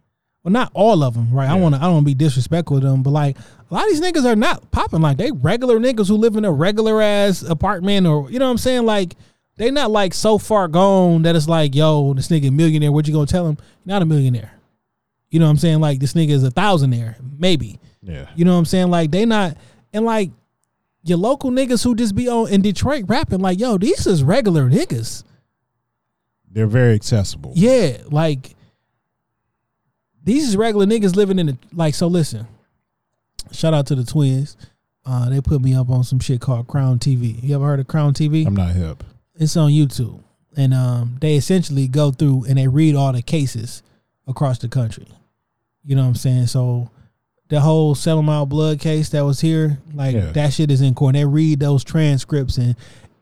Well, 0.43 0.53
not 0.53 0.73
all 0.75 1.05
of 1.05 1.15
them, 1.15 1.31
right? 1.33 1.49
I 1.49 1.55
want 1.55 1.75
to. 1.75 1.81
I 1.81 1.85
don't 1.85 1.95
want 1.95 2.05
to 2.05 2.11
be 2.11 2.15
disrespectful 2.15 2.81
to 2.81 2.87
them, 2.87 3.03
but 3.03 3.11
like 3.11 3.39
a 3.39 3.75
lot 3.75 3.85
of 3.85 3.91
these 3.91 4.01
niggas 4.01 4.25
are 4.25 4.35
not 4.35 4.71
popping 4.73 5.01
like 5.01 5.17
they 5.17 5.31
regular 5.31 5.79
niggas 5.79 6.09
who 6.09 6.17
live 6.17 6.35
in 6.37 6.45
a 6.45 6.51
regular 6.51 7.01
ass 7.01 7.43
apartment, 7.43 8.07
or 8.07 8.29
you 8.31 8.41
know 8.41 8.47
what 8.47 8.53
I'm 8.53 8.59
saying? 8.59 8.85
Like 8.85 9.15
they 9.57 9.71
not 9.71 9.93
like 9.93 10.15
so 10.15 10.39
far 10.39 10.67
gone 10.67 11.23
that 11.23 11.37
it's 11.37 11.49
like, 11.49 11.75
yo, 11.75 12.15
this 12.15 12.29
nigga 12.29 12.53
millionaire. 12.53 12.91
What 12.91 13.07
you 13.07 13.15
gonna 13.15 13.27
tell 13.27 13.47
him? 13.47 13.57
Not 13.85 14.03
a 14.03 14.05
millionaire. 14.05 14.53
You 15.31 15.39
know 15.39 15.47
what 15.47 15.53
I'm 15.53 15.59
saying? 15.59 15.81
Like 15.81 16.01
this 16.01 16.15
nigga 16.15 16.31
is 16.31 16.43
a 16.43 16.51
thousandaire, 16.51 17.15
maybe. 17.39 17.79
Yeah. 18.03 18.29
You 18.35 18.45
know 18.45 18.53
what 18.53 18.59
I'm 18.59 18.65
saying? 18.65 18.91
Like 18.91 19.13
they 19.13 19.25
not 19.25 19.57
and 19.93 20.05
like 20.05 20.33
your 21.03 21.19
local 21.19 21.51
niggas 21.51 21.83
who 21.83 21.95
just 21.95 22.15
be 22.15 22.29
on 22.29 22.49
in 22.49 22.63
Detroit 22.63 23.05
rapping 23.09 23.41
like, 23.41 23.59
yo, 23.59 23.79
these 23.79 24.07
is 24.07 24.23
regular 24.23 24.69
niggas. 24.69 25.25
They're 26.51 26.67
very 26.67 26.95
accessible. 26.95 27.53
Yeah, 27.57 27.99
like 28.11 28.55
these 30.23 30.49
is 30.49 30.57
regular 30.57 30.87
niggas 30.87 31.17
living 31.17 31.39
in 31.39 31.47
the 31.47 31.59
like. 31.73 31.95
So 31.95 32.07
listen, 32.07 32.47
shout 33.51 33.75
out 33.75 33.87
to 33.87 33.95
the 33.95 34.05
twins. 34.05 34.57
Uh, 35.05 35.29
they 35.31 35.41
put 35.41 35.61
me 35.61 35.75
up 35.75 35.91
on 35.91 36.05
some 36.05 36.21
shit 36.21 36.41
called 36.41 36.69
Crown 36.69 36.99
TV. 36.99 37.43
You 37.43 37.57
ever 37.57 37.67
heard 37.67 37.81
of 37.81 37.89
Crown 37.89 38.15
TV? 38.15 38.47
I'm 38.47 38.55
not 38.55 38.75
hip. 38.75 39.03
it's 39.35 39.57
on 39.57 39.71
YouTube, 39.71 40.23
and 40.57 40.73
um, 40.73 41.17
they 41.21 41.35
essentially 41.37 41.89
go 41.89 42.13
through 42.13 42.45
and 42.49 42.59
they 42.59 42.69
read 42.69 42.95
all 42.95 43.13
the 43.13 43.23
cases 43.23 43.83
across 44.29 44.59
the 44.59 44.69
country. 44.69 45.09
You 45.85 45.97
know 45.97 46.03
what 46.03 46.09
I'm 46.09 46.15
saying? 46.15 46.47
So 46.47 46.91
the 47.53 47.61
whole 47.61 47.95
seven 47.95 48.25
mile 48.25 48.47
blood 48.47 48.81
case 48.81 49.11
that 49.11 49.21
was 49.27 49.39
here, 49.43 49.79
like 49.93 50.15
Yeah. 50.15 50.33
that 50.33 50.55
shit 50.55 50.71
is 50.71 50.81
in 50.81 50.95
court. 50.95 51.15
And 51.15 51.21
they 51.23 51.27
read 51.27 51.61
those 51.61 51.85
transcripts 51.85 52.57
and 52.57 52.75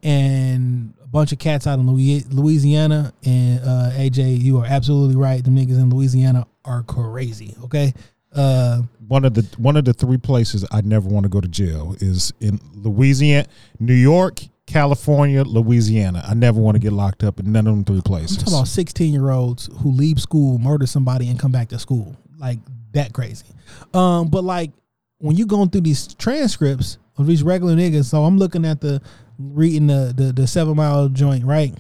and 0.05 0.95
a 1.03 1.07
bunch 1.09 1.33
of 1.33 1.41
cats 1.41 1.67
out 1.67 1.81
in 1.81 1.87
Louisiana 1.89 3.13
and 3.25 3.61
uh, 3.61 3.91
AJ, 3.95 4.41
you 4.41 4.59
are 4.59 4.67
absolutely 4.67 5.17
right. 5.17 5.43
The 5.43 5.51
niggas 5.51 5.81
in 5.81 5.91
Louisiana 5.91 6.47
are 6.65 6.85
crazy. 6.85 7.57
Okay. 7.65 7.93
Uh, 8.33 8.83
one 9.09 9.25
of 9.25 9.35
the 9.35 9.43
one 9.59 9.77
of 9.77 9.85
the 9.85 9.93
three 9.93 10.17
places 10.17 10.65
I 10.71 10.81
never 10.83 11.09
want 11.09 11.25
to 11.25 11.29
go 11.29 11.41
to 11.41 11.49
jail 11.49 11.97
is 12.01 12.33
in 12.39 12.61
Louisiana, 12.73 13.49
New 13.81 13.95
York, 13.95 14.43
California, 14.67 15.43
Louisiana. 15.43 16.25
I 16.25 16.35
never 16.35 16.61
want 16.61 16.77
to 16.77 16.79
get 16.79 16.93
locked 16.93 17.25
up 17.25 17.41
in 17.41 17.51
none 17.51 17.67
of 17.67 17.75
them 17.75 17.85
three 17.85 18.01
places. 18.03 18.37
I'm 18.39 18.45
talking 18.45 18.55
about 18.55 18.69
16 18.69 19.13
year 19.13 19.31
olds 19.31 19.69
who 19.81 19.91
leave 19.91 20.21
school, 20.21 20.59
murder 20.61 20.87
somebody, 20.87 21.29
and 21.29 21.37
come 21.37 21.51
back 21.51 21.69
to 21.71 21.81
school. 21.81 22.15
Like 22.39 22.61
that 22.93 23.13
crazy. 23.13 23.47
Um, 23.95 24.29
but 24.29 24.45
like 24.45 24.71
when 25.19 25.37
you 25.37 25.47
going 25.47 25.71
through 25.71 25.83
these 25.83 26.15
transcripts 26.15 26.99
of 27.17 27.27
these 27.27 27.43
regular 27.43 27.75
niggas, 27.75 28.07
so 28.07 28.25
I'm 28.25 28.39
looking 28.39 28.65
at 28.65 28.81
the 28.81 29.01
reading 29.39 29.87
the 29.87 30.13
the, 30.17 30.33
the 30.33 30.47
seven 30.47 30.77
mile 30.77 31.09
joint, 31.09 31.45
right? 31.45 31.75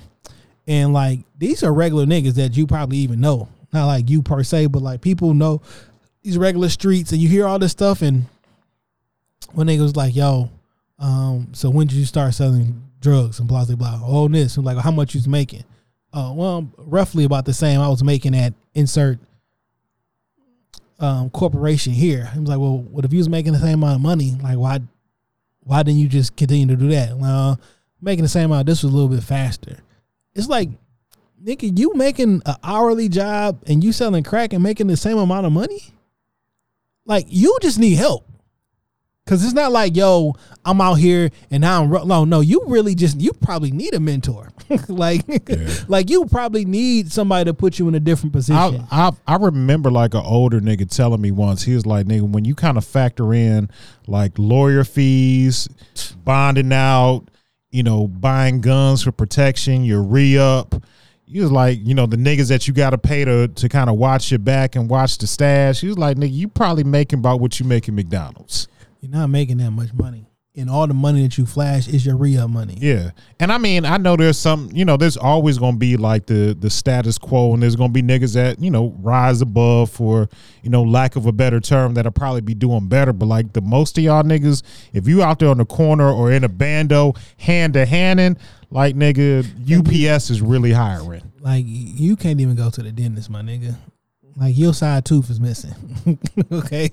And 0.66 0.92
like 0.92 1.20
these 1.38 1.62
are 1.62 1.72
regular 1.72 2.06
niggas 2.06 2.34
that 2.34 2.56
you 2.56 2.66
probably 2.66 2.98
even 2.98 3.20
know. 3.20 3.48
Not 3.72 3.86
like 3.86 4.10
you 4.10 4.22
per 4.22 4.42
se, 4.42 4.66
but 4.66 4.82
like 4.82 5.00
people 5.00 5.34
know 5.34 5.62
these 6.22 6.38
regular 6.38 6.68
streets 6.68 7.12
and 7.12 7.20
you 7.20 7.28
hear 7.28 7.46
all 7.46 7.58
this 7.58 7.72
stuff 7.72 8.02
and 8.02 8.26
when 9.52 9.66
niggas 9.66 9.82
was 9.82 9.96
like, 9.96 10.14
yo, 10.14 10.50
um, 10.98 11.48
so 11.52 11.70
when 11.70 11.86
did 11.86 11.96
you 11.96 12.04
start 12.04 12.34
selling 12.34 12.82
drugs 13.00 13.38
and 13.38 13.48
blah 13.48 13.64
blah 13.64 13.76
blah? 13.76 14.00
Oh 14.02 14.28
this 14.28 14.56
and 14.56 14.66
like 14.66 14.78
how 14.78 14.90
much 14.90 15.14
you 15.14 15.18
was 15.18 15.28
making? 15.28 15.64
Uh, 16.12 16.32
well, 16.34 16.68
roughly 16.76 17.24
about 17.24 17.44
the 17.44 17.54
same 17.54 17.80
I 17.80 17.88
was 17.88 18.02
making 18.02 18.34
at 18.34 18.52
insert 18.74 19.18
um, 21.00 21.30
corporation 21.30 21.92
here. 21.92 22.26
He 22.26 22.38
was 22.38 22.48
like, 22.48 22.58
well, 22.58 22.78
what 22.78 23.04
if 23.04 23.12
you 23.12 23.18
was 23.18 23.28
making 23.28 23.54
the 23.54 23.58
same 23.58 23.82
amount 23.82 23.96
of 23.96 24.00
money? 24.02 24.36
Like, 24.42 24.58
why, 24.58 24.80
why 25.60 25.82
didn't 25.82 26.00
you 26.00 26.08
just 26.08 26.36
continue 26.36 26.66
to 26.66 26.76
do 26.76 26.88
that? 26.90 27.16
Well, 27.16 27.58
making 28.00 28.22
the 28.22 28.28
same 28.28 28.50
amount. 28.50 28.66
This 28.66 28.82
was 28.82 28.92
a 28.92 28.94
little 28.94 29.08
bit 29.08 29.24
faster. 29.24 29.78
It's 30.34 30.48
like, 30.48 30.68
nigga, 31.42 31.76
you 31.78 31.92
making 31.94 32.42
an 32.44 32.56
hourly 32.62 33.08
job 33.08 33.62
and 33.66 33.82
you 33.82 33.92
selling 33.92 34.22
crack 34.22 34.52
and 34.52 34.62
making 34.62 34.86
the 34.86 34.96
same 34.96 35.18
amount 35.18 35.46
of 35.46 35.52
money. 35.52 35.82
Like, 37.06 37.26
you 37.28 37.58
just 37.60 37.78
need 37.78 37.96
help. 37.96 38.29
Cause 39.30 39.44
it's 39.44 39.54
not 39.54 39.70
like, 39.70 39.94
yo, 39.94 40.34
I'm 40.64 40.80
out 40.80 40.94
here 40.94 41.30
and 41.52 41.60
now 41.60 41.84
I'm 41.84 42.08
no, 42.08 42.24
no. 42.24 42.40
You 42.40 42.64
really 42.66 42.96
just 42.96 43.20
you 43.20 43.32
probably 43.32 43.70
need 43.70 43.94
a 43.94 44.00
mentor, 44.00 44.50
like, 44.88 45.22
like 45.88 46.10
you 46.10 46.24
probably 46.24 46.64
need 46.64 47.12
somebody 47.12 47.44
to 47.44 47.54
put 47.54 47.78
you 47.78 47.86
in 47.86 47.94
a 47.94 48.00
different 48.00 48.32
position. 48.32 48.84
I, 48.90 49.06
I 49.06 49.10
I 49.28 49.36
remember 49.36 49.88
like 49.88 50.14
an 50.14 50.24
older 50.24 50.60
nigga 50.60 50.90
telling 50.90 51.20
me 51.20 51.30
once 51.30 51.62
he 51.62 51.76
was 51.76 51.86
like 51.86 52.06
nigga 52.06 52.28
when 52.28 52.44
you 52.44 52.56
kind 52.56 52.76
of 52.76 52.84
factor 52.84 53.32
in 53.32 53.70
like 54.08 54.36
lawyer 54.36 54.82
fees, 54.82 55.68
bonding 56.24 56.72
out, 56.72 57.28
you 57.70 57.84
know, 57.84 58.08
buying 58.08 58.60
guns 58.60 59.04
for 59.04 59.12
protection, 59.12 59.84
your 59.84 60.02
re 60.02 60.38
up. 60.38 60.74
He 61.24 61.38
was 61.38 61.52
like, 61.52 61.78
you 61.80 61.94
know, 61.94 62.06
the 62.06 62.16
niggas 62.16 62.48
that 62.48 62.66
you 62.66 62.74
got 62.74 62.90
to 62.90 62.98
pay 62.98 63.24
to 63.24 63.46
to 63.46 63.68
kind 63.68 63.88
of 63.90 63.94
watch 63.94 64.32
your 64.32 64.40
back 64.40 64.74
and 64.74 64.90
watch 64.90 65.18
the 65.18 65.28
stash. 65.28 65.82
He 65.82 65.86
was 65.86 65.98
like, 65.98 66.16
nigga, 66.16 66.32
you 66.32 66.48
probably 66.48 66.82
making 66.82 67.20
about 67.20 67.38
what 67.38 67.60
you 67.60 67.66
make 67.66 67.86
in 67.86 67.94
McDonald's. 67.94 68.66
You're 69.00 69.10
not 69.10 69.28
making 69.28 69.58
that 69.58 69.70
much 69.70 69.92
money. 69.94 70.26
and 70.56 70.68
all 70.68 70.86
the 70.86 70.92
money 70.94 71.22
that 71.22 71.38
you 71.38 71.46
flash 71.46 71.86
is 71.88 72.04
your 72.04 72.16
re 72.16 72.36
up 72.36 72.50
money. 72.50 72.76
Yeah, 72.78 73.12
and 73.38 73.52
I 73.52 73.56
mean, 73.58 73.84
I 73.86 73.96
know 73.98 74.16
there's 74.16 74.36
some, 74.36 74.68
you 74.74 74.84
know, 74.84 74.96
there's 74.96 75.16
always 75.16 75.58
going 75.58 75.74
to 75.74 75.78
be 75.78 75.96
like 75.96 76.26
the 76.26 76.56
the 76.58 76.68
status 76.68 77.18
quo, 77.18 77.54
and 77.54 77.62
there's 77.62 77.76
going 77.76 77.90
to 77.90 77.92
be 77.92 78.02
niggas 78.02 78.34
that 78.34 78.60
you 78.60 78.70
know 78.70 78.94
rise 78.98 79.40
above 79.40 79.90
for 79.90 80.28
you 80.62 80.68
know 80.68 80.82
lack 80.82 81.16
of 81.16 81.24
a 81.26 81.32
better 81.32 81.60
term 81.60 81.94
that'll 81.94 82.12
probably 82.12 82.40
be 82.40 82.54
doing 82.54 82.88
better. 82.88 83.12
But 83.12 83.26
like 83.26 83.52
the 83.52 83.60
most 83.60 83.96
of 83.96 84.04
y'all 84.04 84.24
niggas, 84.24 84.62
if 84.92 85.06
you 85.08 85.22
out 85.22 85.38
there 85.38 85.48
on 85.50 85.58
the 85.58 85.64
corner 85.64 86.10
or 86.10 86.32
in 86.32 86.42
a 86.44 86.48
bando, 86.48 87.14
hand 87.38 87.74
to 87.74 87.86
handing, 87.86 88.36
like 88.70 88.96
nigga, 88.96 89.46
UPS 89.64 90.30
is 90.30 90.42
really 90.42 90.72
hiring. 90.72 91.32
Like 91.40 91.64
you 91.66 92.16
can't 92.16 92.40
even 92.40 92.56
go 92.56 92.70
to 92.70 92.82
the 92.82 92.90
dentist, 92.92 93.30
my 93.30 93.40
nigga. 93.40 93.76
Like 94.36 94.56
your 94.56 94.72
side 94.72 95.04
tooth 95.04 95.28
is 95.28 95.40
missing. 95.40 95.74
okay, 96.52 96.90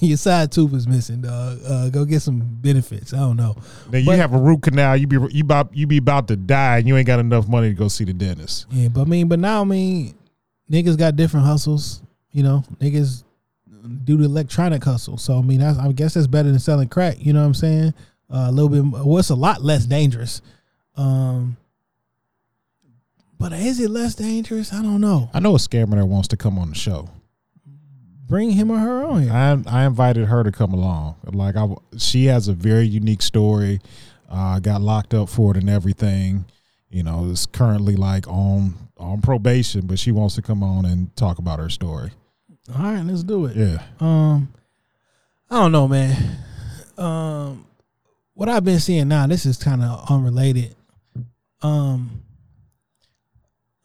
your 0.00 0.16
side 0.16 0.52
tooth 0.52 0.74
is 0.74 0.86
missing, 0.86 1.22
dog. 1.22 1.58
Uh, 1.66 1.88
go 1.90 2.04
get 2.04 2.20
some 2.20 2.40
benefits. 2.40 3.14
I 3.14 3.18
don't 3.18 3.36
know. 3.36 3.56
Then 3.88 4.00
you 4.02 4.06
But- 4.06 4.18
have 4.18 4.34
a 4.34 4.38
root 4.38 4.62
canal, 4.62 4.96
you 4.96 5.06
be 5.06 5.16
you 5.30 5.42
about 5.42 5.74
you 5.74 5.86
be 5.86 5.96
about 5.98 6.28
to 6.28 6.36
die, 6.36 6.78
and 6.78 6.88
you 6.88 6.96
ain't 6.96 7.06
got 7.06 7.18
enough 7.20 7.48
money 7.48 7.68
to 7.68 7.74
go 7.74 7.88
see 7.88 8.04
the 8.04 8.12
dentist. 8.12 8.66
Yeah, 8.70 8.88
but 8.88 9.02
I 9.02 9.04
mean, 9.04 9.28
but 9.28 9.38
now 9.38 9.62
I 9.62 9.64
mean, 9.64 10.14
niggas 10.70 10.98
got 10.98 11.16
different 11.16 11.46
hustles. 11.46 12.02
You 12.32 12.42
know, 12.42 12.64
niggas 12.80 13.24
do 14.04 14.16
the 14.18 14.24
electronic 14.24 14.82
hustle. 14.84 15.16
So 15.16 15.38
I 15.38 15.42
mean, 15.42 15.60
that's, 15.60 15.78
I 15.78 15.90
guess 15.92 16.14
that's 16.14 16.26
better 16.26 16.50
than 16.50 16.58
selling 16.58 16.88
crack. 16.88 17.16
You 17.24 17.32
know 17.32 17.40
what 17.40 17.46
I'm 17.46 17.54
saying? 17.54 17.94
Uh, 18.28 18.46
a 18.48 18.52
little 18.52 18.68
bit. 18.68 18.84
Well, 19.06 19.18
it's 19.18 19.30
a 19.30 19.34
lot 19.36 19.62
less 19.62 19.86
dangerous. 19.86 20.42
Um, 20.96 21.56
but 23.38 23.52
is 23.52 23.80
it 23.80 23.90
less 23.90 24.14
dangerous? 24.14 24.72
I 24.72 24.82
don't 24.82 25.00
know. 25.00 25.30
I 25.34 25.40
know 25.40 25.54
a 25.54 25.58
scammer 25.58 25.96
that 25.96 26.06
wants 26.06 26.28
to 26.28 26.36
come 26.36 26.58
on 26.58 26.70
the 26.70 26.74
show. 26.74 27.08
Bring 28.26 28.50
him 28.50 28.70
or 28.72 28.78
her 28.78 29.04
on 29.04 29.22
here. 29.22 29.32
I 29.32 29.62
I 29.66 29.84
invited 29.86 30.26
her 30.26 30.42
to 30.42 30.50
come 30.50 30.74
along. 30.74 31.16
Like 31.24 31.54
I, 31.56 31.68
she 31.96 32.24
has 32.26 32.48
a 32.48 32.52
very 32.52 32.86
unique 32.86 33.22
story. 33.22 33.80
Uh, 34.28 34.58
got 34.58 34.80
locked 34.80 35.14
up 35.14 35.28
for 35.28 35.52
it 35.52 35.56
and 35.58 35.70
everything. 35.70 36.44
You 36.90 37.04
know, 37.04 37.26
is 37.26 37.46
currently 37.46 37.94
like 37.94 38.26
on 38.26 38.74
on 38.96 39.20
probation, 39.20 39.86
but 39.86 39.98
she 40.00 40.10
wants 40.10 40.34
to 40.36 40.42
come 40.42 40.62
on 40.64 40.84
and 40.86 41.14
talk 41.14 41.38
about 41.38 41.60
her 41.60 41.68
story. 41.70 42.10
All 42.76 42.82
right, 42.82 43.02
let's 43.04 43.22
do 43.22 43.46
it. 43.46 43.56
Yeah, 43.56 43.80
Um, 44.00 44.52
I 45.48 45.60
don't 45.60 45.70
know, 45.70 45.86
man. 45.86 46.36
Um, 46.98 47.66
what 48.34 48.48
I've 48.48 48.64
been 48.64 48.80
seeing 48.80 49.06
now, 49.06 49.26
this 49.28 49.46
is 49.46 49.56
kind 49.56 49.82
of 49.84 50.10
unrelated. 50.10 50.74
Um, 51.62 52.22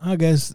I 0.04 0.16
guess 0.16 0.54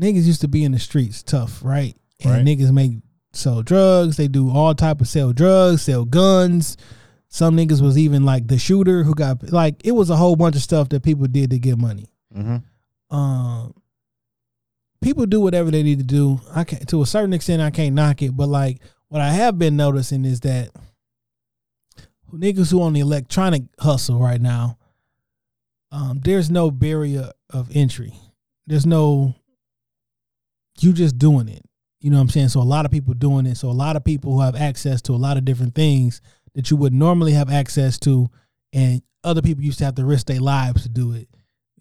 niggas 0.00 0.24
used 0.24 0.42
to 0.42 0.48
be 0.48 0.64
in 0.64 0.72
the 0.72 0.78
streets 0.78 1.22
tough, 1.22 1.64
right? 1.64 1.96
And 2.22 2.32
Right. 2.32 2.44
niggas 2.44 2.72
make 2.72 2.92
sell 3.32 3.62
drugs. 3.62 4.16
They 4.16 4.28
do 4.28 4.50
all 4.50 4.74
type 4.74 5.00
of 5.00 5.08
sell 5.08 5.32
drugs, 5.32 5.82
sell 5.82 6.04
guns. 6.04 6.76
Some 7.28 7.56
niggas 7.56 7.82
was 7.82 7.98
even 7.98 8.24
like 8.24 8.48
the 8.48 8.58
shooter 8.58 9.04
who 9.04 9.14
got 9.14 9.52
like 9.52 9.80
it 9.84 9.92
was 9.92 10.10
a 10.10 10.16
whole 10.16 10.36
bunch 10.36 10.56
of 10.56 10.62
stuff 10.62 10.88
that 10.90 11.02
people 11.02 11.26
did 11.26 11.50
to 11.50 11.58
get 11.58 11.76
money 11.76 12.10
mm-hmm. 12.34 13.14
um 13.14 13.74
people 15.02 15.26
do 15.26 15.40
whatever 15.40 15.70
they 15.70 15.82
need 15.82 15.98
to 15.98 16.04
do. 16.04 16.40
I 16.54 16.64
can 16.64 16.84
to 16.86 17.02
a 17.02 17.06
certain 17.06 17.32
extent 17.32 17.62
I 17.62 17.70
can't 17.70 17.94
knock 17.94 18.22
it, 18.22 18.36
but 18.36 18.48
like 18.48 18.78
what 19.08 19.20
I 19.20 19.30
have 19.30 19.58
been 19.58 19.76
noticing 19.76 20.24
is 20.24 20.40
that 20.40 20.70
niggas 22.32 22.70
who 22.70 22.82
on 22.82 22.92
the 22.92 23.00
electronic 23.00 23.64
hustle 23.78 24.18
right 24.18 24.40
now, 24.40 24.78
um, 25.92 26.20
there's 26.22 26.50
no 26.50 26.70
barrier 26.70 27.30
of 27.50 27.70
entry. 27.74 28.14
There's 28.68 28.86
no 28.86 29.34
you 30.80 30.92
just 30.92 31.18
doing 31.18 31.48
it. 31.48 31.62
You 32.00 32.10
know 32.10 32.18
what 32.18 32.22
I'm 32.22 32.28
saying? 32.28 32.48
So 32.50 32.60
a 32.60 32.62
lot 32.62 32.84
of 32.84 32.92
people 32.92 33.14
doing 33.14 33.46
it. 33.46 33.56
So 33.56 33.68
a 33.68 33.72
lot 33.72 33.96
of 33.96 34.04
people 34.04 34.32
who 34.32 34.40
have 34.40 34.54
access 34.54 35.02
to 35.02 35.12
a 35.12 35.16
lot 35.16 35.36
of 35.36 35.44
different 35.44 35.74
things 35.74 36.20
that 36.54 36.70
you 36.70 36.76
would 36.76 36.92
normally 36.92 37.32
have 37.32 37.50
access 37.50 37.98
to 38.00 38.28
and 38.72 39.02
other 39.24 39.42
people 39.42 39.64
used 39.64 39.78
to 39.78 39.84
have 39.84 39.96
to 39.96 40.04
risk 40.04 40.26
their 40.26 40.40
lives 40.40 40.82
to 40.84 40.88
do 40.88 41.12
it. 41.14 41.28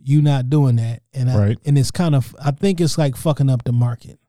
You 0.01 0.21
not 0.21 0.49
doing 0.49 0.77
that. 0.77 1.03
And 1.13 1.29
I, 1.29 1.37
Right. 1.37 1.57
and 1.65 1.77
it's 1.77 1.91
kind 1.91 2.15
of 2.15 2.35
I 2.43 2.51
think 2.51 2.81
it's 2.81 2.97
like 2.97 3.15
fucking 3.15 3.49
up 3.49 3.63
the 3.65 3.73
market. 3.73 4.19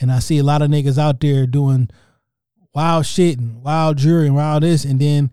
And 0.00 0.10
I 0.12 0.18
see 0.18 0.38
a 0.38 0.42
lot 0.44 0.62
of 0.62 0.70
niggas 0.70 0.98
out 0.98 1.20
there 1.20 1.46
doing 1.46 1.88
wild 2.74 3.06
shit 3.06 3.38
and 3.38 3.62
wild 3.62 3.98
jury 3.98 4.26
and 4.26 4.34
wild 4.36 4.62
this 4.62 4.84
and 4.84 5.00
then 5.00 5.30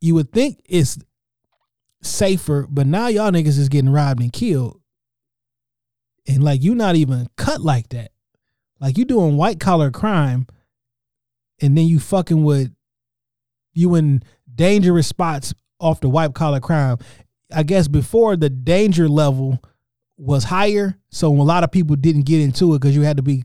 you 0.00 0.14
would 0.14 0.32
think 0.32 0.60
it's 0.66 0.98
safer, 2.02 2.66
but 2.68 2.86
now 2.86 3.06
y'all 3.08 3.30
niggas 3.30 3.58
is 3.58 3.68
getting 3.68 3.90
robbed 3.90 4.20
and 4.22 4.32
killed. 4.32 4.79
And 6.26 6.42
like 6.44 6.62
you're 6.62 6.74
not 6.74 6.96
even 6.96 7.28
cut 7.36 7.60
like 7.60 7.88
that. 7.90 8.10
Like 8.80 8.96
you 8.98 9.04
doing 9.04 9.36
white 9.36 9.60
collar 9.60 9.90
crime 9.90 10.46
and 11.60 11.76
then 11.76 11.86
you 11.86 11.98
fucking 11.98 12.42
with 12.44 12.72
you 13.72 13.94
in 13.94 14.22
dangerous 14.54 15.06
spots 15.06 15.54
off 15.78 16.00
the 16.00 16.08
white 16.08 16.34
collar 16.34 16.60
crime. 16.60 16.98
I 17.52 17.62
guess 17.62 17.88
before 17.88 18.36
the 18.36 18.50
danger 18.50 19.08
level 19.08 19.58
was 20.16 20.44
higher, 20.44 20.96
so 21.10 21.28
a 21.28 21.42
lot 21.42 21.64
of 21.64 21.70
people 21.70 21.96
didn't 21.96 22.22
get 22.26 22.40
into 22.40 22.74
it 22.74 22.80
because 22.80 22.94
you 22.94 23.02
had 23.02 23.16
to 23.16 23.22
be 23.22 23.42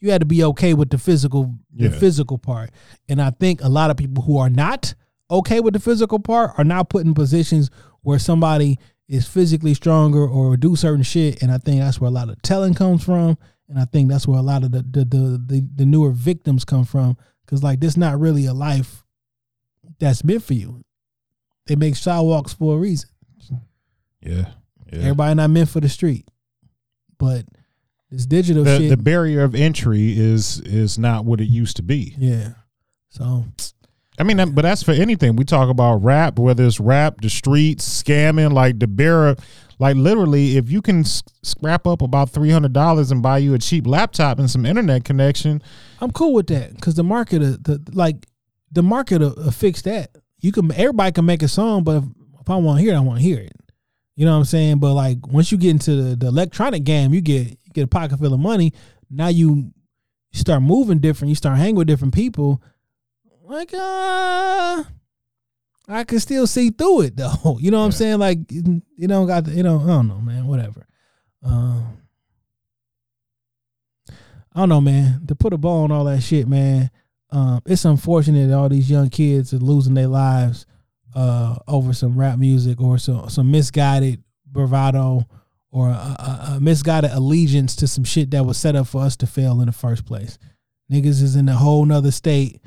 you 0.00 0.10
had 0.10 0.20
to 0.20 0.26
be 0.26 0.42
okay 0.44 0.72
with 0.74 0.90
the 0.90 0.98
physical 0.98 1.54
the 1.74 1.84
Yeah. 1.88 1.98
physical 1.98 2.38
part. 2.38 2.70
And 3.08 3.20
I 3.20 3.30
think 3.30 3.62
a 3.62 3.68
lot 3.68 3.90
of 3.90 3.96
people 3.96 4.22
who 4.24 4.38
are 4.38 4.50
not 4.50 4.94
okay 5.30 5.60
with 5.60 5.74
the 5.74 5.80
physical 5.80 6.18
part 6.18 6.52
are 6.58 6.64
now 6.64 6.82
put 6.82 7.04
in 7.04 7.14
positions 7.14 7.70
where 8.02 8.18
somebody 8.18 8.78
is 9.10 9.26
physically 9.26 9.74
stronger 9.74 10.24
or 10.26 10.56
do 10.56 10.74
certain 10.76 11.02
shit. 11.02 11.42
And 11.42 11.50
I 11.52 11.58
think 11.58 11.80
that's 11.80 12.00
where 12.00 12.08
a 12.08 12.12
lot 12.12 12.30
of 12.30 12.40
telling 12.42 12.72
comes 12.74 13.04
from. 13.04 13.36
And 13.68 13.78
I 13.78 13.84
think 13.84 14.08
that's 14.08 14.26
where 14.26 14.38
a 14.38 14.42
lot 14.42 14.62
of 14.64 14.70
the 14.72 14.78
the 14.82 15.04
the, 15.04 15.42
the, 15.46 15.68
the 15.76 15.84
newer 15.84 16.12
victims 16.12 16.64
come 16.64 16.84
from. 16.84 17.16
Cause 17.46 17.62
like 17.62 17.80
this 17.80 17.96
not 17.96 18.18
really 18.20 18.46
a 18.46 18.54
life 18.54 19.04
that's 19.98 20.22
meant 20.24 20.44
for 20.44 20.54
you. 20.54 20.84
They 21.66 21.74
make 21.76 21.96
sidewalks 21.96 22.52
for 22.54 22.76
a 22.76 22.78
reason. 22.78 23.10
yeah, 24.22 24.46
yeah. 24.92 24.98
Everybody 25.00 25.34
not 25.34 25.50
meant 25.50 25.68
for 25.68 25.80
the 25.80 25.88
street. 25.88 26.28
But 27.18 27.44
this 28.10 28.26
digital 28.26 28.64
The, 28.64 28.78
shit. 28.78 28.88
the 28.90 28.96
barrier 28.96 29.42
of 29.42 29.54
entry 29.56 30.16
is 30.18 30.60
is 30.60 30.98
not 30.98 31.24
what 31.24 31.40
it 31.40 31.48
used 31.48 31.76
to 31.76 31.82
be. 31.82 32.14
yeah. 32.18 32.50
So 33.08 33.44
I 34.20 34.22
mean, 34.22 34.36
but 34.52 34.62
that's 34.62 34.82
for 34.82 34.92
anything. 34.92 35.34
We 35.34 35.44
talk 35.44 35.70
about 35.70 36.04
rap, 36.04 36.38
whether 36.38 36.66
it's 36.66 36.78
rap, 36.78 37.22
the 37.22 37.30
streets, 37.30 38.02
scamming, 38.02 38.52
like 38.52 38.78
the 38.78 38.86
bearer. 38.86 39.34
Like 39.78 39.96
literally, 39.96 40.58
if 40.58 40.70
you 40.70 40.82
can 40.82 41.04
scrap 41.04 41.86
up 41.86 42.02
about 42.02 42.28
three 42.28 42.50
hundred 42.50 42.74
dollars 42.74 43.10
and 43.10 43.22
buy 43.22 43.38
you 43.38 43.54
a 43.54 43.58
cheap 43.58 43.86
laptop 43.86 44.38
and 44.38 44.50
some 44.50 44.66
internet 44.66 45.06
connection, 45.06 45.62
I'm 46.02 46.10
cool 46.10 46.34
with 46.34 46.48
that 46.48 46.74
because 46.74 46.96
the 46.96 47.02
market, 47.02 47.40
uh, 47.40 47.56
the 47.62 47.82
like, 47.92 48.26
the 48.70 48.82
market 48.82 49.22
will, 49.22 49.34
will 49.36 49.50
fix 49.52 49.80
that. 49.82 50.10
You 50.40 50.52
can 50.52 50.70
everybody 50.72 51.12
can 51.12 51.24
make 51.24 51.42
a 51.42 51.48
song, 51.48 51.82
but 51.82 51.96
if, 51.96 52.04
if 52.42 52.50
I 52.50 52.56
want 52.56 52.78
to 52.78 52.84
hear 52.84 52.92
it, 52.92 52.98
I 52.98 53.00
want 53.00 53.20
to 53.20 53.24
hear 53.24 53.38
it. 53.38 53.56
You 54.16 54.26
know 54.26 54.32
what 54.32 54.40
I'm 54.40 54.44
saying? 54.44 54.80
But 54.80 54.92
like 54.92 55.26
once 55.28 55.50
you 55.50 55.56
get 55.56 55.70
into 55.70 55.96
the, 55.96 56.16
the 56.16 56.26
electronic 56.26 56.84
game, 56.84 57.14
you 57.14 57.22
get 57.22 57.48
you 57.48 57.72
get 57.72 57.84
a 57.84 57.88
pocket 57.88 58.18
full 58.18 58.34
of 58.34 58.40
money. 58.40 58.74
Now 59.08 59.28
you 59.28 59.72
start 60.34 60.60
moving 60.60 60.98
different. 60.98 61.30
You 61.30 61.36
start 61.36 61.56
hanging 61.56 61.76
with 61.76 61.86
different 61.86 62.12
people. 62.12 62.62
Like 63.50 63.74
uh, 63.74 64.84
I 65.88 66.04
can 66.04 66.20
still 66.20 66.46
see 66.46 66.70
through 66.70 67.00
it 67.00 67.16
though. 67.16 67.58
You 67.60 67.72
know 67.72 67.80
what 67.80 67.86
I'm 67.86 67.92
saying? 67.92 68.20
Like 68.20 68.38
you 68.48 69.08
don't 69.08 69.26
got 69.26 69.44
the, 69.44 69.50
you 69.50 69.64
know, 69.64 69.80
I 69.80 69.86
don't 69.86 70.06
know, 70.06 70.20
man. 70.20 70.46
Whatever. 70.46 70.86
Um, 71.42 71.98
I 74.54 74.60
don't 74.60 74.68
know, 74.68 74.80
man. 74.80 75.26
To 75.26 75.34
put 75.34 75.52
a 75.52 75.58
bow 75.58 75.82
on 75.82 75.90
all 75.90 76.04
that 76.04 76.20
shit, 76.20 76.46
man. 76.46 76.90
Um, 77.30 77.60
it's 77.66 77.84
unfortunate 77.84 78.46
that 78.46 78.56
all 78.56 78.68
these 78.68 78.88
young 78.88 79.10
kids 79.10 79.52
are 79.52 79.58
losing 79.58 79.94
their 79.94 80.06
lives 80.06 80.64
uh, 81.16 81.56
over 81.66 81.92
some 81.92 82.16
rap 82.16 82.38
music 82.38 82.80
or 82.80 82.98
some 82.98 83.28
some 83.30 83.50
misguided 83.50 84.22
bravado 84.46 85.26
or 85.72 85.88
a, 85.88 85.92
a, 85.92 86.52
a 86.54 86.60
misguided 86.60 87.10
allegiance 87.10 87.74
to 87.76 87.88
some 87.88 88.04
shit 88.04 88.30
that 88.30 88.46
was 88.46 88.58
set 88.58 88.76
up 88.76 88.86
for 88.86 89.02
us 89.02 89.16
to 89.16 89.26
fail 89.26 89.60
in 89.60 89.66
the 89.66 89.72
first 89.72 90.06
place. 90.06 90.38
Niggas 90.92 91.20
is 91.20 91.34
in 91.34 91.48
a 91.48 91.56
whole 91.56 91.84
nother 91.84 92.12
state 92.12 92.60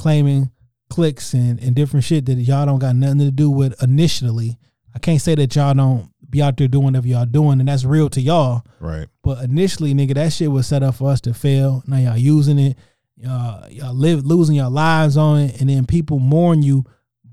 claiming 0.00 0.50
clicks 0.88 1.34
and, 1.34 1.60
and 1.60 1.76
different 1.76 2.04
shit 2.04 2.24
that 2.26 2.34
y'all 2.34 2.64
don't 2.66 2.78
got 2.78 2.96
nothing 2.96 3.18
to 3.18 3.30
do 3.30 3.50
with 3.50 3.80
initially. 3.82 4.58
I 4.94 4.98
can't 4.98 5.20
say 5.20 5.34
that 5.36 5.54
y'all 5.54 5.74
don't 5.74 6.10
be 6.28 6.40
out 6.40 6.56
there 6.56 6.68
doing 6.68 6.86
whatever 6.86 7.06
y'all 7.06 7.26
doing, 7.26 7.60
and 7.60 7.68
that's 7.68 7.84
real 7.84 8.08
to 8.10 8.20
y'all. 8.20 8.62
right? 8.80 9.06
But 9.22 9.44
initially, 9.44 9.92
nigga, 9.94 10.14
that 10.14 10.32
shit 10.32 10.50
was 10.50 10.66
set 10.66 10.82
up 10.82 10.94
for 10.96 11.10
us 11.10 11.20
to 11.22 11.34
fail. 11.34 11.82
Now 11.86 11.98
y'all 11.98 12.16
using 12.16 12.58
it, 12.58 12.78
y'all 13.16 13.68
y'all 13.68 13.94
live 13.94 14.24
losing 14.24 14.56
your 14.56 14.70
lives 14.70 15.16
on 15.16 15.40
it, 15.40 15.60
and 15.60 15.68
then 15.68 15.86
people 15.86 16.18
mourn 16.18 16.62
you 16.62 16.84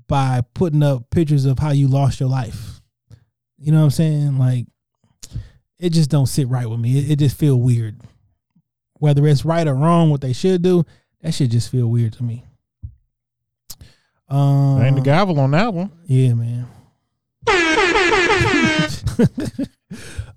by 0.06 0.42
putting 0.54 0.82
up 0.82 1.10
pictures 1.10 1.46
of 1.46 1.58
how 1.58 1.70
you 1.70 1.88
lost 1.88 2.20
your 2.20 2.28
life. 2.28 2.80
You 3.56 3.72
know 3.72 3.78
what 3.78 3.84
I'm 3.84 3.90
saying? 3.90 4.38
Like, 4.38 4.66
it 5.78 5.90
just 5.90 6.10
don't 6.10 6.26
sit 6.26 6.48
right 6.48 6.68
with 6.68 6.80
me. 6.80 6.98
It, 6.98 7.12
it 7.12 7.18
just 7.18 7.36
feel 7.36 7.56
weird. 7.60 8.00
Whether 8.94 9.26
it's 9.26 9.44
right 9.44 9.66
or 9.66 9.74
wrong, 9.74 10.10
what 10.10 10.20
they 10.20 10.32
should 10.32 10.62
do, 10.62 10.84
that 11.22 11.34
shit 11.34 11.50
just 11.50 11.70
feel 11.70 11.88
weird 11.88 12.12
to 12.14 12.22
me. 12.22 12.44
Um, 14.28 14.82
Ain't 14.82 14.96
the 14.96 15.02
gavel 15.02 15.40
on 15.40 15.50
that 15.52 15.72
one. 15.72 15.90
yeah, 16.06 16.34
man. 16.34 16.66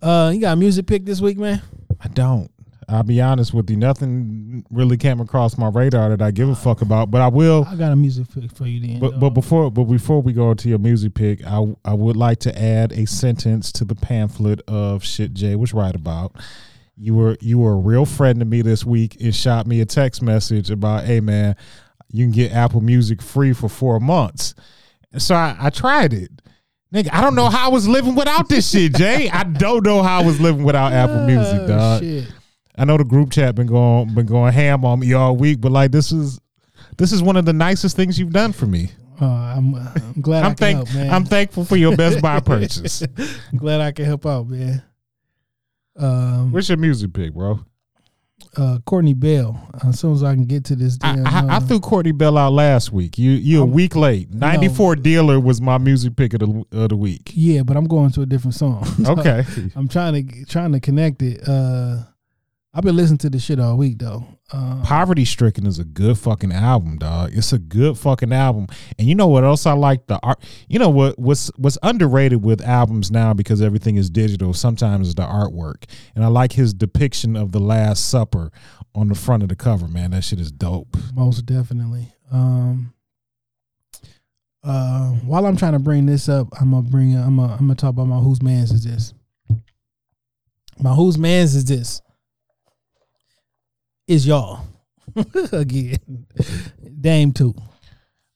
uh, 0.02 0.32
you 0.34 0.40
got 0.42 0.54
a 0.54 0.56
music 0.56 0.88
pick 0.88 1.06
this 1.06 1.20
week, 1.20 1.38
man? 1.38 1.62
I 2.00 2.08
don't. 2.08 2.50
I'll 2.92 3.04
be 3.04 3.22
honest 3.22 3.54
with 3.54 3.70
you, 3.70 3.78
nothing 3.78 4.66
really 4.70 4.98
came 4.98 5.22
across 5.22 5.58
my 5.58 5.70
radar 5.70 6.10
that 6.10 6.22
I 6.22 6.32
give 6.32 6.50
a 6.50 6.56
fuck 6.56 6.82
about. 6.82 7.10
But 7.10 7.22
I 7.22 7.30
will. 7.30 7.66
I 7.70 7.76
got 7.76 7.94
a 7.94 7.96
music 7.96 8.28
pick 8.34 8.52
for 8.52 8.66
you 8.66 8.86
then. 8.86 9.00
But 9.00 9.18
but 9.20 9.30
before 9.30 9.72
but 9.72 9.86
before 9.86 10.22
we 10.22 10.34
go 10.34 10.54
to 10.54 10.70
your 10.70 10.80
music 10.80 11.14
pick, 11.14 11.46
I 11.46 11.74
I 11.86 11.94
would 11.94 12.18
like 12.18 12.40
to 12.40 12.62
add 12.62 12.92
a 12.92 13.06
sentence 13.06 13.72
to 13.74 13.86
the 13.86 13.96
pamphlet 13.96 14.62
of 14.68 15.06
shit 15.06 15.34
Jay 15.34 15.56
was 15.56 15.74
right 15.74 15.96
about. 15.96 16.36
You 16.98 17.16
were 17.16 17.38
you 17.40 17.60
were 17.60 17.72
a 17.74 17.78
real 17.78 18.06
friend 18.06 18.40
to 18.40 18.46
me 18.46 18.62
this 18.62 18.84
week 18.84 19.16
and 19.22 19.34
shot 19.34 19.68
me 19.68 19.80
a 19.80 19.86
text 19.86 20.22
message 20.22 20.70
about, 20.70 21.06
hey 21.06 21.22
man, 21.22 21.56
you 22.12 22.26
can 22.26 22.32
get 22.32 22.52
Apple 22.52 22.82
Music 22.82 23.22
free 23.22 23.54
for 23.54 23.70
four 23.70 24.00
months. 24.00 24.54
So 25.18 25.36
I, 25.36 25.56
I 25.60 25.70
tried 25.70 26.14
it. 26.14 26.30
Nigga, 26.94 27.10
I 27.14 27.22
don't 27.22 27.36
know 27.36 27.50
how 27.50 27.68
I 27.68 27.70
was 27.72 27.88
living 27.88 28.16
without 28.16 28.50
this 28.50 28.70
shit, 28.70 28.96
Jay. 28.96 29.30
I 29.30 29.44
don't 29.44 29.86
know 29.86 30.04
how 30.04 30.22
I 30.22 30.26
was 30.26 30.42
living 30.42 30.64
without 30.64 30.92
Apple 30.92 31.26
Music, 31.26 31.62
Oh, 31.62 31.68
dog. 31.68 32.02
shit. 32.02 32.32
I 32.78 32.86
know 32.86 32.98
the 32.98 33.04
group 33.06 33.32
chat 33.32 33.56
been 33.56 33.68
going 33.68 34.14
been 34.14 34.26
going 34.26 34.52
ham 34.54 34.84
on 34.86 35.00
me 35.00 35.14
all 35.14 35.36
week, 35.36 35.62
but 35.62 35.72
like 35.72 35.92
this 35.92 36.12
is 36.12 36.40
this 36.98 37.12
is 37.12 37.22
one 37.22 37.38
of 37.38 37.46
the 37.46 37.54
nicest 37.54 37.96
things 37.96 38.20
you've 38.20 38.32
done 38.34 38.52
for 38.54 38.66
me. 38.66 38.92
Uh, 39.22 39.26
I'm, 39.26 39.76
I'm 39.76 40.22
glad 40.22 40.44
i 40.44 40.48
I'm 40.48 40.56
can 40.56 40.58
thank 40.58 40.76
help, 40.78 40.94
man. 40.96 41.14
I'm 41.14 41.26
thankful 41.26 41.64
for 41.64 41.76
your 41.76 41.96
Best 41.96 42.22
Buy 42.22 42.40
purchase. 42.40 43.04
I'm 43.52 43.58
glad 43.58 43.80
I 43.80 43.92
can 43.92 44.06
help 44.06 44.26
out, 44.26 44.48
man. 44.48 44.82
Um, 45.96 46.52
What's 46.52 46.70
your 46.70 46.78
music 46.80 47.14
pick, 47.14 47.34
bro? 47.34 47.60
Uh, 48.58 48.80
Courtney 48.86 49.14
Bell. 49.14 49.60
As 49.86 50.00
soon 50.00 50.14
as 50.14 50.24
I 50.24 50.34
can 50.34 50.46
get 50.46 50.66
to 50.66 50.76
this, 50.76 50.98
I, 51.02 51.16
damn, 51.16 51.28
I, 51.28 51.54
I 51.54 51.58
uh, 51.58 51.60
threw 51.62 51.80
Courtney 51.80 52.12
Bell 52.12 52.38
out 52.38 52.54
last 52.54 52.92
week. 52.92 53.18
You 53.18 53.32
you 53.32 53.60
a 53.60 53.62
I'm- 53.64 53.72
week 53.72 53.96
late. 53.96 54.32
Ninety 54.32 54.68
four 54.70 54.96
dealer 54.96 55.40
was 55.40 55.62
my 55.62 55.78
music 55.78 56.16
pick 56.16 56.34
of 56.34 56.40
the 56.42 56.66
of 56.72 56.90
the 56.90 56.96
week. 56.96 57.32
yeah, 57.34 57.64
but 57.64 57.78
I'm 57.78 57.86
going 57.86 58.12
to 58.12 58.22
a 58.22 58.26
different 58.26 58.56
song. 58.56 58.88
Okay, 59.12 59.44
I'm 59.76 59.88
trying 59.88 60.26
to 60.28 60.46
trying 60.46 60.72
to 60.72 60.80
connect 60.80 61.22
it. 61.22 61.48
Uh, 61.48 62.04
I've 62.74 62.84
been 62.84 62.96
listening 62.96 63.18
to 63.20 63.30
this 63.30 63.44
shit 63.44 63.60
all 63.60 63.76
week 63.76 64.00
though. 64.00 64.24
Um, 64.54 64.82
Poverty 64.84 65.26
Stricken 65.26 65.66
is 65.66 65.78
a 65.78 65.84
good 65.84 66.18
fucking 66.18 66.54
album, 66.54 66.98
dog. 66.98 67.32
It's 67.34 67.52
a 67.52 67.60
good 67.60 67.98
fucking 67.98 68.32
album. 68.32 68.68
And 68.98 69.10
you 69.10 69.16
know 69.16 69.28
what 69.28 69.44
else 69.44 69.66
I 69.66 69.74
like? 69.74 70.08
The 70.08 70.20
art. 70.24 70.42
You 70.70 70.80
know 70.80 70.90
what? 70.90 71.20
What's 71.20 71.50
what's 71.58 71.78
underrated 71.84 72.44
with 72.44 72.62
albums 72.62 73.12
now 73.12 73.34
because 73.34 73.62
everything 73.62 73.98
is 73.98 74.10
digital. 74.10 74.54
Sometimes 74.54 75.10
is 75.10 75.16
the 75.16 75.24
artwork, 75.24 75.84
and 76.16 76.24
I 76.24 76.28
like 76.28 76.54
his 76.54 76.74
depiction 76.74 77.36
of 77.36 77.52
the 77.52 77.60
Last 77.60 78.10
Supper 78.10 78.52
on 78.96 79.10
the 79.10 79.16
front 79.16 79.44
of 79.44 79.50
the 79.50 79.56
cover. 79.56 79.90
Man, 79.90 80.12
that 80.12 80.24
shit 80.24 80.40
is 80.40 80.52
dope. 80.52 80.96
most 81.14 81.46
definitely. 81.46 82.14
Um, 82.32 82.94
uh, 84.64 85.10
while 85.26 85.46
I'm 85.46 85.58
trying 85.58 85.74
to 85.74 85.80
bring 85.80 86.06
this 86.06 86.30
up, 86.30 86.48
I'm 86.60 86.72
gonna 86.72 86.84
bring. 86.84 87.18
I'm 87.18 87.36
gonna, 87.36 87.52
I'm 87.54 87.60
gonna 87.60 87.76
talk 87.76 87.90
about 87.90 88.08
my 88.08 88.20
whose 88.20 88.42
man's 88.42 88.72
is 88.72 88.86
this. 88.86 89.14
My 90.80 90.94
whose 90.94 91.18
man's 91.18 91.54
is 91.54 91.66
this. 91.66 92.02
Is 94.12 94.28
y'all 94.28 94.60
again? 95.54 96.26
Dame 97.00 97.32
two. 97.32 97.56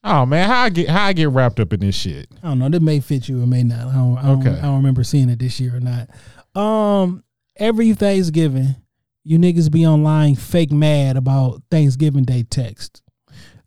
Oh 0.06 0.26
man, 0.26 0.48
how 0.48 0.62
I 0.62 0.70
get 0.70 0.88
how 0.88 1.04
I 1.04 1.12
get 1.12 1.28
wrapped 1.28 1.60
up 1.60 1.74
in 1.74 1.82
this 1.82 1.96
shit? 1.96 2.28
I 2.42 2.48
don't 2.48 2.60
know. 2.60 2.70
That 2.70 2.82
may 2.82 3.02
fit 3.02 3.28
you 3.28 3.44
or 3.44 3.46
may 3.46 3.64
not. 3.64 3.88
I 3.90 3.94
don't, 3.94 4.18
I 4.18 4.22
don't, 4.22 4.48
Okay. 4.48 4.58
I 4.58 4.62
don't 4.62 4.78
remember 4.78 5.04
seeing 5.04 5.28
it 5.28 5.40
this 5.40 5.60
year 5.60 5.76
or 5.76 5.82
not. 5.82 6.10
Um, 6.58 7.26
every 7.58 7.94
Thanksgiving, 7.94 8.78
you 9.26 9.38
niggas 9.38 9.70
be 9.70 9.86
online 9.86 10.38
fake 10.38 10.72
mad 10.72 11.18
about 11.18 11.62
Thanksgiving 11.70 12.24
Day 12.24 12.44
text. 12.44 13.02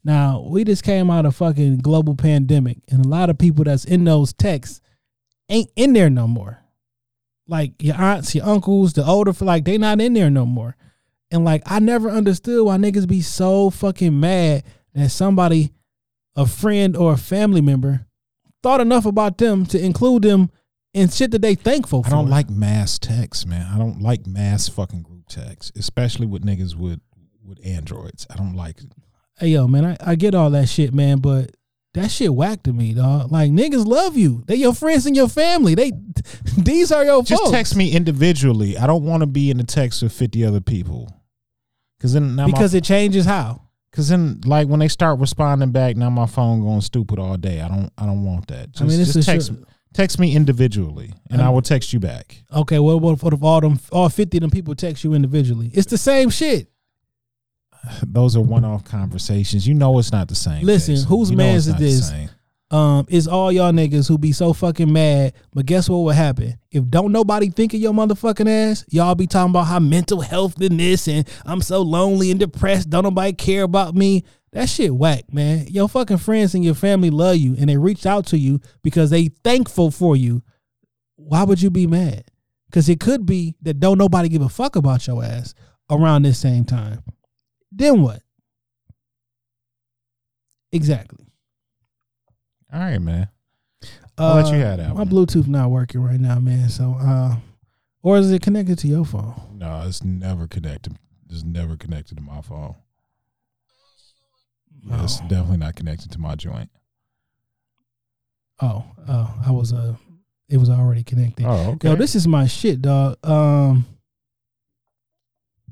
Now, 0.03 0.47
we 0.49 0.65
just 0.65 0.85
came 0.85 1.11
out 1.11 1.27
of 1.27 1.37
fucking 1.37 1.81
global 1.81 2.15
pandemic, 2.15 2.79
and 2.91 3.05
a 3.05 3.09
lot 3.09 3.29
of 3.29 3.37
people 3.37 3.65
that's 3.65 3.85
in 3.85 4.05
those 4.05 4.33
texts 4.33 4.81
ain't 5.51 5.71
in 5.77 5.93
there 5.93 6.09
no 6.09 6.27
more. 6.27 6.63
Like 7.47 7.83
your 7.83 7.97
aunts, 7.97 8.35
your 8.35 8.47
uncles, 8.47 8.95
the 8.95 9.05
older, 9.05 9.33
like 9.43 9.67
they 9.67 9.77
not 9.77 10.01
in 10.01 10.15
there 10.15 10.31
no 10.31 10.47
more. 10.47 10.75
And 11.31 11.45
like 11.45 11.63
I 11.67 11.79
never 11.79 12.09
understood 12.11 12.65
why 12.65 12.77
niggas 12.77 13.07
be 13.07 13.21
so 13.21 13.71
fucking 13.71 14.19
mad 14.19 14.65
that 14.95 15.11
somebody, 15.11 15.73
a 16.37 16.47
friend 16.47 16.97
or 16.97 17.13
a 17.13 17.19
family 17.19 17.61
member, 17.61 18.07
thought 18.63 18.81
enough 18.81 19.07
about 19.07 19.39
them 19.39 19.67
to 19.67 19.83
include 19.83 20.23
them 20.23 20.51
in 20.95 21.09
shit 21.09 21.31
that 21.33 21.43
they 21.43 21.55
thankful 21.55 22.03
for. 22.03 22.09
I 22.09 22.11
don't 22.11 22.31
like 22.31 22.49
mass 22.49 22.99
text, 22.99 23.47
man. 23.47 23.67
I 23.73 23.79
don't 23.79 24.01
like 24.01 24.27
mass 24.27 24.69
fucking 24.69 25.03
group 25.03 25.25
text, 25.29 25.77
especially 25.77 26.27
with 26.27 26.45
niggas 26.45 26.75
with 26.75 27.01
with 27.45 27.59
androids. 27.65 28.27
I 28.31 28.37
don't 28.37 28.55
like 28.55 28.81
it. 28.81 28.93
Hey 29.39 29.49
yo, 29.49 29.69
man, 29.69 29.85
I, 29.85 29.97
I 30.01 30.15
get 30.17 30.35
all 30.35 30.51
that 30.51 30.69
shit, 30.69 30.93
man, 30.93 31.19
but 31.19 31.53
that 31.95 32.11
shit 32.11 32.35
whack 32.35 32.63
to 32.65 32.73
me, 32.73 32.95
dog. 32.95 33.31
Like 33.31 33.51
niggas 33.51 33.87
love 33.87 34.17
you. 34.17 34.43
They 34.47 34.57
your 34.57 34.75
friends 34.75 35.07
and 35.07 35.15
your 35.15 35.29
family. 35.29 35.75
They 35.75 35.93
these 36.57 36.91
are 36.91 37.05
your 37.05 37.23
Just 37.23 37.43
folks. 37.43 37.53
text 37.53 37.77
me 37.77 37.93
individually. 37.93 38.77
I 38.79 38.87
don't 38.87 39.05
want 39.05 39.21
to 39.23 39.27
be 39.27 39.51
in 39.51 39.59
the 39.59 39.65
text 39.65 40.03
with 40.03 40.13
fifty 40.13 40.45
other 40.45 40.61
people. 40.61 41.15
Cause 42.01 42.13
then 42.13 42.37
now 42.37 42.47
because 42.47 42.75
my, 42.75 42.79
it 42.79 42.85
changes 42.85 43.25
how. 43.25 43.63
cause 43.91 44.09
then 44.09 44.41
like 44.45 44.69
when 44.69 44.79
they 44.79 44.89
start 44.89 45.19
responding 45.19 45.73
back, 45.73 45.97
now 45.97 46.11
my 46.11 46.27
phone 46.27 46.61
going 46.61 46.81
stupid 46.81 47.19
all 47.19 47.37
day. 47.37 47.61
I 47.61 47.69
don't 47.69 47.91
I 47.99 48.07
don't 48.07 48.25
want 48.25 48.47
that. 48.49 48.71
Just, 48.71 48.83
I 48.83 48.87
mean, 48.87 49.05
just 49.05 49.23
text 49.25 49.49
shit- 49.49 49.65
text 49.93 50.19
me 50.21 50.37
individually, 50.37 51.13
and 51.31 51.43
I 51.43 51.47
um, 51.47 51.55
will 51.55 51.63
text 51.63 51.93
you 51.93 51.99
back. 51.99 52.43
Okay, 52.55 52.79
well, 52.79 53.01
what 53.01 53.33
if 53.33 53.43
all 53.43 53.61
them 53.61 53.81
all 53.91 54.09
fifty 54.09 54.39
of 54.39 54.43
them 54.43 54.51
people 54.51 54.75
text 54.75 55.03
you 55.03 55.15
individually? 55.15 55.71
It's 55.75 55.91
the 55.91 55.99
same 55.99 56.31
shit. 56.31 56.71
Those 58.07 58.37
are 58.37 58.41
one 58.41 58.65
off 58.65 58.85
conversations. 58.85 59.67
You 59.67 59.75
know 59.75 59.99
it's 59.99 60.13
not 60.13 60.29
the 60.29 60.35
same. 60.35 60.65
Listen, 60.65 60.95
Jason. 60.95 61.09
whose 61.09 61.31
You 61.31 61.37
mans 61.37 61.67
is 61.67 61.77
this? 61.77 62.13
Um, 62.71 63.07
it's 63.09 63.27
all 63.27 63.51
y'all 63.51 63.73
niggas 63.73 64.09
who 64.09 64.19
be 64.19 64.33
so 64.33 64.53
fucking 64.53 64.93
mad. 64.93 65.33
But 65.55 65.67
guess 65.67 65.89
what 65.89 65.99
would 65.99 66.17
happen? 66.17 66.59
If 66.71 66.89
don't 66.89 67.13
nobody 67.13 67.49
think 67.49 67.73
of 67.73 67.81
your 67.81 67.95
motherfucking 67.95 68.49
ass, 68.49 68.85
y'all 68.91 69.15
be 69.15 69.27
talking 69.27 69.51
about 69.51 69.67
how 69.67 69.79
mental 69.79 70.21
health 70.21 70.61
and 70.61 70.79
this 70.79 71.09
and 71.09 71.27
I'm 71.47 71.63
so 71.63 71.81
lonely 71.81 72.31
and 72.31 72.39
depressed. 72.39 72.91
Don't 72.91 73.05
nobody 73.05 73.33
care 73.33 73.63
about 73.63 73.95
me. 73.95 74.25
That 74.53 74.69
shit 74.69 74.95
whack, 74.95 75.33
man. 75.33 75.67
Your 75.69 75.89
fucking 75.89 76.19
friends 76.19 76.55
and 76.55 76.65
your 76.65 76.75
family 76.75 77.11
love 77.11 77.37
you 77.37 77.57
and 77.59 77.69
they 77.69 77.77
reached 77.77 78.07
out 78.07 78.27
to 78.27 78.39
you 78.39 78.61
because 78.83 79.11
they 79.11 79.29
thankful 79.45 79.91
for 79.91 80.15
you. 80.17 80.43
Why 81.17 81.45
would 81.45 81.63
you 81.63 81.71
be 81.71 81.87
mad? 81.87 82.25
Because 82.67 82.89
it 82.89 83.01
could 83.01 83.25
be 83.25 83.55
that 83.63 83.81
don't 83.81 83.99
nobody 83.99 84.29
give 84.29 84.43
a 84.43 84.49
fuck 84.49 84.77
about 84.77 85.07
your 85.07 85.25
ass 85.25 85.55
around 85.91 86.23
this 86.23 86.39
same 86.39 86.65
time. 86.65 87.03
Then 87.73 88.03
what? 88.03 88.21
Exactly. 90.71 91.28
All 92.73 92.81
right, 92.81 92.99
man. 92.99 93.29
I'll 94.19 94.35
let 94.37 94.53
you 94.53 94.59
have 94.61 94.79
that 94.79 94.91
Uh, 94.91 94.95
My 94.95 95.03
one. 95.05 95.09
Bluetooth 95.09 95.47
not 95.47 95.71
working 95.71 96.03
right 96.03 96.21
now, 96.21 96.39
man. 96.41 96.69
So, 96.69 96.95
uh, 96.99 97.37
or 98.03 98.19
is 98.19 98.31
it 98.31 98.43
connected 98.43 98.79
to 98.81 98.89
your 98.89 99.05
phone? 99.05 99.41
No, 99.55 99.83
it's 99.87 100.03
never 100.03 100.47
connected. 100.49 100.97
It's 101.31 101.45
never 101.45 101.77
connected 101.77 102.17
to 102.17 102.23
my 102.23 102.41
phone. 102.43 102.75
Yeah, 104.83 105.05
It's 105.05 105.21
Oh. 105.21 105.29
definitely 105.29 105.59
not 105.59 105.77
connected 105.77 106.11
to 106.13 106.21
my 106.21 106.35
joint. 106.35 106.71
Oh, 108.61 108.85
oh, 109.07 109.41
I 109.47 109.51
was 109.53 109.73
uh, 109.73 109.95
it 110.49 110.57
was 110.57 110.69
already 110.69 111.05
connected. 111.05 111.47
Oh, 111.47 111.73
okay. 111.73 111.91
Yo, 111.91 111.95
this 111.97 112.17
is 112.17 112.27
my 112.27 112.47
shit, 112.47 112.83
dog. 112.83 113.25
Um, 113.25 113.87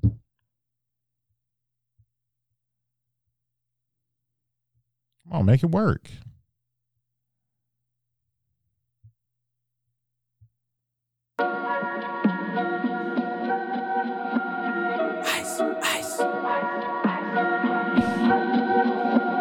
Come 0.02 0.12
on, 5.40 5.47
make 5.47 5.62
it 5.62 5.70
work. 5.70 6.10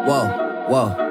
Whoa, 0.06 0.28
whoa. 0.68 1.05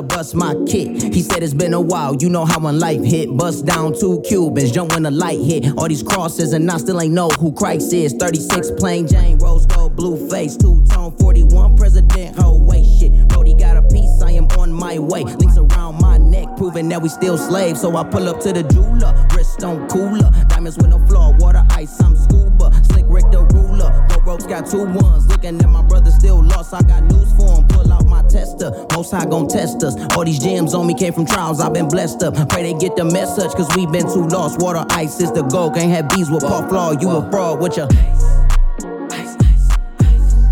To 0.00 0.14
bust 0.14 0.34
my 0.34 0.54
kit. 0.66 1.02
He 1.14 1.22
said 1.22 1.42
it's 1.42 1.54
been 1.54 1.74
a 1.74 1.80
while, 1.80 2.16
you 2.16 2.28
know 2.28 2.44
how 2.44 2.58
when 2.60 2.78
life 2.78 3.02
hit. 3.04 3.36
Bust 3.36 3.66
down 3.66 3.92
two 3.98 4.22
Cubans, 4.26 4.72
jump 4.72 4.92
when 4.92 5.02
the 5.02 5.10
light 5.10 5.40
hit. 5.40 5.66
All 5.76 5.88
these 5.88 6.02
crosses, 6.02 6.52
and 6.52 6.70
I 6.70 6.78
still 6.78 7.00
ain't 7.00 7.12
know 7.12 7.28
who 7.28 7.52
Christ 7.52 7.92
is. 7.92 8.14
36 8.14 8.72
plain 8.72 9.06
Jane, 9.06 9.38
rose 9.38 9.66
gold, 9.66 9.96
blue 9.96 10.28
face, 10.30 10.56
two 10.56 10.82
tone, 10.84 11.16
41 11.18 11.76
president, 11.76 12.36
whole 12.36 12.60
way 12.60 12.82
shit. 12.82 13.28
Brody 13.28 13.54
got 13.54 13.76
a 13.76 13.82
piece, 13.82 14.22
I 14.22 14.32
am 14.32 14.46
on 14.58 14.72
my 14.72 14.98
way. 14.98 15.24
Links 15.24 15.58
around 15.58 16.00
my 16.00 16.16
neck, 16.18 16.48
proving 16.56 16.88
that 16.88 17.02
we 17.02 17.08
still 17.08 17.36
slaves. 17.36 17.80
So 17.80 17.96
I 17.96 18.04
pull 18.04 18.28
up 18.28 18.40
to 18.40 18.52
the 18.52 18.62
jeweler, 18.62 19.14
wrist 19.34 19.62
on 19.64 19.88
cooler. 19.88 20.30
Diamonds 20.48 20.76
with 20.78 20.88
no 20.88 21.04
flaw, 21.06 21.32
water 21.36 21.64
ice, 21.70 22.00
I'm 22.00 22.16
scuba. 22.16 22.72
Slick 22.84 23.04
Rick 23.08 23.30
the 23.32 23.42
ruler, 23.52 24.06
no 24.10 24.16
ropes 24.20 24.46
got 24.46 24.66
two 24.66 24.84
ones. 24.84 25.26
Looking 25.28 25.60
at 25.60 25.68
my 25.68 25.82
brother 25.82 26.10
still 26.10 26.42
lost. 26.42 26.72
I 26.72 26.82
got 26.82 27.02
news 27.02 27.32
for 27.34 27.56
him. 27.56 27.68
Pull 27.68 27.92
out 27.92 28.06
tester. 28.30 28.70
Most 28.94 29.10
high 29.10 29.26
gon' 29.26 29.48
test 29.48 29.82
us. 29.82 29.96
All 30.16 30.24
these 30.24 30.38
gems 30.38 30.74
on 30.74 30.86
me 30.86 30.94
came 30.94 31.12
from 31.12 31.26
trials. 31.26 31.60
I've 31.60 31.74
been 31.74 31.88
blessed 31.88 32.22
up. 32.22 32.34
Pray 32.48 32.62
they 32.62 32.78
get 32.78 32.96
the 32.96 33.04
message, 33.04 33.52
cause 33.52 33.68
we 33.76 33.86
been 33.86 34.06
too 34.06 34.26
lost. 34.28 34.60
Water 34.60 34.84
ice 34.90 35.20
is 35.20 35.32
the 35.32 35.42
goal. 35.42 35.70
Can't 35.70 35.90
have 35.90 36.08
bees 36.08 36.30
with 36.30 36.42
Paul 36.42 36.68
Flaw. 36.68 36.92
You 36.92 37.10
a 37.10 37.30
fraud 37.30 37.60
with 37.60 37.76
your. 37.76 37.88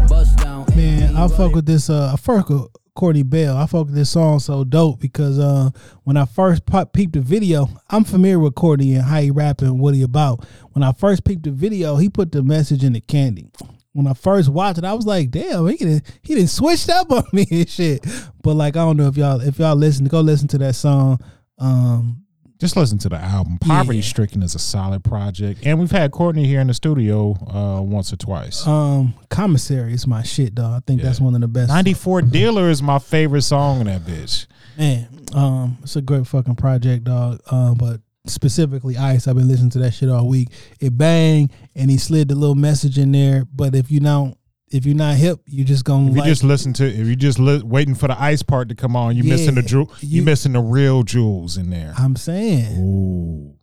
Bust 0.08 0.38
down. 0.38 0.66
Man, 0.76 1.16
I 1.16 1.28
fuck 1.28 1.54
with 1.54 1.66
this. 1.66 1.88
Uh, 1.88 2.12
I 2.12 2.16
fuck 2.16 2.48
with 2.48 2.66
Courtney 2.94 3.22
Bell. 3.22 3.56
I 3.56 3.66
fuck 3.66 3.86
with 3.86 3.94
this 3.94 4.10
song 4.10 4.40
so 4.40 4.64
dope 4.64 4.98
because 4.98 5.38
uh, 5.38 5.70
when 6.02 6.16
I 6.16 6.24
first 6.24 6.66
pop, 6.66 6.92
peeped 6.92 7.12
the 7.12 7.20
video, 7.20 7.68
I'm 7.88 8.02
familiar 8.02 8.40
with 8.40 8.56
Courtney 8.56 8.94
and 8.94 9.04
how 9.04 9.20
he 9.20 9.30
rapping 9.30 9.68
and 9.68 9.80
what 9.80 9.94
he 9.94 10.02
about. 10.02 10.44
When 10.72 10.82
I 10.82 10.92
first 10.92 11.24
peeped 11.24 11.44
the 11.44 11.52
video, 11.52 11.96
he 11.96 12.08
put 12.08 12.32
the 12.32 12.42
message 12.42 12.82
in 12.82 12.94
the 12.94 13.00
candy. 13.00 13.50
When 13.98 14.06
I 14.06 14.14
first 14.14 14.48
watched 14.48 14.78
it, 14.78 14.84
I 14.84 14.94
was 14.94 15.06
like, 15.06 15.30
"Damn, 15.32 15.66
he 15.66 15.76
done, 15.76 16.02
he 16.22 16.36
done 16.36 16.46
switched 16.46 16.88
up 16.88 17.10
on 17.10 17.24
me 17.32 17.46
and 17.50 17.68
shit." 17.68 18.06
But 18.44 18.54
like, 18.54 18.76
I 18.76 18.80
don't 18.84 18.96
know 18.96 19.08
if 19.08 19.16
y'all 19.16 19.40
if 19.40 19.58
y'all 19.58 19.74
listen, 19.74 20.06
go 20.06 20.20
listen 20.20 20.46
to 20.48 20.58
that 20.58 20.74
song. 20.76 21.18
Um, 21.58 22.22
Just 22.60 22.76
listen 22.76 22.98
to 22.98 23.08
the 23.08 23.16
album. 23.16 23.58
Poverty 23.60 23.98
Yeah. 23.98 24.04
Stricken 24.04 24.42
is 24.42 24.54
a 24.54 24.58
solid 24.60 25.02
project, 25.02 25.60
and 25.66 25.80
we've 25.80 25.90
had 25.90 26.12
Courtney 26.12 26.46
here 26.46 26.60
in 26.60 26.68
the 26.68 26.74
studio 26.74 27.32
uh, 27.52 27.82
once 27.82 28.12
or 28.12 28.16
twice. 28.16 28.64
um, 28.66 29.14
commissary 29.30 29.92
is 29.94 30.06
my 30.06 30.22
shit, 30.22 30.54
dog. 30.54 30.74
I 30.76 30.80
think 30.86 31.02
that's 31.02 31.20
one 31.20 31.34
of 31.34 31.40
the 31.40 31.48
best. 31.48 31.68
Ninety 31.68 31.94
Four 31.94 32.22
Dealer 32.38 32.70
is 32.70 32.80
my 32.82 33.00
favorite 33.00 33.42
song 33.42 33.80
in 33.80 33.86
that 33.88 34.02
bitch. 34.02 34.46
Man, 34.78 35.08
um, 35.34 35.78
it's 35.82 35.96
a 35.96 36.00
great 36.02 36.24
fucking 36.26 36.54
project, 36.54 37.02
dog. 37.04 37.40
Um, 37.50 37.74
but 37.74 38.00
specifically 38.28 38.96
Ice, 38.96 39.26
I've 39.28 39.36
been 39.36 39.48
listening 39.48 39.70
to 39.70 39.78
that 39.80 39.92
shit 39.92 40.08
all 40.08 40.28
week. 40.28 40.48
It 40.80 40.96
bang, 40.96 41.50
and 41.74 41.90
he 41.90 41.98
slid 41.98 42.28
the 42.28 42.34
little 42.34 42.54
message 42.54 42.98
in 42.98 43.12
there. 43.12 43.44
But 43.54 43.74
if 43.74 43.90
you 43.90 44.00
don't, 44.00 44.36
if 44.70 44.84
you're 44.84 44.94
not 44.94 45.16
hip, 45.16 45.40
you 45.46 45.64
just 45.64 45.84
gonna 45.84 46.08
If 46.10 46.12
you 46.14 46.20
like. 46.20 46.28
just 46.28 46.44
listen 46.44 46.72
to, 46.74 46.86
if 46.86 47.06
you 47.06 47.16
just 47.16 47.38
li- 47.38 47.62
waiting 47.64 47.94
for 47.94 48.06
the 48.08 48.20
ice 48.20 48.42
part 48.42 48.68
to 48.68 48.74
come 48.74 48.96
on, 48.96 49.16
you 49.16 49.24
missing 49.24 49.54
the 49.54 49.62
jewel. 49.62 49.90
You, 50.00 50.18
you- 50.18 50.22
missing 50.22 50.52
the 50.52 50.60
real 50.60 51.02
jewels 51.04 51.56
in 51.56 51.70
there. 51.70 51.94
I'm 51.96 52.16
saying 52.16 52.76
Ooh, 52.78 53.54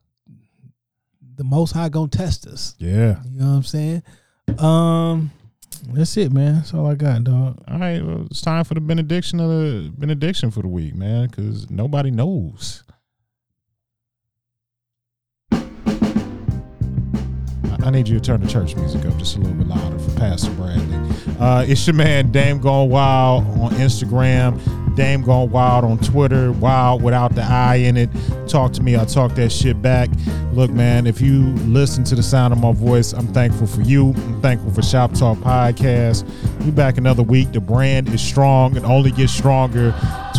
the 1.35 1.43
Most 1.43 1.73
High 1.73 1.89
gonna 1.89 2.07
test 2.07 2.47
us. 2.47 2.75
yeah. 2.79 3.21
You 3.29 3.39
know 3.39 3.47
what 3.49 3.55
I'm 3.57 3.63
saying? 3.63 4.03
Um, 4.57 5.31
that's 5.91 6.15
it, 6.17 6.31
man. 6.31 6.55
That's 6.55 6.73
all 6.73 6.87
I 6.87 6.95
got, 6.95 7.23
dog. 7.25 7.61
All 7.67 7.77
right, 7.79 8.03
well, 8.03 8.25
it's 8.31 8.41
time 8.41 8.63
for 8.63 8.73
the 8.73 8.79
benediction 8.81 9.39
of 9.39 9.49
the 9.49 9.91
benediction 9.97 10.49
for 10.49 10.61
the 10.61 10.67
week, 10.67 10.95
man, 10.95 11.27
because 11.27 11.69
nobody 11.69 12.09
knows. 12.09 12.83
I- 17.85 17.89
need 17.91 18.07
you 18.07 18.19
to 18.19 18.25
turn 18.25 18.41
the 18.41 18.47
church 18.47 18.75
music 18.75 19.05
up 19.05 19.15
just 19.17 19.37
a 19.37 19.39
little 19.39 19.55
bit 19.55 19.67
louder 19.67 19.97
for 19.99 20.11
Pastor 20.19 20.51
Bradley. 20.51 20.99
Uh, 21.39 21.65
it's 21.67 21.85
your 21.87 21.93
man 21.93 22.31
Dame 22.31 22.59
Gone 22.59 22.89
Wild 22.89 23.45
on 23.59 23.71
Instagram, 23.73 24.59
Dame 24.95 25.21
Gone 25.21 25.49
Wild 25.49 25.85
on 25.85 25.97
Twitter, 25.99 26.51
Wild 26.51 27.01
without 27.01 27.35
the 27.35 27.43
I 27.43 27.75
in 27.75 27.95
it. 27.95 28.09
Talk 28.47 28.73
to 28.73 28.83
me, 28.83 28.95
I'll 28.95 29.05
talk 29.05 29.35
that 29.35 29.51
shit 29.51 29.81
back. 29.81 30.09
Look, 30.53 30.71
man, 30.71 31.05
if 31.05 31.21
you 31.21 31.43
listen 31.67 32.03
to 32.05 32.15
the 32.15 32.23
sound 32.23 32.53
of 32.53 32.59
my 32.59 32.71
voice, 32.71 33.13
I'm 33.13 33.27
thankful 33.27 33.67
for 33.67 33.81
you. 33.81 34.09
I'm 34.09 34.41
thankful 34.41 34.71
for 34.71 34.81
Shop 34.81 35.13
Talk 35.13 35.37
Podcast. 35.39 36.25
We 36.65 36.71
back 36.71 36.97
another 36.97 37.23
week. 37.23 37.51
The 37.51 37.59
brand 37.61 38.09
is 38.09 38.21
strong 38.21 38.75
and 38.77 38.85
only 38.85 39.11
gets 39.11 39.33
stronger. 39.33 39.93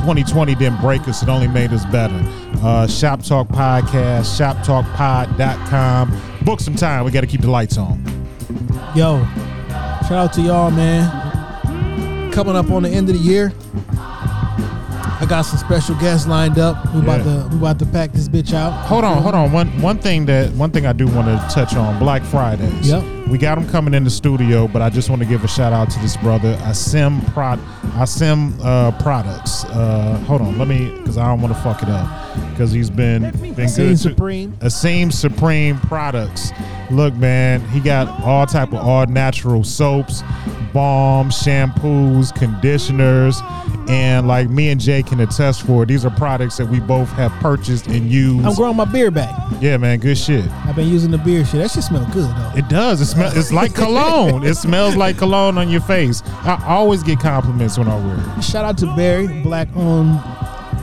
2020 0.06 0.54
didn't 0.54 0.80
break 0.80 1.08
us, 1.08 1.20
it 1.24 1.28
only 1.28 1.48
made 1.48 1.72
us 1.72 1.84
better. 1.86 2.14
Uh, 2.62 2.86
Shop 2.86 3.20
Talk 3.24 3.48
Podcast, 3.48 4.38
shoptalkpod.com. 4.38 6.20
Book 6.44 6.60
some 6.60 6.76
time. 6.76 7.04
We 7.04 7.10
got 7.10 7.22
to 7.22 7.26
keep 7.26 7.40
the 7.40 7.50
lights 7.50 7.76
on. 7.76 8.00
Yo, 8.94 9.24
shout 10.02 10.12
out 10.12 10.32
to 10.34 10.42
y'all, 10.42 10.70
man. 10.70 12.30
Coming 12.30 12.54
up 12.54 12.70
on 12.70 12.84
the 12.84 12.88
end 12.88 13.08
of 13.08 13.16
the 13.16 13.20
year, 13.20 13.52
I 13.98 15.26
got 15.28 15.42
some 15.42 15.58
special 15.58 15.96
guests 15.96 16.28
lined 16.28 16.58
up. 16.60 16.76
We 16.94 17.00
about 17.00 17.24
Yeah. 17.26 17.42
to 17.42 17.48
we 17.50 17.56
about 17.56 17.78
to 17.80 17.86
pack 17.86 18.12
this 18.12 18.28
bitch 18.28 18.54
out. 18.54 18.70
Hold 18.86 19.02
on, 19.04 19.20
hold 19.22 19.34
on. 19.34 19.50
One 19.50 19.66
one 19.82 19.98
thing 19.98 20.26
that 20.26 20.52
one 20.52 20.70
thing 20.70 20.86
I 20.86 20.92
do 20.92 21.08
want 21.08 21.26
to 21.26 21.44
touch 21.52 21.74
on 21.74 21.98
Black 21.98 22.22
Fridays. 22.22 22.88
Yep. 22.88 23.02
We 23.30 23.38
got 23.38 23.58
him 23.58 23.68
coming 23.68 23.92
in 23.92 24.04
the 24.04 24.10
studio, 24.10 24.68
but 24.68 24.82
I 24.82 24.88
just 24.88 25.10
want 25.10 25.20
to 25.20 25.26
give 25.28 25.42
a 25.42 25.48
shout 25.48 25.72
out 25.72 25.90
to 25.90 25.98
this 25.98 26.16
brother, 26.18 26.54
Asim 26.58 27.20
Prod, 27.32 27.58
Asim 27.96 28.52
uh, 28.64 28.92
Products. 29.02 29.64
Uh, 29.64 30.16
hold 30.26 30.42
on, 30.42 30.56
let 30.58 30.68
me, 30.68 30.90
because 30.98 31.18
I 31.18 31.26
don't 31.26 31.40
want 31.42 31.52
to 31.52 31.60
fuck 31.60 31.82
it 31.82 31.88
up, 31.88 32.08
because 32.50 32.70
he's 32.70 32.88
been 32.88 33.22
been 33.54 33.68
Scene 33.68 33.86
good. 33.88 33.92
to- 33.92 33.96
Supreme. 33.98 34.52
Asim 34.60 35.12
Supreme 35.12 35.76
Products. 35.80 36.52
Look, 36.92 37.14
man, 37.14 37.60
he 37.70 37.80
got 37.80 38.06
all 38.22 38.46
type 38.46 38.68
of 38.72 38.78
all 38.86 39.04
natural 39.06 39.64
soaps, 39.64 40.22
balms, 40.72 41.34
shampoos, 41.42 42.32
conditioners, 42.32 43.40
and 43.88 44.28
like 44.28 44.48
me 44.48 44.68
and 44.70 44.80
Jay 44.80 45.02
can 45.02 45.18
attest 45.20 45.62
for, 45.66 45.84
these 45.84 46.04
are 46.04 46.10
products 46.10 46.56
that 46.58 46.66
we 46.68 46.78
both 46.78 47.08
have 47.10 47.32
purchased 47.40 47.88
and 47.88 48.08
used. 48.10 48.46
I'm 48.46 48.54
growing 48.54 48.76
my 48.76 48.84
beard 48.84 49.14
back. 49.14 49.34
yeah, 49.60 49.76
man, 49.78 49.98
good 49.98 50.16
shit. 50.18 50.44
I've 50.64 50.76
been 50.76 50.88
using 50.88 51.10
the 51.10 51.18
beard 51.18 51.46
shit. 51.48 51.60
That 51.60 51.70
shit 51.72 51.82
smell 51.84 52.04
good 52.12 52.30
though. 52.36 52.52
It 52.56 52.68
does. 52.68 53.00
It 53.00 53.06
smells. 53.16 53.36
It's 53.36 53.52
like 53.52 53.74
cologne. 53.74 54.44
it 54.44 54.54
smells 54.56 54.96
like 54.96 55.18
cologne 55.18 55.58
on 55.58 55.68
your 55.68 55.80
face. 55.82 56.22
I 56.26 56.62
always 56.66 57.02
get 57.02 57.18
compliments 57.20 57.76
when 57.78 57.88
I 57.88 57.96
wear 57.96 58.16
it. 58.38 58.42
Shout 58.42 58.64
out 58.64 58.78
to 58.78 58.86
Barry, 58.96 59.26
black 59.42 59.68
owned, 59.76 60.18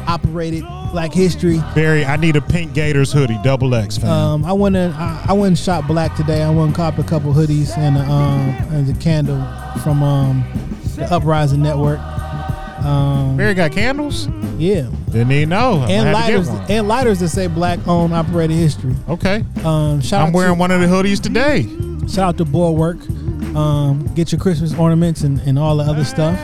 operated, 0.08 0.64
Black 0.92 1.12
History. 1.12 1.60
Barry, 1.74 2.06
I 2.06 2.18
need 2.18 2.36
a 2.36 2.42
pink 2.42 2.74
Gators 2.74 3.12
hoodie, 3.12 3.40
double 3.44 3.74
X, 3.74 3.98
fam. 3.98 4.10
Um, 4.12 4.46
I 4.46 4.54
went 4.54 4.76
and 4.76 4.94
I, 4.94 5.26
I 5.30 5.34
went 5.34 5.48
and 5.48 5.58
shop 5.58 5.88
black 5.88 6.16
today. 6.16 6.44
I 6.44 6.50
went 6.50 6.68
and 6.68 6.76
cop 6.76 7.00
a 7.00 7.04
couple 7.04 7.34
hoodies 7.34 7.76
and 7.78 7.98
a, 7.98 8.02
um 8.02 8.50
and 8.76 8.96
a 8.96 9.00
candle 9.00 9.38
from 9.82 10.04
um 10.04 10.44
the 10.96 11.06
Uprising 11.12 11.64
Network. 11.64 12.00
Um, 12.86 13.38
Barry 13.38 13.54
got 13.54 13.72
candles. 13.72 14.28
yeah, 14.58 14.90
Didn't 15.10 15.32
even 15.32 15.50
know. 15.50 15.80
I'm 15.82 15.90
and 15.90 16.04
gonna 16.14 16.18
have 16.18 16.26
to 16.26 16.32
get 16.32 16.46
lighters 16.50 16.70
and 16.70 16.88
lighters 16.88 17.20
that 17.22 17.30
say 17.30 17.48
black 17.48 17.80
owned 17.88 18.14
operated 18.14 18.58
history. 18.58 18.94
Okay, 19.10 19.44
Um, 19.64 20.02
shout 20.02 20.22
I'm 20.22 20.28
out 20.28 20.34
wearing 20.34 20.56
to, 20.56 20.60
one 20.60 20.70
of 20.70 20.82
the 20.82 20.88
hoodies 20.88 21.20
today. 21.22 21.62
Shout 22.08 22.30
out 22.30 22.38
to 22.38 22.46
Bulwark. 22.46 22.98
Um, 23.56 24.10
get 24.16 24.32
your 24.32 24.40
Christmas 24.40 24.74
ornaments 24.74 25.22
and, 25.22 25.40
and 25.42 25.58
all 25.58 25.78
the 25.78 25.84
other 25.84 26.04
stuff. 26.04 26.38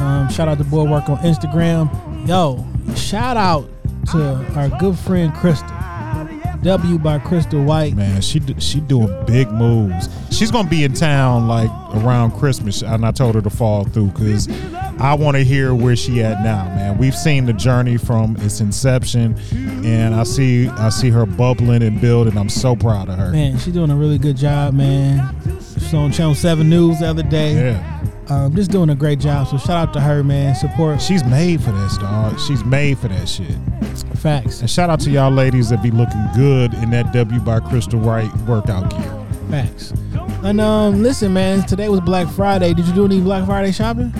Um, 0.00 0.28
shout 0.28 0.48
out 0.48 0.58
to 0.58 0.64
Bulwark 0.64 1.08
on 1.08 1.18
Instagram. 1.18 1.88
Yo, 2.26 2.64
shout 2.96 3.36
out 3.36 3.68
to 4.12 4.34
our 4.56 4.68
good 4.80 4.98
friend 4.98 5.32
Crystal. 5.34 5.68
W 6.62 6.98
by 6.98 7.18
Crystal 7.18 7.62
White. 7.62 7.94
Man, 7.94 8.22
she 8.22 8.40
she 8.58 8.80
doing 8.80 9.08
big 9.26 9.50
moves. 9.50 10.08
She's 10.30 10.50
gonna 10.50 10.68
be 10.68 10.82
in 10.82 10.94
town 10.94 11.46
like 11.46 11.70
around 11.94 12.32
Christmas, 12.32 12.82
and 12.82 13.04
I 13.04 13.10
told 13.12 13.34
her 13.34 13.42
to 13.42 13.50
fall 13.50 13.84
through 13.84 14.06
because 14.06 14.48
I 14.98 15.14
want 15.14 15.36
to 15.36 15.44
hear 15.44 15.74
where 15.74 15.96
she 15.96 16.22
at 16.22 16.42
now, 16.42 16.64
man. 16.66 16.98
We've 16.98 17.14
seen 17.16 17.46
the 17.46 17.52
journey 17.52 17.96
from 17.96 18.36
its 18.38 18.60
inception, 18.60 19.36
and 19.84 20.14
I 20.14 20.22
see 20.22 20.68
I 20.68 20.88
see 20.90 21.10
her 21.10 21.26
bubbling 21.26 21.82
and 21.82 22.00
building. 22.00 22.38
I'm 22.38 22.48
so 22.48 22.76
proud 22.76 23.08
of 23.08 23.18
her. 23.18 23.30
Man, 23.30 23.58
she's 23.58 23.74
doing 23.74 23.90
a 23.90 23.96
really 23.96 24.18
good 24.18 24.36
job, 24.36 24.72
man. 24.74 25.34
She's 25.74 25.92
on 25.94 26.12
Channel 26.12 26.34
7 26.34 26.68
News 26.68 27.00
the 27.00 27.06
other 27.08 27.22
day. 27.24 27.54
Yeah, 27.54 28.00
Um, 28.28 28.54
just 28.54 28.70
doing 28.70 28.88
a 28.90 28.94
great 28.94 29.18
job. 29.18 29.48
So 29.48 29.58
shout 29.58 29.88
out 29.88 29.92
to 29.94 30.00
her, 30.00 30.22
man. 30.22 30.54
Support 30.54 31.02
she's 31.02 31.24
made 31.24 31.60
for 31.62 31.72
this, 31.72 31.98
dog. 31.98 32.38
She's 32.40 32.64
made 32.64 32.98
for 32.98 33.08
that 33.08 33.28
shit. 33.28 33.56
facts. 34.16 34.60
And 34.60 34.70
shout 34.70 34.90
out 34.90 35.00
to 35.00 35.10
y'all 35.10 35.30
ladies 35.32 35.68
that 35.70 35.82
be 35.82 35.90
looking 35.90 36.24
good 36.34 36.72
in 36.74 36.90
that 36.90 37.12
W 37.12 37.40
by 37.40 37.60
Crystal 37.60 37.98
Wright 38.00 38.34
workout 38.46 38.90
gear. 38.90 39.26
Facts. 39.50 39.92
And 40.44 40.60
um, 40.60 41.02
listen, 41.02 41.32
man, 41.34 41.66
today 41.66 41.88
was 41.88 42.00
Black 42.00 42.28
Friday. 42.28 42.72
Did 42.74 42.86
you 42.86 42.94
do 42.94 43.04
any 43.04 43.20
Black 43.20 43.44
Friday 43.44 43.72
shopping? 43.72 44.12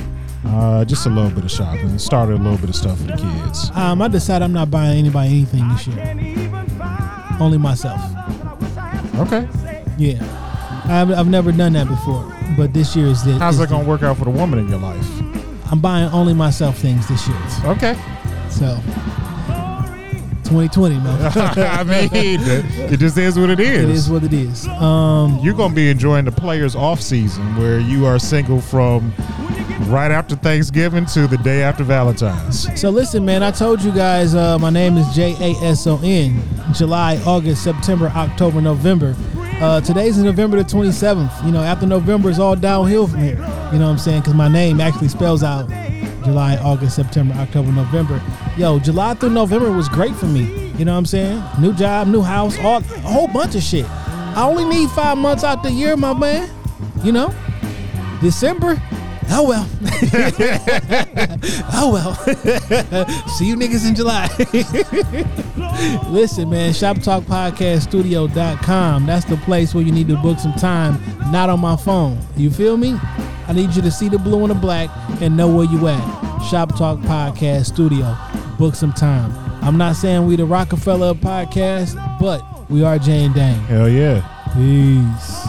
Uh, 0.55 0.85
just 0.85 1.05
a 1.07 1.09
little 1.11 1.31
bit 1.31 1.45
of 1.45 1.51
shopping. 1.51 1.99
Started 1.99 2.35
a 2.35 2.43
little 2.43 2.59
bit 2.59 2.69
of 2.69 2.77
stuff 2.77 2.97
for 2.99 3.05
the 3.05 3.17
kids. 3.17 3.71
Um, 3.75 4.01
I 4.01 4.07
decided 4.09 4.45
I'm 4.45 4.53
not 4.53 4.71
buying 4.71 4.99
anybody 4.99 5.31
anything 5.31 5.69
this 5.71 5.87
year. 5.89 5.99
Only 7.41 7.59
myself. 7.59 8.01
Okay. 9.17 9.49
Yeah. 9.99 10.23
I've, 10.87 11.11
I've 11.11 11.27
never 11.29 11.51
done 11.51 11.73
that 11.73 11.89
before, 11.89 12.33
but 12.57 12.73
this 12.73 12.95
year 12.95 13.07
is 13.07 13.25
the. 13.25 13.33
How's 13.39 13.55
is 13.55 13.61
that 13.61 13.69
gonna 13.71 13.83
the- 13.85 13.91
work 13.91 14.03
out 14.03 14.17
for 14.19 14.25
the 14.27 14.31
woman 14.31 14.59
in 14.61 14.69
your 14.69 14.79
life? 14.79 15.09
I'm 15.73 15.81
buying 15.81 16.09
only 16.13 16.35
myself 16.35 16.79
things 16.79 17.09
this 17.09 17.27
year. 17.27 17.39
Okay. 17.65 17.95
So, 18.51 18.77
2020, 20.45 20.97
man. 20.97 21.33
I 21.59 21.83
mean, 21.85 22.11
it 22.13 22.99
just 23.01 23.17
is 23.17 23.39
what 23.39 23.51
it 23.51 23.59
is. 23.59 23.83
it 23.85 23.91
is 23.91 24.11
what 24.11 24.23
it 24.23 24.33
is. 24.33 24.69
Um, 24.69 25.39
You're 25.43 25.55
gonna 25.55 25.75
be 25.75 25.89
enjoying 25.91 26.27
the 26.27 26.33
players 26.33 26.77
off 26.77 27.01
season 27.01 27.57
where 27.57 27.81
you 27.81 28.05
are 28.07 28.19
single 28.19 28.61
from 28.61 29.13
right 29.87 30.11
after 30.11 30.37
Thanksgiving 30.37 31.07
to 31.07 31.27
the 31.27 31.37
day 31.39 31.63
after 31.63 31.85
Valentine's. 31.85 32.81
So 32.81 32.91
listen, 32.91 33.25
man. 33.25 33.43
I 33.43 33.51
told 33.51 33.83
you 33.83 33.93
guys 33.93 34.35
uh, 34.35 34.59
my 34.59 34.71
name 34.71 34.97
is 34.97 35.15
J 35.15 35.35
A 35.41 35.55
S 35.65 35.87
O 35.87 36.01
N. 36.03 36.43
July, 36.73 37.17
August, 37.27 37.63
September, 37.63 38.07
October, 38.09 38.61
November. 38.61 39.15
Uh, 39.61 39.81
today's 39.81 40.19
November 40.19 40.57
the 40.57 40.65
27th. 40.65 41.45
You 41.45 41.53
know, 41.53 41.63
after 41.63 41.87
November 41.87 42.31
is 42.31 42.39
all 42.39 42.57
downhill 42.57 43.07
from 43.07 43.21
here. 43.21 43.37
You 43.73 43.79
know 43.79 43.87
what 43.87 43.93
I'm 43.93 43.99
saying? 43.99 44.21
Because 44.21 44.35
my 44.35 44.49
name 44.49 44.81
actually 44.81 45.09
spells 45.09 45.43
out 45.43 45.69
July, 46.25 46.57
August, 46.57 46.97
September, 46.97 47.35
October, 47.35 47.71
November. 47.71 48.21
Yo, 48.57 48.79
July 48.79 49.15
through 49.15 49.31
November 49.31 49.71
was 49.71 49.89
great 49.89 50.15
for 50.17 50.27
me. 50.27 50.71
You 50.73 50.85
know 50.85 50.93
what 50.93 50.99
I'm 50.99 51.07
saying? 51.07 51.43
New 51.61 51.73
job, 51.73 52.09
new 52.09 52.23
house, 52.23 52.59
all 52.59 52.79
a 52.79 52.83
whole 52.83 53.29
bunch 53.29 53.55
of 53.55 53.63
shit. 53.63 53.87
I 53.89 54.45
only 54.45 54.65
need 54.65 54.91
five 54.91 55.17
months 55.19 55.45
out 55.45 55.63
the 55.63 55.71
year, 55.71 55.97
my 55.97 56.13
man. 56.13 56.51
You 57.05 57.13
know. 57.13 57.33
December. 58.21 58.81
Oh 59.31 59.49
well. 59.49 59.67
oh 61.75 61.91
well. 61.93 62.15
See 63.37 63.47
you 63.47 63.57
niggas 63.57 63.87
in 63.89 63.95
July. 63.95 64.29
Listen, 66.11 66.51
man, 66.51 66.73
shoptalkpodcaststudio.com. 66.73 69.07
That's 69.07 69.25
the 69.25 69.37
place 69.39 69.75
where 69.75 69.85
you 69.85 69.93
need 69.93 70.09
to 70.09 70.17
book 70.17 70.39
some 70.39 70.53
time, 70.55 71.01
not 71.31 71.49
on 71.51 71.61
my 71.61 71.77
phone. 71.77 72.19
You 72.37 72.51
feel 72.51 72.77
me? 72.77 72.99
I 73.47 73.53
need 73.53 73.75
you 73.75 73.83
to 73.83 73.91
see 73.91 74.09
the 74.09 74.19
blue 74.19 74.41
and 74.43 74.51
the 74.51 74.55
black 74.55 74.89
and 75.21 75.37
know 75.37 75.55
where 75.55 75.67
you 75.67 75.87
at. 75.89 76.01
Shop 76.49 76.77
Talk 76.77 76.99
Podcast 77.01 77.67
Studio. 77.67 78.17
Book 78.59 78.75
some 78.75 78.93
time. 78.93 79.33
I'm 79.63 79.77
not 79.79 79.97
saying 79.97 80.27
we 80.27 80.37
the 80.37 80.45
Rockefeller 80.45 81.15
podcast, 81.15 81.97
but 82.21 82.43
we 82.71 82.85
are 82.85 82.99
Jane 82.99 83.33
Dane. 83.33 83.55
Hell 83.61 83.89
yeah. 83.89 84.23
Peace. 84.55 85.44